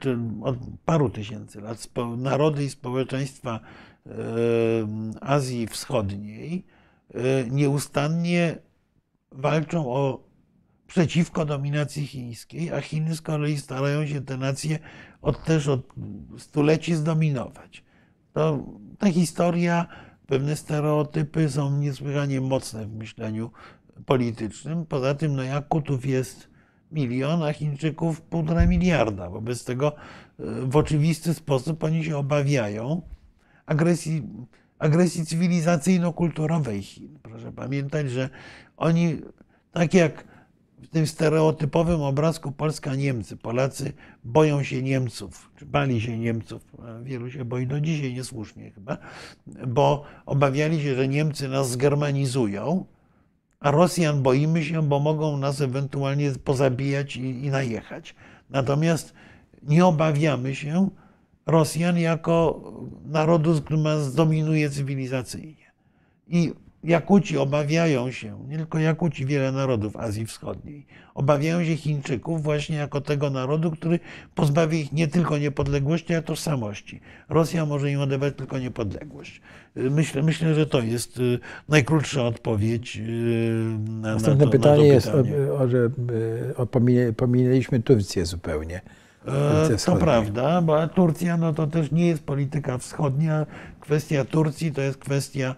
czy 0.01 0.18
od 0.43 0.56
paru 0.85 1.10
tysięcy 1.10 1.60
lat, 1.60 1.89
narody 2.16 2.64
i 2.64 2.70
społeczeństwa 2.70 3.60
y, 4.06 4.10
Azji 5.20 5.66
Wschodniej 5.66 6.64
y, 7.14 7.20
nieustannie 7.51 8.59
walczą 9.32 9.86
o 9.86 10.34
przeciwko 10.86 11.44
dominacji 11.44 12.06
chińskiej, 12.06 12.73
a 12.73 12.81
Chiny 12.81 13.16
z 13.16 13.20
kolei 13.20 13.59
starają 13.59 14.06
się 14.06 14.20
te 14.20 14.36
nacje 14.36 14.78
od, 15.23 15.44
też 15.44 15.69
od 15.69 15.94
stuleci 16.39 16.94
zdominować. 16.94 17.85
To, 18.32 18.66
ta 18.98 19.11
historia, 19.11 19.86
pewne 20.27 20.56
stereotypy 20.56 21.51
są 21.51 21.78
niesłychanie 21.78 22.40
mocne 22.40 22.86
w 22.86 22.94
myśleniu 22.94 23.51
politycznym. 24.06 24.86
Poza 24.86 25.15
tym, 25.15 25.36
no 25.36 25.43
Jakutów 25.43 26.06
jest 26.06 26.48
milion, 26.93 27.43
a 27.43 27.52
Chińczyków 27.52 28.20
półtora 28.20 28.66
miliarda. 28.66 29.31
Wobec 29.31 29.65
tego 29.65 29.93
e, 29.93 29.94
w 30.66 30.77
oczywisty 30.77 31.35
sposób 31.35 31.85
oni 31.85 32.05
się 32.05 32.16
obawiają 32.16 33.02
agresji, 33.66 34.23
agresji 34.78 35.24
cywilizacyjno-kulturowej 35.24 36.82
Chin. 36.82 37.19
Proszę 37.23 37.52
pamiętać, 37.52 38.11
że 38.11 38.28
oni, 38.77 39.19
tak 39.73 39.94
jak 39.94 40.34
w 40.85 40.89
tym 40.89 41.06
stereotypowym 41.06 42.02
obrazku 42.02 42.52
Polska-Niemcy. 42.52 43.36
Polacy 43.36 43.93
boją 44.24 44.62
się 44.62 44.82
Niemców, 44.82 45.51
czy 45.56 45.66
bali 45.66 46.01
się 46.01 46.19
Niemców. 46.19 46.62
Wielu 47.02 47.31
się 47.31 47.44
boi 47.44 47.66
do 47.66 47.81
dzisiaj, 47.81 48.15
niesłusznie 48.15 48.70
chyba, 48.70 48.98
bo 49.66 50.05
obawiali 50.27 50.82
się, 50.82 50.94
że 50.94 51.09
Niemcy 51.09 51.48
nas 51.48 51.70
zgermanizują, 51.70 52.85
a 53.61 53.70
Rosjan 53.70 54.23
boimy 54.23 54.65
się, 54.65 54.82
bo 54.82 55.01
mogą 55.01 55.36
nas 55.36 55.61
ewentualnie 55.61 56.32
pozabijać 56.44 57.16
i, 57.16 57.44
i 57.44 57.51
najechać. 57.51 58.15
Natomiast 58.51 59.15
nie 59.62 59.86
obawiamy 59.86 60.55
się 60.55 60.90
Rosjan 61.47 61.98
jako 61.98 62.62
narodu, 63.06 63.62
który 63.62 63.81
nas 63.81 64.05
zdominuje 64.05 64.70
cywilizacyjnie. 64.70 65.73
I 66.27 66.52
Jakuci 66.85 67.39
obawiają 67.39 68.11
się, 68.11 68.39
nie 68.48 68.56
tylko 68.56 68.78
Jakuci, 68.78 69.27
wiele 69.27 69.52
narodów 69.52 69.97
Azji 69.97 70.27
Wschodniej, 70.27 70.86
obawiają 71.15 71.65
się 71.65 71.77
Chińczyków 71.77 72.43
właśnie 72.43 72.77
jako 72.77 73.01
tego 73.01 73.31
narodu, 73.31 73.70
który 73.70 74.01
pozbawi 74.35 74.81
ich 74.81 74.93
nie 74.93 75.09
tylko 75.09 75.39
niepodległości, 75.39 76.12
ale 76.15 76.23
tożsamości. 76.23 77.01
Rosja 77.28 77.66
może 77.66 77.90
im 77.90 78.01
odebrać 78.01 78.35
tylko 78.36 78.59
niepodległość. 78.59 79.40
Myślę, 79.77 80.23
myślę 80.23 80.55
że 80.55 80.66
to 80.66 80.81
jest 80.82 81.19
y, 81.19 81.39
najkrótsza 81.69 82.23
odpowiedź 82.23 82.97
y, 82.97 83.01
na, 83.89 84.15
Następne 84.15 84.44
na 84.44 84.51
to, 84.52 84.59
pytanie 84.59 84.77
na 84.77 84.89
to 84.89 84.94
jest, 84.94 85.06
pytanie. 85.06 85.36
o, 85.52 85.59
o, 85.59 85.69
że 85.69 85.78
y, 85.78 86.56
o, 86.56 86.66
pominęliśmy 87.16 87.81
Turcję 87.82 88.27
zupełnie. 88.27 88.81
E, 89.27 89.77
To 89.86 89.97
prawda, 89.97 90.62
bo 90.62 90.89
Turcja 90.89 91.36
no 91.36 91.52
to 91.52 91.66
też 91.66 91.93
nie 91.93 92.06
jest 92.06 92.23
polityka 92.23 92.78
wschodnia. 92.78 93.47
Kwestia 93.81 94.24
Turcji 94.24 94.73
to 94.73 94.81
jest 94.81 94.98
kwestia 94.98 95.55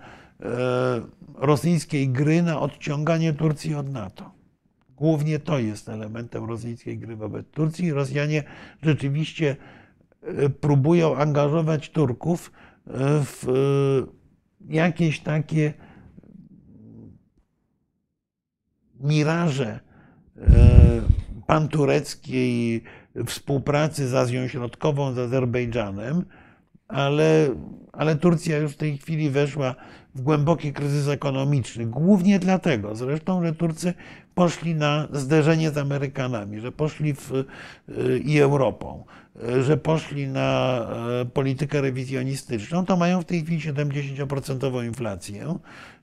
rosyjskiej 1.35 2.09
gry 2.09 2.43
na 2.43 2.61
odciąganie 2.61 3.33
Turcji 3.33 3.75
od 3.75 3.91
NATO. 3.93 4.31
Głównie 4.97 5.39
to 5.39 5.59
jest 5.59 5.89
elementem 5.89 6.45
rosyjskiej 6.45 6.99
gry 6.99 7.17
wobec 7.17 7.47
Turcji. 7.51 7.93
Rosjanie 7.93 8.45
rzeczywiście 8.83 9.57
e, 10.23 10.49
próbują 10.49 11.17
angażować 11.17 11.91
Turków 11.91 12.53
e, 12.87 12.91
w 13.25 13.49
e, 13.49 14.73
jakieś 14.75 15.21
takie 15.21 15.75
miraże 19.01 19.81
e, 20.37 20.41
pantureckiej 21.47 22.83
współpracy 23.27 24.09
z 24.09 24.15
Azją 24.15 24.49
Środkową, 24.49 25.13
z 25.13 25.19
Azerbejdżanem, 25.19 26.25
ale, 26.89 27.49
ale 27.93 28.17
Turcja 28.17 28.59
już 28.59 28.73
w 28.73 28.77
tej 28.77 28.99
chwili 28.99 29.31
weszła 29.31 29.75
w 30.15 30.21
głęboki 30.21 30.73
kryzys 30.73 31.09
ekonomiczny. 31.09 31.87
Głównie 31.87 32.39
dlatego 32.39 32.95
zresztą, 32.95 33.45
że 33.45 33.53
Turcy 33.53 33.95
poszli 34.35 34.75
na 34.75 35.09
zderzenie 35.13 35.71
z 35.71 35.79
Amerykanami, 35.79 36.61
że 36.61 36.73
poszli 36.73 37.15
w, 37.15 37.33
y, 37.33 38.19
i 38.19 38.39
Europą, 38.39 39.05
y, 39.49 39.63
że 39.63 39.77
poszli 39.77 40.29
na 40.29 40.81
e, 41.23 41.25
politykę 41.25 41.81
rewizjonistyczną, 41.81 42.85
to 42.85 42.97
mają 42.97 43.23
w 43.23 43.25
tej 43.25 43.43
chwili 43.45 43.61
70% 43.61 44.85
inflację 44.85 45.59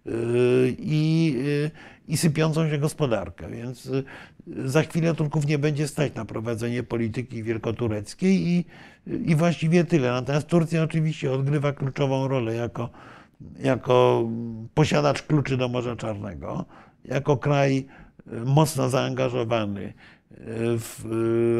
y, 0.07 0.75
i, 0.79 1.35
y, 1.37 1.71
i 2.07 2.17
sypiącą 2.17 2.69
się 2.69 2.77
gospodarkę. 2.77 3.49
Więc 3.49 3.85
y, 3.85 4.03
za 4.47 4.81
chwilę 4.81 5.15
Turków 5.15 5.47
nie 5.47 5.57
będzie 5.57 5.87
stać 5.87 6.13
na 6.13 6.25
prowadzenie 6.25 6.83
polityki 6.83 7.43
wielkotureckiej 7.43 8.47
i, 8.47 8.65
i 9.07 9.35
właściwie 9.35 9.83
tyle. 9.83 10.11
Natomiast 10.11 10.47
Turcja 10.47 10.83
oczywiście 10.83 11.31
odgrywa 11.31 11.71
kluczową 11.71 12.27
rolę 12.27 12.55
jako, 12.55 12.89
jako 13.59 14.23
posiadacz 14.73 15.21
kluczy 15.23 15.57
do 15.57 15.67
Morza 15.67 15.95
Czarnego, 15.95 16.65
jako 17.05 17.37
kraj 17.37 17.85
y, 18.33 18.45
mocno 18.45 18.89
zaangażowany 18.89 19.81
y, 19.81 19.93
w 20.79 21.05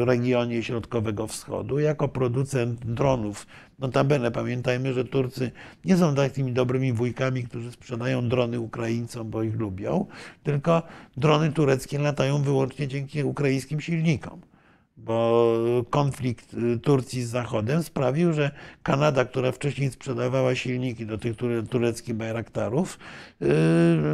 y, 0.02 0.04
regionie 0.04 0.62
Środkowego 0.62 1.26
Wschodu, 1.26 1.78
jako 1.78 2.08
producent 2.08 2.86
dronów. 2.86 3.46
Notabene 3.78 4.30
pamiętajmy, 4.30 4.92
że 4.92 5.04
Turcy 5.04 5.50
nie 5.84 5.96
są 5.96 6.14
takimi 6.14 6.52
dobrymi 6.52 6.92
wujkami, 6.92 7.44
którzy 7.44 7.72
sprzedają 7.72 8.28
drony 8.28 8.60
Ukraińcom, 8.60 9.30
bo 9.30 9.42
ich 9.42 9.56
lubią, 9.56 10.06
tylko 10.42 10.82
drony 11.16 11.52
tureckie 11.52 11.98
latają 11.98 12.42
wyłącznie 12.42 12.88
dzięki 12.88 13.24
ukraińskim 13.24 13.80
silnikom 13.80 14.40
bo 14.96 15.84
konflikt 15.90 16.54
y, 16.54 16.78
Turcji 16.78 17.22
z 17.22 17.28
Zachodem 17.28 17.82
sprawił, 17.82 18.32
że 18.32 18.50
Kanada, 18.82 19.24
która 19.24 19.52
wcześniej 19.52 19.90
sprzedawała 19.90 20.54
silniki 20.54 21.06
do 21.06 21.18
tych 21.18 21.36
ture- 21.36 21.68
tureckich 21.68 22.14
Bayraktarów, 22.14 22.98
y, 23.42 23.46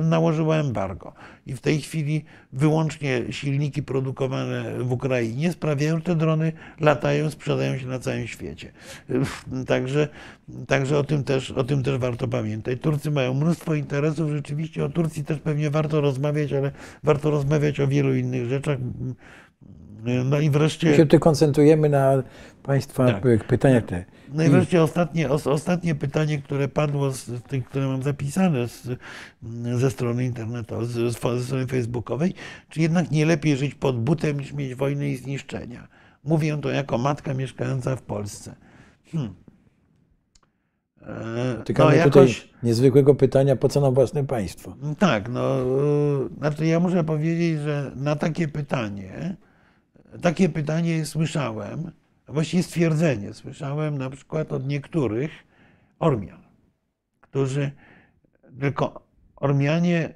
nałożyła 0.04 0.56
embargo. 0.56 1.12
I 1.46 1.54
w 1.54 1.60
tej 1.60 1.80
chwili 1.80 2.24
wyłącznie 2.52 3.22
silniki 3.30 3.82
produkowane 3.82 4.84
w 4.84 4.92
Ukrainie 4.92 5.52
sprawiają, 5.52 5.96
że 5.96 6.02
te 6.02 6.14
drony 6.16 6.52
latają, 6.80 7.30
sprzedają 7.30 7.78
się 7.78 7.86
na 7.86 7.98
całym 7.98 8.26
świecie. 8.26 8.72
Y, 9.10 9.20
Także, 9.66 10.08
także 10.68 10.98
o, 10.98 11.04
tym 11.04 11.24
też, 11.24 11.50
o 11.50 11.64
tym 11.64 11.82
też 11.82 11.98
warto 11.98 12.28
pamiętać. 12.28 12.78
Turcy 12.80 13.10
mają 13.10 13.34
mnóstwo 13.34 13.74
interesów. 13.74 14.30
Rzeczywiście 14.30 14.84
o 14.84 14.88
Turcji 14.88 15.24
też 15.24 15.38
pewnie 15.38 15.70
warto 15.70 16.00
rozmawiać, 16.00 16.52
ale 16.52 16.72
warto 17.02 17.30
rozmawiać 17.30 17.80
o 17.80 17.88
wielu 17.88 18.14
innych 18.14 18.48
rzeczach. 18.48 18.78
No 20.04 20.40
i 20.40 20.46
My 20.46 20.50
wreszcie. 20.58 20.96
się 20.96 21.06
tu 21.06 21.18
koncentrujemy 21.18 21.88
na 21.88 22.22
Państwa 22.62 23.06
Tak. 23.06 23.44
pytaniach. 23.46 23.84
Te. 23.84 24.04
No 24.34 24.44
i 24.44 24.48
wreszcie 24.48 24.82
ostatnie, 24.82 25.28
os- 25.30 25.46
ostatnie 25.46 25.94
pytanie, 25.94 26.38
które 26.38 26.68
padło 26.68 27.10
z 27.10 27.42
tych, 27.42 27.64
które 27.64 27.86
mam 27.86 28.02
zapisane 28.02 28.68
z, 28.68 28.88
ze 29.74 29.90
strony 29.90 30.24
internetowej, 30.24 30.86
ze 30.86 31.12
strony 31.12 31.66
facebookowej, 31.66 32.34
czy 32.68 32.80
jednak 32.80 33.10
nie 33.10 33.26
lepiej 33.26 33.56
żyć 33.56 33.74
pod 33.74 34.00
butem 34.00 34.40
niż 34.40 34.52
mieć 34.52 34.74
wojnę 34.74 35.08
i 35.08 35.16
zniszczenia? 35.16 35.88
Mówię 36.24 36.58
to 36.62 36.70
jako 36.70 36.98
matka 36.98 37.34
mieszkająca 37.34 37.96
w 37.96 38.02
Polsce. 38.02 38.54
Hmm. 39.12 39.34
E, 41.02 41.62
Tykamy 41.64 41.96
no 41.98 42.04
tutaj 42.04 42.22
jakoś, 42.26 42.48
niezwykłego 42.62 43.14
pytania, 43.14 43.56
po 43.56 43.68
co 43.68 43.80
nam 43.80 43.94
własne 43.94 44.24
państwo? 44.26 44.76
tak, 44.98 45.28
no, 45.28 45.60
e, 45.60 45.64
znaczy 46.38 46.66
ja 46.66 46.80
muszę 46.80 47.04
powiedzieć, 47.04 47.60
że 47.60 47.90
na 47.96 48.16
takie 48.16 48.48
pytanie, 48.48 49.36
takie 50.22 50.48
pytanie 50.48 51.06
słyszałem, 51.06 51.90
właściwie 52.28 52.62
stwierdzenie 52.62 53.34
słyszałem 53.34 53.98
na 53.98 54.10
przykład 54.10 54.52
od 54.52 54.66
niektórych 54.66 55.30
Ormian, 55.98 56.42
którzy 57.20 57.70
tylko 58.60 59.06
Ormianie 59.36 60.14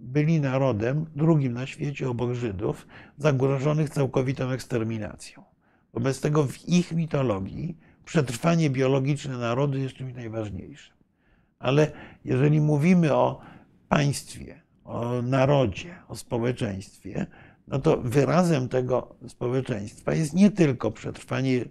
byli 0.00 0.40
narodem 0.40 1.06
drugim 1.16 1.52
na 1.52 1.66
świecie 1.66 2.10
obok 2.10 2.34
Żydów, 2.34 2.86
zagrożonych 3.18 3.90
całkowitą 3.90 4.50
eksterminacją. 4.50 5.44
Wobec 5.94 6.20
tego 6.20 6.44
w 6.44 6.68
ich 6.68 6.92
mitologii 6.92 7.78
przetrwanie 8.04 8.70
biologiczne 8.70 9.38
narodu 9.38 9.78
jest 9.78 9.94
czymś 9.94 10.14
najważniejszym. 10.14 10.96
Ale 11.58 11.92
jeżeli 12.24 12.60
mówimy 12.60 13.14
o 13.14 13.40
państwie, 13.88 14.62
o 14.84 15.22
narodzie, 15.22 15.94
o 16.08 16.16
społeczeństwie, 16.16 17.26
no 17.72 17.78
to 17.78 17.96
wyrazem 17.96 18.68
tego 18.68 19.14
społeczeństwa 19.28 20.14
jest 20.14 20.34
nie 20.34 20.50
tylko 20.50 20.90
przetrwanie 20.90 21.64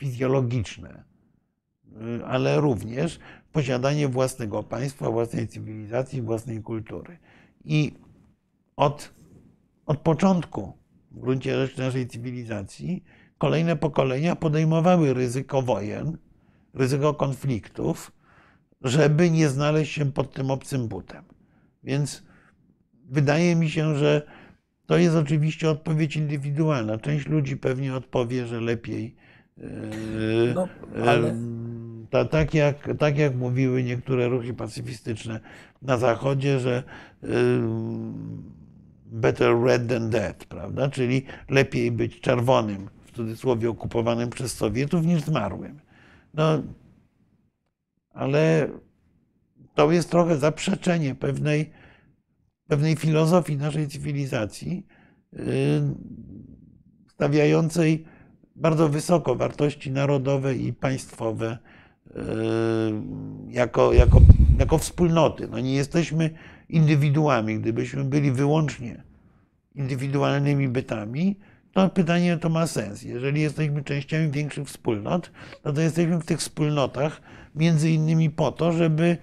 fizjologiczne, 0.00 1.04
y, 2.20 2.24
ale 2.26 2.60
również 2.60 3.18
posiadanie 3.52 4.08
własnego 4.08 4.62
państwa, 4.62 5.10
własnej 5.10 5.48
cywilizacji, 5.48 6.22
własnej 6.22 6.62
kultury. 6.62 7.18
I 7.64 7.94
od, 8.76 9.12
od 9.86 9.98
początku 9.98 10.72
w 11.10 11.20
gruncie 11.20 11.66
rzeczy 11.66 11.80
naszej 11.80 12.08
cywilizacji 12.08 13.04
kolejne 13.38 13.76
pokolenia 13.76 14.36
podejmowały 14.36 15.14
ryzyko 15.14 15.62
wojen, 15.62 16.18
ryzyko 16.74 17.14
konfliktów, 17.14 18.12
żeby 18.82 19.30
nie 19.30 19.48
znaleźć 19.48 19.92
się 19.92 20.12
pod 20.12 20.32
tym 20.32 20.50
obcym 20.50 20.88
butem. 20.88 21.24
Więc 21.84 22.22
wydaje 23.04 23.56
mi 23.56 23.70
się, 23.70 23.96
że 23.96 24.26
to 24.86 24.98
jest 24.98 25.16
oczywiście 25.16 25.70
odpowiedź 25.70 26.16
indywidualna. 26.16 26.98
Część 26.98 27.26
ludzi 27.28 27.56
pewnie 27.56 27.94
odpowie, 27.94 28.46
że 28.46 28.60
lepiej. 28.60 29.14
yy, 29.58 30.52
No, 30.54 30.68
ale- 31.06 31.30
em, 31.30 32.06
ta, 32.10 32.24
tak, 32.24 32.54
jak, 32.54 32.88
tak 32.98 33.18
jak 33.18 33.34
mówiły 33.36 33.82
niektóre 33.82 34.28
ruchy 34.28 34.54
pacyfistyczne 34.54 35.40
na 35.82 35.98
Zachodzie, 35.98 36.60
że 36.60 36.82
ym, 37.24 38.52
better 39.06 39.62
red 39.62 39.88
than 39.88 40.10
dead, 40.10 40.44
prawda? 40.44 40.88
Czyli 40.90 41.22
lepiej 41.48 41.90
być 41.92 42.20
czerwonym, 42.20 42.88
w 43.04 43.12
cudzysłowie 43.12 43.70
okupowanym 43.70 44.30
przez 44.30 44.52
Sowietów, 44.52 45.06
niż 45.06 45.22
zmarłym. 45.22 45.80
No, 46.34 46.62
ale 48.12 48.68
to 49.74 49.92
jest 49.92 50.10
trochę 50.10 50.36
zaprzeczenie 50.36 51.14
pewnej, 51.14 51.70
pewnej 52.68 52.96
filozofii 52.96 53.56
naszej 53.56 53.88
cywilizacji, 53.88 54.86
yy, 55.32 55.40
stawiającej 57.08 58.04
bardzo 58.56 58.88
wysoko 58.88 59.34
wartości 59.34 59.90
narodowe 59.90 60.54
i 60.54 60.72
państwowe 60.72 61.58
yy, 62.14 62.22
jako, 63.48 63.92
jako, 63.92 64.20
jako 64.58 64.78
wspólnoty. 64.78 65.48
No 65.48 65.60
nie 65.60 65.74
jesteśmy 65.74 66.30
indywiduami. 66.68 67.60
Gdybyśmy 67.60 68.04
byli 68.04 68.32
wyłącznie 68.32 69.02
indywidualnymi 69.74 70.68
bytami, 70.68 71.38
to 71.72 71.88
pytanie 71.88 72.36
to 72.36 72.48
ma 72.48 72.66
sens. 72.66 73.02
Jeżeli 73.02 73.40
jesteśmy 73.40 73.84
częściami 73.84 74.30
większych 74.30 74.68
wspólnot, 74.68 75.30
no 75.64 75.72
to 75.72 75.80
jesteśmy 75.80 76.18
w 76.18 76.24
tych 76.24 76.38
wspólnotach 76.38 77.20
między 77.54 77.90
innymi 77.90 78.30
po 78.30 78.52
to, 78.52 78.72
żeby, 78.72 79.16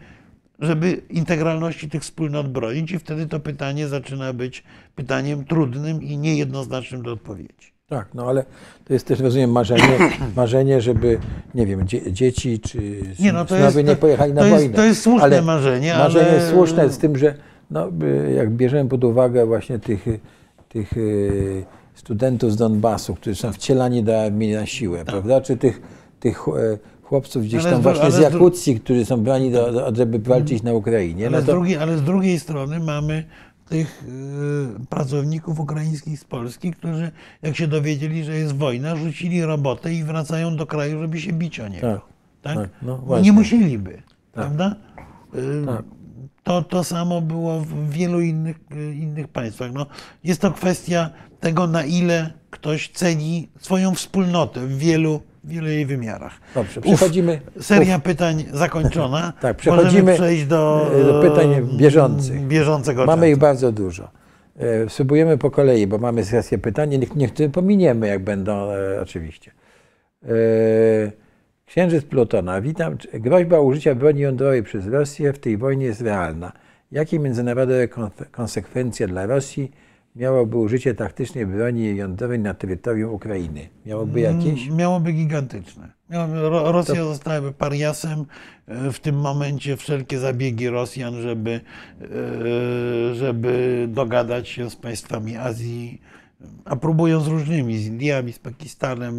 żeby 0.61 1.01
integralności 1.09 1.89
tych 1.89 2.01
wspólnot 2.01 2.51
bronić 2.51 2.91
i 2.91 2.99
wtedy 2.99 3.27
to 3.27 3.39
pytanie 3.39 3.87
zaczyna 3.87 4.33
być 4.33 4.63
pytaniem 4.95 5.45
trudnym 5.45 6.03
i 6.03 6.17
niejednoznacznym 6.17 7.01
do 7.01 7.11
odpowiedzi. 7.11 7.71
Tak, 7.87 8.07
no 8.13 8.25
ale 8.27 8.45
to 8.85 8.93
jest 8.93 9.07
też, 9.07 9.19
rozumiem, 9.19 9.51
marzenie, 9.51 9.99
marzenie 10.35 10.81
żeby, 10.81 11.19
nie 11.55 11.65
wiem, 11.65 11.87
dzie, 11.87 12.11
dzieci 12.13 12.59
czy 12.59 12.77
Nie, 13.19 13.33
no 13.33 13.45
to 13.45 13.55
jest- 13.55 13.83
nie 13.83 13.95
pojechali 13.95 14.33
na 14.33 14.41
to 14.41 14.47
jest- 14.47 14.57
wojnę. 14.59 14.75
to 14.75 14.83
jest 14.83 15.01
słuszne 15.01 15.23
ale 15.23 15.41
marzenie, 15.41 15.93
Marzenie 15.93 16.25
ale- 16.25 16.35
jest 16.35 16.49
słuszne 16.49 16.89
z 16.89 16.97
tym, 16.97 17.17
że 17.17 17.35
no, 17.71 17.89
jak 18.35 18.51
bierzemy 18.51 18.89
pod 18.89 19.03
uwagę 19.03 19.45
właśnie 19.45 19.79
tych, 19.79 20.05
tych 20.69 20.97
y, 20.97 21.65
studentów 21.95 22.51
z 22.51 22.55
Donbasu, 22.55 23.15
którzy 23.15 23.35
są 23.35 23.53
wcielani 23.53 24.03
do 24.03 24.21
armii 24.21 24.53
na 24.53 24.65
siłę, 24.65 25.05
prawda? 25.05 25.41
Czy 25.41 25.57
tych, 25.57 25.81
tych 26.19 26.47
e, 26.47 26.77
chłopców 27.11 27.43
gdzieś 27.43 27.61
Ale 27.61 27.71
tam 27.71 27.79
z 27.79 27.83
właśnie 27.83 28.11
z 28.11 28.15
z 28.15 28.19
Jakucji, 28.19 28.79
którzy 28.79 29.05
są 29.05 29.23
brani, 29.23 29.51
do, 29.51 29.71
do, 29.71 29.95
żeby 29.95 30.19
walczyć 30.19 30.63
na 30.63 30.73
Ukrainie. 30.73 31.27
Ale, 31.27 31.37
No 31.37 31.43
z 31.43 31.45
to, 31.45 31.51
drugiej, 31.51 31.77
ale 31.77 31.97
z 31.97 32.01
drugiej 32.03 32.39
strony 32.39 32.79
mamy 32.79 33.23
tych 33.69 34.03
y, 34.83 34.85
pracowników 34.89 35.59
ukraińskich 35.59 36.19
z 36.19 36.23
Polski, 36.25 36.71
którzy 36.71 37.11
jak 37.41 37.55
się 37.55 37.67
dowiedzieli, 37.67 38.23
że 38.23 38.35
jest 38.37 38.55
wojna, 38.55 38.95
rzucili 38.95 39.43
robotę 39.43 39.93
i 39.93 40.03
wracają 40.03 40.55
do 40.55 40.65
kraju, 40.67 40.99
żeby 41.01 41.19
się 41.21 41.33
bić 41.33 41.59
o 41.59 41.67
niego. 41.67 41.87
Tak, 41.87 42.01
Tak? 42.41 42.55
tak, 42.57 42.69
no 42.81 42.97
nie 42.97 43.05
właśnie. 43.05 43.31
musieliby, 43.31 44.01
prawda? 44.33 44.75
Y, 45.35 45.65
Tak. 45.65 45.83
To, 46.43 46.61
to 46.61 46.83
samo 46.83 47.21
było 47.21 47.59
w 47.59 47.89
wielu 47.89 48.21
innych, 48.21 48.59
y, 48.75 48.95
innych 48.95 49.27
państwach. 49.27 49.71
No, 49.73 49.85
jest 50.23 50.41
to 50.41 50.51
kwestia 50.51 51.09
tego, 51.39 51.67
na 51.67 51.83
ile 51.83 52.33
ktoś 52.49 52.89
ceni 52.89 53.49
swoją 53.59 53.95
wspólnotę 53.95 54.67
w 54.67 54.77
wielu, 54.77 55.21
wielu 55.43 55.67
jej 55.67 55.85
wymiarach. 55.85 56.33
Dobrze, 56.55 56.81
przechodzimy. 56.81 57.41
Seria 57.61 57.99
pytań 57.99 58.43
zakończona. 58.53 59.33
Tak, 59.41 59.57
przechodzimy 59.57 59.85
Możemy 60.01 60.13
przejść 60.13 60.45
do, 60.45 60.91
do 61.07 61.21
pytań 61.21 61.67
bieżących. 61.77 62.41
bieżącego 62.47 63.05
Mamy 63.05 63.27
ich 63.29 63.33
czasu. 63.35 63.41
bardzo 63.41 63.71
dużo. 63.71 64.09
E, 64.59 64.89
Spróbujemy 64.89 65.37
po 65.37 65.51
kolei, 65.51 65.87
bo 65.87 65.97
mamy 65.97 66.25
sesję 66.25 66.57
pytań. 66.57 66.99
Ty 67.35 67.49
pominiemy, 67.49 68.07
jak 68.07 68.23
będą 68.23 68.71
e, 68.71 69.01
oczywiście. 69.01 69.51
E, 70.23 70.27
Księżyc 71.65 72.05
Plutona. 72.05 72.61
Witam. 72.61 72.97
Groźba 73.13 73.59
użycia 73.59 73.95
broni 73.95 74.19
jądrowej 74.21 74.63
przez 74.63 74.87
Rosję 74.87 75.33
w 75.33 75.39
tej 75.39 75.57
wojnie 75.57 75.85
jest 75.85 76.01
realna. 76.01 76.51
Jakie 76.91 77.19
międzynarodowe 77.19 77.87
konse- 77.87 78.25
konsekwencje 78.31 79.07
dla 79.07 79.25
Rosji 79.25 79.71
miałoby 80.15 80.57
użycie 80.57 80.93
taktycznej 80.95 81.45
broni 81.45 81.95
jądrowej 81.95 82.39
na 82.39 82.53
terytorium 82.53 83.13
Ukrainy? 83.13 83.69
Miałoby 83.85 84.19
jakieś? 84.19 84.69
Miałoby 84.69 85.11
gigantyczne. 85.11 85.91
Miałoby, 86.09 86.41
Ro- 86.49 86.71
Rosja 86.71 87.03
zostałaby 87.03 87.51
pariasem. 87.51 88.25
E, 88.67 88.91
W 88.91 88.99
tym 88.99 89.15
momencie 89.15 89.77
wszelkie 89.77 90.19
zabiegi 90.19 90.69
Rosjan, 90.69 91.21
żeby, 91.21 91.61
e, 92.01 93.15
żeby 93.15 93.85
dogadać 93.91 94.49
się 94.49 94.69
z 94.69 94.75
państwami 94.75 95.35
Azji, 95.37 96.01
a 96.65 96.75
próbują 96.75 97.21
z 97.21 97.27
różnymi, 97.27 97.77
z 97.77 97.87
Indiami, 97.87 98.33
z 98.33 98.39
Pakistanem, 98.39 99.13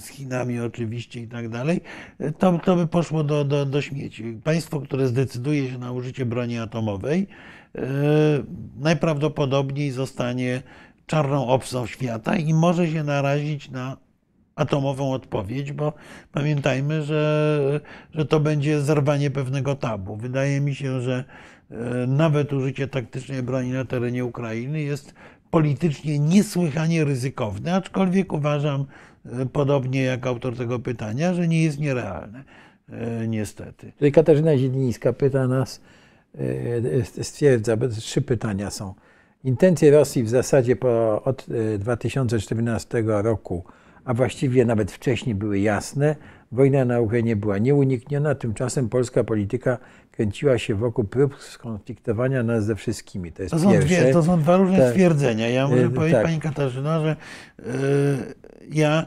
z 0.00 0.06
Chinami 0.08 0.60
oczywiście 0.60 1.20
i 1.20 1.26
tak 1.28 1.48
dalej, 1.48 1.80
e, 2.18 2.32
to, 2.32 2.58
to 2.64 2.76
by 2.76 2.86
poszło 2.86 3.24
do, 3.24 3.44
do, 3.44 3.66
do 3.66 3.80
śmieci. 3.82 4.38
Państwo, 4.44 4.80
które 4.80 5.08
zdecyduje 5.08 5.70
się 5.70 5.78
na 5.78 5.92
użycie 5.92 6.26
broni 6.26 6.58
atomowej, 6.58 7.26
najprawdopodobniej 8.80 9.90
zostanie 9.90 10.62
czarną 11.06 11.48
owcą 11.48 11.86
świata 11.86 12.36
i 12.36 12.54
może 12.54 12.88
się 12.88 13.04
narazić 13.04 13.70
na 13.70 13.96
atomową 14.58 15.12
odpowiedź, 15.12 15.72
bo 15.72 15.92
pamiętajmy, 16.32 17.02
że, 17.02 17.80
że 18.14 18.26
to 18.26 18.40
będzie 18.40 18.80
zerwanie 18.80 19.30
pewnego 19.30 19.74
tabu. 19.74 20.16
Wydaje 20.16 20.60
mi 20.60 20.74
się, 20.74 21.00
że 21.00 21.24
e, 21.70 21.74
nawet 22.06 22.52
użycie 22.52 22.88
taktycznej 22.88 23.42
broni 23.42 23.70
na 23.70 23.84
terenie 23.84 24.24
Ukrainy 24.24 24.80
jest 24.80 25.14
politycznie 25.50 26.18
niesłychanie 26.18 27.04
ryzykowne, 27.04 27.74
aczkolwiek 27.74 28.32
uważam, 28.32 28.84
e, 29.26 29.46
podobnie 29.46 30.02
jak 30.02 30.26
autor 30.26 30.56
tego 30.56 30.78
pytania, 30.78 31.34
że 31.34 31.48
nie 31.48 31.62
jest 31.62 31.78
nierealne. 31.78 32.44
E, 32.88 33.28
Niestety. 33.28 33.92
Katarzyna 34.12 34.58
Zielińska 34.58 35.12
pyta 35.12 35.46
nas, 35.46 35.80
e, 35.80 35.97
stwierdza, 37.22 37.76
bo 37.76 37.88
trzy 37.88 38.22
pytania 38.22 38.70
są. 38.70 38.94
Intencje 39.44 39.90
Rosji 39.90 40.22
w 40.22 40.28
zasadzie 40.28 40.76
po, 40.76 41.22
od 41.24 41.46
e, 41.74 41.78
2014 41.78 43.02
roku, 43.06 43.64
a 44.04 44.14
właściwie 44.14 44.64
nawet 44.64 44.92
wcześniej 44.92 45.34
były 45.34 45.58
jasne. 45.58 46.16
Wojna 46.52 46.84
na 46.84 47.00
Ukrainie 47.00 47.36
była 47.36 47.58
nieunikniona, 47.58 48.34
tymczasem 48.34 48.88
polska 48.88 49.24
polityka 49.24 49.78
kręciła 50.12 50.58
się 50.58 50.74
wokół 50.74 51.04
prób 51.04 51.36
skonfliktowania 51.42 52.42
nas 52.42 52.64
ze 52.64 52.74
wszystkimi. 52.76 53.32
To 53.32 53.46
To 53.46 53.58
są, 53.58 53.80
dwie, 53.80 54.12
to 54.12 54.22
są 54.22 54.40
dwa 54.40 54.56
różne 54.56 54.78
Tak. 54.78 54.90
stwierdzenia. 54.90 55.48
Ja 55.48 55.68
muszę 55.68 55.84
E, 55.84 55.90
powiedzieć 55.90 56.12
tak. 56.14 56.24
Pani 56.24 56.40
Katarzyna, 56.40 57.00
że 57.00 57.16
e, 57.58 57.64
ja, 58.70 59.06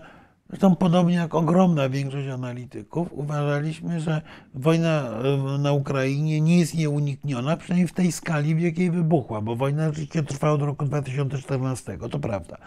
zresztą 0.51 0.75
podobnie 0.75 1.15
jak 1.15 1.35
ogromna 1.35 1.89
większość 1.89 2.27
analityków, 2.27 3.07
uważaliśmy, 3.11 3.99
że 3.99 4.21
wojna 4.53 5.09
e, 5.55 5.57
na 5.57 5.71
Ukrainie 5.71 6.41
nie 6.41 6.59
jest 6.59 6.75
nieunikniona, 6.75 7.57
przynajmniej 7.57 7.87
w 7.87 7.93
tej 7.93 8.11
skali, 8.11 8.55
w 8.55 8.59
jakiej 8.59 8.91
wybuchła, 8.91 9.41
bo 9.41 9.55
wojna 9.55 9.87
rzeczywiście 9.87 10.23
trwała 10.23 10.57
do 10.57 10.65
roku 10.65 10.85
2014, 10.85 11.97
to 12.11 12.19
prawda. 12.19 12.57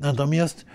Natomiast 0.00 0.66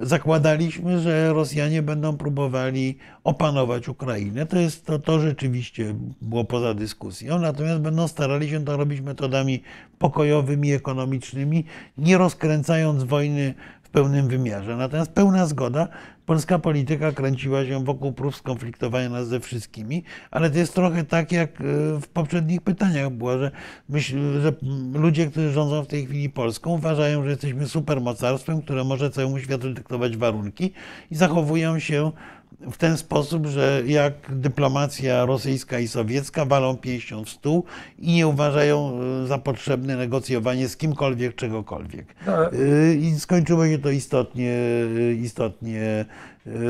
zakładaliśmy, 0.00 1.00
że 1.00 1.32
Rosjanie 1.32 1.82
będą 1.82 2.16
próbowali 2.16 2.98
opanować 3.24 3.88
Ukrainę. 3.88 4.46
To, 4.46 4.58
jest, 4.58 4.86
to, 4.86 4.98
to 4.98 5.20
rzeczywiście 5.20 5.94
było 6.22 6.44
poza 6.44 6.74
dyskusją, 6.74 7.38
natomiast 7.38 7.80
będą 7.80 8.08
starali 8.08 8.50
się 8.50 8.64
to 8.64 8.76
robić 8.76 9.00
metodami 9.00 9.62
pokojowymi, 9.98 10.72
ekonomicznymi, 10.72 11.64
nie 11.98 12.18
rozkręcając 12.18 13.04
wojny 13.04 13.54
pełnym 13.94 14.28
wymiarze. 14.28 14.76
Natomiast 14.76 15.12
pełna 15.12 15.46
zgoda, 15.46 15.88
polska 16.26 16.58
polityka 16.58 17.12
kręciła 17.12 17.64
się 17.64 17.84
wokół 17.84 18.12
prób 18.12 18.36
skonfliktowania 18.36 19.08
nas 19.08 19.28
ze 19.28 19.40
wszystkimi, 19.40 20.02
ale 20.30 20.50
to 20.50 20.58
jest 20.58 20.74
trochę 20.74 21.04
tak, 21.04 21.32
jak 21.32 21.60
e, 21.60 21.64
w 22.00 22.08
poprzednich 22.08 22.60
pytaniach 22.60 23.10
było, 23.10 23.38
że, 23.38 23.50
myśl, 23.88 24.40
że 24.42 24.52
ludzie, 24.94 25.26
którzy 25.26 25.52
rządzą 25.52 25.84
w 25.84 25.86
tej 25.86 26.06
chwili 26.06 26.30
Polską, 26.30 26.70
uważają, 26.70 27.24
że 27.24 27.30
jesteśmy 27.30 27.68
supermocarstwem, 27.68 28.62
które 28.62 28.84
może 28.84 29.10
całemu 29.10 29.38
światu 29.38 29.74
dyktować 29.74 30.16
warunki 30.16 30.72
i 31.10 31.16
zachowują 31.16 31.78
się 31.78 32.12
w 32.60 32.76
ten 32.76 32.96
sposób, 32.96 33.46
że 33.46 33.82
jak 33.86 34.12
dyplomacja 34.28 35.24
rosyjska 35.24 35.78
i 35.78 35.88
sowiecka 35.88 36.44
walą 36.44 36.76
pięścią 36.76 37.24
w 37.24 37.28
stół 37.28 37.64
i 37.98 38.12
nie 38.12 38.26
uważają 38.26 39.00
e, 39.22 39.26
za 39.26 39.38
potrzebne 39.38 39.96
negocjowanie 39.96 40.68
z 40.68 40.76
kimkolwiek, 40.76 41.34
czegokolwiek. 41.34 42.14
No, 42.26 42.52
Y, 42.52 42.98
I 43.00 43.20
skończyło 43.20 43.66
się 43.66 43.78
to 43.78 43.90
istotnie, 43.90 44.58
istotnie 45.22 46.04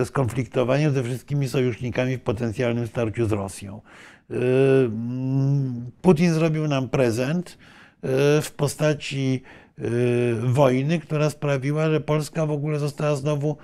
skonfliktowaniem 0.05 0.95
ze 0.95 1.03
wszystkimi 1.03 1.49
sojusznikami 1.49 2.17
w 2.17 2.21
potencjalnym 2.21 2.87
starciu 2.87 3.27
z 3.27 3.33
Rosją. 3.33 3.81
Putin 6.03 6.33
zrobił 6.33 6.69
nam 6.69 6.89
prezent 6.89 7.59
w 8.43 8.51
postaci 8.57 9.43
wojny, 10.41 10.99
która 10.99 11.31
sprawiła, 11.31 11.91
że 11.91 12.01
Polska 12.01 12.47
w 12.47 12.51
ogóle 12.51 12.79
została 12.79 13.17
znowu 13.17 13.57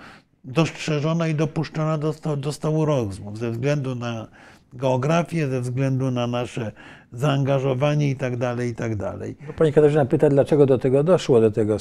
dostrzeżona 0.45 1.29
i 1.29 1.35
dopuszczona 1.35 1.99
do, 1.99 2.15
do 2.37 2.53
stołu 2.53 2.85
rozmów 2.85 3.39
ze 3.39 3.51
względu 3.51 3.95
na 3.95 4.27
geografię, 4.73 5.49
ze 5.49 5.61
względu 5.61 6.11
na 6.11 6.27
nasze 6.27 6.73
zaangażowanie 7.13 8.11
i 8.11 8.17
tak 8.17 8.37
dalej, 8.37 8.71
i 8.71 8.75
tak 8.75 8.97
dalej. 8.97 9.37
bo 9.47 9.53
Pani 9.53 9.73
Katarzyna 9.73 10.05
pyta, 10.05 10.29
dlaczego 10.29 10.67
do 10.67 10.79
tego 10.79 11.03
doszło, 11.05 11.41
do 11.41 11.51
tego 11.51 11.77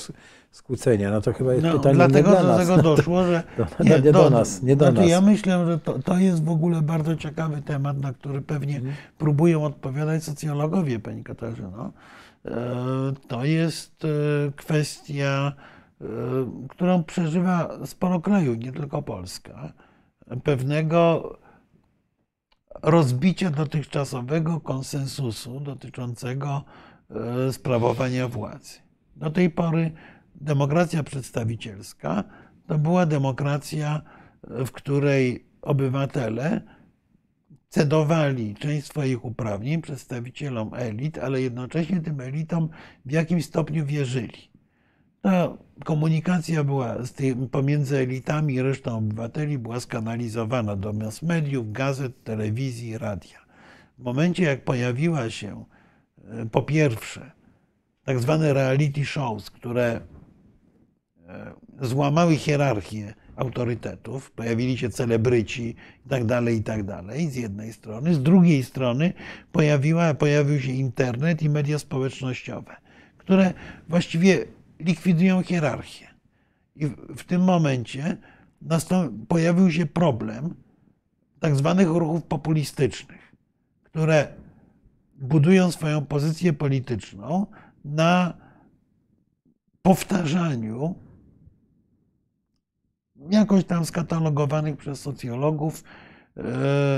skłócenia. 0.51 1.11
No 1.11 1.21
to 1.21 1.33
chyba 1.33 1.53
jest 1.53 1.65
No, 1.65 1.73
pytanie 1.73 1.95
dlatego 1.95 2.29
nie 2.31 2.37
do 2.37 2.43
nas. 2.43 2.57
tego 2.67 2.81
doszło, 2.95 3.23
że. 3.23 3.43
To- 3.57 3.83
nie 3.83 3.99
do 4.11 4.29
nas, 4.29 4.63
nie 4.63 4.75
do 4.75 4.85
znaczy, 4.85 5.01
nas. 5.01 5.09
Ja 5.09 5.21
myślę, 5.21 5.65
że 5.65 5.79
to, 5.79 5.99
to 5.99 6.17
jest 6.17 6.43
w 6.43 6.49
ogóle 6.49 6.81
bardzo 6.81 7.15
ciekawy 7.15 7.61
temat, 7.61 7.97
na 7.97 8.13
który 8.13 8.41
pewnie 8.41 8.75
Mhm. 8.75 8.95
próbują 9.17 9.65
odpowiadać 9.65 10.23
socjologowie, 10.23 10.99
pani 10.99 11.23
Katarzyno. 11.23 11.91
E, 12.45 12.51
To 13.27 13.45
jest 13.45 14.05
e, 14.05 14.51
kwestia, 14.55 15.51
którą 16.69 17.03
przeżywa 17.03 17.85
sporo 17.85 18.19
krajów, 18.19 18.57
nie 18.57 18.71
tylko 18.71 19.01
Polska. 19.01 19.73
Pewnego 20.43 21.23
rozbicia 22.81 23.49
dotychczasowego 23.49 24.59
konsensusu 24.59 25.59
dotyczącego 25.59 26.63
e, 27.09 27.53
sprawowania 27.53 28.27
władzy. 28.27 28.79
Do 29.15 29.29
tej 29.29 29.49
pory 29.49 29.91
demokracja 30.35 31.03
przedstawicielska 31.03 32.23
to 32.67 32.77
była 32.77 33.05
demokracja, 33.05 34.01
e, 34.43 34.65
w 34.65 34.71
której 34.71 35.45
obywatele 35.61 36.61
cedowali 37.69 38.55
część 38.55 38.87
swoich 38.87 39.25
uprawnień 39.25 39.81
przedstawicielom 39.81 40.73
elit, 40.73 41.17
ale 41.17 41.41
jednocześnie 41.41 42.01
tym 42.01 42.21
elitom 42.21 42.69
w 43.05 43.11
jakimś 43.11 43.45
stopniu 43.45 43.85
wierzyli. 43.85 44.49
Ta 45.21 45.57
komunikacja 45.85 46.63
była 46.63 47.05
z 47.05 47.13
tym, 47.13 47.49
pomiędzy 47.49 47.97
elitami 47.97 48.53
i 48.53 48.61
resztą 48.61 48.97
obywateli 48.97 49.57
była 49.57 49.79
skanalizowana 49.79 50.75
do 50.75 50.93
mass 50.93 51.21
mediów, 51.21 51.71
gazet, 51.71 52.23
telewizji, 52.23 52.97
radia. 52.97 53.39
W 53.97 54.03
momencie, 54.03 54.43
jak 54.43 54.63
pojawiła 54.63 55.29
się 55.29 55.65
e, 56.31 56.45
po 56.45 56.61
pierwsze 56.61 57.31
tak 58.03 58.19
zwane 58.19 58.53
reality 58.53 59.05
shows, 59.05 59.51
które 59.51 60.01
e, 61.27 61.53
złamały 61.81 62.35
hierarchię 62.35 63.13
autorytetów, 63.35 64.31
pojawili 64.31 64.77
się 64.77 64.89
celebryci 64.89 65.75
i 66.05 66.09
tak 66.09 66.25
dalej, 66.25 66.57
i 66.57 66.63
tak 66.63 66.85
z 67.29 67.35
jednej 67.35 67.73
strony. 67.73 68.13
Z 68.13 68.23
drugiej 68.23 68.63
strony 68.63 69.13
pojawiła, 69.51 70.13
pojawił 70.13 70.59
się 70.59 70.71
internet 70.71 71.41
i 71.41 71.49
media 71.49 71.79
społecznościowe, 71.79 72.75
które 73.17 73.53
właściwie 73.89 74.45
likwidują 74.79 75.43
hierarchię. 75.43 76.07
I 76.75 76.85
w, 77.17 77.23
tym 77.23 77.43
momencie 77.43 78.17
pojawił 79.27 79.71
się 79.71 79.85
problem 79.85 80.55
tak 81.39 81.55
zwanych 81.55 81.87
ruchów 81.87 82.23
populistycznych, 82.23 83.35
które 83.83 84.27
budują 85.15 85.71
swoją 85.71 86.05
pozycję 86.05 86.53
polityczną 86.53 87.45
na 87.85 88.33
powtarzaniu 89.81 90.95
jakoś 93.31 93.63
tam 93.63 93.85
skatalogowanych 93.85 94.77
przez 94.77 95.01
socjologów 95.01 95.83
e, 96.37 96.41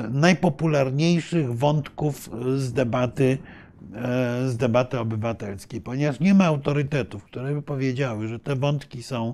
najpopularniejszych 0.09 1.57
wątków 1.57 2.29
z 2.57 2.73
debaty, 2.73 3.37
z 4.45 4.57
debaty 4.57 4.99
obywatelskiej, 4.99 5.81
ponieważ 5.81 6.19
nie 6.19 6.33
ma 6.33 6.45
autorytetów, 6.45 7.23
które 7.23 7.53
by 7.53 7.61
powiedziały, 7.61 8.27
że 8.27 8.39
te 8.39 8.55
wątki 8.55 9.03
są 9.03 9.33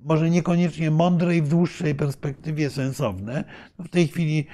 może 0.00 0.30
niekoniecznie 0.30 0.90
mądre 0.90 1.36
i 1.36 1.42
w 1.42 1.48
dłuższej 1.48 1.94
perspektywie 1.94 2.70
sensowne. 2.70 3.44
No 3.78 3.84
w 3.84 3.88
tej 3.88 4.08
chwili 4.08 4.46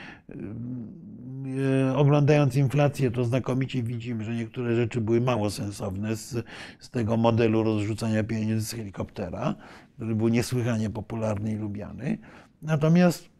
e, 1.91 1.97
oglądając 1.97 2.57
inflację, 2.57 3.11
to 3.11 3.25
znakomicie 3.25 3.83
widzimy, 3.83 4.25
że 4.25 4.35
niektóre 4.35 4.77
rzeczy 4.77 5.01
były 5.01 5.21
mało 5.21 5.51
sensowne 5.51 6.17
z, 6.17 6.45
z 6.79 6.91
tego 6.91 7.17
modelu 7.17 7.63
rozrzucania 7.63 8.25
pieniędzy 8.25 8.67
z 8.67 8.73
helikoptera 8.73 9.55
który 9.97 10.15
był 10.15 10.29
niesłychanie 10.29 10.91
popularny 10.91 11.53
i 11.53 11.57
lubiany. 11.57 12.19
Natomiast 12.63 13.31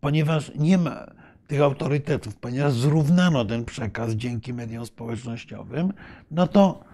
ponieważ 0.00 0.52
nie 0.54 0.78
ma 0.78 1.06
tych 1.46 1.60
autorytetów, 1.60 2.36
ponieważ 2.36 2.72
zrównano 2.72 3.44
ten 3.44 3.64
przekaz 3.64 4.12
dzięki 4.12 4.54
mediom 4.54 4.86
społecznościowym, 4.86 5.92
no 6.30 6.46
to, 6.46 6.84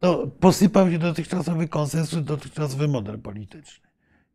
to 0.00 0.26
posypał 0.40 0.90
się 0.90 0.98
dotychczasowy 0.98 1.68
konsensus, 1.68 2.24
dotychczasowy 2.24 2.88
model 2.88 3.18
polityczny. 3.18 3.90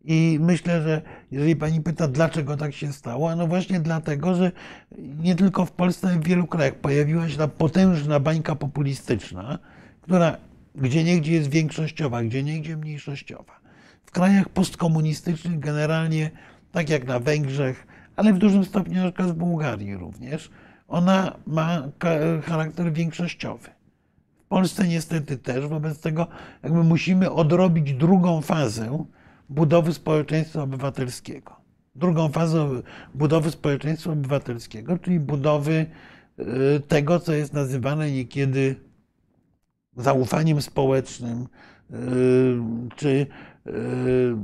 I 0.08 0.38
myślę, 0.42 0.82
że 0.82 1.02
jeżeli 1.32 1.56
pani 1.56 1.82
pyta, 1.82 2.08
dlaczego 2.08 2.58
tak 2.58 2.74
się 2.74 2.94
stało, 2.94 3.36
no 3.36 3.48
właśnie 3.48 3.80
dlatego, 3.80 4.36
że 4.36 4.52
nie 4.98 5.36
tylko 5.36 5.66
w 5.66 5.72
Polsce, 5.72 6.08
ale 6.08 6.20
w 6.20 6.24
wielu 6.24 6.48
krajach 6.48 6.76
pojawiła 6.76 7.30
się 7.30 7.38
ta 7.38 7.48
potężna 7.48 8.20
bańka 8.20 8.56
populistyczna, 8.56 9.60
która 10.02 10.38
gdzie 10.76 11.04
niegdzie 11.04 11.34
jest 11.34 11.50
większościowa, 11.50 12.24
gdzie 12.24 12.44
niegdzie 12.44 12.78
mniejszościowa. 12.78 13.60
W 14.06 14.12
krajach 14.12 14.50
postkomunistycznych 14.50 15.60
generalnie, 15.60 16.32
tak 16.72 16.90
jak 16.90 17.08
na 17.08 17.20
Węgrzech, 17.20 17.88
ale 18.16 18.34
w 18.34 18.38
dużym 18.38 18.66
stopniu 18.66 18.96
na 18.96 19.12
przykład 19.12 19.28
w 19.28 19.34
Bułgarii 19.34 19.98
również, 19.98 20.52
ona 20.88 21.38
ma 21.48 21.84
charakter 22.44 22.94
większościowy. 22.94 23.70
W 24.46 24.48
Polsce 24.48 24.88
niestety 24.88 25.38
też, 25.38 25.68
wobec 25.68 26.00
tego 26.00 26.28
jakby 26.64 26.84
musimy 26.84 27.32
odrobić 27.32 27.94
drugą 27.94 28.42
fazę 28.42 29.06
budowy 29.50 29.94
społeczeństwa 29.94 30.62
obywatelskiego. 30.64 31.56
Drugą 31.96 32.30
fazę 32.30 32.70
budowy 33.14 33.52
społeczeństwa 33.52 34.12
obywatelskiego, 34.12 34.98
czyli 34.98 35.20
budowy 35.20 35.86
y, 36.40 36.80
tego, 36.88 37.20
co 37.20 37.34
jest 37.34 37.54
nazywane 37.54 38.12
niekiedy 38.12 38.76
zaufaniem 39.98 40.62
społecznym, 40.62 41.48
y, 41.92 41.96
czy 42.96 43.28
y, 43.68 44.36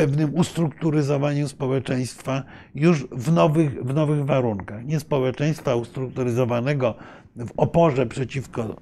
pewnym 0.00 0.34
ustrukturyzowaniem 0.34 1.48
społeczeństwa 1.48 2.42
już 2.74 3.06
w 3.06 3.32
nowych, 3.32 3.84
w 3.84 3.94
nowych 3.94 4.24
warunkach. 4.24 4.84
Nie 4.86 5.00
społeczeństwa 5.00 5.74
ustrukturyzowanego 5.74 6.94
w 7.36 7.50
oporze 7.56 8.06
przeciwko 8.06 8.76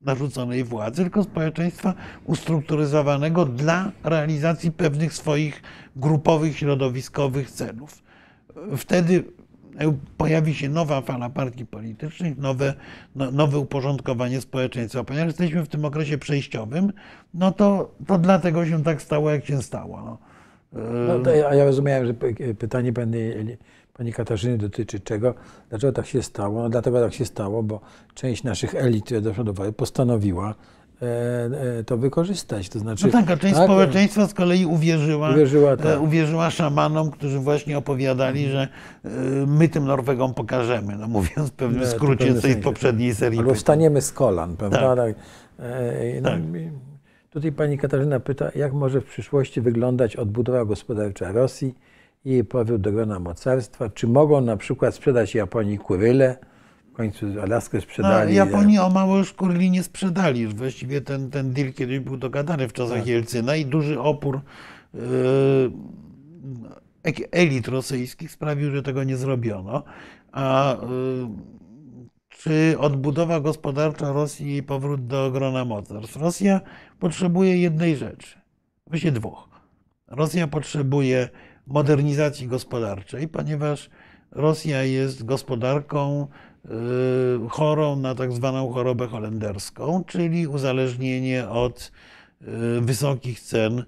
narzuconej 0.00 0.64
władzy, 0.64 1.02
tylko 1.02 1.22
społeczeństwa 1.22 1.94
ustrukturyzowanego 2.24 3.44
dla 3.44 3.92
realizacji 4.04 4.72
pewnych 4.72 5.12
swoich 5.14 5.62
grupowych, 5.96 6.58
środowiskowych 6.58 7.50
celów. 7.50 8.02
Wtedy 8.76 9.24
pojawi 10.16 10.54
się 10.54 10.68
nowa 10.68 11.00
fala 11.00 11.30
partii 11.30 11.66
politycznych, 11.66 12.38
nowe, 12.38 12.74
no, 13.16 13.30
nowe 13.30 13.58
uporządkowanie 13.58 14.40
społeczeństwa. 14.40 15.04
Ponieważ 15.04 15.26
jesteśmy 15.26 15.64
w 15.64 15.68
tym 15.68 15.84
okresie 15.84 16.18
przejściowym, 16.18 16.92
no 17.34 17.52
to, 17.52 17.94
to 18.06 18.18
dlatego 18.18 18.66
się 18.66 18.82
tak 18.82 19.02
stało, 19.02 19.30
jak 19.30 19.44
się 19.44 19.62
stało. 19.62 20.02
No. 20.02 20.18
No 21.24 21.30
ja, 21.30 21.54
ja 21.54 21.64
rozumiałem, 21.64 22.06
że 22.06 22.14
pytanie 22.58 22.92
pani, 22.92 23.18
pani 23.92 24.12
Katarzyny 24.12 24.58
dotyczy 24.58 25.00
czego, 25.00 25.34
dlaczego 25.70 25.92
tak 25.92 26.06
się 26.06 26.22
stało. 26.22 26.62
No 26.62 26.68
dlatego 26.68 27.00
tak 27.00 27.14
się 27.14 27.24
stało, 27.24 27.62
bo 27.62 27.80
część 28.14 28.44
naszych 28.44 28.74
elit, 28.74 29.04
które 29.04 29.20
doszło 29.20 29.44
postanowiła, 29.76 30.54
E, 30.54 30.54
e, 30.54 30.75
to 31.86 31.96
wykorzystać. 31.96 32.68
To 32.68 32.78
znaczy, 32.78 33.06
no 33.06 33.12
tak, 33.12 33.30
a 33.30 33.36
część 33.36 33.54
tak, 33.54 33.64
społeczeństwa 33.64 34.26
z 34.26 34.34
kolei 34.34 34.66
uwierzyła, 34.66 35.30
uwierzyła, 35.30 35.72
e, 35.72 35.76
tak. 35.76 36.00
uwierzyła 36.00 36.50
szamanom, 36.50 37.10
którzy 37.10 37.38
właśnie 37.38 37.78
opowiadali, 37.78 38.44
mhm. 38.44 38.52
że 38.52 38.68
my 39.46 39.68
tym 39.68 39.84
Norwegom 39.84 40.34
pokażemy, 40.34 40.96
no 40.96 41.08
mówiąc 41.08 41.50
w 41.50 41.52
pewnym 41.52 41.86
skrócie 41.86 42.34
z 42.34 42.42
tej 42.42 42.56
poprzedniej 42.56 43.14
serii. 43.14 43.38
Albo 43.38 43.54
wstaniemy 43.54 44.02
z 44.02 44.12
kolan, 44.12 44.56
prawda? 44.56 44.96
Tak. 44.96 45.14
No, 46.22 46.30
tak. 46.30 46.40
Tutaj 47.30 47.52
pani 47.52 47.78
Katarzyna 47.78 48.20
pyta, 48.20 48.50
jak 48.54 48.72
może 48.72 49.00
w 49.00 49.04
przyszłości 49.04 49.60
wyglądać 49.60 50.16
odbudowa 50.16 50.64
gospodarcza 50.64 51.32
Rosji 51.32 51.74
i 52.24 52.30
jej 52.30 52.44
powrót 52.44 52.80
do 52.80 52.92
grona 52.92 53.18
mocarstwa? 53.18 53.90
Czy 53.90 54.06
mogą 54.06 54.40
na 54.40 54.56
przykład 54.56 54.94
sprzedać 54.94 55.34
Japonii 55.34 55.78
kuryle? 55.78 56.36
Końcu 56.96 57.26
Alaskę 57.42 57.80
sprzedali. 57.80 58.32
No, 58.32 58.44
Japonii 58.44 58.78
o 58.78 58.90
mało 58.90 59.18
już 59.18 59.32
Kurli 59.32 59.70
nie 59.70 59.82
sprzedali. 59.82 60.40
Już 60.40 60.54
właściwie 60.54 61.00
ten, 61.00 61.30
ten 61.30 61.52
deal 61.52 61.72
kiedyś 61.72 61.98
był 61.98 62.16
dogadany 62.16 62.68
w 62.68 62.72
czasach 62.72 62.98
tak. 62.98 63.06
Jelcyna 63.06 63.56
i 63.56 63.66
duży 63.66 64.00
opór 64.00 64.40
yy, 64.94 65.00
elit 67.30 67.68
rosyjskich 67.68 68.30
sprawił, 68.30 68.70
że 68.70 68.82
tego 68.82 69.04
nie 69.04 69.16
zrobiono. 69.16 69.82
A 70.32 70.76
yy, 70.82 71.28
czy 72.28 72.76
odbudowa 72.78 73.40
gospodarcza 73.40 74.12
Rosji 74.12 74.56
i 74.56 74.62
powrót 74.62 75.06
do 75.06 75.30
grona 75.30 75.64
mocarstw? 75.64 76.16
Rosja 76.16 76.60
potrzebuje 76.98 77.58
jednej 77.58 77.96
rzeczy, 77.96 78.38
właściwie 78.86 79.12
dwóch. 79.12 79.48
Rosja 80.08 80.46
potrzebuje 80.46 81.28
modernizacji 81.66 82.46
gospodarczej, 82.46 83.28
ponieważ 83.28 83.90
Rosja 84.30 84.82
jest 84.82 85.24
gospodarką 85.24 86.26
chorą 87.48 87.96
na 87.96 88.14
tak 88.14 88.32
zwaną 88.32 88.72
chorobę 88.72 89.06
holenderską, 89.06 90.04
czyli 90.06 90.46
uzależnienie 90.46 91.48
od 91.48 91.92
y, 92.42 92.46
wysokich 92.80 93.40
cen 93.40 93.78
y, 93.78 93.84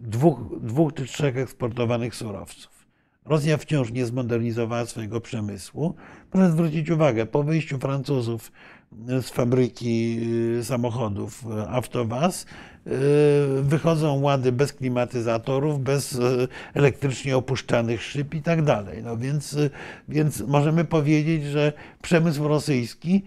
dwóch, 0.00 0.40
dwóch 0.60 0.94
czy 0.94 1.06
trzech 1.06 1.36
eksportowanych 1.36 2.14
surowców. 2.14 2.80
Rosja 3.24 3.56
wciąż 3.56 3.92
nie 3.92 4.06
zmodernizowała 4.06 4.86
swojego 4.86 5.20
przemysłu. 5.20 5.94
Proszę 6.30 6.50
zwrócić 6.50 6.90
uwagę, 6.90 7.26
po 7.26 7.42
wyjściu 7.42 7.78
Francuzów 7.78 8.52
z 8.92 9.30
fabryki 9.30 10.20
samochodów 10.62 11.44
Avtovaz 11.68 12.46
Y, 12.86 13.62
wychodzą 13.62 14.20
łady 14.20 14.52
bez 14.52 14.72
klimatyzatorów, 14.72 15.82
bez 15.82 16.12
y, 16.12 16.48
elektrycznie 16.74 17.36
opuszczanych 17.36 18.02
szyb 18.02 18.34
i 18.34 18.42
tak 18.42 18.62
dalej. 18.62 19.02
No 19.02 19.16
więc, 19.16 19.52
y, 19.52 19.70
więc 20.08 20.40
możemy 20.40 20.84
powiedzieć, 20.84 21.44
że 21.44 21.72
przemysł 22.02 22.48
rosyjski 22.48 23.22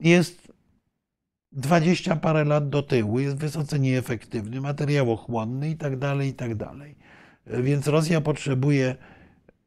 jest 0.00 0.52
dwadzieścia 1.52 2.16
parę 2.16 2.44
lat 2.44 2.68
do 2.68 2.82
tyłu, 2.82 3.20
jest 3.20 3.36
wysoce 3.36 3.78
nieefektywny, 3.78 4.60
materiałochłonny 4.60 5.70
i 5.70 5.76
tak 5.76 5.98
dalej, 5.98 6.28
i 6.28 6.34
tak 6.34 6.54
dalej. 6.54 6.94
Więc 7.46 7.86
Rosja 7.86 8.20
potrzebuje 8.20 8.96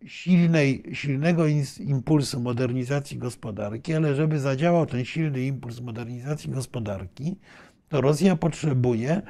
silnej, 0.05 0.84
silnego 0.93 1.43
impulsu 1.80 2.39
modernizacji 2.39 3.17
gospodarki, 3.17 3.93
ale 3.93 4.15
żeby 4.15 4.39
zadziałał 4.39 4.85
ten 4.85 5.05
silny 5.05 5.41
impuls 5.41 5.81
modernizacji 5.81 6.49
gospodarki, 6.49 7.35
to 7.89 8.01
Rosja 8.01 8.35
potrzebuje 8.35 9.11
e, 9.11 9.21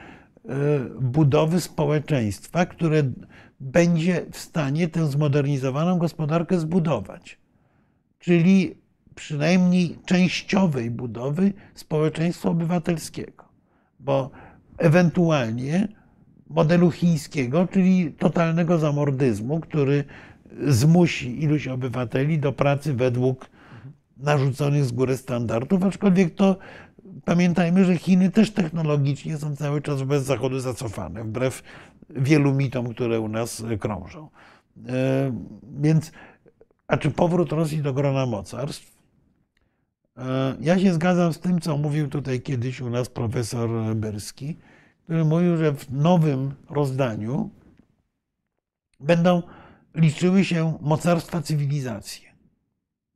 budowy 1.02 1.62
społeczeństwa, 1.62 2.66
które 2.66 3.04
będzie 3.60 4.26
w 4.32 4.38
stanie 4.38 4.88
tę 4.88 5.08
zmodernizowaną 5.08 5.98
gospodarkę 5.98 6.60
zbudować. 6.60 7.38
Czyli 8.20 8.76
przynajmniej 9.16 9.98
częściowej 10.06 10.91
budowy 10.91 11.54
społeczeństwa 11.76 12.50
obywatelskiego, 12.50 13.45
bo 14.00 14.32
ewentualnie 14.78 15.88
modelu 16.50 16.91
chińskiego, 16.91 17.68
czyli 17.68 18.12
totalnego 18.12 18.78
zamordyzmu, 18.78 19.60
który 19.60 20.04
zmusi 20.68 21.44
iluś 21.44 21.68
obywateli 21.68 22.40
do 22.40 22.52
pracy 22.52 22.94
według 22.94 23.50
narzuconych 24.18 24.86
z 24.86 24.92
góry 24.92 25.18
standardów, 25.18 25.84
aczkolwiek 25.84 26.36
to 26.36 26.58
pamiętajmy, 27.26 27.86
że 27.86 27.98
Chiny 27.98 28.32
też 28.32 28.52
technologicznie 28.52 29.38
są 29.38 29.56
cały 29.56 29.82
czas 29.82 30.00
wobec 30.00 30.24
Zachodu 30.24 30.60
zacofane, 30.60 31.24
wbrew 31.24 31.64
wielu 32.10 32.54
mitom, 32.54 32.94
które 32.94 33.20
u 33.20 33.28
nas 33.28 33.64
krążą. 33.80 34.30
E, 34.88 35.32
więc, 35.82 36.12
a 36.88 36.98
czy 36.98 37.12
powrót 37.12 37.52
Rosji 37.52 37.82
do 37.82 37.94
grona 37.94 38.26
mocarstw? 38.26 38.98
E, 40.18 40.56
ja 40.62 40.80
się 40.80 40.94
zgadzam 40.94 41.34
z 41.34 41.40
tym, 41.40 41.62
co 41.62 41.78
mówił 41.78 42.08
tutaj 42.10 42.42
kiedyś 42.42 42.82
u 42.82 42.90
nas 42.90 43.10
profesor 43.10 43.96
Berski, 43.96 44.58
który 45.04 45.26
mówił, 45.26 45.58
że 45.58 45.74
w 45.74 45.94
nowym 45.94 46.54
rozdaniu 46.70 47.50
będą 49.00 49.42
liczyły 49.95 50.45
się 50.45 50.78
mocarstwa 50.82 51.41
cywilizacji 51.41 52.34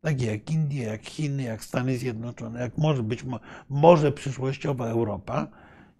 takie 0.01 0.25
jak 0.25 0.51
Indie, 0.51 0.83
jak 0.83 1.05
Chiny, 1.05 1.43
jak 1.43 1.63
Stany 1.63 1.97
Zjednoczone, 1.97 2.59
jak 2.61 2.77
może 2.77 3.03
być 3.03 3.25
może 3.69 4.11
przyszłościowa 4.11 4.87
Europa, 4.87 5.47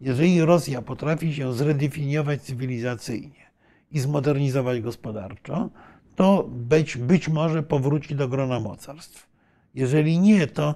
jeżeli 0.01 0.41
Rosja 0.41 0.81
potrafi 0.81 1.33
się 1.33 1.53
zredefiniować 1.53 2.41
cywilizacyjnie 2.41 3.47
i 3.91 3.99
zmodernizować 3.99 4.81
gospodarczo, 4.81 5.69
to 6.15 6.49
być, 6.51 6.97
być 6.97 7.29
może 7.29 7.63
powróci 7.63 8.15
do 8.15 8.27
grona 8.27 8.59
mocarstw. 8.59 9.27
Jeżeli 9.75 10.19
nie, 10.19 10.47
to 10.47 10.75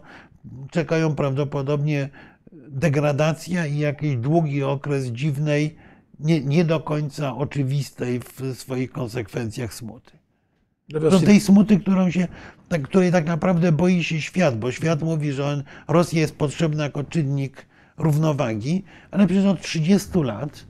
czekają 0.72 1.16
prawdopodobnie 1.16 2.10
degradacja 2.68 3.66
i 3.66 3.78
jakiś 3.78 4.16
długi 4.16 4.64
okres 4.64 5.06
dziwnej, 5.06 5.76
nie, 6.22 6.42
nie 6.42 6.66
do 6.66 6.80
końca 6.80 7.36
oczywistej 7.36 8.20
w 8.20 8.56
swoich 8.58 8.92
konsekwencjach 8.92 9.74
smuty. 9.74 10.12
Do 10.90 11.20
tej 11.20 11.40
smuty, 11.40 11.80
którą 11.80 12.12
się, 12.12 12.28
tak, 12.70 12.82
której 12.82 13.12
tak 13.12 13.26
naprawdę 13.26 13.72
boi 13.72 14.04
się 14.04 14.22
świat, 14.22 14.60
bo 14.60 14.72
świat 14.72 15.02
mówi, 15.02 15.32
że 15.32 15.46
on, 15.46 15.64
Rosja 15.88 16.22
jest 16.22 16.36
potrzebna 16.36 16.84
jako 16.84 17.04
czynnik 17.04 17.66
równowagi, 17.98 18.84
ale 19.12 19.28
przecież 19.28 19.46
od 19.46 19.62
30 19.62 20.10
lat 20.24 20.66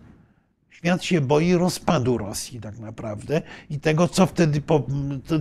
świat 0.69 1.03
się 1.03 1.21
boi 1.21 1.53
rozpadu 1.53 2.17
Rosji 2.17 2.59
tak 2.59 2.79
naprawdę 2.79 3.41
i 3.69 3.79
tego, 3.79 4.07
co 4.07 4.25
wtedy, 4.25 4.61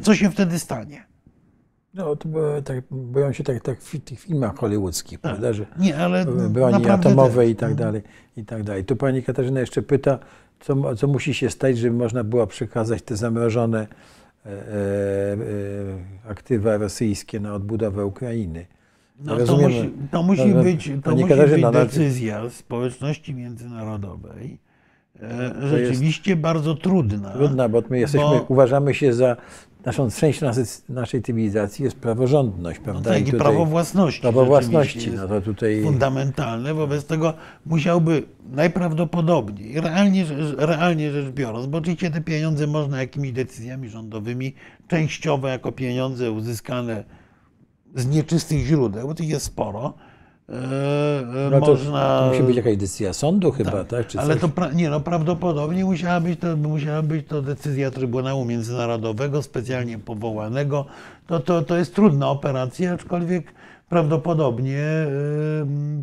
co 0.02 0.14
się 0.14 0.30
wtedy 0.30 0.58
stanie. 0.58 1.09
No, 1.94 2.16
to 2.16 2.28
tak, 2.64 2.84
boją 2.90 3.32
się 3.32 3.44
tak, 3.44 3.62
tak 3.62 3.80
w 3.80 4.00
tych 4.00 4.20
filmach 4.20 4.56
hollywoodzkich, 4.56 5.20
tak. 5.20 5.30
prawda, 5.32 5.52
że 5.52 5.66
nie, 5.78 5.98
ale 5.98 6.26
broni 6.50 6.90
atomowe 6.90 7.48
i 7.48 7.56
tak 7.56 7.74
dalej, 7.74 8.02
i 8.36 8.44
tak 8.44 8.62
dalej. 8.62 8.84
Tu 8.84 8.96
pani 8.96 9.22
Katarzyna 9.22 9.60
jeszcze 9.60 9.82
pyta, 9.82 10.18
co, 10.60 10.96
co 10.96 11.06
musi 11.06 11.34
się 11.34 11.50
stać, 11.50 11.78
żeby 11.78 11.96
można 11.96 12.24
było 12.24 12.46
przekazać 12.46 13.02
te 13.02 13.16
zamrożone 13.16 13.86
E, 14.46 14.50
e, 14.52 16.30
aktywa 16.30 16.76
rosyjskie 16.76 17.40
na 17.40 17.54
odbudowę 17.54 18.06
Ukrainy. 18.06 18.66
No, 19.24 19.36
to 19.36 19.56
musi, 19.56 19.92
to 20.10 20.22
musi 20.22 20.46
no, 20.46 20.56
no, 20.56 20.62
być, 20.62 20.92
to 21.04 21.10
musi 21.10 21.34
być 21.34 21.62
decyzja 21.72 22.50
społeczności 22.50 23.34
międzynarodowej, 23.34 24.58
e, 25.22 25.54
rzeczywiście 25.68 26.36
bardzo 26.36 26.74
trudna. 26.74 27.30
Trudna, 27.30 27.68
bo 27.68 27.82
my 27.90 27.98
jesteśmy, 27.98 28.26
bo, 28.26 28.44
uważamy 28.48 28.94
się 28.94 29.12
za 29.12 29.36
naszą 29.85 30.11
część 30.11 30.40
naszej, 30.40 30.65
naszej 30.89 31.23
cywilizacji 31.23 31.85
jest 31.85 31.97
praworządność, 31.97 32.78
no 32.78 32.85
prawda? 32.85 33.11
No 33.11 33.16
tak, 33.16 33.27
i, 33.27 33.36
i 33.36 33.39
prawo 33.39 33.66
własności. 33.66 34.20
Prawo 34.20 34.44
własności, 34.44 35.11
no 35.11 35.28
to 35.28 35.40
tutaj... 35.40 35.82
Fundamentalne, 35.82 36.74
wobec 36.74 37.07
tego 37.07 37.35
musiałby 37.66 38.23
najprawdopodobniej, 38.52 39.81
realnie, 39.81 40.24
realnie 40.57 41.11
rzecz 41.11 41.31
biorąc, 41.31 41.66
bo 41.66 41.78
oczywiście 41.78 42.11
te 42.11 42.20
pieniądze 42.20 42.66
można 42.66 43.01
jakimiś 43.01 43.32
decyzjami 43.32 43.89
rządowymi, 43.89 44.55
częściowo 44.89 45.48
jako 45.48 45.73
pieniądze 45.73 46.32
uzyskane 46.32 47.05
z 47.94 48.07
nieczystych 48.07 48.66
źródeł, 48.66 49.09
bo 49.09 49.15
tych 49.15 49.28
jest 49.28 49.47
sporo, 49.47 49.94
no 51.51 51.60
to, 51.60 51.66
można... 51.66 52.20
To 52.20 52.28
musi 52.28 52.43
być 52.43 52.56
jakaś 52.56 52.77
decyzja 52.77 53.12
sądu 53.12 53.52
chyba, 53.52 53.70
tak? 53.70 53.86
tak? 53.89 54.06
ale 54.16 54.36
coś? 54.36 54.51
to 54.55 54.70
nie, 54.72 54.90
no, 54.90 55.01
prawdopodobnie 55.01 55.85
musiała 55.85 56.20
być, 56.20 56.40
to, 56.40 56.56
musiała 56.56 57.02
być 57.02 57.27
to 57.27 57.43
decyzja 57.43 57.90
Trybunału 57.90 58.44
Międzynarodowego, 58.44 59.43
specjalnie 59.43 59.98
powołanego. 59.98 60.86
To, 61.27 61.40
to, 61.40 61.62
to 61.62 61.77
jest 61.77 61.94
trudna 61.94 62.31
operacja, 62.31 62.93
aczkolwiek 62.93 63.44
prawdopodobnie, 63.89 65.06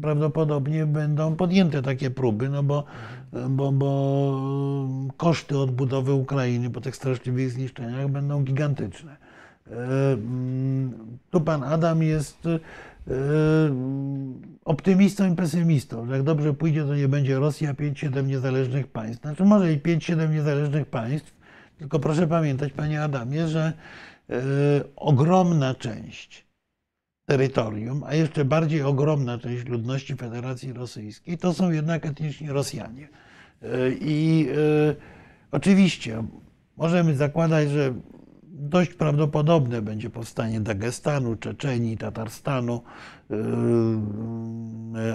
prawdopodobnie 0.02 0.86
będą 0.86 1.36
podjęte 1.36 1.82
takie 1.82 2.10
próby, 2.10 2.50
no 2.50 2.64
bo, 2.64 2.84
bo, 3.50 3.72
bo 3.72 4.90
koszty 5.18 5.58
odbudowy 5.58 6.14
Ukrainy 6.14 6.70
po 6.70 6.82
tych 6.82 6.96
straszliwych 6.96 7.52
zniszczeniach 7.52 8.08
będą 8.08 8.44
gigantyczne. 8.44 9.16
Yy, 9.68 9.76
tu 11.32 11.42
pan 11.42 11.64
Adam 11.64 12.04
jest 12.04 12.48
optymistą 14.66 15.34
i 15.34 15.36
pesymistą. 15.36 16.08
Jak 16.08 16.24
dobrze 16.24 16.54
pójdzie, 16.54 16.84
to 16.84 16.96
nie 16.96 17.08
będzie 17.08 17.40
Rosja 17.40 17.74
5-7 17.74 18.28
niezależnych 18.28 18.88
państw. 18.88 19.22
Znaczy 19.22 19.44
może 19.46 19.74
i 19.74 19.80
5-7 19.80 20.34
niezależnych 20.34 20.86
państw, 20.86 21.34
tylko 21.78 22.00
proszę 22.00 22.28
pamiętać, 22.28 22.74
panie 22.74 23.04
Adamie, 23.04 23.48
że 23.48 23.74
yy, 24.30 24.38
ogromna 24.96 25.76
część 25.76 26.48
terytorium, 27.26 28.04
a 28.04 28.14
jeszcze 28.14 28.46
bardziej 28.46 28.82
ogromna 28.82 29.38
część 29.38 29.66
ludności 29.66 30.16
Federacji 30.16 30.74
Rosyjskiej, 30.74 31.38
to 31.38 31.54
są 31.54 31.72
jednak 31.72 32.06
etniczni 32.06 32.50
Rosjanie. 32.50 33.10
Yy, 33.62 33.98
I 34.02 34.48
oczywiście 35.52 36.24
możemy 36.78 37.16
zakładać, 37.16 37.70
że 37.70 37.94
dość 38.58 38.94
prawdopodobne 38.94 39.82
będzie 39.82 40.10
powstanie 40.10 40.62
Dagestanu, 40.62 41.36
Czeczenii, 41.36 41.98
Tatarstanu, 41.98 42.82
yy, 43.30 43.38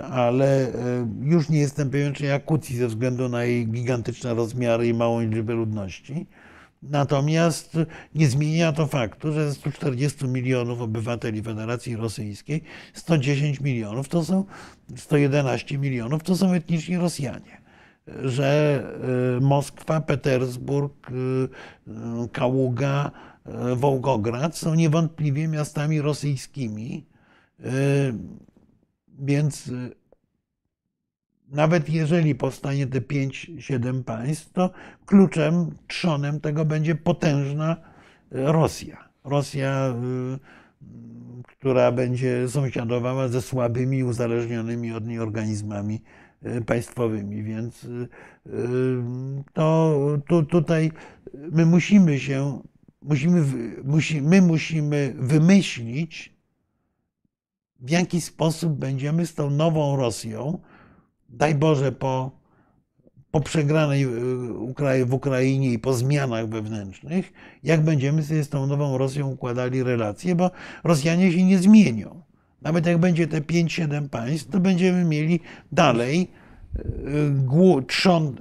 ale 0.05 0.73
yy, 1.21 1.31
już 1.31 1.49
nie 1.49 1.59
jestem 1.59 1.91
pewien, 1.91 2.13
czy 2.15 2.25
Jakucji 2.25 2.77
ze 2.77 2.89
względu 2.89 3.29
na 3.29 3.45
jej 3.45 3.67
gigantyczne 3.67 4.35
rozmiary 4.35 4.89
i 4.89 4.95
małą 4.95 5.21
liczbę 5.21 5.55
ludności. 5.55 6.27
Natomiast 6.83 7.77
nie 8.15 8.29
zmienia 8.29 8.73
to 8.73 8.87
faktu, 8.87 9.33
że 9.33 9.49
ze 9.49 9.55
140 9.55 10.29
milionów 10.29 10.81
obywateli 10.81 11.43
Federacji 11.43 11.97
Rosyjskiej 11.97 12.63
110 12.93 13.61
milionów 13.61 14.09
to 14.09 14.25
są 14.25 14.45
111 14.97 15.79
milionów 15.79 16.23
to 16.23 16.37
są 16.37 16.53
etniczni 16.53 16.97
Rosjanie 16.97 17.63
że 18.25 18.83
yy, 19.35 19.41
Moskwa, 19.41 20.01
Petersburg, 20.01 21.11
Kaługa, 22.33 23.11
Wołgograd 23.77 24.57
są 24.57 24.75
niewątpliwie 24.75 25.49
miastami 25.49 26.01
rosyjskimi, 26.01 27.07
e, 27.61 27.73
więc 29.19 29.69
e, 29.69 29.91
nawet 31.49 31.89
jeżeli 31.89 32.35
powstanie 32.35 32.87
te 32.87 33.01
5-7 33.01 34.03
państw, 34.03 34.53
to 34.53 34.71
kluczem, 35.07 35.71
trzonem 35.87 36.41
tego 36.41 36.65
będzie 36.65 36.95
potężna 36.95 37.77
Rosja. 38.31 39.09
Rosja, 39.25 39.95
która 41.47 41.93
będzie 41.93 42.49
sąsiadowała 42.49 43.29
ze 43.29 43.43
słabymi, 43.43 44.05
uzależnionymi 44.05 44.93
od 44.93 45.07
niej 45.07 45.19
organizmami 45.19 46.03
państwowymi. 46.67 47.43
Więc 47.43 47.87
to 49.55 50.43
tutaj 50.51 50.93
my 51.53 51.67
musimy 51.67 52.21
się 52.21 52.63
musimy, 53.03 53.45
musi, 53.85 54.23
my 54.23 54.43
musimy 54.43 55.15
wymyślić, 55.19 56.33
w 57.81 57.91
jaki 57.91 58.21
sposób 58.21 58.73
będziemy 58.73 59.27
z 59.27 59.35
tą 59.35 59.51
nową 59.51 59.97
Rosją, 59.97 60.59
daj 61.29 61.55
Boże, 61.55 61.93
po, 61.93 62.31
po 63.31 63.41
przegranej 63.41 64.05
y, 64.05 65.05
w 65.07 65.15
Ukrainie 65.15 65.73
i 65.73 65.79
po 65.79 65.95
zmianach 65.95 66.49
wewnętrznych, 66.49 67.33
jak 67.63 67.85
będziemy 67.85 68.23
sobie 68.23 68.45
z 68.45 68.49
tą 68.49 68.67
nową 68.67 68.99
Rosją 68.99 69.29
układali 69.29 69.83
relacje, 69.83 70.35
bo 70.35 70.51
Rosjanie 70.85 71.33
się 71.33 71.45
nie 71.45 71.59
zmienią. 71.59 72.23
Nawet 72.63 72.87
jak 72.87 72.99
będzie 72.99 73.27
te 73.27 73.41
5-7 73.41 74.09
państw, 74.09 74.51
to 74.51 74.61
będziemy 74.61 75.05
mieli 75.05 75.41
dalej 75.73 76.31
y, 76.77 77.87
trzon 77.87 78.37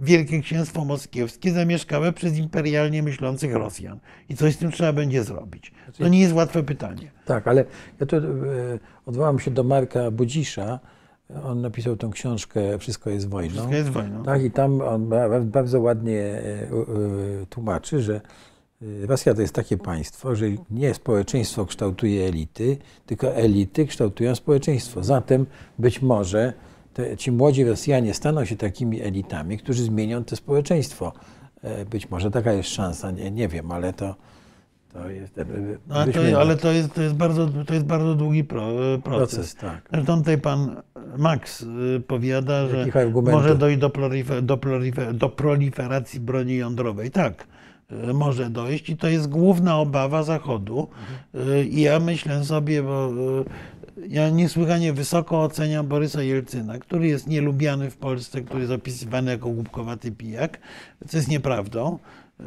Wielkie 0.00 0.40
Księstwo 0.40 0.84
Moskiewskie 0.84 1.52
zamieszkałe 1.52 2.12
przez 2.12 2.38
imperialnie 2.38 3.02
myślących 3.02 3.54
Rosjan. 3.54 3.98
I 4.28 4.36
coś 4.36 4.54
z 4.54 4.58
tym 4.58 4.72
trzeba 4.72 4.92
będzie 4.92 5.24
zrobić. 5.24 5.72
To 5.98 6.08
nie 6.08 6.20
jest 6.20 6.34
łatwe 6.34 6.62
pytanie. 6.62 7.10
Tak, 7.24 7.48
ale 7.48 7.64
ja 8.00 8.06
tu 8.06 8.16
e, 8.16 8.20
odwołam 9.06 9.38
się 9.38 9.50
do 9.50 9.64
Marka 9.64 10.10
Budzisza. 10.10 10.80
On 11.44 11.60
napisał 11.60 11.96
tą 11.96 12.10
książkę 12.10 12.78
Wszystko 12.78 13.10
jest 13.10 13.28
wojną. 13.28 13.54
Wszystko 13.54 13.74
jest 13.74 13.88
wojną. 13.88 14.22
Tak, 14.22 14.42
i 14.42 14.50
tam 14.50 14.80
on 14.80 15.10
bardzo 15.44 15.80
ładnie 15.80 16.20
e, 16.20 16.42
e, 16.42 17.46
tłumaczy, 17.50 18.02
że 18.02 18.20
Rosja 19.02 19.34
to 19.34 19.40
jest 19.40 19.54
takie 19.54 19.76
państwo, 19.76 20.36
że 20.36 20.46
nie 20.70 20.94
społeczeństwo 20.94 21.66
kształtuje 21.66 22.24
elity, 22.24 22.76
tylko 23.06 23.34
elity 23.34 23.86
kształtują 23.86 24.34
społeczeństwo. 24.34 25.04
Zatem 25.04 25.46
być 25.78 26.02
może 26.02 26.52
te, 26.94 27.16
ci 27.16 27.32
młodzi 27.32 27.64
Rosjanie 27.64 28.14
staną 28.14 28.44
się 28.44 28.56
takimi 28.56 29.00
elitami, 29.02 29.58
którzy 29.58 29.82
zmienią 29.82 30.24
to 30.24 30.36
społeczeństwo. 30.36 31.12
E, 31.62 31.84
Być 31.84 32.10
może 32.10 32.30
taka 32.30 32.52
jest 32.52 32.68
szansa, 32.68 33.10
nie, 33.10 33.30
nie 33.30 33.48
wiem, 33.48 33.72
ale 33.72 33.92
to, 33.92 34.14
to 34.92 35.10
jest. 35.10 35.38
e, 35.38 35.44
No, 35.88 35.94
ale, 35.94 36.12
to, 36.12 36.40
ale 36.40 36.56
to, 36.56 36.72
jest, 36.72 36.94
to, 36.94 37.02
jest 37.02 37.14
bardzo, 37.14 37.48
to 37.66 37.74
jest 37.74 37.86
bardzo 37.86 38.14
długi 38.14 38.44
pro, 38.44 38.68
proces. 39.02 39.34
proces, 39.34 39.54
tak. 39.54 39.88
Zresztą 39.92 40.18
tutaj 40.18 40.38
pan 40.38 40.82
Max 41.18 41.66
powiada, 42.06 42.68
że 42.68 42.86
może 43.22 43.54
dojść 43.54 43.78
do, 43.78 43.90
prolifer, 43.90 44.42
do, 44.42 44.56
prolifer, 44.56 45.14
do 45.14 45.28
proliferacji 45.28 46.20
broni 46.20 46.56
jądrowej. 46.56 47.10
Tak, 47.10 47.46
może 48.14 48.50
dojść 48.50 48.90
i 48.90 48.96
to 48.96 49.08
jest 49.08 49.28
główna 49.28 49.78
obawa 49.78 50.22
Zachodu. 50.22 50.88
Y, 51.34 51.64
I 51.64 51.80
ja 51.80 52.00
myślę 52.00 52.44
sobie, 52.44 52.82
bo 52.82 53.10
ja 54.08 54.30
niesłychanie 54.30 54.92
wysoko 54.92 55.42
oceniam 55.42 55.86
Borysa 55.86 56.22
Jelcyna, 56.22 56.78
który 56.78 57.06
jest 57.06 57.26
nielubiany 57.26 57.90
w 57.90 57.96
Polsce, 57.96 58.40
który 58.40 58.60
jest 58.60 58.72
opisywany 58.72 59.30
jako 59.30 59.50
głupkowaty 59.50 60.12
pijak, 60.12 60.58
co 61.08 61.16
jest 61.16 61.28
nieprawdą. 61.28 61.98
Y, 62.40 62.44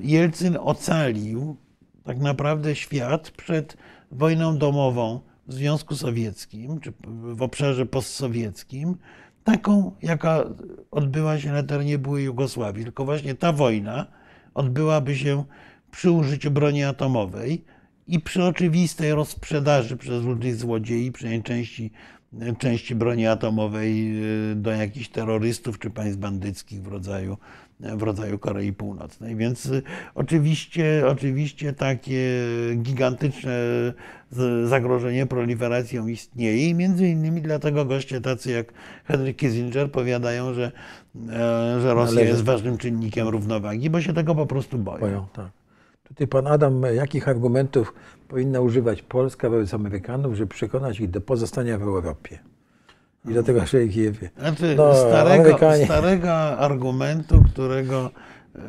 Jelcyn 0.00 0.58
ocalił 0.60 1.56
tak 2.04 2.18
naprawdę 2.18 2.74
świat 2.74 3.30
przed 3.30 3.76
wojną 4.10 4.58
domową 4.58 5.20
w 5.46 5.52
Związku 5.52 5.96
Sowieckim, 5.96 6.80
czy 6.80 6.92
w 7.22 7.42
obszarze 7.42 7.86
postsowieckim, 7.86 8.96
taką, 9.44 9.92
jaka 10.02 10.44
odbyła 10.90 11.38
się 11.38 11.52
na 11.52 11.62
terenie 11.62 11.98
byłej 11.98 12.24
Jugosławii. 12.24 12.84
Tylko 12.84 13.04
właśnie 13.04 13.34
ta 13.34 13.52
wojna 13.52 14.06
odbyłaby 14.54 15.16
się 15.16 15.44
przy 15.90 16.10
użyciu 16.10 16.50
broni 16.50 16.84
atomowej 16.84 17.64
i 18.12 18.20
przy 18.20 18.44
oczywistej 18.44 19.12
rozprzedaży 19.12 19.96
przez 19.96 20.24
różnych 20.24 20.56
złodziei, 20.56 21.12
przynajmniej 21.12 21.42
części, 21.42 21.90
części 22.58 22.94
broni 22.94 23.26
atomowej 23.26 24.22
y, 24.52 24.54
do 24.54 24.70
jakichś 24.70 25.08
terrorystów 25.08 25.78
czy 25.78 25.90
państw 25.90 26.18
bandyckich 26.18 26.82
w 26.82 26.86
rodzaju, 26.86 27.36
w 27.80 28.02
rodzaju 28.02 28.38
Korei 28.38 28.72
Północnej. 28.72 29.36
Więc 29.36 29.66
y, 29.66 29.82
oczywiście, 30.14 31.04
oczywiście 31.06 31.72
takie 31.72 32.40
gigantyczne 32.76 33.52
zagrożenie 34.64 35.26
proliferacją 35.26 36.06
istnieje 36.06 36.68
i 36.68 36.74
między 36.74 37.08
innymi 37.08 37.42
dlatego 37.42 37.84
goście 37.84 38.20
tacy 38.20 38.50
jak 38.50 38.72
Henry 39.04 39.34
Kissinger 39.34 39.90
powiadają, 39.90 40.54
że, 40.54 40.72
e, 41.28 41.80
że 41.80 41.94
Rosja 41.94 42.14
Należy- 42.14 42.30
jest 42.30 42.44
ważnym 42.44 42.78
czynnikiem 42.78 43.28
równowagi, 43.28 43.90
bo 43.90 44.00
się 44.00 44.12
tego 44.12 44.34
po 44.34 44.46
prostu 44.46 44.78
boją. 44.78 45.00
Boją, 45.00 45.26
tak. 45.32 45.61
Tutaj 46.12 46.26
pan 46.26 46.46
Adam, 46.46 46.82
jakich 46.94 47.28
argumentów 47.28 47.94
powinna 48.28 48.60
używać 48.60 49.02
Polska 49.02 49.50
wobec 49.50 49.74
Amerykanów, 49.74 50.34
żeby 50.34 50.46
przekonać 50.54 51.00
ich 51.00 51.10
do 51.10 51.20
pozostania 51.20 51.78
w 51.78 51.82
Europie? 51.82 52.38
I 53.30 53.34
do 53.34 53.42
tego, 53.42 53.66
że 53.66 53.84
ich 53.84 53.96
je 53.96 54.12
wie. 54.12 54.30
Znaczy, 54.38 54.74
No, 54.76 54.94
starego, 54.94 55.44
Amerykanie- 55.44 55.84
starego 55.84 56.32
argumentu, 56.58 57.42
którego, 57.52 58.10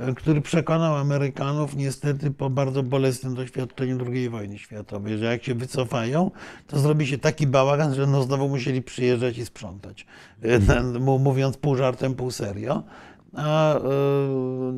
e, 0.10 0.14
który 0.16 0.42
przekonał 0.42 0.96
Amerykanów 0.96 1.76
niestety 1.76 2.32
po 2.32 2.50
bardzo 2.50 2.84
bolesnym 2.84 3.36
doświadczeniu 3.36 3.98
II 4.12 4.30
wojny 4.30 4.58
światowej, 4.58 5.18
że 5.18 5.26
jak 5.26 5.44
się 5.44 5.56
wycofają, 5.56 6.32
to 6.68 6.80
zrobi 6.80 7.08
się 7.08 7.18
taki 7.18 7.48
bałagan, 7.48 7.94
że 7.94 8.08
no 8.08 8.24
znowu 8.24 8.50
musieli 8.50 8.82
przyjeżdżać 8.82 9.38
i 9.38 9.46
sprzątać. 9.46 10.06
E, 10.42 10.84
mu- 11.00 11.20
Mówiąc 11.20 11.58
pół 11.58 11.76
żartem, 11.76 12.16
pół 12.16 12.32
serio. 12.32 12.84
A 13.36 13.76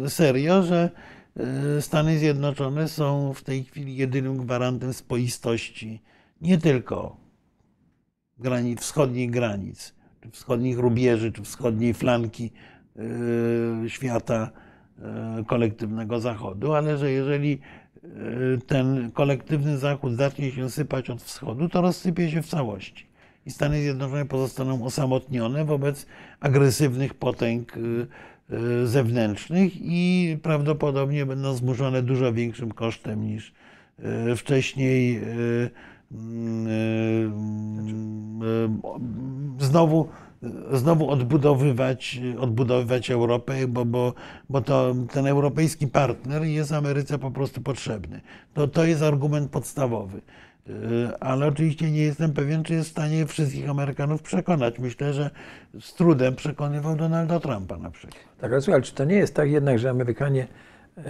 e, 0.05 0.09
serio, 0.09 0.63
że 0.63 0.89
Stany 1.79 2.19
Zjednoczone 2.19 2.87
są 2.87 3.33
w 3.33 3.43
tej 3.43 3.63
chwili 3.63 3.95
jedynym 3.95 4.37
gwarantem 4.37 4.93
spoistości 4.93 6.01
nie 6.41 6.57
tylko 6.57 7.17
granic, 8.37 8.81
wschodnich 8.81 9.31
granic, 9.31 9.95
czy 10.21 10.31
wschodnich 10.31 10.79
rubieży, 10.79 11.31
czy 11.31 11.41
wschodniej 11.41 11.93
flanki 11.93 12.51
y, 13.85 13.89
świata 13.89 14.51
y, 15.41 15.45
kolektywnego 15.45 16.19
Zachodu, 16.19 16.73
ale 16.73 16.97
że 16.97 17.11
jeżeli 17.11 17.59
y, 18.03 18.59
ten 18.67 19.11
kolektywny 19.11 19.77
Zachód 19.77 20.13
zacznie 20.13 20.51
się 20.51 20.69
sypać 20.69 21.09
od 21.09 21.21
wschodu, 21.21 21.69
to 21.69 21.81
rozsypie 21.81 22.31
się 22.31 22.41
w 22.41 22.47
całości. 22.47 23.05
I 23.45 23.51
Stany 23.51 23.81
Zjednoczone 23.81 24.25
pozostaną 24.25 24.85
osamotnione 24.85 25.65
wobec 25.65 26.05
agresywnych 26.39 27.13
potęg 27.13 27.77
y, 27.77 27.79
y, 27.79 28.07
zewnętrznych 28.85 29.71
i 29.75 30.37
prawdopodobnie 30.43 31.25
będą 31.25 31.53
zmuszone 31.53 32.01
dużo 32.01 32.33
większym 32.33 32.71
kosztem 32.71 33.23
niż 33.23 33.53
y, 34.31 34.35
wcześniej 34.35 35.17
y, 35.17 35.69
y, 36.11 37.29
znowu, 39.59 40.07
znowu 40.71 41.09
odbudowywać, 41.09 42.21
odbudowywać 42.39 43.11
Europę, 43.11 43.67
bo, 43.67 43.85
bo, 43.85 44.13
bo 44.49 44.61
to, 44.61 44.95
ten 45.13 45.27
europejski 45.27 45.87
partner 45.87 46.43
jest 46.43 46.71
Ameryce 46.71 47.19
po 47.19 47.31
prostu 47.31 47.61
potrzebny. 47.61 48.21
To, 48.53 48.67
to 48.67 48.85
jest 48.85 49.01
argument 49.01 49.51
podstawowy. 49.51 50.21
Y, 50.69 51.19
Ale 51.19 51.47
oczywiście 51.47 51.91
nie 51.91 52.01
jestem 52.01 52.33
pewien, 52.33 52.63
czy 52.63 52.73
jest 52.73 52.89
w 52.89 52.91
stanie 52.91 53.25
wszystkich 53.25 53.69
Amerykanów 53.69 54.21
przekonać. 54.21 54.79
Myślę, 54.79 55.13
że 55.13 55.29
z 55.81 55.93
trudem 55.93 56.35
przekonywał 56.35 56.95
Donalda 56.95 57.39
Trumpa 57.39 57.77
na 57.77 57.91
przykład. 57.91 58.34
Tak, 58.37 58.51
ale 58.51 58.61
słuchaj, 58.61 58.81
czy 58.81 58.93
to 58.93 59.05
nie 59.05 59.15
jest 59.15 59.35
tak 59.35 59.51
jednak, 59.51 59.79
że 59.79 59.89
Amerykanie 59.89 60.47
e, 60.97 61.03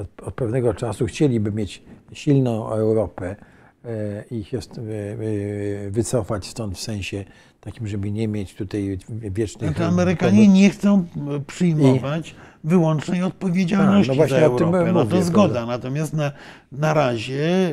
od, 0.00 0.28
od 0.28 0.34
pewnego 0.34 0.74
czasu 0.74 1.06
chcieliby 1.06 1.52
mieć 1.52 1.82
silną 2.12 2.68
Europę 2.68 3.36
e, 3.84 4.24
i 4.30 4.44
się 4.44 4.58
e, 4.58 4.60
wycofać 5.90 6.46
stąd 6.46 6.74
w 6.74 6.80
sensie 6.80 7.24
takim, 7.60 7.88
żeby 7.88 8.10
nie 8.10 8.28
mieć 8.28 8.54
tutaj 8.54 8.98
wiecznych... 9.08 9.70
Znaczy 9.70 9.84
Amerykanie 9.84 10.48
nie 10.48 10.70
chcą 10.70 11.04
przyjmować 11.46 12.34
wyłącznej 12.64 13.22
odpowiedzialności 13.22 14.08
Tak, 14.08 14.16
no 14.18 14.24
właśnie 14.24 14.40
za 14.40 14.46
o 14.46 14.56
tym 14.56 14.66
Europę. 14.68 14.92
No 14.92 15.04
mówię, 15.04 15.18
to 15.18 15.22
zgoda. 15.22 15.54
prawda? 15.54 15.72
Natomiast 15.72 16.14
na, 16.14 16.32
na 16.72 16.94
razie 16.94 17.72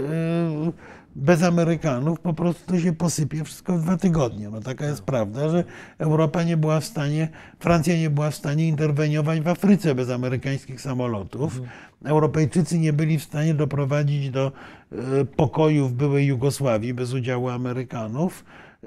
bez 1.15 1.43
Amerykanów 1.43 2.19
po 2.19 2.33
prostu 2.33 2.71
to 2.71 2.79
się 2.79 2.93
posypie 2.93 3.43
wszystko 3.43 3.77
w 3.77 3.81
dwa 3.81 3.97
tygodnie. 3.97 4.49
No 4.49 4.61
taka 4.61 4.85
jest 4.85 5.01
prawda, 5.01 5.49
że 5.49 5.63
Europa 5.97 6.43
nie 6.43 6.57
była 6.57 6.79
w 6.79 6.85
stanie, 6.85 7.29
Francja 7.59 7.97
nie 7.97 8.09
była 8.09 8.31
w 8.31 8.35
stanie 8.35 8.67
interweniować 8.67 9.41
w 9.41 9.47
Afryce 9.47 9.95
bez 9.95 10.09
amerykańskich 10.09 10.81
samolotów. 10.81 11.61
Europejczycy 12.05 12.79
nie 12.79 12.93
byli 12.93 13.19
w 13.19 13.23
stanie 13.23 13.53
doprowadzić 13.53 14.29
do 14.29 14.51
e, 14.91 15.25
pokoju 15.25 15.87
w 15.87 15.93
byłej 15.93 16.27
Jugosławii 16.27 16.93
bez 16.93 17.13
udziału 17.13 17.49
Amerykanów 17.49 18.45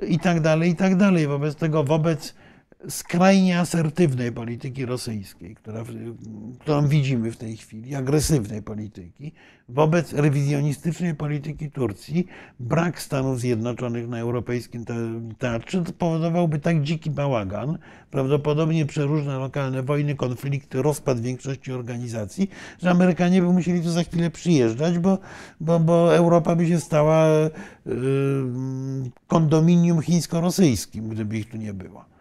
i 0.08 0.18
tak 0.18 0.40
dalej, 0.40 0.70
i 0.70 0.76
tak 0.76 0.96
dalej. 0.96 1.26
Wobec 1.26 1.56
tego, 1.56 1.84
wobec 1.84 2.34
skrajnie 2.88 3.60
asertywnej 3.60 4.32
polityki 4.32 4.86
rosyjskiej, 4.86 5.54
która, 5.54 5.84
którą 6.60 6.88
widzimy 6.88 7.32
w 7.32 7.36
tej 7.36 7.56
chwili, 7.56 7.94
agresywnej 7.94 8.62
polityki, 8.62 9.32
wobec 9.68 10.12
rewizjonistycznej 10.12 11.14
polityki 11.14 11.70
Turcji, 11.70 12.26
brak 12.60 13.02
Stanów 13.02 13.40
Zjednoczonych 13.40 14.08
na 14.08 14.18
europejskim 14.18 14.84
te- 14.84 15.20
teatrze 15.38 15.84
spowodowałby 15.86 16.58
tak 16.58 16.82
dziki 16.82 17.10
bałagan, 17.10 17.78
prawdopodobnie 18.10 18.86
przeróżne 18.86 19.38
lokalne 19.38 19.82
wojny, 19.82 20.14
konflikty, 20.14 20.82
rozpad 20.82 21.20
większości 21.20 21.72
organizacji, 21.72 22.50
że 22.82 22.90
Amerykanie 22.90 23.42
by 23.42 23.52
musieli 23.52 23.82
tu 23.82 23.90
za 23.90 24.04
chwilę 24.04 24.30
przyjeżdżać, 24.30 24.98
bo, 24.98 25.18
bo, 25.60 25.80
bo 25.80 26.16
Europa 26.16 26.56
by 26.56 26.68
się 26.68 26.80
stała 26.80 27.26
y, 27.28 27.50
kondominium 29.26 30.02
chińsko-rosyjskim, 30.02 31.08
gdyby 31.08 31.38
ich 31.38 31.50
tu 31.50 31.56
nie 31.56 31.74
było. 31.74 32.11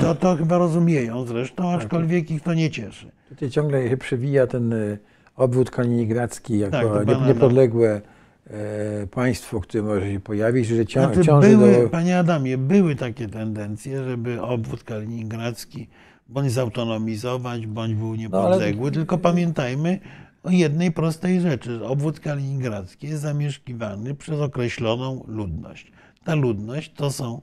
To, 0.00 0.14
to 0.14 0.36
chyba 0.36 0.58
rozumieją 0.58 1.26
zresztą, 1.26 1.70
aczkolwiek 1.70 2.30
ich 2.30 2.42
to 2.42 2.54
nie 2.54 2.70
cieszy. 2.70 3.10
Tutaj 3.28 3.50
ciągle 3.50 3.88
się 3.88 3.96
przewija 3.96 4.46
ten 4.46 4.72
e, 4.72 4.98
obwód 5.36 5.70
kaliningradzki 5.70 6.58
jako 6.58 7.04
Tak, 7.04 7.26
niepodległe 7.26 8.00
e, 8.46 9.06
państwo, 9.06 9.60
które 9.60 9.82
może 9.82 10.12
się 10.12 10.20
pojawić, 10.20 10.66
że 10.66 10.86
cią, 10.86 11.00
Znaczy, 11.00 11.22
ciąży 11.22 11.48
były, 11.48 11.82
do... 11.82 11.88
Panie 11.88 12.18
Adamie, 12.18 12.58
były 12.58 12.96
takie 12.96 13.28
tendencje, 13.28 14.04
żeby 14.04 14.42
obwód 14.42 14.84
kaliningradzki 14.84 15.88
bądź 16.28 16.52
zautonomizować, 16.52 17.66
bądź 17.66 17.94
był 17.94 18.14
niepodległy. 18.14 18.90
Tylko 18.90 19.18
pamiętajmy 19.18 20.00
o 20.42 20.50
jednej 20.50 20.92
prostej 20.92 21.40
rzeczy. 21.40 21.78
że 21.78 21.84
Obwód 21.84 22.20
kaliningradzki 22.20 23.06
jest 23.06 23.22
zamieszkiwany 23.22 24.14
przez 24.14 24.40
określoną 24.40 25.24
ludność. 25.28 25.92
Ta 26.24 26.34
ludność 26.34 26.92
to 26.96 27.10
są 27.10 27.40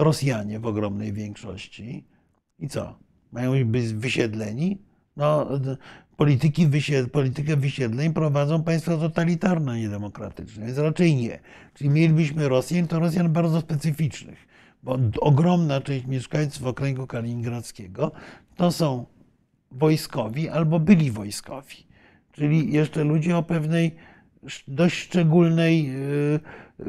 Rosjanie 0.00 0.60
w 0.60 0.66
ogromnej 0.66 1.12
większości. 1.12 2.04
I 2.58 2.68
co? 2.68 2.98
Mają 3.32 3.64
być 3.64 3.92
wysiedleni? 3.92 4.78
No, 5.16 5.48
polityki 6.16 6.66
wysied, 6.66 7.12
politykę 7.12 7.56
wysiedleń 7.56 8.12
prowadzą 8.12 8.62
państwa 8.62 8.96
totalitarne, 8.96 9.72
a 9.72 9.76
nie 9.76 9.88
demokratyczne, 9.88 10.66
więc 10.66 10.78
raczej 10.78 11.16
nie. 11.16 11.38
Czyli 11.74 11.90
mielibyśmy 11.90 12.48
Rosjan, 12.48 12.86
to 12.86 12.98
Rosjan 12.98 13.32
bardzo 13.32 13.60
specyficznych, 13.60 14.46
bo 14.82 14.98
ogromna 15.20 15.80
część 15.80 16.06
mieszkańców 16.06 16.66
okręgu 16.66 17.06
kaliningradzkiego 17.06 18.12
to 18.56 18.72
są 18.72 19.06
wojskowi 19.70 20.48
albo 20.48 20.80
byli 20.80 21.10
wojskowi. 21.10 21.76
Czyli 22.32 22.72
jeszcze 22.72 23.04
ludzie 23.04 23.36
o 23.36 23.42
pewnej 23.42 23.96
dość 24.68 24.96
szczególnej 24.96 25.90
y, 26.34 26.40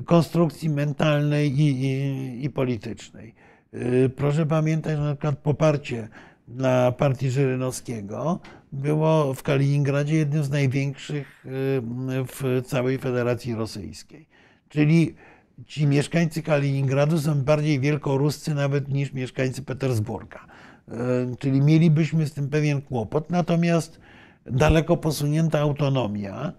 konstrukcji 0.05 0.69
mentalnej 0.69 1.59
i, 1.59 1.85
i, 1.85 2.45
i 2.45 2.49
politycznej. 2.49 3.35
Y, 3.73 4.09
proszę 4.15 4.45
pamiętać, 4.45 4.97
że 4.97 5.03
na 5.03 5.15
przykład 5.15 5.38
poparcie 5.38 6.07
dla 6.47 6.91
partii 6.91 7.30
Żyrynowskiego 7.30 8.39
było 8.72 9.34
w 9.34 9.43
Kaliningradzie 9.43 10.15
jednym 10.15 10.43
z 10.43 10.49
największych 10.49 11.45
y, 11.45 11.49
w 12.26 12.61
całej 12.65 12.97
Federacji 12.97 13.55
Rosyjskiej. 13.55 14.27
Czyli 14.69 15.15
ci 15.65 15.88
mieszkańcy 15.88 16.43
Kaliningradu 16.43 17.19
są 17.19 17.41
bardziej 17.41 17.80
wielkoruscy 17.80 18.53
nawet 18.53 18.88
niż 18.88 19.13
mieszkańcy 19.13 19.61
Petersburga. 19.61 20.39
Czyli 21.39 21.61
mielibyśmy 21.61 22.27
z 22.27 22.34
tym 22.34 22.49
pewien 22.49 22.81
kłopot. 22.81 23.30
Natomiast 23.30 23.99
daleko 24.45 24.97
posunięta 24.97 25.59
autonomia, 25.59 26.53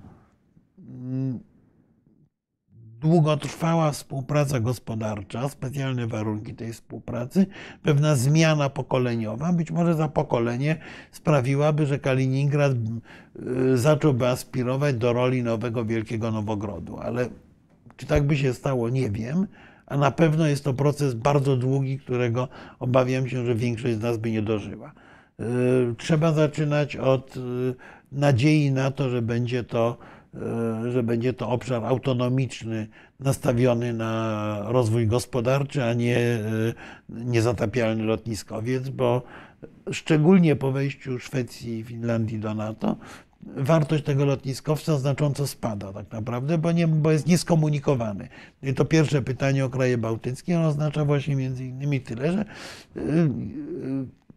długotrwała 3.03 3.91
współpraca 3.91 4.61
gospodarcza, 4.61 5.49
specjalne 5.49 6.07
warunki 6.07 6.55
tej 6.55 6.73
współpracy, 6.73 7.47
pewna 7.83 8.17
zmiana 8.17 8.69
pokoleniowa, 8.69 9.53
być 9.53 9.71
może 9.71 9.95
za 9.95 10.09
pokolenie 10.09 10.77
sprawiłaby, 11.13 11.87
że 11.87 11.99
Kaliningrad 11.99 12.73
y, 12.73 13.79
zacząłby 13.79 14.27
aspirować 14.29 14.97
do 14.97 15.13
roli 15.13 15.43
nowego 15.43 15.85
Wielkiego 15.85 16.31
Nowogrodu. 16.31 16.99
Ale 16.99 17.29
czy 17.97 18.07
tak 18.07 18.27
by 18.27 18.37
się 18.37 18.55
stało, 18.55 18.89
nie 18.89 19.11
wiem. 19.11 19.47
A 19.87 19.97
na 19.97 20.11
pewno 20.11 20.47
jest 20.47 20.65
to 20.65 20.75
proces 20.75 21.15
bardzo 21.15 21.57
długi, 21.57 21.99
którego 21.99 22.49
obawiam 22.79 23.29
się, 23.29 23.47
że 23.47 23.55
większość 23.55 23.95
z 23.95 24.03
nas 24.03 24.17
by 24.17 24.31
nie 24.31 24.43
dożyła. 24.43 24.93
Y, 25.41 25.95
trzeba 25.99 26.33
zaczynać 26.33 26.97
od 26.97 27.37
y, 27.37 27.41
nadziei 28.13 28.71
na 28.71 28.91
to, 28.91 29.11
że 29.11 29.23
będzie 29.23 29.65
to 29.65 29.99
że 30.93 31.03
będzie 31.03 31.33
to 31.33 31.49
obszar 31.49 31.85
autonomiczny, 31.85 32.89
nastawiony 33.21 33.93
na 33.93 34.63
rozwój 34.67 35.07
gospodarczy, 35.07 35.85
a 35.85 35.93
nie 35.93 36.19
e, 36.19 36.41
niezatapialny 37.09 38.05
lotniskowiec, 38.05 38.89
bo 38.89 39.23
szczególnie 39.91 40.57
po 40.57 40.73
wejściu 40.73 41.19
Szwecji 41.19 41.79
i 41.79 41.85
Finlandii 41.85 42.39
do 42.39 42.55
NATO 42.55 42.97
wartość 43.57 44.05
tego 44.05 44.25
lotniskowca 44.25 44.99
znacząco 44.99 45.47
spada 45.47 45.93
tak 45.93 46.13
naprawdę, 46.13 46.59
bo, 46.59 46.73
nie, 46.73 46.89
bo 46.89 47.11
jest 47.11 47.27
nieskomunikowany. 47.27 48.29
I 48.63 48.75
to 48.75 48.85
pierwsze 48.85 49.23
pytanie 49.23 49.65
o 49.65 49.71
kraje 49.71 49.99
bałtyckie, 49.99 50.61
oznacza 50.61 51.05
właśnie 51.05 51.37
między 51.37 51.65
innymi 51.65 52.01
tyle, 52.01 52.33
że 52.33 52.41
e, 52.41 52.45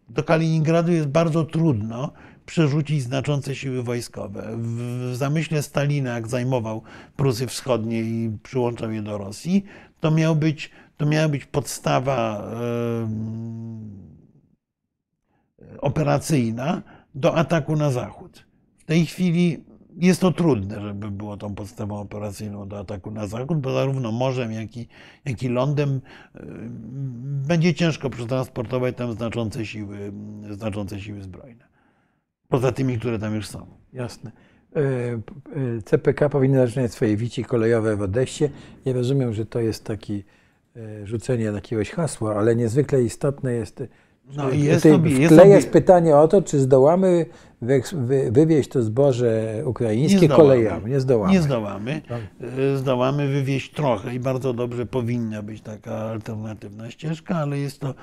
do 0.08 0.22
Kaliningradu 0.22 0.92
jest 0.92 1.08
bardzo 1.08 1.44
trudno 1.44 2.12
przerzucić 2.46 3.02
znaczące 3.02 3.54
siły 3.54 3.82
wojskowe. 3.82 4.56
W 4.58 5.12
zamyśle 5.14 5.62
Stalina, 5.62 6.14
jak 6.14 6.28
zajmował 6.28 6.82
Prusy 7.16 7.46
Wschodnie 7.46 8.00
i 8.00 8.38
przyłączał 8.42 8.92
je 8.92 9.02
do 9.02 9.18
Rosji, 9.18 9.64
to, 10.00 10.10
miał 10.10 10.36
być, 10.36 10.70
to 10.96 11.06
miała 11.06 11.28
być 11.28 11.44
podstawa 11.44 12.50
operacyjna 15.78 16.82
do 17.14 17.34
ataku 17.34 17.76
na 17.76 17.90
zachód. 17.90 18.46
W 18.78 18.84
tej 18.84 19.06
chwili 19.06 19.64
jest 19.96 20.20
to 20.20 20.32
trudne, 20.32 20.80
żeby 20.80 21.10
było 21.10 21.36
tą 21.36 21.54
podstawą 21.54 22.00
operacyjną 22.00 22.68
do 22.68 22.78
ataku 22.78 23.10
na 23.10 23.26
zachód, 23.26 23.60
bo 23.60 23.72
zarówno 23.72 24.12
morzem, 24.12 24.52
jak 24.52 24.76
i, 24.76 24.88
jak 25.24 25.42
i 25.42 25.48
lądem 25.48 26.00
będzie 27.48 27.74
ciężko 27.74 28.10
przetransportować 28.10 28.96
tam 28.96 29.12
znaczące 29.12 29.66
siły, 29.66 30.12
znaczące 30.50 31.00
siły 31.00 31.22
zbrojne. 31.22 31.65
Poza 32.48 32.72
tymi, 32.72 32.98
które 32.98 33.18
tam 33.18 33.34
już 33.34 33.48
są. 33.48 33.66
Jasne. 33.92 34.30
E, 34.76 34.80
e, 34.80 35.82
CPK 35.84 36.28
powinno 36.28 36.66
zaczynać 36.66 36.92
swoje 36.92 37.16
wici 37.16 37.44
kolejowe 37.44 37.96
w 37.96 38.02
Odessie. 38.02 38.48
Ja 38.84 38.92
rozumiem, 38.92 39.34
że 39.34 39.46
to 39.46 39.60
jest 39.60 39.84
taki 39.84 40.24
e, 40.76 41.06
rzucenie 41.06 41.44
jakiegoś 41.44 41.90
hasła, 41.90 42.36
ale 42.36 42.56
niezwykle 42.56 43.02
istotne 43.02 43.52
jest. 43.52 43.82
No 44.36 44.50
i 44.50 44.60
jest, 44.60 44.82
sobie, 44.82 45.10
jest, 45.10 45.34
jest 45.44 45.70
pytanie 45.70 46.16
o 46.16 46.28
to, 46.28 46.42
czy 46.42 46.60
zdołamy 46.60 47.26
wywieźć 48.30 48.68
to 48.68 48.82
zboże 48.82 49.62
ukraińskie 49.64 50.20
nie 50.20 50.28
kolejami. 50.28 50.90
Nie 50.90 51.00
zdołamy. 51.00 51.32
Nie 51.32 51.42
zdołamy. 51.42 52.00
Tak. 52.08 52.20
Zdołamy 52.76 53.28
wywieźć 53.28 53.72
trochę 53.72 54.14
i 54.14 54.20
bardzo 54.20 54.52
dobrze 54.52 54.86
powinna 54.86 55.42
być 55.42 55.60
taka 55.60 55.94
alternatywna 55.94 56.90
ścieżka, 56.90 57.36
ale 57.36 57.58
jest 57.58 57.80
to 57.80 57.94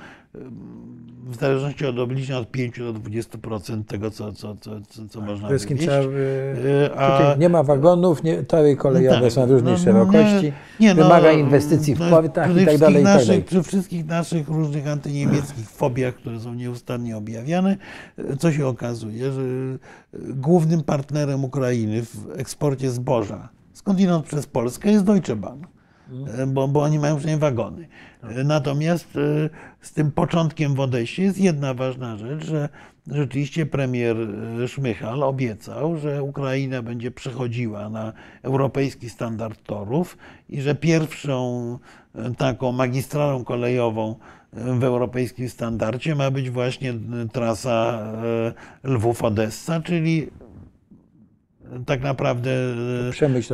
w 1.26 1.36
zależności 1.40 1.86
od 1.86 1.98
obliczeń 1.98 2.36
od 2.36 2.50
5 2.50 2.78
do 2.78 2.92
20% 2.92 3.84
tego, 3.84 4.10
co, 4.10 4.32
co, 4.32 4.56
co, 4.56 4.70
co 5.08 5.18
tak, 5.18 5.28
można 5.28 5.48
wywieźć. 5.48 5.66
Trzeba, 5.78 5.98
y, 5.98 6.96
A, 6.96 7.34
nie 7.38 7.48
ma 7.48 7.62
wagonów, 7.62 8.22
nie, 8.22 8.42
tory 8.42 8.76
kolejowe 8.76 9.20
tak, 9.20 9.32
są 9.32 9.46
różnej 9.46 9.72
no, 9.72 9.78
szerokości, 9.78 10.52
nie, 10.80 10.94
no, 10.94 11.02
wymaga 11.02 11.32
inwestycji 11.32 11.94
w 11.94 12.00
no, 12.00 12.10
portach 12.10 12.56
i 12.56 12.64
tak 12.64 12.78
dalej. 12.78 13.02
I 13.02 13.04
tak 13.04 13.24
dalej. 13.26 13.42
Przy 13.42 13.62
wszystkich 13.62 14.06
naszych 14.06 14.48
różnych 14.48 14.88
antyniemieckich 14.88 15.68
fobiach, 15.68 16.14
które 16.14 16.40
są 16.40 16.54
nieustannie 16.54 17.16
objawiane, 17.16 17.76
co 18.38 18.52
się 18.52 18.66
okazuje, 18.66 19.32
że 19.32 19.42
głównym 20.14 20.82
partnerem 20.82 21.44
Ukrainy 21.44 22.02
w 22.02 22.30
eksporcie 22.36 22.90
zboża 22.90 23.48
skądinąd 23.74 24.26
przez 24.26 24.46
Polskę 24.46 24.90
jest 24.90 25.04
Deutsche 25.04 25.36
Bahn. 25.36 25.64
Mhm. 26.10 26.52
Bo, 26.52 26.68
bo 26.68 26.82
oni 26.82 26.98
mają 26.98 27.16
przynajmniej 27.16 27.40
wagony. 27.40 27.88
Tak. 28.20 28.30
Natomiast 28.44 29.16
e, 29.16 29.50
z 29.80 29.92
tym 29.92 30.12
początkiem 30.12 30.74
w 30.74 30.80
Odesie 30.80 31.22
jest 31.22 31.38
jedna 31.38 31.74
ważna 31.74 32.16
rzecz, 32.16 32.44
że 32.44 32.68
rzeczywiście 33.06 33.66
premier 33.66 34.16
Szmychal 34.66 35.22
obiecał, 35.22 35.96
że 35.96 36.22
Ukraina 36.22 36.82
będzie 36.82 37.10
przechodziła 37.10 37.88
na 37.88 38.12
europejski 38.42 39.10
standard 39.10 39.62
torów 39.62 40.18
i 40.48 40.60
że 40.60 40.74
pierwszą 40.74 41.78
taką 42.38 42.72
magistralą 42.72 43.44
kolejową 43.44 44.14
w 44.54 44.84
europejskim 44.84 45.48
standardzie 45.48 46.14
ma 46.14 46.30
być 46.30 46.50
właśnie 46.50 46.94
trasa 47.32 48.12
Lwów-Odessa, 48.84 49.82
czyli 49.82 50.30
tak 51.86 52.02
naprawdę 52.02 52.50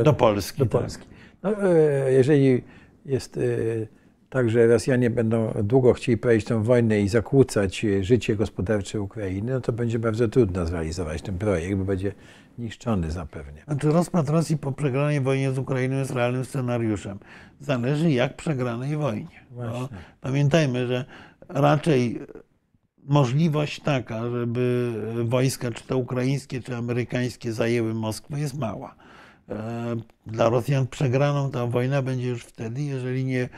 do 0.03 0.13
Polski. 0.13 0.59
Do 0.59 0.65
tak. 0.65 0.81
Polski. 0.81 1.07
No, 1.43 1.51
jeżeli 2.09 2.63
jest 3.05 3.39
tak, 4.29 4.49
że 4.49 4.67
Rosjanie 4.67 5.09
będą 5.09 5.53
długo 5.63 5.93
chcieli 5.93 6.17
prowadzić 6.17 6.45
tę 6.45 6.63
wojnę 6.63 7.01
i 7.01 7.07
zakłócać 7.07 7.85
życie 8.01 8.35
gospodarcze 8.35 9.01
Ukrainy, 9.01 9.51
no 9.51 9.61
to 9.61 9.73
będzie 9.73 9.99
bardzo 9.99 10.27
trudno 10.27 10.65
zrealizować 10.65 11.21
ten 11.21 11.37
projekt, 11.37 11.75
bo 11.75 11.85
będzie 11.85 12.11
niszczony 12.61 13.11
zapewne. 13.11 13.61
Znaczy 13.67 13.91
rozpad 13.91 14.29
Rosji 14.29 14.57
po 14.57 14.71
przegranej 14.71 15.21
wojnie 15.21 15.51
z 15.51 15.57
Ukrainą 15.57 15.97
jest 15.97 16.11
realnym 16.11 16.45
scenariuszem. 16.45 17.19
Zależy 17.59 18.11
jak 18.11 18.35
przegranej 18.35 18.97
wojnie. 18.97 19.45
Pamiętajmy, 20.21 20.87
że 20.87 21.05
raczej 21.49 22.19
możliwość 23.03 23.79
taka, 23.79 24.29
żeby 24.29 24.93
wojska, 25.25 25.71
czy 25.71 25.83
to 25.83 25.97
ukraińskie, 25.97 26.61
czy 26.61 26.75
amerykańskie 26.75 27.53
zajęły 27.53 27.93
Moskwę 27.93 28.39
jest 28.39 28.57
mała. 28.57 28.95
E, 29.49 29.95
dla 30.25 30.49
Rosjan 30.49 30.87
przegraną 30.87 31.51
ta 31.51 31.67
wojna 31.67 32.01
będzie 32.01 32.27
już 32.27 32.43
wtedy, 32.43 32.81
jeżeli 32.81 33.25
nie 33.25 33.49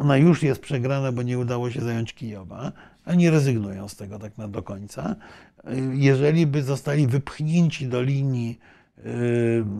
ona 0.00 0.16
już 0.16 0.42
jest 0.42 0.60
przegrana, 0.60 1.12
bo 1.12 1.22
nie 1.22 1.38
udało 1.38 1.70
się 1.70 1.80
zająć 1.80 2.14
Kijowa, 2.14 2.72
a 3.04 3.14
nie 3.14 3.30
rezygnują 3.30 3.88
z 3.88 3.96
tego 3.96 4.18
tak 4.18 4.38
na 4.38 4.48
do 4.48 4.62
końca. 4.62 5.16
Jeżeli 5.92 6.46
by 6.46 6.62
zostali 6.62 7.06
wypchnięci 7.06 7.86
do 7.86 8.02
linii 8.02 8.58
y, 8.98 9.02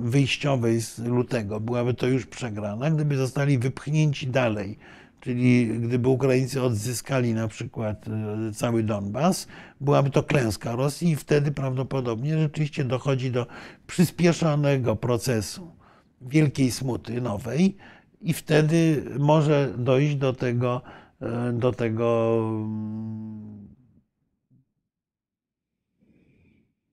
wyjściowej 0.03 0.81
z 0.81 0.99
lutego, 0.99 1.61
byłaby 1.61 1.95
to 1.95 2.07
już 2.07 2.27
przegrana. 2.27 2.91
Gdyby 2.91 3.17
zostali 3.17 3.59
wypchnięci 3.59 4.27
dalej, 4.27 4.79
czyli 5.21 5.69
gdyby 5.81 6.09
Ukraińcy 6.09 6.63
odzyskali 6.63 7.35
na 7.35 7.49
przykład 7.49 8.07
y, 8.49 8.55
cały 8.55 8.83
Donbas, 8.83 9.47
byłaby 9.81 10.11
to 10.11 10.23
klęska 10.23 10.77
Rosji 10.77 11.11
i 11.11 11.17
wtedy 11.17 11.53
prawdopodobnie 11.53 12.39
rzeczywiście 12.39 12.85
dochodzi 12.85 13.31
do 13.31 13.47
przyspieszonego 13.87 14.97
procesu 14.97 15.71
wielkiej 16.21 16.71
smuty 16.71 17.21
nowej, 17.21 17.77
i 18.23 18.33
wtedy 18.33 19.05
może 19.19 19.75
dojść 19.79 20.17
do 20.17 20.33
tego, 20.33 20.83
do 21.53 21.73
tego 21.73 22.39
mm, 22.49 23.69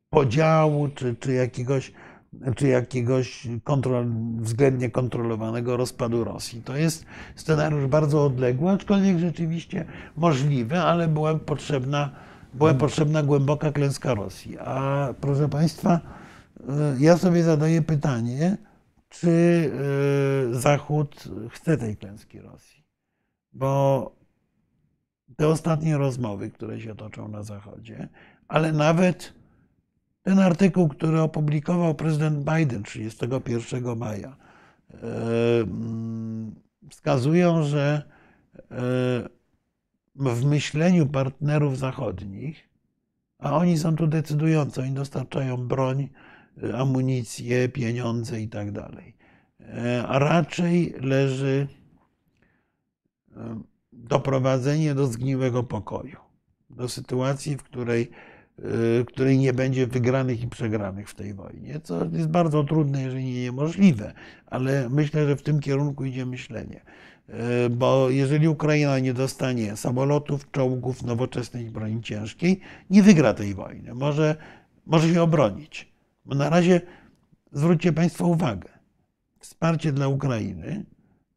podziału, 0.10 0.90
czy, 0.96 1.16
czy 1.16 1.34
jakiegoś, 1.34 1.92
czy 2.56 2.68
jakiegoś 2.68 3.48
kontrol, 3.64 4.06
względnie 4.40 4.90
kontrolowanego 4.90 5.78
rozpadu 5.78 6.24
Rosji. 6.24 6.62
To 6.62 6.76
jest 6.76 7.06
scenariusz 7.36 7.88
bardzo 7.88 8.26
odległy, 8.26 8.72
aczkolwiek 8.72 9.20
rzeczywiście 9.20 9.86
możliwy, 10.16 10.80
ale 10.80 11.08
była 11.08 11.36
potrzebna, 11.36 12.10
była 12.54 12.74
potrzebna 12.74 13.24
głęboka 13.24 13.72
klęska 13.72 14.14
Rosji. 14.14 14.58
A 14.60 15.08
proszę 15.22 15.50
Państwa, 15.50 16.00
e, 16.70 16.96
ja 17.00 17.18
sobie 17.18 17.44
zadaję 17.44 17.82
pytanie, 17.82 18.58
czy 19.10 19.30
y, 19.30 20.60
Zachód 20.60 21.24
chce 21.50 21.78
tej 21.78 21.98
klęski 21.98 22.40
Rosji. 22.40 22.84
Bo 23.54 24.12
te 25.36 25.48
ostatnie 25.48 25.98
rozmowy, 25.98 26.52
które 26.52 26.82
się 26.82 26.96
toczą 26.96 27.28
na 27.28 27.44
Zachodzie, 27.44 28.10
ale 28.48 28.72
nawet 28.72 29.34
ten 30.24 30.40
artykuł, 30.40 30.88
który 30.88 31.22
opublikował 31.22 31.96
prezydent 31.96 32.38
Biden 32.40 32.84
31 32.84 33.96
maja, 33.96 34.38
e, 34.94 34.98
wskazują, 36.90 37.64
że 37.64 38.02
w 40.16 40.46
myśleniu 40.46 41.08
partnerów 41.08 41.78
zachodnich, 41.78 42.70
a 43.40 43.58
oni 43.58 43.78
są 43.78 43.96
tu 43.96 44.08
decydujący, 44.08 44.82
oni 44.82 44.92
dostarczają 44.92 45.58
broń, 45.58 46.10
amunicję, 46.78 47.70
pieniądze 47.70 48.42
i 48.42 48.48
tak 48.48 48.72
dalej. 48.72 49.16
A 50.08 50.20
raczej 50.20 50.94
leży 51.02 51.68
doprowadzenie 53.98 54.96
do 54.96 55.08
zgniłego 55.08 55.64
pokoju, 55.64 56.18
do 56.70 56.90
sytuacji, 56.90 57.58
w 57.58 57.64
której, 57.64 58.10
w 58.58 59.04
której 59.08 59.38
nie 59.38 59.54
będzie 59.54 59.88
wygranych 59.88 60.44
i 60.44 60.48
przegranych 60.48 61.10
w 61.10 61.16
tej 61.16 61.34
wojnie, 61.34 61.80
co 61.80 62.06
jest 62.06 62.30
bardzo 62.30 62.64
trudne, 62.64 63.02
jeżeli 63.02 63.24
nie 63.24 63.42
niemożliwe, 63.42 64.14
ale 64.46 64.90
myślę, 64.90 65.28
że 65.28 65.36
w 65.36 65.42
tym 65.42 65.60
kierunku 65.60 66.06
idzie 66.06 66.26
myślenie. 66.26 66.82
Bo 67.72 68.10
jeżeli 68.10 68.48
Ukraina 68.48 69.00
nie 69.00 69.14
dostanie 69.14 69.76
samolotów, 69.76 70.52
czołgów, 70.52 71.04
nowoczesnej 71.04 71.72
broni 71.72 72.02
ciężkiej, 72.02 72.60
nie 72.90 73.04
wygra 73.04 73.34
tej 73.34 73.54
wojny. 73.54 73.94
Może, 73.94 74.36
może 74.86 75.14
się 75.14 75.22
obronić. 75.22 75.92
Bo 76.26 76.36
na 76.36 76.50
razie 76.50 76.82
zwróćcie 77.52 77.94
Państwo 77.94 78.28
uwagę, 78.28 78.70
wsparcie 79.40 79.92
dla 79.92 80.08
Ukrainy 80.08 80.86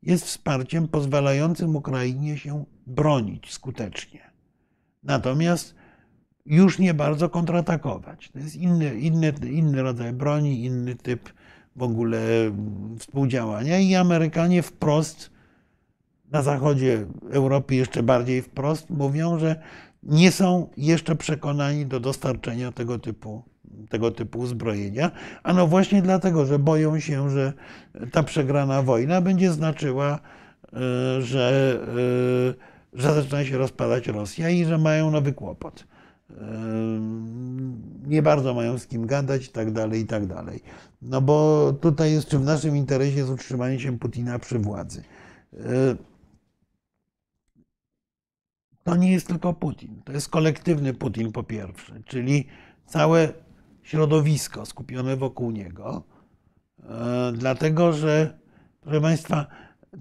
jest 0.03 0.25
wsparciem 0.25 0.89
pozwalającym 0.89 1.77
Ukrainie 1.77 2.39
się 2.39 2.65
bronić 2.87 3.53
skutecznie. 3.53 4.31
Natomiast 5.03 5.75
już 6.47 6.79
nie 6.79 6.95
bardzo 6.95 7.29
kontratakować. 7.29 8.31
To 8.31 8.39
jest 8.39 8.57
inny, 8.57 8.95
inny, 8.95 9.33
inny 9.51 9.83
rodzaj 9.83 10.13
broni, 10.13 10.65
inny 10.65 10.95
typ 10.95 11.33
w 11.77 11.83
ogóle 11.83 12.21
współdziałania 12.99 13.79
i 13.79 13.95
Amerykanie 13.95 14.63
wprost 14.63 15.31
na 16.31 16.43
zachodzie 16.43 17.07
Europy 17.31 17.75
jeszcze 17.75 18.03
bardziej 18.03 18.43
wprost 18.43 18.91
mówią, 18.91 19.39
że 19.39 19.63
nie 20.03 20.33
są 20.33 20.69
jeszcze 20.77 21.17
przekonani 21.17 21.87
do 21.87 22.01
dostarczenia 22.01 22.73
tego 22.73 22.99
typu 22.99 23.43
tego 23.89 24.11
typu 24.11 24.39
uzbrojenia. 24.39 25.11
Ano 25.43 25.67
właśnie 25.67 26.03
dlatego, 26.03 26.47
że 26.47 26.59
boją 26.59 27.01
się, 27.01 27.31
że 27.31 27.53
ta 28.13 28.23
przegrana 28.23 28.83
wojna 28.83 29.21
będzie 29.21 29.53
znaczyła, 29.53 30.19
e, 30.73 30.79
że, 31.23 31.79
e, 32.95 32.99
że 33.01 33.15
zaczyna 33.15 33.45
się 33.45 33.59
rozpadać 33.59 34.09
Rosja 34.09 34.51
i 34.51 34.65
że 34.65 34.79
mają 34.79 35.11
nowy 35.11 35.33
kłopot. 35.33 35.85
E, 36.31 36.35
nie 38.07 38.23
bardzo 38.23 38.55
mają 38.55 38.79
z 38.79 38.87
kim 38.87 39.07
gadać 39.07 39.47
i 39.47 39.51
tak 39.51 39.73
dalej, 39.73 40.01
i 40.01 40.07
tak 40.07 40.27
dalej. 40.27 40.63
No 41.03 41.21
bo 41.21 41.73
tutaj 41.81 42.13
jest, 42.13 42.29
czy 42.29 42.39
w 42.39 42.45
naszym 42.45 42.77
interesie 42.77 43.19
jest 43.19 43.31
utrzymanie 43.31 43.81
się 43.81 43.99
Putina 43.99 44.39
przy 44.39 44.59
władzy. 44.59 45.03
To 48.85 48.97
nie 48.97 49.13
jest 49.13 49.27
tylko 49.27 49.53
Putin, 49.53 50.03
to 50.05 50.13
jest 50.13 50.29
kolektywny 50.29 50.95
Putin 50.95 51.33
po 51.33 51.43
pierwsze, 51.43 52.03
czyli 52.05 52.47
całe 52.87 53.33
środowisko 53.83 54.67
skupione 54.67 55.17
wokół 55.17 55.51
niego, 55.51 56.03
e, 56.83 57.33
dlatego 57.35 57.93
że, 57.93 58.39
proszę 58.81 59.01
Państwa, 59.01 59.47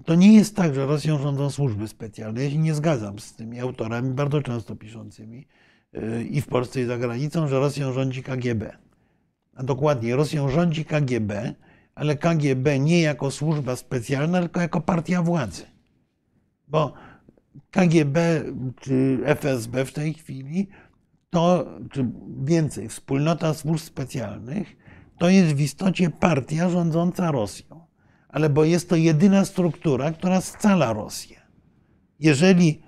to 0.04 0.14
nie 0.14 0.34
jest 0.34 0.56
tak, 0.56 0.74
że 0.74 0.86
Rosją 0.86 1.18
rządzą 1.18 1.50
służby 1.50 1.88
specjalne. 1.88 2.44
Ja 2.44 2.50
się 2.50 2.58
nie 2.58 2.74
zgadzam 2.74 3.18
z 3.18 3.34
tymi 3.34 3.60
autorami, 3.60 4.14
bardzo 4.14 4.42
często 4.42 4.76
piszącymi 4.76 5.46
e, 5.92 6.22
i 6.22 6.40
w 6.40 6.46
Polsce, 6.46 6.80
i 6.80 6.84
za 6.84 6.98
granicą, 6.98 7.48
że 7.48 7.58
Rosją 7.58 7.92
rządzi 7.92 8.22
KGB. 8.22 8.76
A 9.54 9.62
dokładnie, 9.62 10.16
Rosją 10.16 10.48
rządzi 10.48 10.84
KGB, 10.84 11.54
ale 11.94 12.16
KGB 12.16 12.78
nie 12.78 13.00
jako 13.00 13.30
służba 13.30 13.76
specjalna, 13.76 14.40
tylko 14.40 14.60
jako 14.60 14.80
partia 14.80 15.22
władzy. 15.22 15.62
Bo 16.68 16.92
KGB 17.70 18.44
czy 18.80 19.18
FSB 19.24 19.84
w 19.84 19.92
tej 19.92 20.14
chwili 20.14 20.68
to, 21.30 21.66
czy 21.92 22.10
więcej, 22.44 22.88
wspólnota 22.88 23.54
służb 23.54 23.84
specjalnych, 23.84 24.76
to 25.18 25.28
jest 25.28 25.54
w 25.54 25.60
istocie 25.60 26.10
partia 26.10 26.70
rządząca 26.70 27.30
Rosją. 27.30 27.86
Ale 28.28 28.50
bo 28.50 28.64
jest 28.64 28.88
to 28.88 28.96
jedyna 28.96 29.44
struktura, 29.44 30.12
która 30.12 30.40
scala 30.40 30.92
Rosję. 30.92 31.40
Jeżeli 32.20 32.82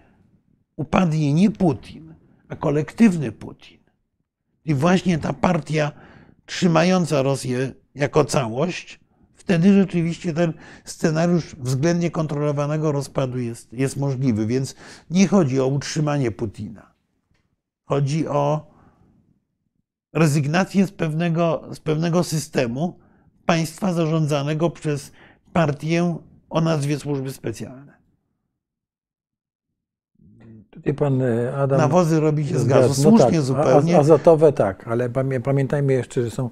upadnie 0.76 1.32
nie 1.32 1.50
Putin, 1.50 2.14
a 2.48 2.56
kolektywny 2.56 3.32
Putin, 3.32 3.78
i 4.64 4.74
właśnie 4.74 5.18
ta 5.18 5.32
partia 5.32 5.92
trzymająca 6.46 7.22
Rosję 7.22 7.72
jako 7.94 8.24
całość, 8.24 9.00
wtedy 9.42 9.72
rzeczywiście 9.72 10.32
ten 10.32 10.52
scenariusz 10.84 11.56
względnie 11.56 12.10
kontrolowanego 12.10 12.92
rozpadu 12.92 13.38
jest, 13.38 13.72
jest 13.72 13.96
możliwy. 13.96 14.46
Więc 14.46 14.74
nie 15.10 15.28
chodzi 15.28 15.60
o 15.60 15.66
utrzymanie 15.66 16.30
Putina 16.30 16.92
Chodzi 17.84 18.28
o 18.28 18.72
rezygnację 20.12 20.86
z 20.86 20.92
pewnego, 20.92 21.62
z 21.72 21.80
pewnego 21.80 22.24
systemu 22.24 22.98
państwa 23.46 23.92
zarządzanego 23.92 24.70
przez 24.70 25.12
partię 25.52 26.18
o 26.50 26.60
nazwie 26.60 26.98
służby 26.98 27.32
specjalne. 27.32 27.92
Tutaj 30.70 30.94
pan 30.94 31.22
e, 31.22 31.56
Adam. 31.56 31.78
Nawozy 31.78 32.20
robi 32.20 32.46
się 32.46 32.58
z 32.58 32.66
gazu. 32.66 32.94
Słusznie 32.94 33.26
no 33.26 33.32
tak, 33.32 33.42
zupełnie. 33.42 33.98
Azotowe 33.98 34.52
tak, 34.52 34.88
ale 34.88 35.10
pamiętajmy 35.44 35.92
jeszcze, 35.92 36.22
że 36.22 36.30
są 36.30 36.50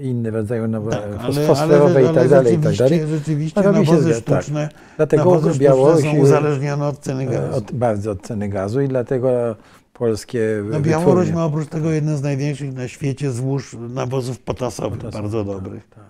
inne 0.00 0.30
rodzaje 0.30 0.68
nawozy 0.68 0.96
tak, 0.96 1.46
fosforowe 1.46 2.02
i 2.02 2.14
tak 2.14 2.28
dalej. 2.28 2.54
I 2.54 2.58
tak 2.58 2.76
dalej. 2.76 3.06
Rzeczywiście 3.06 3.62
no, 3.62 3.72
nawozy 3.72 4.14
się, 4.14 4.22
tak. 4.22 4.42
sztuczne, 4.42 4.68
tak. 4.68 4.80
Dlatego 4.96 5.40
Białoruś 5.58 6.02
są 6.02 6.16
uzależnione 6.16 6.86
od 6.86 6.98
ceny 6.98 7.26
gazu. 7.26 7.56
Od, 7.56 7.72
bardzo 7.72 8.10
od 8.10 8.22
ceny 8.22 8.48
gazu 8.48 8.80
i 8.80 8.88
dlatego 8.88 9.56
polskie 9.92 10.64
no, 10.70 10.80
Białoruś 10.80 11.30
ma 11.30 11.44
oprócz 11.44 11.68
tego 11.68 11.90
jeden 11.90 12.16
z 12.16 12.22
największych 12.22 12.74
na 12.74 12.88
świecie 12.88 13.30
złóż 13.30 13.76
nawozów 13.88 14.38
potasowych, 14.38 14.98
Potasowy, 14.98 15.22
bardzo 15.22 15.44
tak, 15.44 15.62
dobrych. 15.62 15.88
Tak, 15.88 16.04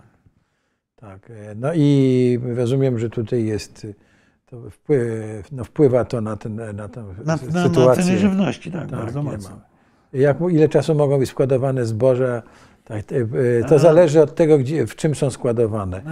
tak, 0.97 1.33
No 1.57 1.75
i 1.75 2.41
rozumiem, 2.57 2.99
że 2.99 3.11
tutaj 3.11 3.45
jest 3.45 3.87
to 4.47 4.71
wpływ, 4.71 5.53
no 5.53 5.65
wpływa 5.65 6.05
to 6.05 6.21
na, 6.21 6.37
ten, 6.37 6.57
na 6.75 6.89
tę 6.89 7.05
na, 7.25 7.37
sytuację. 7.39 7.85
Na 7.87 7.95
ceny 7.95 8.19
żywności, 8.19 8.73
tak, 8.73 8.91
tak 8.91 9.01
bardzo 9.01 9.23
mocno. 9.23 9.61
Jak, 10.13 10.37
ile 10.51 10.69
czasu 10.69 10.95
mogą 10.95 11.19
być 11.19 11.31
składowane 11.31 11.87
zboża? 11.87 12.43
Tak, 12.89 13.05
to 13.69 13.79
zależy 13.79 14.23
od 14.23 14.35
tego, 14.35 14.59
gdzie, 14.59 14.87
w 14.87 14.97
czym 14.97 15.15
są 15.15 15.31
składowane. 15.31 16.03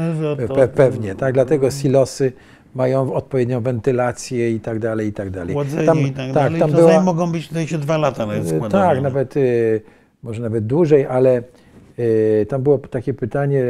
Pe, 0.55 0.69
pewnie, 0.69 1.15
tak? 1.15 1.35
Dlatego 1.35 1.71
silosy 1.71 2.33
mają 2.75 3.13
odpowiednią 3.13 3.61
wentylację 3.61 4.51
i 4.51 4.61
tak 4.61 4.79
dalej, 4.79 5.09
i 5.09 5.13
tak 5.13 5.31
dalej. 5.31 5.55
Chłodzenie 5.55 5.87
tam, 5.87 5.99
i 5.99 6.13
tak, 6.13 6.15
tak 6.15 6.33
dalej. 6.35 6.61
Tam 6.61 6.73
była, 6.73 7.03
mogą 7.03 7.33
być 7.33 7.49
tutaj 7.49 7.67
się 7.67 7.79
dwa 7.79 7.99
lata 7.99 8.27
nawet 8.27 8.47
składowane. 8.47 8.95
Tak, 8.95 9.03
nawet, 9.03 9.35
może 10.23 10.43
nawet 10.43 10.67
dłużej, 10.67 11.07
ale 11.07 11.43
tam 12.49 12.63
było 12.63 12.79
takie 12.79 13.15
pytanie, 13.15 13.65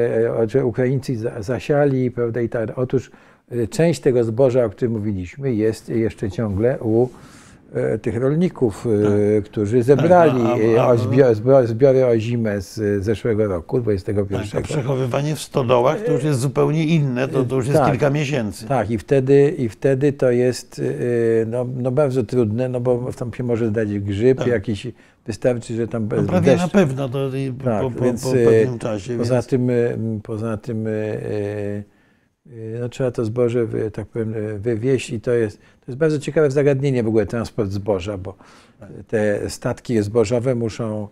że 0.46 0.66
Ukraińcy 0.66 1.16
zasiali, 1.40 2.10
prawda, 2.10 2.40
i 2.40 2.48
tak. 2.48 2.78
Otóż 2.78 3.10
część 3.70 4.00
tego 4.00 4.24
zboża, 4.24 4.64
o 4.64 4.70
którym 4.70 4.92
mówiliśmy, 4.92 5.54
jest 5.54 5.88
jeszcze 5.88 6.30
ciągle 6.30 6.78
u 6.80 7.08
E, 7.08 7.08
tych 8.02 8.16
rolników, 8.16 8.86
e, 8.86 9.40
tak. 9.40 9.50
którzy 9.50 9.82
zebrali 9.82 10.42
tak, 10.42 10.60
a, 10.80 10.96
zbiory, 10.96 11.66
zbiory 11.66 12.06
o 12.06 12.18
zimę 12.18 12.60
z 12.60 13.04
zeszłego 13.04 13.46
roku, 13.46 13.80
21. 13.80 14.48
Tak, 14.52 14.64
przechowywanie 14.64 15.36
w 15.36 15.40
stodołach 15.40 16.00
to 16.00 16.12
już 16.12 16.24
jest 16.24 16.40
zupełnie 16.40 16.84
inne, 16.84 17.28
to, 17.28 17.44
to 17.44 17.56
już 17.56 17.66
jest 17.66 17.78
tak, 17.78 17.90
kilka 17.90 18.10
miesięcy. 18.10 18.66
Tak, 18.66 18.90
i 18.90 18.98
wtedy, 18.98 19.54
i 19.58 19.68
wtedy 19.68 20.12
to 20.12 20.30
jest 20.30 20.82
e, 21.42 21.46
no, 21.46 21.66
no 21.76 21.90
bardzo 21.90 22.22
trudne, 22.22 22.68
no 22.68 22.80
bo 22.80 23.12
tam 23.18 23.34
się 23.34 23.44
może 23.44 23.68
zdać 23.68 23.98
grzyb 23.98 24.38
tak. 24.38 24.46
jakiś, 24.46 24.86
wystarczy, 25.26 25.74
że 25.74 25.88
tam... 25.88 26.08
No 26.16 26.22
prawie 26.22 26.46
deszcz, 26.46 26.62
na 26.62 26.68
pewno 26.68 27.08
to 27.08 27.30
tak, 27.64 27.82
po, 27.82 27.90
po, 27.90 28.04
więc, 28.04 28.24
po 28.24 28.32
pewnym 28.32 28.78
czasie. 28.78 29.18
Poza 29.18 29.34
więc... 29.34 29.46
tym, 29.46 29.70
poza 30.22 30.56
tym 30.56 30.88
no, 32.80 32.88
trzeba 32.88 33.10
to 33.10 33.24
zboże, 33.24 33.66
tak 33.92 34.06
powiem, 34.06 34.34
y, 34.34 34.58
wywieźć 34.58 35.10
i 35.10 35.20
to 35.20 35.32
jest, 35.32 35.58
to 35.58 35.84
jest 35.88 35.98
bardzo 35.98 36.18
ciekawe 36.18 36.50
zagadnienie 36.50 37.02
w 37.02 37.08
ogóle 37.08 37.26
transport 37.26 37.70
zboża, 37.70 38.18
bo 38.18 38.34
te 39.08 39.50
statki 39.50 40.02
zbożowe 40.02 40.54
muszą 40.54 41.08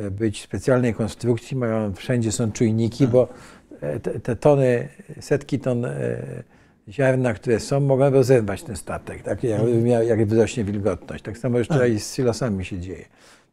y, 0.00 0.10
być 0.10 0.42
specjalnej 0.42 0.94
konstrukcji, 0.94 1.56
mają, 1.56 1.94
wszędzie 1.94 2.32
są 2.32 2.52
czujniki, 2.52 3.08
bo 3.08 3.28
te, 4.02 4.20
te 4.20 4.36
tony, 4.36 4.88
setki 5.20 5.58
ton 5.58 5.86
ziarna, 6.88 7.34
które 7.34 7.60
są, 7.60 7.80
mogą 7.80 8.10
rozerwać 8.10 8.62
ten 8.62 8.76
statek, 8.76 9.22
tak, 9.22 9.44
jak, 9.44 9.60
mhm. 9.60 10.08
jak 10.08 10.26
wzrośnie 10.26 10.64
wilgotność. 10.64 11.24
Tak 11.24 11.38
samo 11.38 11.58
jeszcze 11.58 11.78
tak. 11.78 11.90
i 11.92 12.00
z 12.00 12.14
silosami 12.14 12.64
się 12.64 12.78
dzieje. 12.78 13.04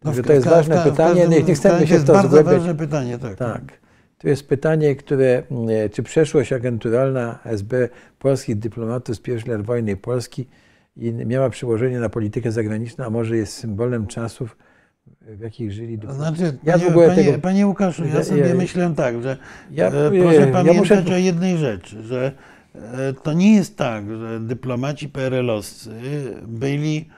No 0.04 0.12
to 0.28 0.34
jest 0.34 0.48
ważne 0.48 0.84
pytanie, 0.84 1.28
nie, 1.28 1.44
nie 1.44 1.56
chcemy 1.56 1.88
się 1.88 2.00
w 2.00 2.04
to 2.04 2.14
zgłębiać. 2.14 2.24
Jest 2.24 2.46
bardzo 2.46 2.58
ważne 2.58 2.76
pytanie, 2.76 3.18
tak. 3.18 3.36
tak. 3.36 3.87
Tu 4.18 4.28
jest 4.28 4.48
pytanie, 4.50 4.96
które, 4.96 5.44
mm, 5.52 5.90
czy 5.92 6.04
przeszłość 6.04 6.54
agenturalna 6.54 7.40
SB 7.46 7.90
polskich 8.20 8.56
dyplomatów 8.60 9.16
z 9.16 9.20
pierwszych 9.20 9.50
lat 9.50 9.62
wojny 9.62 9.98
Polski 9.98 10.48
miała 11.26 11.50
przełożenie 11.50 12.00
na 12.00 12.10
politykę 12.10 12.52
zagraniczną, 12.52 13.06
a 13.06 13.10
może 13.10 13.38
jest 13.38 13.54
symbolem 13.54 14.08
czasów, 14.08 14.58
w 15.22 15.40
jakich 15.40 15.72
żyli 15.72 16.00
To 16.00 16.08
dyplomaci. 16.08 16.38
znaczy, 16.38 16.58
Ja 16.64 16.80
panie, 16.80 17.16
tego- 17.26 17.40
panie 17.40 17.68
Łukaszu, 17.68 18.06
ja 18.06 18.24
sobie 18.24 18.48
ja- 18.48 18.56
myślę 18.56 18.94
tak, 18.96 19.22
że 19.24 19.38
Ja- 19.72 19.88
e, 19.88 19.92
proszę 20.22 20.36
ja 20.36 20.48
pamiętać 20.48 20.78
muszę- 21.06 21.14
o 21.16 21.18
jednej 21.18 21.58
rzeczy, 21.58 22.04
że 22.04 22.32
e, 22.76 23.14
to 23.24 23.34
nie 23.34 23.56
jest 23.56 23.78
tak, 23.78 24.10
że 24.18 24.40
dyplomaci 24.40 25.10
PRL-owscy 25.10 25.90
byli 26.48 27.10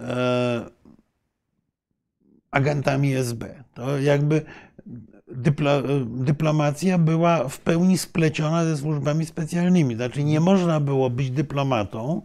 e, 0.00 0.66
agentami 2.50 3.14
SB. 3.14 3.46
To 3.74 3.98
jakby 3.98 4.42
dyplo, 5.28 5.82
dyplomacja 6.06 6.98
była 6.98 7.48
w 7.48 7.60
pełni 7.60 7.98
spleciona 7.98 8.64
ze 8.64 8.76
służbami 8.76 9.26
specjalnymi. 9.26 9.94
Znaczy 9.94 10.24
nie 10.24 10.40
można 10.40 10.80
było 10.80 11.10
być 11.10 11.30
dyplomatą, 11.30 12.22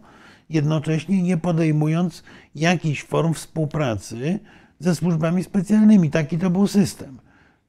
jednocześnie 0.50 1.22
nie 1.22 1.36
podejmując 1.36 2.22
jakichś 2.54 3.04
form 3.04 3.34
współpracy 3.34 4.38
ze 4.78 4.94
służbami 4.94 5.44
specjalnymi. 5.44 6.10
Taki 6.10 6.38
to 6.38 6.50
był 6.50 6.66
system. 6.66 7.18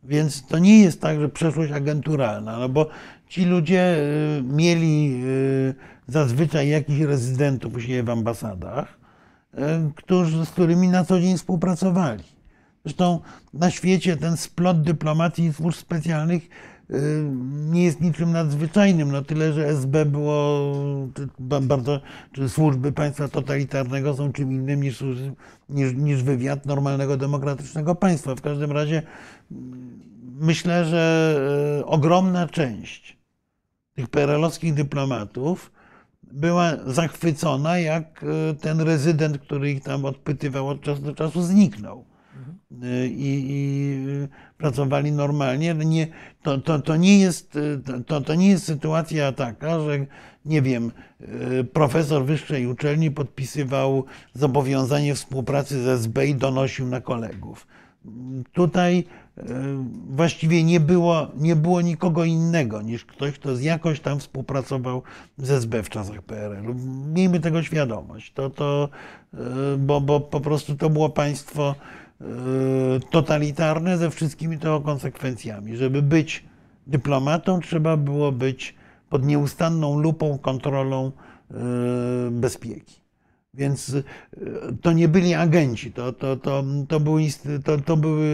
Więc 0.04 0.48
to 0.48 0.60
nie 0.60 0.80
jest 0.82 1.02
tak, 1.02 1.20
że 1.20 1.30
przeszłość 1.30 1.72
agenturalna, 1.72 2.60
no 2.60 2.70
bo 2.70 2.90
ci 3.28 3.46
ludzie 3.46 3.98
y, 4.40 4.44
mieli 4.44 5.22
y, 5.26 5.74
zazwyczaj 6.08 6.70
jakichś 6.70 7.02
rezydentów 7.02 7.76
u 7.76 7.80
siebie 7.80 8.04
w 8.04 8.10
ambasadach, 8.10 8.98
y, 9.54 9.58
którzy, 9.96 10.46
z 10.46 10.50
którymi 10.50 10.88
na 10.88 11.06
co 11.06 11.20
dzień 11.20 11.38
współpracowali. 11.38 12.33
Zresztą 12.86 13.20
na 13.54 13.72
świecie 13.72 14.18
ten 14.18 14.38
splot 14.38 14.82
dyplomacji 14.82 15.46
i 15.46 15.54
służb 15.54 15.78
specjalnych 15.78 16.44
y, 16.90 17.30
nie 17.70 17.84
jest 17.84 18.02
niczym 18.02 18.32
nadzwyczajnym, 18.32 19.12
no 19.12 19.22
tyle, 19.22 19.54
że 19.54 19.68
SB 19.68 20.06
było 20.06 20.62
bardzo, 21.40 22.02
czy 22.32 22.50
służby 22.50 22.92
państwa 22.92 23.28
totalitarnego 23.28 24.14
są 24.14 24.32
czym 24.32 24.52
innym 24.52 24.84
niż, 24.84 25.04
niż, 25.70 25.94
niż 25.94 26.24
wywiad 26.24 26.66
normalnego 26.66 27.18
demokratycznego 27.18 27.96
państwa. 27.96 28.36
W 28.36 28.42
każdym 28.42 28.72
razie 28.72 29.02
mm, 29.52 30.00
myślę, 30.40 30.86
że 30.86 31.36
y, 31.82 31.86
ogromna 31.86 32.48
część 32.48 33.18
tych 33.96 34.08
perelowskich 34.08 34.74
dyplomatów 34.74 35.72
była 36.24 36.72
zachwycona, 36.86 37.80
jak 37.80 38.24
y, 38.24 38.56
ten 38.56 38.82
rezydent, 38.82 39.38
który 39.38 39.72
ich 39.72 39.84
tam 39.84 40.06
odpytywał 40.06 40.68
od 40.68 40.82
czasu 40.82 41.02
do 41.02 41.16
czasu, 41.16 41.42
zniknął. 41.42 42.13
Y, 42.84 43.08
I, 43.08 43.52
i 43.52 43.94
y, 44.24 44.28
pracowali 44.58 45.12
normalnie. 45.12 45.74
Nie, 45.74 46.08
to, 46.44 46.58
to, 46.58 46.80
to, 46.80 46.96
nie 46.96 47.20
jest, 47.20 47.58
to, 48.08 48.22
to 48.22 48.36
nie 48.36 48.50
jest 48.50 48.66
sytuacja 48.66 49.32
taka, 49.32 49.80
że 49.80 50.06
nie 50.46 50.62
wiem, 50.62 50.92
y, 51.22 51.64
profesor 51.64 52.26
wyższej 52.26 52.68
uczelni 52.68 53.12
podpisywał 53.12 54.06
zobowiązanie 54.34 55.16
współpracy 55.16 55.84
z 55.84 55.88
SB 55.88 56.28
i 56.28 56.36
donosił 56.36 56.88
na 56.88 57.02
kolegów. 57.02 57.68
Tutaj 58.54 59.04
właściwie 60.10 60.64
nie 60.64 60.80
było, 60.80 61.28
nie 61.38 61.56
było 61.56 61.82
nikogo 61.82 62.24
innego 62.24 62.82
niż 62.82 63.06
ktoś, 63.06 63.32
kto 63.32 63.60
jakoś 63.60 64.00
tam 64.00 64.20
współpracował 64.20 65.04
z 65.38 65.52
SB 65.52 65.84
w 65.84 65.90
czasach 65.90 66.22
PRL-u. 66.22 66.76
Miejmy 67.14 67.40
tego 67.40 67.64
świadomość. 67.64 68.34
To, 68.34 68.50
to, 68.50 68.90
bo, 69.78 70.02
bo 70.02 70.20
po 70.20 70.40
prostu 70.40 70.76
to 70.76 70.90
było 70.90 71.10
państwo 71.10 71.76
totalitarne 73.10 73.98
ze 73.98 74.10
wszystkimi 74.10 74.60
tego 74.60 74.82
konsekwencjami. 74.82 75.78
Żeby 75.78 76.02
być 76.02 76.44
dyplomatą, 76.88 77.60
trzeba 77.60 77.98
było 77.98 78.32
być 78.32 78.76
pod 79.10 79.26
nieustanną 79.26 80.00
lupą, 80.00 80.38
kontrolą 80.38 81.12
y, 81.52 81.56
bezpieki. 82.32 83.02
Więc 83.54 83.90
y, 83.90 84.04
to 84.82 84.92
nie 84.92 85.08
byli 85.08 85.34
agenci, 85.34 85.92
to, 85.92 86.14
to, 86.14 86.38
to, 86.38 86.64
to, 86.88 87.00
były, 87.00 87.22
to, 87.64 87.78
to 87.78 87.98
były 87.98 88.28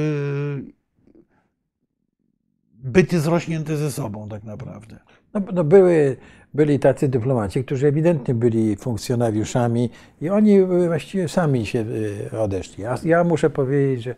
byty 2.74 3.20
zrośnięte 3.20 3.78
ze 3.78 3.91
sobą 3.91 4.30
tak 4.30 4.44
naprawdę. 4.44 4.99
No, 5.34 5.41
no 5.53 5.64
były, 5.64 6.18
byli 6.54 6.80
tacy 6.80 7.08
dyplomaci, 7.08 7.64
którzy 7.64 7.88
ewidentnie 7.88 8.34
byli 8.34 8.76
funkcjonariuszami 8.76 9.90
i 10.22 10.30
oni 10.30 10.60
y, 10.60 10.88
właściwie 10.88 11.28
sami 11.28 11.66
się 11.66 11.86
y, 12.34 12.40
odeszli. 12.40 12.84
Ja, 12.84 12.96
ja 13.04 13.24
muszę 13.24 13.50
powiedzieć, 13.50 14.04
że 14.04 14.16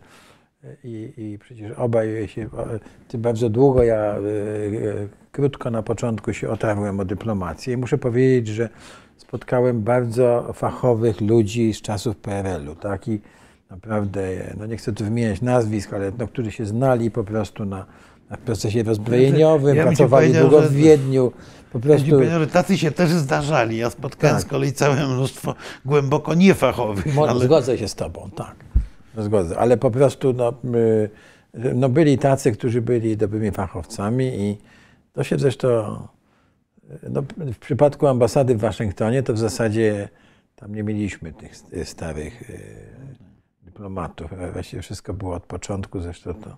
y, 0.64 0.76
i, 0.84 1.12
i 1.16 1.38
przecież 1.38 1.72
obaj 1.72 2.28
się, 2.28 2.48
ty 3.08 3.18
bardzo 3.18 3.50
długo, 3.50 3.82
ja 3.82 4.16
krótko 5.32 5.70
na 5.70 5.82
początku 5.82 6.32
się 6.32 6.50
otarłem 6.50 7.00
o 7.00 7.04
dyplomację 7.04 7.74
i 7.74 7.76
muszę 7.76 7.98
powiedzieć, 7.98 8.48
że 8.48 8.68
spotkałem 9.16 9.82
bardzo 9.82 10.52
fachowych 10.54 11.20
ludzi 11.20 11.74
z 11.74 11.82
czasów 11.82 12.16
PRL-u, 12.16 12.74
tak? 12.74 13.08
I 13.08 13.20
naprawdę, 13.70 14.22
no 14.58 14.66
nie 14.66 14.76
chcę 14.76 14.92
tu 14.92 15.04
wymieniać 15.04 15.42
nazwisk, 15.42 15.92
ale 15.92 16.12
no, 16.18 16.28
którzy 16.28 16.52
się 16.52 16.66
znali 16.66 17.10
po 17.10 17.24
prostu 17.24 17.64
na, 17.64 17.86
na 18.32 18.38
procesie 18.38 18.82
rozbrojeniowym, 18.82 19.76
Ja 19.76 19.84
pracowali 19.86 20.32
długo 20.32 20.62
w 20.62 20.72
Wiedniu, 20.72 21.32
po 21.72 21.78
Ja 21.78 21.82
prostu 21.82 22.24
że 22.24 22.46
tacy 22.46 22.78
się 22.78 22.90
też 22.90 23.10
zdarzali. 23.10 23.76
Ja 23.76 23.90
spotkałem 23.90 24.36
Tak. 24.36 24.44
z 24.46 24.48
kolei 24.48 24.72
całe 24.72 25.06
mnóstwo 25.06 25.54
głęboko 25.84 26.34
niefachowych. 26.34 27.14
Mo- 27.14 27.28
Ale... 27.28 27.44
Zgodzę 27.44 27.78
się 27.78 27.88
z 27.88 27.94
Tobą, 27.94 28.30
tak. 28.36 28.54
Zgodzę, 29.18 29.58
ale 29.58 29.76
po 29.76 29.90
prostu 29.90 30.32
no, 30.32 30.52
no 31.74 31.88
byli 31.88 32.18
tacy, 32.18 32.52
którzy 32.52 32.82
byli 32.82 33.16
dobrymi 33.16 33.50
fachowcami 33.50 34.24
i 34.40 34.58
to 35.12 35.24
się 35.24 35.38
zresztą, 35.38 35.68
no, 37.10 37.22
w 37.52 37.58
przypadku 37.58 38.06
ambasady 38.06 38.54
w 38.54 38.60
Waszyngtonie 38.60 39.22
to 39.22 39.34
w 39.34 39.38
zasadzie 39.38 40.08
tam 40.56 40.74
nie 40.74 40.82
mieliśmy 40.82 41.32
tych 41.32 41.56
starych 41.84 42.50
y, 42.50 42.60
dyplomatów. 43.62 44.30
Właściwie 44.52 44.82
wszystko 44.82 45.14
było 45.14 45.34
od 45.34 45.42
początku, 45.46 46.00
zresztą 46.00 46.34
to 46.34 46.56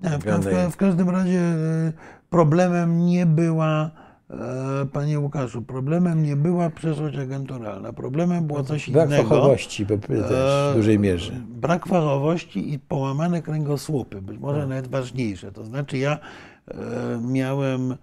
w, 0.00 0.12
mówione 0.12 0.50
w, 0.50 0.52
jest. 0.52 0.74
w 0.74 0.76
każdym 0.76 1.10
razie 1.10 1.40
e, 1.40 1.92
problemem 2.30 3.06
nie 3.06 3.26
była, 3.26 3.90
e, 4.30 4.86
panie 4.92 5.20
Łukaszu, 5.20 5.62
problemem 5.62 6.22
nie 6.22 6.36
była 6.36 6.70
przeszłość 6.70 7.18
agenturalna. 7.18 7.92
Problemem 7.92 8.46
było 8.46 8.64
coś 8.64 8.90
brak 8.90 9.08
innego. 9.08 9.28
fachowości 9.28 9.86
bo 9.86 9.98
też 9.98 10.28
w 10.28 10.70
E, 10.70 10.74
dużej 10.74 10.98
mierze. 10.98 11.32
Brak 11.48 11.86
fachowości 11.86 12.72
i 12.74 12.78
połamane 12.78 13.42
kręgosłupy, 13.42 14.22
być 14.22 14.38
może 14.38 14.66
nawet 14.66 14.86
ważniejsze. 14.86 15.52
To 15.52 15.64
znaczy 15.64 15.98
ja 15.98 16.18
miałem 17.22 17.96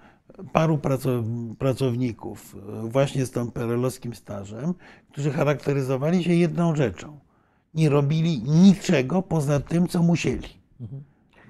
paru 0.53 0.77
praco- 0.77 1.55
pracowników 1.55 2.55
właśnie 2.84 3.26
z 3.26 3.31
tym 3.31 3.51
perelowskim 3.51 4.15
stażem, 4.15 4.73
którzy 5.11 5.31
charakteryzowali 5.31 6.23
się 6.23 6.34
jedną 6.34 6.76
rzeczą. 6.76 7.19
Nie 7.73 7.89
robili 7.89 8.43
niczego 8.43 9.22
poza 9.22 9.59
tym, 9.59 9.88
co 9.88 10.03
musieli. 10.03 10.47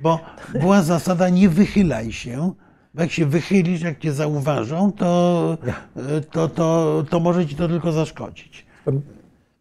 Bo 0.01 0.19
była 0.59 0.81
zasada 0.81 1.29
nie 1.29 1.49
wychylaj 1.49 2.11
się, 2.11 2.53
bo 2.93 3.01
jak 3.01 3.11
się 3.11 3.25
wychylisz, 3.25 3.81
jak 3.81 3.99
cię 3.99 4.13
zauważą, 4.13 4.91
to, 4.91 5.57
e, 5.95 6.21
to, 6.21 6.47
to, 6.47 7.03
to 7.09 7.19
może 7.19 7.47
ci 7.47 7.55
to 7.55 7.67
tylko 7.67 7.91
zaszkodzić. 7.91 8.65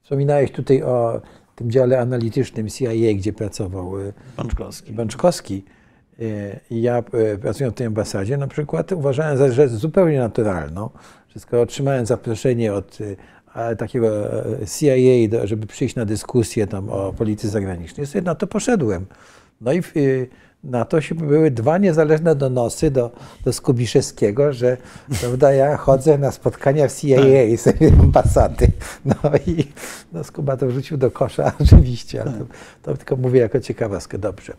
Wspominałeś 0.03 0.53
tutaj 0.53 0.83
o 0.83 1.21
tym 1.57 1.71
dziale 1.71 2.01
analitycznym 2.01 2.69
CIA, 2.69 3.15
gdzie 3.15 3.33
pracował 3.33 3.93
Pączkowski. 4.37 4.93
Bączkowski. 4.93 5.65
Y, 6.21 6.61
I 6.71 6.83
ja 6.83 6.99
y, 7.35 7.39
pracując 7.39 7.75
w 7.75 7.79
tej 7.79 7.87
ambasadzie 7.87 8.37
na 8.37 8.47
przykład 8.47 8.93
uważałem 8.93 9.37
za 9.37 9.53
rzecz 9.53 9.71
zupełnie 9.71 10.19
naturalną. 10.19 10.91
Wszystko 11.29 11.61
otrzymałem 11.61 12.07
zaproszenie 12.07 12.75
od 12.75 12.99
takiego 13.79 14.35
e, 14.63 14.67
CIA, 14.67 15.47
żeby 15.47 15.67
przyjść 15.67 15.95
na 15.95 16.05
dyskusję 16.05 16.67
tam 16.67 16.89
o 16.89 17.13
polityce 17.13 17.49
zagranicznej. 17.49 18.07
Sobie 18.07 18.23
na 18.23 18.35
to 18.35 18.47
poszedłem. 18.47 19.07
No 19.61 19.73
i 19.73 19.83
y, 19.97 20.29
na 20.65 20.85
to 20.85 21.01
się 21.01 21.15
były 21.15 21.51
dwa 21.51 21.79
niezależne 21.79 22.35
donosy 22.35 22.91
do, 22.91 23.11
do 23.45 23.53
Skubiszewskiego, 23.53 24.53
że 24.53 24.77
prawda, 25.21 25.53
ja 25.53 25.77
chodzę 25.77 26.19
na 26.19 26.31
spotkania 26.31 26.89
w 26.89 27.01
CIA 27.01 27.57
z 27.57 27.63
tej 27.63 27.89
ambasady. 27.89 28.67
No 29.05 29.15
i 29.47 29.65
no, 30.13 30.25
Skuba 30.25 30.57
to 30.57 30.67
wrzucił 30.67 30.97
do 30.97 31.11
kosza 31.11 31.53
oczywiście, 31.65 32.23
ale 32.23 32.33
to, 32.33 32.45
to 32.83 32.97
tylko 32.97 33.17
mówię 33.17 33.41
jako 33.41 33.61
ciekawostkę. 33.61 34.19
Dobrze. 34.19 34.53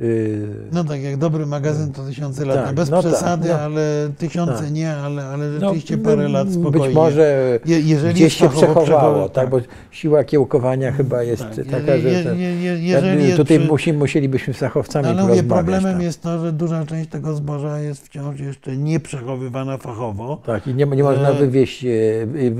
Y, 0.00 0.48
No 0.72 0.84
tak, 0.84 1.02
jak 1.02 1.16
dobry 1.16 1.46
magazyn 1.46 1.92
to 1.92 2.02
tysiące 2.06 2.44
lat. 2.44 2.56
Tak, 2.56 2.66
no 2.66 2.72
bez 2.72 2.90
no 2.90 3.02
tak, 3.02 3.12
przesady, 3.12 3.48
no. 3.48 3.54
ale 3.54 4.10
tysiące 4.18 4.58
Tak. 4.62 4.72
nie, 4.72 4.92
ale, 4.96 5.24
ale 5.24 5.48
no, 5.48 5.60
rzeczywiście 5.60 5.98
parę 5.98 6.28
lat 6.28 6.52
spokojnie. 6.52 6.86
Być 6.86 6.94
może 6.94 7.58
Je- 7.66 7.80
jeżeli 7.80 8.14
gdzieś 8.14 8.34
się 8.34 8.48
przechowało, 8.48 9.26
przecho- 9.26 9.30
tak, 9.30 9.50
bo 9.50 9.60
siła 9.90 10.24
kiełkowania 10.24 10.92
chyba 10.92 11.22
jest 11.22 11.42
Tak, 11.42 11.66
taka, 11.70 11.94
je- 11.94 12.22
że 12.22 12.36
je- 12.36 12.60
je- 12.62 12.88
jakby 12.88 13.08
jeżeli 13.08 13.36
tutaj 13.36 13.58
przy- 13.58 13.68
musi, 13.68 13.92
musielibyśmy 13.92 14.54
z 14.54 14.56
fachowcami 14.58 15.08
Ale 15.08 15.22
mówię, 15.26 15.42
problemem 15.42 15.92
tak. 15.94 16.02
jest 16.02 16.22
to, 16.22 16.38
że 16.38 16.52
duża 16.52 16.86
część 16.86 17.10
tego 17.10 17.34
zboża 17.34 17.80
jest 17.80 18.06
wciąż 18.06 18.40
jeszcze 18.40 18.76
nieprzechowywana 18.76 19.78
fachowo. 19.78 20.42
Tak, 20.46 20.66
i 20.66 20.74
nie, 20.74 20.86
nie 20.86 21.02
można 21.02 21.28
E, 21.30 21.34
wywieźć, 21.34 21.84
e, 21.84 21.88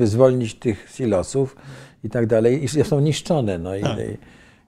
i 0.02 0.06
zwolnić 0.06 0.54
tych 0.54 0.86
silosów 0.94 1.56
i 2.04 2.10
tak 2.10 2.26
dalej, 2.26 2.64
i 2.64 2.68
są 2.84 3.00
niszczone. 3.00 3.58
No, 3.58 3.76
i, 3.76 3.82
Tak. 3.82 3.96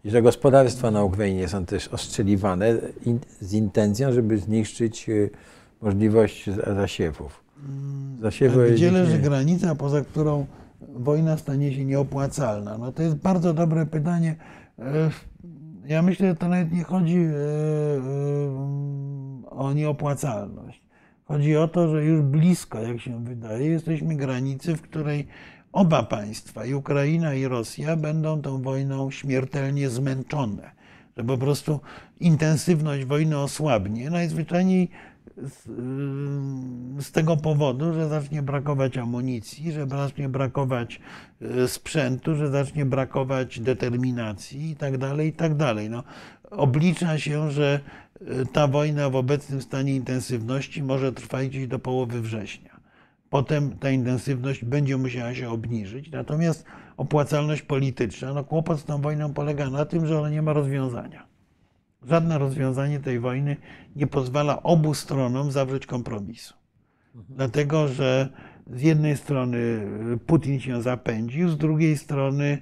I, 0.05 0.11
że 0.11 0.23
gospodarstwa 0.23 0.91
na 0.91 1.05
Ukrainie 1.05 1.49
są 1.49 1.65
też 1.67 1.89
ostrzeliwane 1.89 2.75
z 3.41 3.53
intencją, 3.53 4.13
żeby 4.13 4.39
zniszczyć 4.39 5.09
e, 5.09 5.13
możliwość 5.83 6.51
za- 6.51 6.75
zasiewów. 6.75 7.45
Zasiewy 8.21 8.69
A 8.71 8.75
gdzie 8.75 8.91
leży 8.91 9.13
nie- 9.13 9.19
granica, 9.19 9.75
poza 9.75 10.01
którą 10.01 10.47
wojna 10.95 11.37
stanie 11.37 11.75
się 11.75 11.85
nieopłacalna? 11.85 12.79
No 12.79 12.93
to 12.93 13.03
jest 13.03 13.17
bardzo 13.17 13.55
dobre 13.55 13.87
pytanie. 13.87 14.37
E, 14.79 15.11
Ja 15.87 16.03
myślę, 16.03 16.29
że 16.29 16.37
to 16.37 16.49
nawet 16.49 16.73
nie 16.73 16.85
chodzi 16.85 17.17
e, 17.17 17.31
o 19.51 19.73
nieopłacalność. 19.73 20.83
Chodzi 21.25 21.57
o 21.57 21.69
to, 21.69 21.89
że 21.89 22.05
już 22.05 22.23
blisko, 22.23 22.79
jak 22.83 23.01
się 23.01 23.25
wydaje, 23.25 23.67
jesteśmy 23.67 24.15
granicy, 24.17 24.77
w 24.77 24.83
której 24.83 25.27
oba 25.73 26.03
państwa, 26.03 26.65
i 26.65 26.75
Ukraina, 26.75 27.35
i 27.35 27.47
Rosja, 27.47 27.97
będą 27.97 28.43
tą 28.43 28.63
wojną 28.63 29.11
śmiertelnie 29.11 29.91
zmęczone. 29.91 30.71
Że 31.17 31.25
po 31.25 31.39
prostu 31.39 31.81
intensywność 32.21 33.05
wojny 33.05 33.39
osłabnie. 33.39 34.11
Najzwyczajniej 34.11 34.89
z, 35.37 35.65
z 37.07 37.13
tego 37.13 37.37
powodu, 37.37 37.95
że 37.95 38.09
zacznie 38.09 38.43
brakować 38.43 38.99
amunicji, 38.99 39.73
że 39.73 39.87
zacznie 39.87 40.29
brakować 40.29 41.01
y, 41.43 41.69
sprzętu, 41.69 42.35
że 42.35 42.51
zacznie 42.51 42.87
brakować 42.87 43.61
determinacji 43.61 44.71
i 44.71 44.77
tak 44.77 44.99
dalej, 44.99 45.29
i 45.29 45.33
tak. 45.33 45.53
No, 45.91 46.03
oblicza 46.51 47.19
się, 47.19 47.51
że 47.51 47.81
y, 48.21 48.47
ta 48.53 48.67
wojna 48.67 49.11
w 49.11 49.17
obecnym 49.17 49.63
stanie 49.63 49.97
intensywności 49.97 50.83
może 50.83 51.13
trwać 51.13 51.49
gdzieś 51.49 51.67
do 51.67 51.79
połowy 51.79 52.21
września. 52.21 52.72
Potem 53.33 53.79
ta 53.79 53.91
intensywność 53.91 54.65
będzie 54.65 54.97
musiała 54.97 55.35
się 55.35 55.51
obniżyć. 55.51 56.11
Natomiast 56.11 56.65
opłacalność 56.97 57.63
polityczna, 57.63 58.35
no 58.35 58.45
kłopot 58.45 58.81
z 58.81 58.85
tą 58.85 59.01
wojną 59.01 59.35
polega 59.35 59.71
na 59.71 59.85
tym, 59.85 60.07
że 60.07 60.19
ona 60.19 60.31
nie 60.31 60.43
ma 60.43 60.53
rozwiązania. 60.53 61.27
Żadne 62.03 62.39
rozwiązanie 62.39 63.01
tej 63.01 63.21
wojny 63.21 63.57
nie 63.97 64.07
pozwala 64.07 64.63
obu 64.63 64.95
stronom 64.95 65.51
zawrzeć 65.51 65.87
kompromisu. 65.87 66.55
Dlatego, 67.29 67.89
że 67.89 68.29
z 68.67 68.83
jednej 68.83 69.17
strony 69.17 69.87
Putin 70.27 70.61
się 70.61 70.83
zapędził, 70.83 71.49
z 71.49 71.59
drugiej 71.59 71.99
strony 71.99 72.59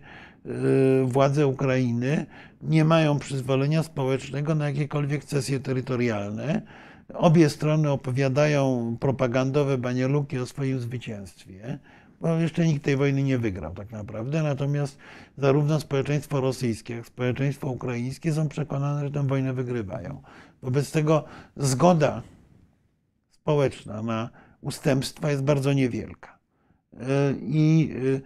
y, 0.47 1.05
władze 1.05 1.47
Ukrainy 1.47 2.26
nie 2.62 2.84
mają 2.84 3.18
przyzwolenia 3.18 3.82
społecznego 3.82 4.55
na 4.55 4.68
jakiekolwiek 4.68 5.24
cesje 5.24 5.60
terytorialne. 5.60 6.62
Obie 7.15 7.49
strony 7.49 7.91
opowiadają 7.91 8.97
propagandowe 9.01 9.78
banieluki 9.78 10.39
o 10.39 10.47
swoim 10.47 10.81
zwycięstwie, 10.81 11.78
bo 12.20 12.28
jeszcze 12.28 12.66
nikt 12.66 12.85
tej 12.85 12.97
wojny 12.97 13.23
nie 13.23 13.39
wygrał 13.39 13.74
tak 13.74 13.93
naprawdę. 13.93 14.43
Natomiast 14.43 14.99
zarówno 15.37 15.81
społeczeństwo 15.81 16.41
rosyjskie, 16.41 16.95
jak 16.95 17.05
i 17.05 17.09
społeczeństwo 17.09 17.69
ukraińskie 17.69 18.32
są 18.32 18.49
przekonane, 18.49 19.05
że 19.05 19.11
tę 19.11 19.27
wojnę 19.27 19.53
wygrywają. 19.53 20.23
Wobec 20.62 20.93
tego 20.93 21.24
zgoda 21.57 22.23
społeczna 23.31 24.03
na 24.03 24.31
ustępstwa 24.61 25.31
jest 25.31 25.43
bardzo 25.43 25.73
niewielka. 25.73 26.39
Y, 26.93 26.99
I 27.41 27.91
y, 27.97 28.23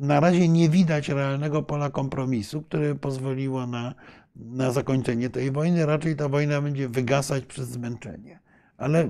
na 0.00 0.20
razie 0.20 0.48
nie 0.48 0.68
widać 0.68 1.08
realnego 1.08 1.62
pola 1.62 1.90
kompromisu, 1.90 2.62
które 2.62 2.94
pozwoliło 2.94 3.66
na, 3.66 3.94
na 4.36 4.72
zakończenie 4.72 5.30
tej 5.30 5.50
wojny. 5.50 5.86
Raczej 5.86 6.16
ta 6.16 6.28
wojna 6.28 6.62
będzie 6.62 6.88
wygasać 6.88 7.44
przez 7.44 7.68
zmęczenie. 7.68 8.38
Ale 8.78 9.08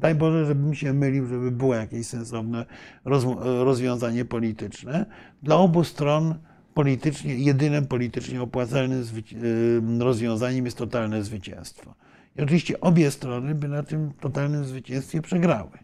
daj 0.00 0.14
Boże, 0.14 0.46
żebym 0.46 0.74
się 0.74 0.92
mylił, 0.92 1.26
żeby 1.26 1.50
było 1.50 1.74
jakieś 1.74 2.06
sensowne 2.06 2.66
roz, 3.04 3.24
rozwiązanie 3.42 4.24
polityczne. 4.24 5.06
Dla 5.42 5.56
obu 5.56 5.84
stron 5.84 6.34
politycznie, 6.74 7.34
jedynym 7.34 7.86
politycznie 7.86 8.42
opłacalnym 8.42 9.04
rozwiązaniem 9.98 10.64
jest 10.64 10.78
totalne 10.78 11.22
zwycięstwo. 11.22 11.94
I 12.36 12.42
oczywiście 12.42 12.80
obie 12.80 13.10
strony 13.10 13.54
by 13.54 13.68
na 13.68 13.82
tym 13.82 14.12
totalnym 14.20 14.64
zwycięstwie 14.64 15.22
przegrały. 15.22 15.83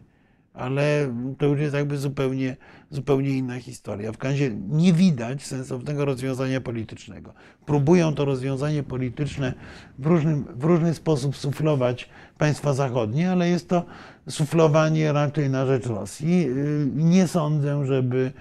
Ale 0.53 1.13
to 1.37 1.45
już 1.45 1.59
jest 1.59 1.75
jakby 1.75 1.97
zupełnie, 1.97 2.57
zupełnie 2.89 3.29
inna 3.29 3.59
historia. 3.59 4.11
W 4.11 4.23
razie 4.23 4.51
nie 4.69 4.93
widać 4.93 5.45
sensownego 5.45 6.05
rozwiązania 6.05 6.61
politycznego. 6.61 7.33
Próbują 7.65 8.15
to 8.15 8.25
rozwiązanie 8.25 8.83
polityczne 8.83 9.53
w, 9.99 10.05
różnym, 10.05 10.45
w 10.55 10.63
różny 10.63 10.93
sposób 10.93 11.37
suflować 11.37 12.09
państwa 12.37 12.73
zachodnie, 12.73 13.31
ale 13.31 13.49
jest 13.49 13.69
to 13.69 13.85
suflowanie 14.29 15.13
raczej 15.13 15.49
na 15.49 15.65
rzecz 15.65 15.85
Rosji. 15.85 16.47
Y, 16.49 16.89
Nie 16.93 17.27
sądzę, 17.27 17.85
żeby, 17.85 18.31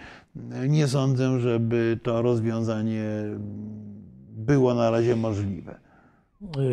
nie 0.69 0.89
sądzę, 0.89 1.41
żeby 1.41 1.99
to 2.03 2.23
rozwiązanie 2.23 3.05
było 4.31 4.74
na 4.74 4.91
razie 4.91 5.16
możliwe. 5.16 5.90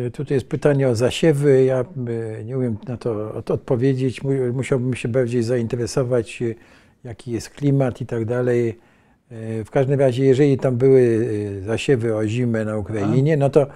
Y, 0.06 0.10
Tutaj 0.10 0.34
jest 0.34 0.48
pytanie 0.48 0.88
o 0.88 0.94
zasiewy. 0.94 1.64
Ja 1.64 1.80
y, 2.40 2.44
nie 2.44 2.58
umiem 2.58 2.76
na 2.88 2.96
to 2.96 3.34
od- 3.34 3.50
odpowiedzieć. 3.50 4.22
Mu- 4.22 4.52
Musiałbym 4.52 4.94
się 4.94 5.08
bardziej 5.08 5.42
zainteresować, 5.42 6.42
y, 6.42 6.54
jaki 7.04 7.30
jest 7.32 7.50
klimat 7.50 8.00
i 8.00 8.06
tak 8.06 8.24
dalej. 8.24 8.78
W 9.64 9.70
każdym 9.70 10.00
razie, 10.00 10.24
jeżeli 10.24 10.56
tam 10.58 10.76
były 10.76 11.28
zasiewy 11.66 12.16
o 12.16 12.26
zimę 12.26 12.64
na 12.64 12.76
Ukrainie, 12.76 13.36
no 13.36 13.50
to 13.50 13.66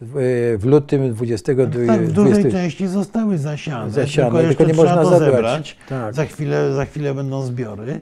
w, 0.00 0.56
w 0.60 0.64
lutym 0.66 1.14
22 1.14 1.86
Tak, 1.86 2.00
w 2.02 2.12
dużej 2.12 2.32
20 2.32 2.58
części 2.58 2.86
zostały 2.86 3.38
zasiane, 3.38 3.90
Zasiane, 3.90 4.30
tylko, 4.30 4.48
tylko 4.48 4.64
nie 4.64 4.74
można 4.74 5.02
to 5.02 5.18
zebrać. 5.18 5.76
Tak. 5.88 6.14
Za, 6.14 6.24
chwilę, 6.24 6.72
za 6.74 6.84
chwilę 6.84 7.14
będą 7.14 7.42
zbiory. 7.42 7.92
Y, 7.92 8.00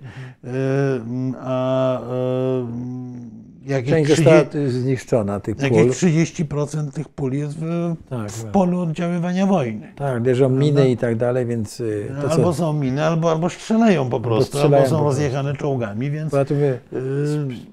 A 1.41 2.01
y, 2.01 3.40
jakieś, 3.67 3.91
część 3.91 4.13
30, 4.13 4.25
została 4.25 4.69
zniszczona, 4.69 5.41
tych 5.41 5.63
jakieś 5.63 5.79
pól. 5.79 5.91
30% 5.91 6.93
tych 6.93 7.09
pól 7.09 7.33
jest 7.33 7.59
w, 7.59 7.95
Tak, 8.09 8.31
w 8.31 8.43
tak. 8.43 8.53
polu 8.53 8.81
oddziaływania 8.81 9.47
wojny. 9.47 9.93
Tak, 9.97 10.27
leżą 10.27 10.49
miny 10.49 10.91
i 10.91 10.97
tak 10.97 11.17
dalej, 11.17 11.47
więc 11.47 11.81
y, 11.81 12.13
to 12.23 12.31
albo 12.31 12.53
co... 12.53 12.55
są 12.55 12.73
miny, 12.73 13.05
albo, 13.05 13.31
albo 13.31 13.51
strzelają 13.51 14.11
po 14.11 14.21
prostu, 14.21 14.59
albo, 14.59 14.69
strzelają 14.69 14.89
są 14.91 15.05
rozjechane 15.05 15.57
czołgami, 15.57 16.11
więc 16.11 16.31
Poza 16.31 16.45
tym 16.45 16.59
y, 16.59 16.79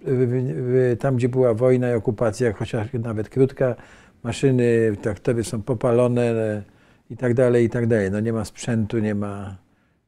y, 0.07 0.97
tam, 0.99 1.15
gdzie 1.15 1.29
była 1.29 1.53
wojna 1.53 1.91
i 1.91 1.93
okupacja, 1.93 2.53
chociaż 2.53 2.87
nawet 2.93 3.29
krótka, 3.29 3.75
maszyny, 4.23 4.95
traktory 5.01 5.43
są 5.43 5.61
popalone 5.61 6.21
e, 6.21 6.63
i 7.09 7.17
tak 7.17 7.33
dalej, 7.33 7.65
i 7.65 7.69
tak 7.69 7.87
dalej. 7.87 8.11
No 8.11 8.19
nie 8.19 8.33
ma 8.33 8.45
sprzętu, 8.45 8.99
nie 8.99 9.15
ma, 9.15 9.55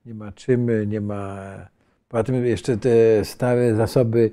nie 0.06 0.14
ma 0.14 0.32
czym, 0.32 0.90
nie 0.90 1.02
ma... 1.02 1.38
Poza 2.10 2.24
tym 2.24 2.46
jeszcze 2.46 2.78
te 2.78 2.90
stare 3.26 3.76
zasoby 3.76 4.32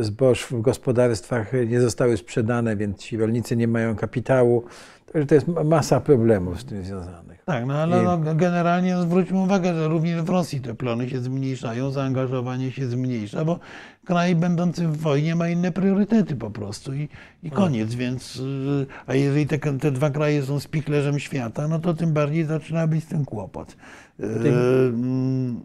zboż 0.00 0.42
w 0.42 0.60
gospodarstwach 0.60 1.52
nie 1.66 1.80
zostały 1.80 2.16
sprzedane, 2.16 2.76
więc 2.76 2.98
ci 2.98 3.16
rolnicy 3.16 3.56
nie 3.56 3.68
mają 3.68 3.96
kapitału. 3.96 4.64
Także 5.12 5.26
to 5.26 5.34
jest 5.34 5.48
ma- 5.48 5.64
masa 5.64 6.00
problemów 6.00 6.60
z 6.60 6.64
tym 6.64 6.84
związanych. 6.84 7.42
Tak, 7.44 7.66
no 7.66 7.74
ale 7.74 8.00
I- 8.00 8.04
no, 8.04 8.18
generalnie 8.34 8.96
zwróćmy 9.02 9.38
uwagę, 9.38 9.74
że 9.74 9.88
również 9.88 10.22
w 10.22 10.28
Rosji 10.28 10.60
te 10.60 10.74
plony 10.74 11.10
się 11.10 11.20
zmniejszają, 11.20 11.90
zaangażowanie 11.90 12.72
się 12.72 12.86
zmniejsza, 12.86 13.44
bo 13.44 13.58
kraj 14.04 14.34
będący 14.34 14.88
w 14.88 14.96
wojnie 14.96 15.34
ma 15.36 15.48
inne 15.48 15.72
priorytety 15.72 16.36
po 16.36 16.50
prostu 16.50 16.94
i, 16.94 17.08
i 17.42 17.50
koniec, 17.50 17.94
więc 17.94 18.36
y, 18.36 18.86
a 19.06 19.14
jeżeli 19.14 19.46
te, 19.46 19.58
te 19.58 19.90
dwa 19.90 20.10
kraje 20.10 20.42
są 20.42 20.60
spichlerzem 20.60 21.18
świata, 21.18 21.68
no 21.68 21.78
to 21.78 21.94
tym 21.94 22.12
bardziej 22.12 22.44
zaczyna 22.44 22.86
być 22.86 23.04
tym 23.04 23.24
kłopot. 23.24 23.76
Y, 24.20 24.24
mm, 24.24 25.60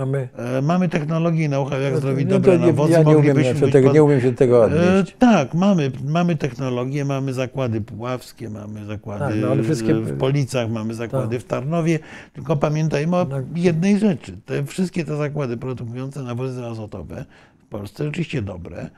Mamy... 0.00 0.28
e, 0.36 0.62
Mamy 0.62 0.88
technologię 0.88 1.44
i 1.44 1.48
know-how, 1.48 1.80
jak 1.80 1.98
zrobić 1.98 2.26
No 2.28 2.34
to 2.34 2.40
dobre 2.40 2.58
nawozy. 2.58 2.92
ja 2.92 3.02
nie 3.02 3.16
umiem, 3.18 3.44
się 3.44 3.54
tego, 3.70 3.86
pod- 3.88 3.94
nie 3.94 4.02
umiem 4.04 4.20
się 4.20 4.34
tego 4.34 4.62
E, 4.62 4.64
odnieść. 4.64 5.16
Tak, 5.18 5.54
mamy, 5.54 5.90
mamy 6.04 6.36
technologię, 6.36 7.04
mamy 7.04 7.32
zakłady 7.32 7.80
puławskie, 7.80 8.50
mamy 8.50 8.84
zakłady 8.84 9.24
Tak, 9.40 9.56
no 9.56 9.62
wszystkie- 9.64 9.94
w 9.94 10.18
Policach, 10.18 10.70
mamy 10.70 10.94
zakłady 10.94 11.36
Tak. 11.36 11.44
w 11.44 11.48
Tarnowie, 11.48 11.98
tylko 12.32 12.56
pamiętajmy 12.56 13.16
o 13.16 13.24
No. 13.24 13.36
jednej 13.54 13.98
rzeczy. 13.98 14.36
Te, 14.46 14.64
wszystkie 14.64 15.04
te 15.04 15.16
zakłady 15.16 15.56
produkujące 15.56 16.22
nawozy 16.22 16.64
azotowe 16.64 17.24
w 17.58 17.64
Polsce, 17.66 18.08
oczywiście 18.08 18.42
dobre, 18.42 18.90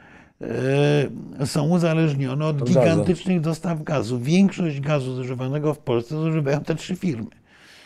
e, 1.40 1.46
są 1.46 1.68
uzależnione 1.68 2.46
od 2.46 2.64
gigantycznych 2.64 3.40
dostaw 3.40 3.82
gazu. 3.82 4.18
Większość 4.20 4.80
gazu 4.80 5.14
zużywanego 5.14 5.74
w 5.74 5.78
Polsce 5.78 6.14
zużywają 6.16 6.60
te 6.60 6.74
trzy 6.74 6.96
firmy. 6.96 7.26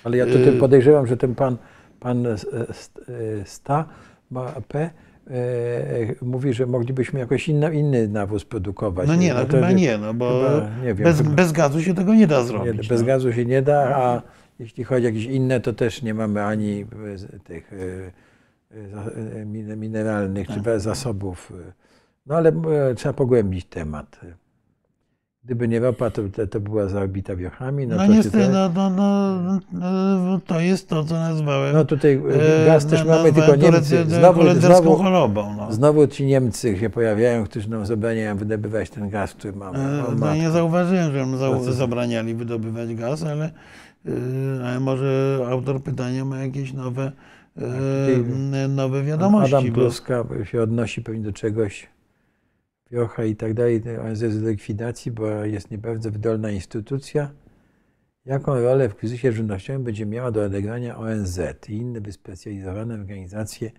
Ale 0.05 0.17
ja 0.17 0.27
tutaj 0.27 0.53
podejrzewam, 0.53 1.07
że 1.07 1.17
ten 1.17 1.35
pan, 1.35 1.57
pan 2.07 2.27
e, 2.27 2.31
e, 2.31 3.45
Sta, 3.45 3.85
P, 4.69 4.79
e, 4.81 4.91
mówi, 6.23 6.53
że 6.53 6.67
moglibyśmy 6.67 7.21
jakoś 7.21 7.49
inna, 7.49 7.71
inny 7.71 8.09
nawóz 8.09 8.45
produkować. 8.45 9.09
No 9.09 9.15
nie, 9.15 9.35
no 9.35 9.45
to 9.45 9.53
chyba 9.53 9.69
nie- 9.73 9.75
nie, 9.83 9.99
no 9.99 10.15
bo 10.15 10.43
chyba, 10.45 10.71
nie 10.83 10.95
wiem, 10.95 11.05
bez, 11.05 11.17
chyba- 11.19 11.31
bez 11.31 11.53
gazu 11.53 11.83
się 11.83 11.95
tego 11.95 12.15
nie 12.15 12.27
da 12.27 12.41
nie, 12.41 12.47
zrobić. 12.47 12.89
bez 12.89 13.01
no. 13.01 13.07
gazu 13.07 13.33
się 13.33 13.45
nie 13.45 13.63
da, 13.63 13.97
a 13.97 14.23
jeśli 14.59 14.85
chodzi 14.85 15.07
o 15.07 15.09
jakieś 15.09 15.25
inne, 15.25 15.61
to 15.61 15.73
też 15.73 16.03
nie 16.03 16.15
mamy 16.15 16.43
ani 16.45 16.87
tych 17.45 17.71
mineralnych 19.77 20.47
Tak. 20.47 20.57
czy 20.57 20.81
zasobów. 20.81 21.53
e. 21.69 21.73
No 22.27 22.37
ale 22.37 22.53
trzeba 22.97 23.13
pogłębić 23.13 23.65
temat. 23.65 24.21
Gdyby 25.47 25.69
nie 25.69 25.81
ropa, 25.81 26.11
to, 26.11 26.23
to, 26.51 26.61
była 26.61 26.89
zaobita 26.89 27.37
wiochami. 27.37 27.87
No, 27.87 27.97
No 27.97 28.07
to 28.07 28.13
niestety, 28.13 28.49
no, 28.49 28.69
no, 28.75 28.91
no, 28.91 29.61
no, 30.19 30.41
to 30.47 30.61
jest 30.61 30.89
to, 30.89 31.05
co 31.05 31.15
nazwałem 31.15 31.75
no 31.75 31.85
tutaj 31.85 32.15
e, 32.31 32.63
e, 32.63 32.67
gaz 32.67 32.87
też 32.87 33.05
mamy, 33.05 33.33
tylko 33.33 33.57
Niemcy. 33.57 34.05
Znowu, 34.09 34.55
znowu, 34.61 34.97
chorobą. 34.97 35.55
No. 35.57 35.73
Znowu 35.73 36.07
ci 36.07 36.27
Niemcy 36.27 36.79
się 36.79 36.91
pojawiają, 36.91 37.45
którzy 37.45 37.71
nam 37.71 37.87
zabraniają 37.87 38.37
wydobywać 38.37 38.91
ten 38.91 39.09
gaz, 39.11 39.35
który 39.35 39.53
mamy. 39.53 39.79
E, 39.79 40.07
O, 40.07 40.13
No, 40.15 40.35
nie 40.35 40.51
zauważyłem, 40.51 41.13
że 41.13 41.19
nam 41.27 41.37
za, 41.37 41.73
zabraniali 41.73 42.35
wydobywać 42.35 42.95
gaz, 42.95 43.23
ale, 43.23 43.45
e, 44.07 44.11
ale 44.67 44.81
może 44.81 45.39
autor 45.51 45.83
pytania 45.83 46.25
ma 46.25 46.39
jakieś 46.39 46.73
nowe, 46.73 47.13
e, 47.59 48.69
nowe 48.69 49.03
wiadomości. 49.03 49.55
Adam 49.55 49.69
bo- 49.69 49.75
Kluska 49.75 50.25
się 50.45 50.63
odnosi 50.63 51.03
pewnie 51.03 51.23
do 51.23 51.33
czegoś, 51.33 51.87
Wiocha 52.91 53.25
i 53.25 53.37
tak 53.37 53.55
dalej, 53.55 53.83
ONZ 54.09 54.43
do 54.43 54.51
likwidacji, 54.51 55.11
bo 55.13 55.27
jest 55.45 55.71
niebawem 55.71 56.01
wydolna 56.01 56.51
instytucja. 56.51 57.31
Jaką 58.27 58.61
rolę 58.61 58.89
w 58.89 58.95
kryzysie 58.95 59.33
żywnościowym 59.33 59.85
będzie 59.85 60.07
miała 60.07 60.31
do 60.31 60.45
odegrania 60.45 60.99
ONZ 60.99 61.41
i 61.69 61.73
inne 61.73 62.01
wyspecjalizowane 62.01 62.95
organizacje 62.95 63.71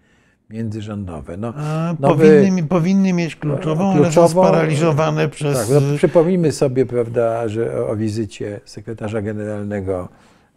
międzyrządowe? 0.49 1.37
No, 1.37 1.53
A, 1.55 1.95
nowy- 1.99 2.39
powinny, 2.39 2.63
powinny 2.63 3.13
mieć 3.13 3.35
kluczową, 3.35 3.91
ale 3.91 4.11
są 4.11 4.21
kluczową- 4.21 4.29
sparaliżowane 4.47 5.29
przez. 5.29 5.57
Tak, 5.57 5.67
no, 5.69 5.97
przypomnijmy 5.97 6.51
sobie, 6.51 6.85
prawda, 6.85 7.47
że 7.47 7.81
o, 7.81 7.89
o 7.89 7.95
wizycie 7.95 8.59
sekretarza 8.65 9.21
generalnego 9.21 10.09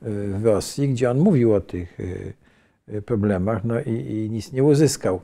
y, 0.03 0.35
w 0.39 0.45
Rosji, 0.45 0.89
gdzie 0.89 1.11
on 1.11 1.19
mówił 1.19 1.55
o 1.55 1.61
tych 1.61 2.01
y, 2.01 2.33
y, 2.95 3.03
problemach, 3.03 3.65
no 3.65 3.81
i, 3.81 3.91
i 3.91 4.31
nic 4.31 4.53
nie 4.53 4.65
uzyskał. 4.65 5.21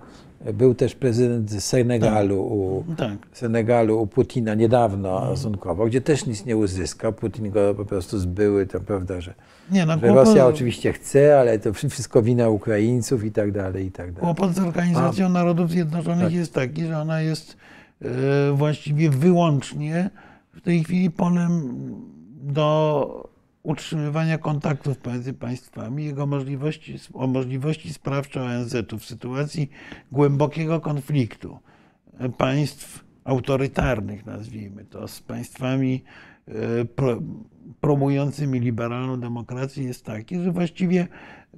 Był 0.54 0.74
też 0.74 0.94
prezydent 0.94 1.64
Senegalu 1.64 2.42
u, 2.42 2.84
tak. 2.96 3.12
Senegalu 3.32 4.02
u 4.02 4.06
Putina 4.06 4.54
niedawno 4.54 5.20
stosunkowo, 5.26 5.86
gdzie 5.86 6.00
też 6.00 6.26
nic 6.26 6.44
nie 6.44 6.56
uzyskał. 6.56 7.12
Putin 7.12 7.50
go 7.50 7.74
po 7.74 7.84
prostu 7.84 8.18
zbyły, 8.18 8.66
to 8.66 8.80
prawda, 8.80 9.20
że, 9.20 9.34
Nie, 9.70 9.86
no, 9.86 9.92
że 9.92 10.00
kłopot, 10.00 10.26
Rosja 10.26 10.46
oczywiście 10.46 10.92
chce, 10.92 11.40
ale 11.40 11.58
to 11.58 11.72
wszystko 11.72 12.22
wina 12.22 12.48
Ukraińców 12.48 13.24
i 13.24 13.32
tak 13.32 13.52
dalej, 13.52 13.86
i 13.86 13.92
tak 13.92 14.12
dalej. 14.12 14.20
kłopot 14.20 14.54
z 14.54 14.58
Organizacją 14.58 15.28
Narodów 15.28 15.70
Zjednoczonych 15.70 16.24
Tak. 16.24 16.32
jest 16.32 16.54
taki, 16.54 16.86
że 16.86 16.98
ona 16.98 17.20
jest 17.20 17.56
e, 18.02 18.08
właściwie 18.52 19.10
wyłącznie 19.10 20.10
w 20.54 20.60
tej 20.60 20.84
chwili 20.84 21.10
polem 21.10 21.62
do 22.42 23.28
utrzymywania 23.66 24.38
kontaktów 24.38 24.98
pomiędzy 24.98 25.32
państwami, 25.32 26.04
jego 26.04 26.26
możliwości, 26.26 26.96
o 27.14 27.26
możliwości 27.26 27.92
sprawcze 27.92 28.42
ONZ-u 28.42 28.98
w 28.98 29.04
sytuacji 29.04 29.70
głębokiego 30.12 30.80
konfliktu 30.80 31.58
państw 32.38 33.04
autorytarnych, 33.24 34.26
nazwijmy 34.26 34.84
to, 34.84 35.08
z 35.08 35.20
państwami 35.20 36.04
e, 36.48 36.84
pro, 36.84 37.20
promującymi 37.80 38.60
liberalną 38.60 39.20
demokrację 39.20 39.84
jest 39.84 40.04
taki, 40.04 40.40
że 40.40 40.52
właściwie 40.52 41.08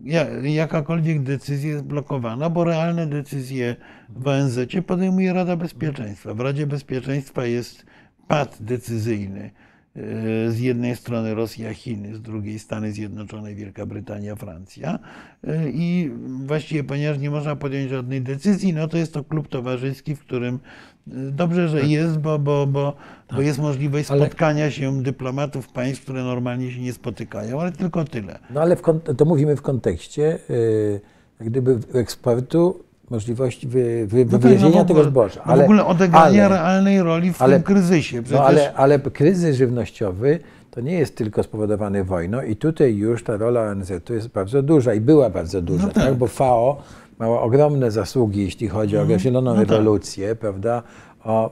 ja- 0.04 0.30
jakakolwiek 0.42 1.22
decyzja 1.22 1.70
jest 1.70 1.84
blokowana, 1.84 2.50
bo 2.50 2.64
realne 2.64 3.06
decyzje 3.06 3.76
w 4.08 4.28
ONZ 4.28 4.58
podejmuje 4.86 5.32
Rada 5.32 5.56
Bezpieczeństwa. 5.56 6.34
W 6.34 6.40
Radzie 6.40 6.66
Bezpieczeństwa 6.66 7.44
jest 7.46 7.86
pad 8.28 8.58
decyzyjny. 8.60 9.50
E, 9.98 10.50
Z 10.50 10.60
jednej 10.60 10.96
strony 10.96 11.34
Rosja, 11.34 11.74
Chiny, 11.74 12.14
z 12.14 12.20
drugiej 12.20 12.58
Stany 12.58 12.92
Zjednoczone, 12.92 13.54
Wielka 13.54 13.86
Brytania, 13.86 14.36
Francja. 14.36 14.98
E, 15.44 15.68
I 15.70 16.10
właściwie, 16.46 16.84
ponieważ 16.84 17.18
nie 17.18 17.30
można 17.30 17.56
podjąć 17.56 17.90
żadnej 17.90 18.22
decyzji, 18.22 18.72
no 18.72 18.88
to 18.88 18.96
jest 18.98 19.14
to 19.14 19.24
klub 19.24 19.48
towarzyski, 19.48 20.16
w 20.16 20.20
którym 20.20 20.54
e, 20.54 21.10
dobrze, 21.14 21.68
że 21.68 21.80
jest, 21.82 22.18
bo, 22.18 22.38
bo, 22.38 22.66
bo, 22.66 22.96
bo 23.36 23.42
jest 23.42 23.58
możliwość 23.58 24.10
Ale- 24.10 24.20
spotkania 24.26 24.70
się 24.70 25.02
dyplomatów 25.02 25.68
państw, 25.68 26.02
które 26.02 26.22
normalnie 26.24 26.70
się 26.72 26.80
nie 26.80 26.92
spotykają, 26.92 27.60
ale 27.60 27.72
tylko 27.72 28.04
tyle. 28.04 28.38
No 28.50 28.60
ale 28.60 28.76
to 29.16 29.24
mówimy 29.24 29.56
w 29.56 29.62
kontekście 29.62 30.38
y, 30.50 31.00
jak 31.40 31.48
gdyby 31.50 31.78
eksportu, 31.94 32.84
możliwości 33.10 33.68
wy, 33.68 34.06
wy, 34.06 34.24
No 34.24 34.30
tak, 34.30 34.40
wywiezienia 34.40 34.78
no 34.78 34.84
tego 34.84 35.04
zboża. 35.04 35.42
no 35.46 35.56
w 35.56 35.60
ogóle 35.60 35.86
odegrania 35.86 36.44
ale- 36.46 36.54
realnej 36.54 37.02
roli 37.02 37.32
w 37.32 37.42
ale- 37.42 37.54
tym 37.54 37.62
kryzysie. 37.62 38.22
Przecież 38.22 38.38
No 38.40 38.46
ale, 38.46 38.74
ale 38.74 38.98
kryzys 38.98 39.56
żywnościowy 39.56 40.38
to 40.70 40.80
nie 40.80 40.92
jest 40.92 41.16
tylko 41.16 41.42
spowodowany 41.42 42.04
wojną 42.04 42.42
i 42.42 42.56
tutaj 42.56 42.94
już 42.96 43.24
ta 43.24 43.36
rola 43.36 43.60
ONZ-u 43.70 44.14
jest 44.14 44.28
bardzo 44.28 44.62
duża 44.62 44.94
i 44.94 45.00
była 45.00 45.30
bardzo 45.30 45.62
duża, 45.62 45.86
No 45.86 45.92
tak. 45.92 46.04
tak. 46.04 46.14
bo 46.14 46.26
FAO 46.26 46.82
miała 47.20 47.42
ogromne 47.42 47.90
zasługi, 47.90 48.42
jeśli 48.44 48.68
chodzi 48.68 48.96
o 48.98 49.18
zieloną 49.18 49.54
no 49.54 49.60
tak. 49.60 49.68
rewolucję, 49.70 50.34
prawda, 50.34 50.82
o 51.24 51.50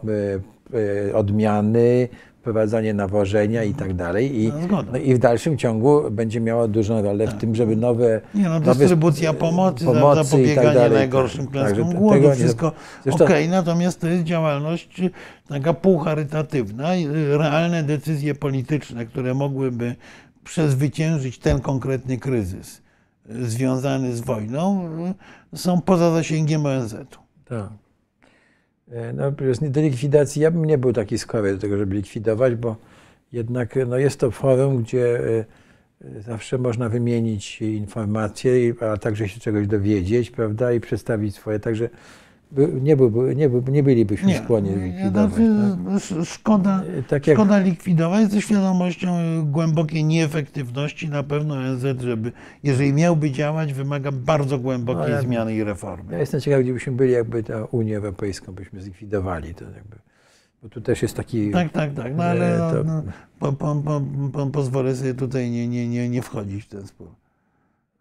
y, 0.74 0.76
y, 1.08 1.16
odmiany, 1.16 2.08
wprowadzanie 2.50 2.94
nawożenia 2.94 3.64
i 3.64 3.74
tak 3.74 3.94
dalej. 3.94 4.42
I, 4.42 4.52
No, 4.70 4.82
no 4.92 4.98
i 4.98 5.14
w 5.14 5.18
dalszym 5.18 5.58
ciągu 5.58 6.10
będzie 6.10 6.40
miała 6.40 6.68
dużą 6.68 7.02
rolę 7.02 7.26
w 7.26 7.34
tym, 7.34 7.54
żeby 7.54 7.76
nowe... 7.76 8.20
Nie 8.34 8.42
no, 8.42 8.50
nowe 8.60 8.74
dystrybucja 8.74 9.30
sp- 9.34 9.40
pomocy, 9.40 9.84
pomocy 9.84 10.02
i 10.02 10.16
tak 10.16 10.24
zapobieganie 10.26 10.74
dalej, 10.74 10.98
najgorszym 10.98 11.46
tak. 11.46 11.52
klęskom 11.52 11.88
te- 11.92 11.94
głodu, 11.98 12.30
wszystko 12.32 12.72
okej, 13.10 13.48
natomiast 13.48 14.00
to 14.00 14.06
jest 14.08 14.24
działalność 14.24 15.02
taka 15.48 15.74
półcharytatywna. 15.74 16.96
i, 16.96 17.06
Realne 17.30 17.82
decyzje 17.82 18.34
polityczne, 18.34 19.06
które 19.06 19.34
mogłyby 19.34 19.94
przezwyciężyć 20.44 21.38
ten 21.38 21.60
konkretny 21.60 22.18
kryzys 22.18 22.82
y, 23.30 23.44
związany 23.50 24.16
z 24.16 24.20
wojną, 24.20 24.88
y, 25.54 25.58
są 25.58 25.80
poza 25.80 26.10
zasięgiem 26.10 26.66
ONZ-u. 26.66 27.18
Tak. 27.48 27.68
E, 28.92 29.12
No, 29.12 29.32
do 29.70 29.80
likwidacji, 29.80 30.42
ja 30.42 30.50
bym 30.50 30.64
nie 30.64 30.78
był 30.78 30.92
taki 30.92 31.18
skory 31.18 31.52
do 31.52 31.58
tego, 31.58 31.76
żeby 31.76 31.94
likwidować, 31.94 32.54
bo 32.54 32.76
jednak 33.32 33.74
no, 33.86 33.98
jest 33.98 34.20
to 34.20 34.30
forum, 34.30 34.82
gdzie 34.82 35.20
e, 35.20 35.44
e, 36.18 36.22
zawsze 36.22 36.58
można 36.58 36.88
wymienić 36.88 37.62
informacje, 37.62 38.74
a 38.80 38.96
także 38.96 39.28
się 39.28 39.40
czegoś 39.40 39.66
dowiedzieć, 39.66 40.30
prawda, 40.30 40.72
i 40.72 40.80
przedstawić 40.80 41.34
swoje. 41.34 41.60
Także 41.60 41.88
by- 42.52 42.80
nie, 42.82 42.96
byłby, 42.96 43.36
nie, 43.36 43.48
byłby, 43.48 43.72
nie 43.72 43.82
bylibyśmy 43.82 44.34
skłonni 44.34 44.70
nie, 44.70 44.76
likwidować. 44.86 45.32
znaczy, 45.34 45.76
tak? 45.86 45.94
sz- 45.96 46.28
Szkoda, 46.28 46.82
E, 46.98 47.02
Tak 47.02 47.26
jak, 47.26 47.36
Szkoda 47.36 47.58
likwidować 47.58 48.30
ze 48.30 48.42
świadomością 48.42 49.18
y, 49.18 49.42
głębokiej 49.44 50.04
nieefektywności. 50.04 51.08
Na 51.08 51.22
pewno 51.22 51.54
ONZ, 51.54 51.84
żeby, 52.00 52.32
jeżeli 52.62 52.92
miałby 52.92 53.30
działać, 53.30 53.72
wymaga 53.72 54.12
bardzo 54.12 54.58
głębokiej 54.58 55.02
No, 55.02 55.08
ja- 55.08 55.22
zmiany 55.22 55.54
i 55.54 55.58
ja 55.58 55.64
reformy. 55.64 56.18
jestem 56.18 56.40
ciekaw, 56.40 56.60
gdzie 56.62 56.72
byśmy 56.72 56.92
byli, 56.92 57.12
jakby 57.12 57.42
tę 57.42 57.64
Unię 57.66 57.96
Europejską 57.96 58.52
byśmy 58.52 58.80
zlikwidowali. 58.82 59.54
To 59.54 59.64
jakby, 59.64 59.96
bo 60.62 60.68
tu 60.68 60.80
też 60.80 61.02
jest 61.02 61.16
taki... 61.16 61.50
Tak, 61.50 61.72
tak, 61.72 61.94
tak. 61.94 62.16
No, 62.16 62.24
ale 62.24 62.54
e, 62.54 62.58
no, 62.58 62.70
to- 62.70 62.84
no, 62.84 63.02
po, 63.38 63.52
po, 63.52 63.74
po, 63.84 64.02
po, 64.32 64.46
pozwolę 64.46 64.96
sobie 64.96 65.14
tutaj 65.14 65.50
nie, 65.50 65.68
nie, 65.68 65.88
nie, 65.88 66.08
nie 66.08 66.22
wchodzić 66.22 66.64
w 66.64 66.68
ten 66.68 66.86
spór. 66.86 67.08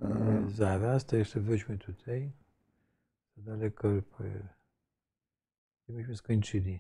E, 0.02 0.08
Zaraz, 0.56 1.06
to 1.06 1.16
jeszcze 1.16 1.40
wróćmy 1.40 1.78
tutaj. 1.78 2.30
Daleko. 3.46 3.88
Gdzie 5.84 5.94
myśmy 5.94 6.16
skończyli? 6.16 6.80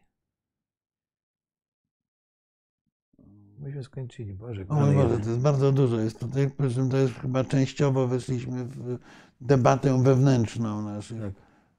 Myśmy 3.60 3.84
skończyli, 3.84 4.34
Boże. 4.34 4.62
O 4.62 4.76
Boże, 4.76 5.18
to 5.24 5.30
jest 5.30 5.42
bardzo 5.42 5.72
dużo. 5.72 6.00
Jest 6.00 6.20
tutaj, 6.20 6.52
przy 6.52 6.74
czym 6.76 6.90
to 6.90 6.98
jest 6.98 7.14
chyba 7.14 7.44
częściowo 7.44 8.08
weszliśmy 8.08 8.66
w 8.66 9.00
debatę 9.42 10.04
wewnętrzną 10.04 10.82
naszych, 10.82 11.22
Tak. 11.22 11.34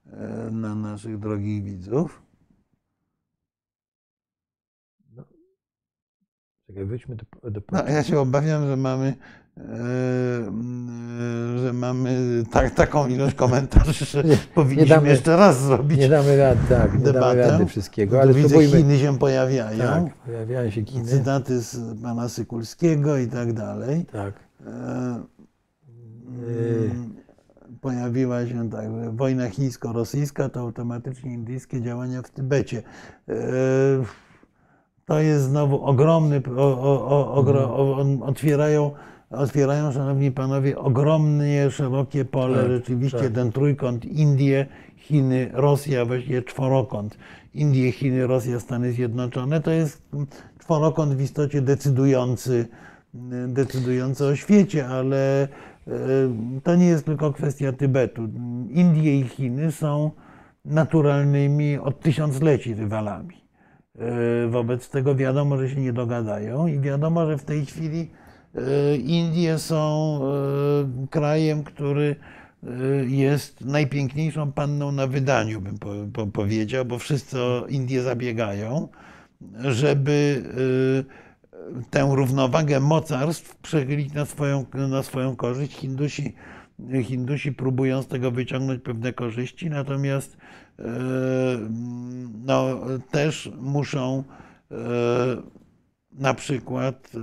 e, 0.05 0.51
na 0.51 0.75
naszych 0.75 1.19
drogich 1.19 1.63
widzów. 1.63 2.21
Czekaj, 6.67 6.85
wróćmy 6.85 7.15
do, 7.15 7.51
do 7.51 7.61
No, 7.71 7.83
ja 7.87 8.03
się 8.03 8.19
obawiam, 8.19 8.67
że 8.67 8.77
mamy, 8.77 9.15
że 11.57 11.73
mamy 11.73 12.43
tak, 12.51 12.71
taką 12.75 13.07
ilość 13.07 13.35
komentarzy, 13.35 14.05
że 14.05 14.23
Nie- 14.23 14.37
powinniśmy 14.55 14.83
nie 14.83 14.89
damy- 14.95 15.09
jeszcze 15.09 15.37
raz 15.37 15.61
zrobić 15.61 15.99
Nie 15.99 16.09
damy 16.09 16.37
rady, 16.37 16.59
tak, 16.69 16.93
nie 16.93 16.99
damy 16.99 17.13
debatę. 17.13 17.51
rady 17.51 17.65
wszystkiego, 17.65 18.15
Tu 18.15 18.21
ale 18.21 18.33
widzę, 18.33 18.49
spróbujmy. 18.49 18.77
Chiny 18.77 18.99
się 18.99 19.17
pojawiają, 19.17 19.77
Tak, 19.83 20.13
pojawiają 20.25 20.69
się 20.69 20.85
Chiny. 20.85 21.05
cytaty 21.05 21.61
z 21.61 22.01
pana 22.03 22.29
Sykulskiego 22.29 23.17
i 23.17 23.27
tak 23.27 23.53
dalej. 23.53 24.05
Tak. 24.05 24.33
E, 24.67 25.19
Yy, 26.47 26.89
mm, 26.91 27.15
Pojawiła 27.81 28.45
się 28.45 28.69
tak, 28.69 28.85
że 28.91 29.11
wojna 29.11 29.49
chińsko-rosyjska 29.49 30.49
to 30.49 30.59
automatycznie 30.59 31.33
indyjskie 31.33 31.81
działania 31.81 32.21
w 32.21 32.29
Tybecie. 32.29 32.83
E, 33.29 33.33
To 35.05 35.19
jest 35.19 35.43
znowu 35.43 35.85
ogromny, 35.85 36.41
o, 36.57 36.81
o, 36.81 37.33
o, 37.33 37.97
on- 37.97 38.23
otwierają, 38.23 38.91
otwierają, 39.29 39.91
szanowni 39.91 40.31
panowie, 40.31 40.77
ogromnie 40.77 41.71
szerokie 41.71 42.25
pole, 42.25 42.57
Tak, 42.61 42.67
rzeczywiście 42.71 43.19
tak. 43.19 43.31
ten 43.31 43.51
trójkąt 43.51 44.05
Indie, 44.05 44.65
Chiny, 44.95 45.49
Rosja, 45.53 46.05
właściwie 46.05 46.41
czworokąt. 46.41 47.17
Indie, 47.53 47.91
Chiny, 47.91 48.27
Rosja, 48.27 48.59
Stany 48.59 48.91
Zjednoczone 48.91 49.61
to 49.61 49.71
jest 49.71 50.01
czworokąt 50.59 51.13
w 51.13 51.21
istocie 51.21 51.61
decydujący, 51.61 52.67
decydujący 53.47 54.25
o 54.25 54.35
świecie, 54.35 54.87
ale 54.87 55.43
e, 55.43 55.47
to 56.63 56.75
nie 56.75 56.85
jest 56.85 57.05
tylko 57.05 57.33
kwestia 57.33 57.73
Tybetu. 57.73 58.21
Indie 58.69 59.19
i 59.19 59.23
Chiny 59.23 59.71
są 59.71 60.11
naturalnymi 60.65 61.77
od 61.77 61.99
tysiącleci 61.99 62.73
rywalami. 62.73 63.35
E, 63.99 64.47
Wobec 64.47 64.89
tego 64.89 65.15
wiadomo, 65.15 65.57
że 65.57 65.69
się 65.69 65.81
nie 65.81 65.93
dogadają 65.93 66.67
i 66.67 66.79
wiadomo, 66.79 67.25
że 67.25 67.37
w 67.37 67.43
tej 67.43 67.65
chwili 67.65 68.09
Indie 68.97 69.59
są 69.59 70.19
e, 70.23 71.07
krajem, 71.09 71.63
który 71.63 72.15
e, 72.63 72.67
jest 73.05 73.65
najpiękniejszą 73.65 74.51
panną 74.51 74.91
na 74.91 75.07
wydaniu, 75.07 75.61
bym 75.61 75.79
po, 75.79 75.89
po, 76.13 76.27
powiedział, 76.27 76.85
bo 76.85 76.99
wszyscy 76.99 77.41
o 77.41 77.65
Indie 77.69 78.01
zabiegają, 78.01 78.87
żeby 79.59 80.43
e, 81.79 81.83
tę 81.89 82.09
równowagę 82.15 82.79
mocarstw 82.79 83.55
przechylić 83.55 84.13
na 84.13 84.25
swoją, 84.25 84.65
na 84.89 85.03
swoją 85.03 85.35
korzyść. 85.35 85.73
Hindusi 85.73 86.33
Hindusi 87.03 87.51
próbują 87.51 88.01
z 88.01 88.07
tego 88.07 88.31
wyciągnąć 88.31 88.83
pewne 88.83 89.13
korzyści, 89.13 89.69
natomiast 89.69 90.37
e, 90.79 90.83
no, 92.45 92.79
też 93.11 93.51
muszą 93.59 94.23
e, 94.71 94.75
na 96.17 96.33
przykład 96.33 97.11
e, 97.15 97.19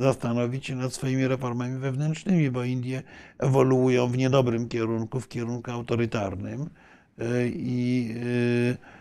zastanowić 0.00 0.66
się 0.66 0.76
nad 0.76 0.92
swoimi 0.92 1.28
reformami 1.28 1.78
wewnętrznymi, 1.78 2.50
bo 2.50 2.64
Indie 2.64 3.02
ewoluują 3.38 4.06
w 4.06 4.18
niedobrym 4.18 4.68
kierunku, 4.68 5.20
w 5.20 5.28
kierunku 5.28 5.70
autorytarnym 5.70 6.70
e, 7.18 7.48
i 7.48 8.14
e, 8.16 9.00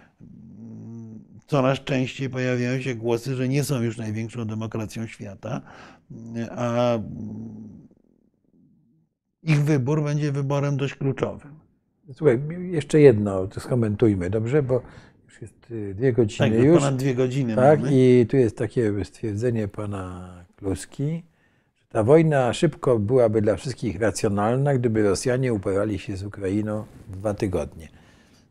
coraz 1.47 1.79
częściej 1.79 2.29
pojawiają 2.29 2.81
się 2.81 2.95
głosy, 2.95 3.35
że 3.35 3.49
nie 3.49 3.63
są 3.63 3.81
już 3.81 3.97
największą 3.97 4.45
demokracją 4.45 5.07
świata, 5.07 5.61
a 6.51 6.99
ich 9.43 9.63
wybór 9.63 10.03
będzie 10.03 10.31
wyborem 10.31 10.77
dość 10.77 10.95
kluczowym. 10.95 11.59
Słuchaj, 12.13 12.41
jeszcze 12.71 12.99
jedno, 12.99 13.47
to 13.47 13.59
skomentujmy, 13.59 14.29
dobrze? 14.29 14.63
Bo 14.63 14.81
już 15.29 15.41
jest 15.41 15.71
y, 15.71 15.93
dwie 15.95 16.13
godziny 16.13 16.49
Tak, 16.49 16.63
już. 16.63 16.77
ponad 16.79 16.95
dwie 16.95 17.15
godziny 17.15 17.55
Tak, 17.55 17.79
mamy. 17.79 17.91
i 17.93 18.25
tu 18.29 18.37
jest 18.37 18.57
takie 18.57 19.05
stwierdzenie 19.05 19.67
pana 19.67 20.33
Kluski, 20.55 21.23
że 21.77 21.87
ta 21.89 22.03
wojna 22.03 22.53
szybko 22.53 22.99
byłaby 22.99 23.41
dla 23.41 23.55
wszystkich 23.55 24.01
racjonalna, 24.01 24.73
gdyby 24.75 25.03
Rosjanie 25.03 25.53
uporali 25.53 25.99
się 25.99 26.17
z 26.17 26.23
Ukrainą 26.23 26.83
w 27.09 27.17
dwa 27.17 27.33
tygodnie. 27.33 27.87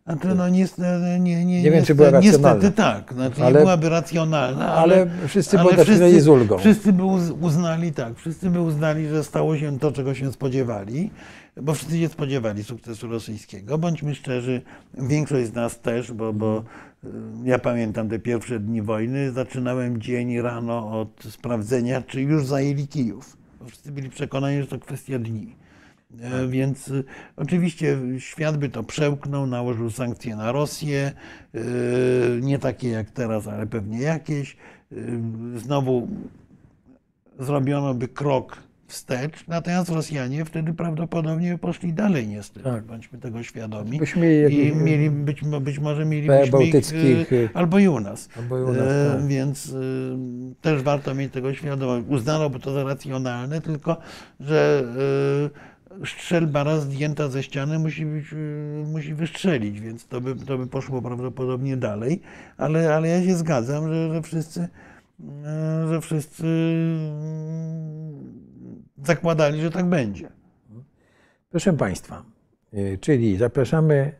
Znaczy, 0.08 0.34
no 0.34 0.48
niestety, 0.48 1.20
nie, 1.20 1.44
nie, 1.44 1.62
Nie 1.62 1.70
wiem, 1.70 1.84
czy 1.84 1.94
była 1.94 2.10
racjonalna. 2.10 2.54
niestety 2.54 2.76
tak. 2.76 3.12
Znaczy, 3.12 3.42
Ale- 3.42 3.52
nie 3.52 3.58
byłaby 3.58 3.88
racjonalna, 3.88 4.74
ale, 4.74 4.94
Ale 5.02 5.28
wszyscy 5.28 5.60
odebrali 5.60 6.20
z 6.20 6.28
ulgą. 6.28 6.58
Wszyscy 6.58 6.92
by 6.92 7.02
uz- 7.04 7.30
uznali, 7.40 7.92
tak, 7.92 8.16
wszyscy 8.18 8.50
by 8.50 8.60
uznali, 8.60 9.08
że 9.08 9.24
stało 9.24 9.56
się 9.58 9.78
to, 9.78 9.92
czego 9.92 10.14
się 10.14 10.32
spodziewali, 10.32 11.10
bo 11.62 11.74
wszyscy 11.74 11.98
się 11.98 12.08
spodziewali 12.08 12.64
sukcesu 12.64 13.08
rosyjskiego. 13.08 13.78
Bądźmy 13.78 14.14
szczerzy, 14.14 14.62
większość 14.98 15.46
z 15.48 15.54
nas 15.54 15.80
też, 15.80 16.12
bo, 16.12 16.32
bo 16.32 16.62
y, 17.04 17.08
ja 17.44 17.58
pamiętam 17.58 18.08
te 18.08 18.18
pierwsze 18.18 18.60
dni 18.60 18.82
wojny, 18.82 19.32
zaczynałem 19.32 20.00
dzień 20.00 20.40
rano 20.40 21.00
od 21.00 21.24
sprawdzenia, 21.30 22.02
czy 22.02 22.20
już 22.22 22.46
zajęli 22.46 22.86
Kijów. 22.88 23.36
Bo 23.60 23.66
wszyscy 23.68 23.92
byli 23.92 24.10
przekonani, 24.10 24.60
że 24.60 24.66
to 24.66 24.78
kwestia 24.78 25.18
dni. 25.18 25.56
E, 26.22 26.48
Więc 26.48 26.88
y, 26.88 27.04
oczywiście 27.36 27.98
świat 28.18 28.56
by 28.56 28.68
to 28.68 28.82
przełknął, 28.82 29.46
nałożył 29.46 29.90
sankcje 29.90 30.36
na 30.36 30.52
Rosję, 30.52 31.12
y, 31.54 31.60
nie 32.42 32.58
takie 32.58 32.88
jak 32.88 33.10
teraz, 33.10 33.46
ale 33.48 33.66
pewnie 33.66 34.00
jakieś. 34.00 34.56
Y, 34.92 35.20
Znowu 35.56 36.08
zrobiono 37.38 37.94
by 37.94 38.08
krok 38.08 38.56
wstecz, 38.86 39.46
natomiast 39.48 39.90
Rosjanie 39.90 40.44
wtedy 40.44 40.72
prawdopodobnie 40.74 41.58
poszli 41.58 41.92
dalej 41.92 42.26
niestety, 42.28 42.64
Tak. 42.64 42.84
bądźmy 42.84 43.18
tego 43.18 43.42
świadomi. 43.42 43.98
Byśmy 43.98 44.34
I 44.34 44.40
jakieś- 44.42 44.74
mieli 44.74 45.10
być, 45.10 45.40
być 45.60 45.78
może 45.78 46.04
mielibyśmy 46.04 46.44
ich, 46.44 46.50
bałtyckich, 46.50 47.32
y, 47.32 47.36
y, 47.36 47.48
albo 47.54 47.78
i 47.78 47.88
u 47.88 48.00
nas. 48.00 48.28
albo 48.38 48.58
i 48.58 48.62
u 48.62 48.72
nas, 48.72 48.76
E, 48.88 49.14
tak. 49.16 49.26
Więc 49.26 49.68
y, 49.68 49.74
też 50.60 50.82
warto 50.82 51.14
mieć 51.14 51.32
tego 51.32 51.54
świadomość. 51.54 52.06
Uznano 52.08 52.50
by 52.50 52.58
to 52.60 52.72
za 52.72 52.84
racjonalne, 52.84 53.60
tylko 53.60 53.96
że 54.40 54.84
strzelba 56.06 56.64
raz 56.64 56.82
zdjęta 56.82 57.28
ze 57.28 57.42
ściany 57.42 57.78
musi, 57.78 58.06
być, 58.06 58.32
y, 58.32 58.84
musi 58.86 59.14
wystrzelić, 59.14 59.80
więc 59.80 60.06
to 60.06 60.20
by, 60.20 60.34
to 60.36 60.58
by 60.58 60.66
poszło 60.66 61.02
prawdopodobnie 61.02 61.76
dalej. 61.76 62.20
Ale, 62.56 62.94
ale 62.94 63.08
ja 63.08 63.22
się 63.24 63.34
zgadzam, 63.34 63.88
że, 63.88 64.14
że 64.14 64.22
wszyscy, 64.22 64.60
y, 64.60 65.88
że 65.88 66.00
wszyscy 66.00 66.46
y, 69.02 69.06
zakładali, 69.06 69.60
że 69.60 69.70
tak 69.70 69.86
będzie. 69.86 70.28
Proszę 71.50 71.72
Państwa, 71.72 72.22
czyli 73.00 73.36
zapraszamy 73.36 74.12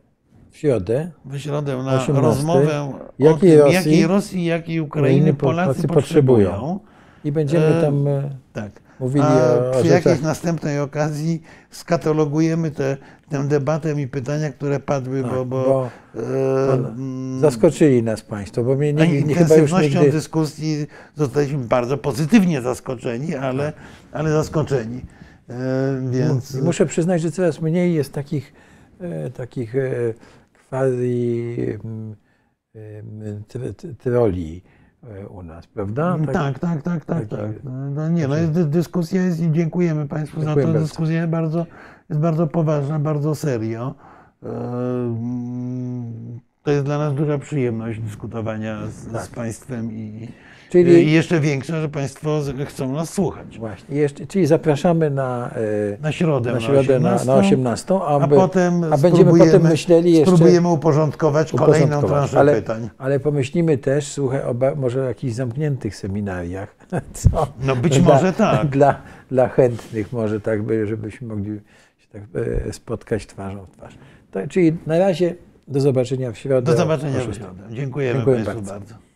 w 0.51 0.57
środę. 0.57 1.11
W 1.25 1.37
środę 1.37 1.77
na 1.77 1.83
18. 1.95 2.13
rozmowę 2.13 2.81
o 2.81 2.99
Jakiej 3.19 3.51
tym, 3.51 3.59
Rosji- 3.59 3.73
jakiej 3.73 4.07
Rosji, 4.07 4.45
jakiej 4.45 4.79
Ukrainy 4.79 5.09
Ukrainy 5.15 5.33
Polacy 5.33 5.65
Polacy 5.65 5.87
potrzebują. 5.87 6.49
potrzebują. 6.49 6.79
I 7.23 7.31
będziemy 7.31 7.65
E, 7.65 7.81
tam 7.81 8.07
e, 8.07 8.29
Tak. 8.53 8.81
Mówili 8.99 9.25
A 9.25 9.69
o, 9.69 9.79
przy 9.79 9.87
jakiejś 9.87 10.21
następnej 10.21 10.79
okazji 10.79 11.41
skatalogujemy 11.69 12.71
tę 12.71 12.97
tę 13.29 13.47
debatę 13.47 14.01
i 14.01 14.07
pytania, 14.07 14.49
które 14.49 14.79
padły, 14.79 15.21
Tak, 15.21 15.31
bo, 15.31 15.45
bo, 15.45 15.63
bo 15.65 15.89
e, 16.15 16.73
mm, 16.73 17.39
Zaskoczyli 17.39 18.03
nas 18.03 18.21
Państwo, 18.21 18.63
bo 18.63 18.75
mnie 18.75 18.93
nie, 18.93 19.07
nie, 19.07 19.21
chyba 19.21 19.29
intensywnością 19.31 19.99
nigdy... 19.99 20.11
dyskusji 20.11 20.87
zostaliśmy 21.15 21.57
bardzo 21.57 21.97
pozytywnie 21.97 22.61
zaskoczeni, 22.61 23.35
ale, 23.35 23.73
ale 24.11 24.31
zaskoczeni. 24.31 25.01
E, 25.49 25.55
Więc 26.11 26.55
Muszę 26.61 26.85
przyznać, 26.85 27.21
że 27.21 27.31
coraz 27.31 27.61
mniej 27.61 27.93
jest 27.93 28.13
takich, 28.13 28.53
e, 28.99 29.29
takich 29.29 29.75
e, 29.75 30.13
quasi 30.69 31.55
mm, 31.83 32.15
tr- 33.49 33.95
troli 33.97 34.61
e, 34.65 34.78
u 35.29 35.43
nas, 35.43 35.67
prawda? 35.67 36.17
tak, 36.33 36.59
tak, 36.59 36.59
tak, 36.59 36.83
tak, 36.83 37.05
taki- 37.05 37.29
tak. 37.29 37.51
No 37.95 38.09
nie, 38.09 38.27
no 38.27 38.35
jest, 38.35 38.51
dy- 38.51 38.65
dyskusja 38.65 39.21
jest 39.21 39.39
i 39.41 39.51
dziękujemy 39.51 40.07
Państwu 40.07 40.41
Dziękuję 40.41 40.65
za. 40.73 40.79
Dyskusja 40.79 41.15
jest 41.15 41.29
bardzo, 41.29 41.65
jest 42.09 42.21
bardzo 42.21 42.47
poważna, 42.47 42.99
bardzo 42.99 43.35
serio. 43.35 43.95
E, 44.43 44.47
mm, 44.49 46.39
To 46.63 46.71
jest 46.71 46.85
dla 46.85 46.97
nas 46.97 47.13
duża 47.15 47.37
przyjemność 47.37 47.99
dyskutowania 47.99 48.87
z, 48.87 49.11
Tak. 49.11 49.21
z 49.23 49.27
Państwem 49.27 49.91
i, 49.91 50.27
Czyli- 50.69 51.03
i 51.07 51.11
jeszcze 51.11 51.39
większa, 51.39 51.81
że 51.81 51.89
Państwo 51.89 52.41
chcą 52.65 52.91
nas 52.91 53.13
słuchać. 53.13 53.59
Właśnie. 53.59 53.95
Jeszcze, 53.97 54.27
czyli 54.27 54.45
zapraszamy 54.45 55.09
na, 55.09 55.51
e, 55.95 56.01
Na 56.01 56.11
środę, 56.11 56.53
na 56.53 56.59
środę 56.59 56.99
na, 56.99 57.23
na 57.23 57.35
18, 57.35 57.99
a 58.01 58.07
aby, 58.19 58.35
potem 58.35 58.83
a 58.93 58.97
będziemy 58.97 59.31
potem 59.39 59.63
myśleli 59.63 60.11
jeszcze 60.13 60.31
Spróbujemy 60.31 60.67
uporządkować 60.67 61.51
kolejną 61.51 61.69
uporządkować. 61.87 62.09
transzę 62.19 62.39
ale, 62.39 62.55
pytań. 62.55 62.89
ale 62.97 63.19
pomyślmy 63.19 63.77
też, 63.77 64.07
słuchaj, 64.07 64.41
może 64.75 65.01
o 65.01 65.03
jakichś 65.03 65.33
zamkniętych 65.33 65.95
seminariach. 65.95 66.75
Co? 67.13 67.47
No 67.63 67.75
być 67.75 67.99
dla, 67.99 68.13
może 68.13 68.33
tak. 68.33 68.67
Dla, 68.67 69.01
dla 69.31 69.47
chętnych 69.47 70.13
może 70.13 70.41
tak, 70.41 70.63
by, 70.63 70.87
żebyśmy 70.87 71.27
mogli 71.27 71.59
się 71.97 72.07
tak 72.11 72.21
e, 72.67 72.73
spotkać 72.73 73.25
twarzą 73.25 73.65
w 73.65 73.71
twarz. 73.71 73.97
To, 74.31 74.47
czyli 74.47 74.77
na 74.87 74.99
razie 74.99 75.35
do 75.67 75.79
zobaczenia 75.81 76.31
w 76.31 76.37
środę. 76.37 76.71
Do 76.71 76.77
zobaczenia 76.77 77.19
w 77.19 77.35
środę. 77.35 77.63
Dziękujemy 77.71 78.13
Dziękuję 78.15 78.35
Państwu 78.35 78.55
bardzo. 78.55 78.71
bardzo. 78.73 79.08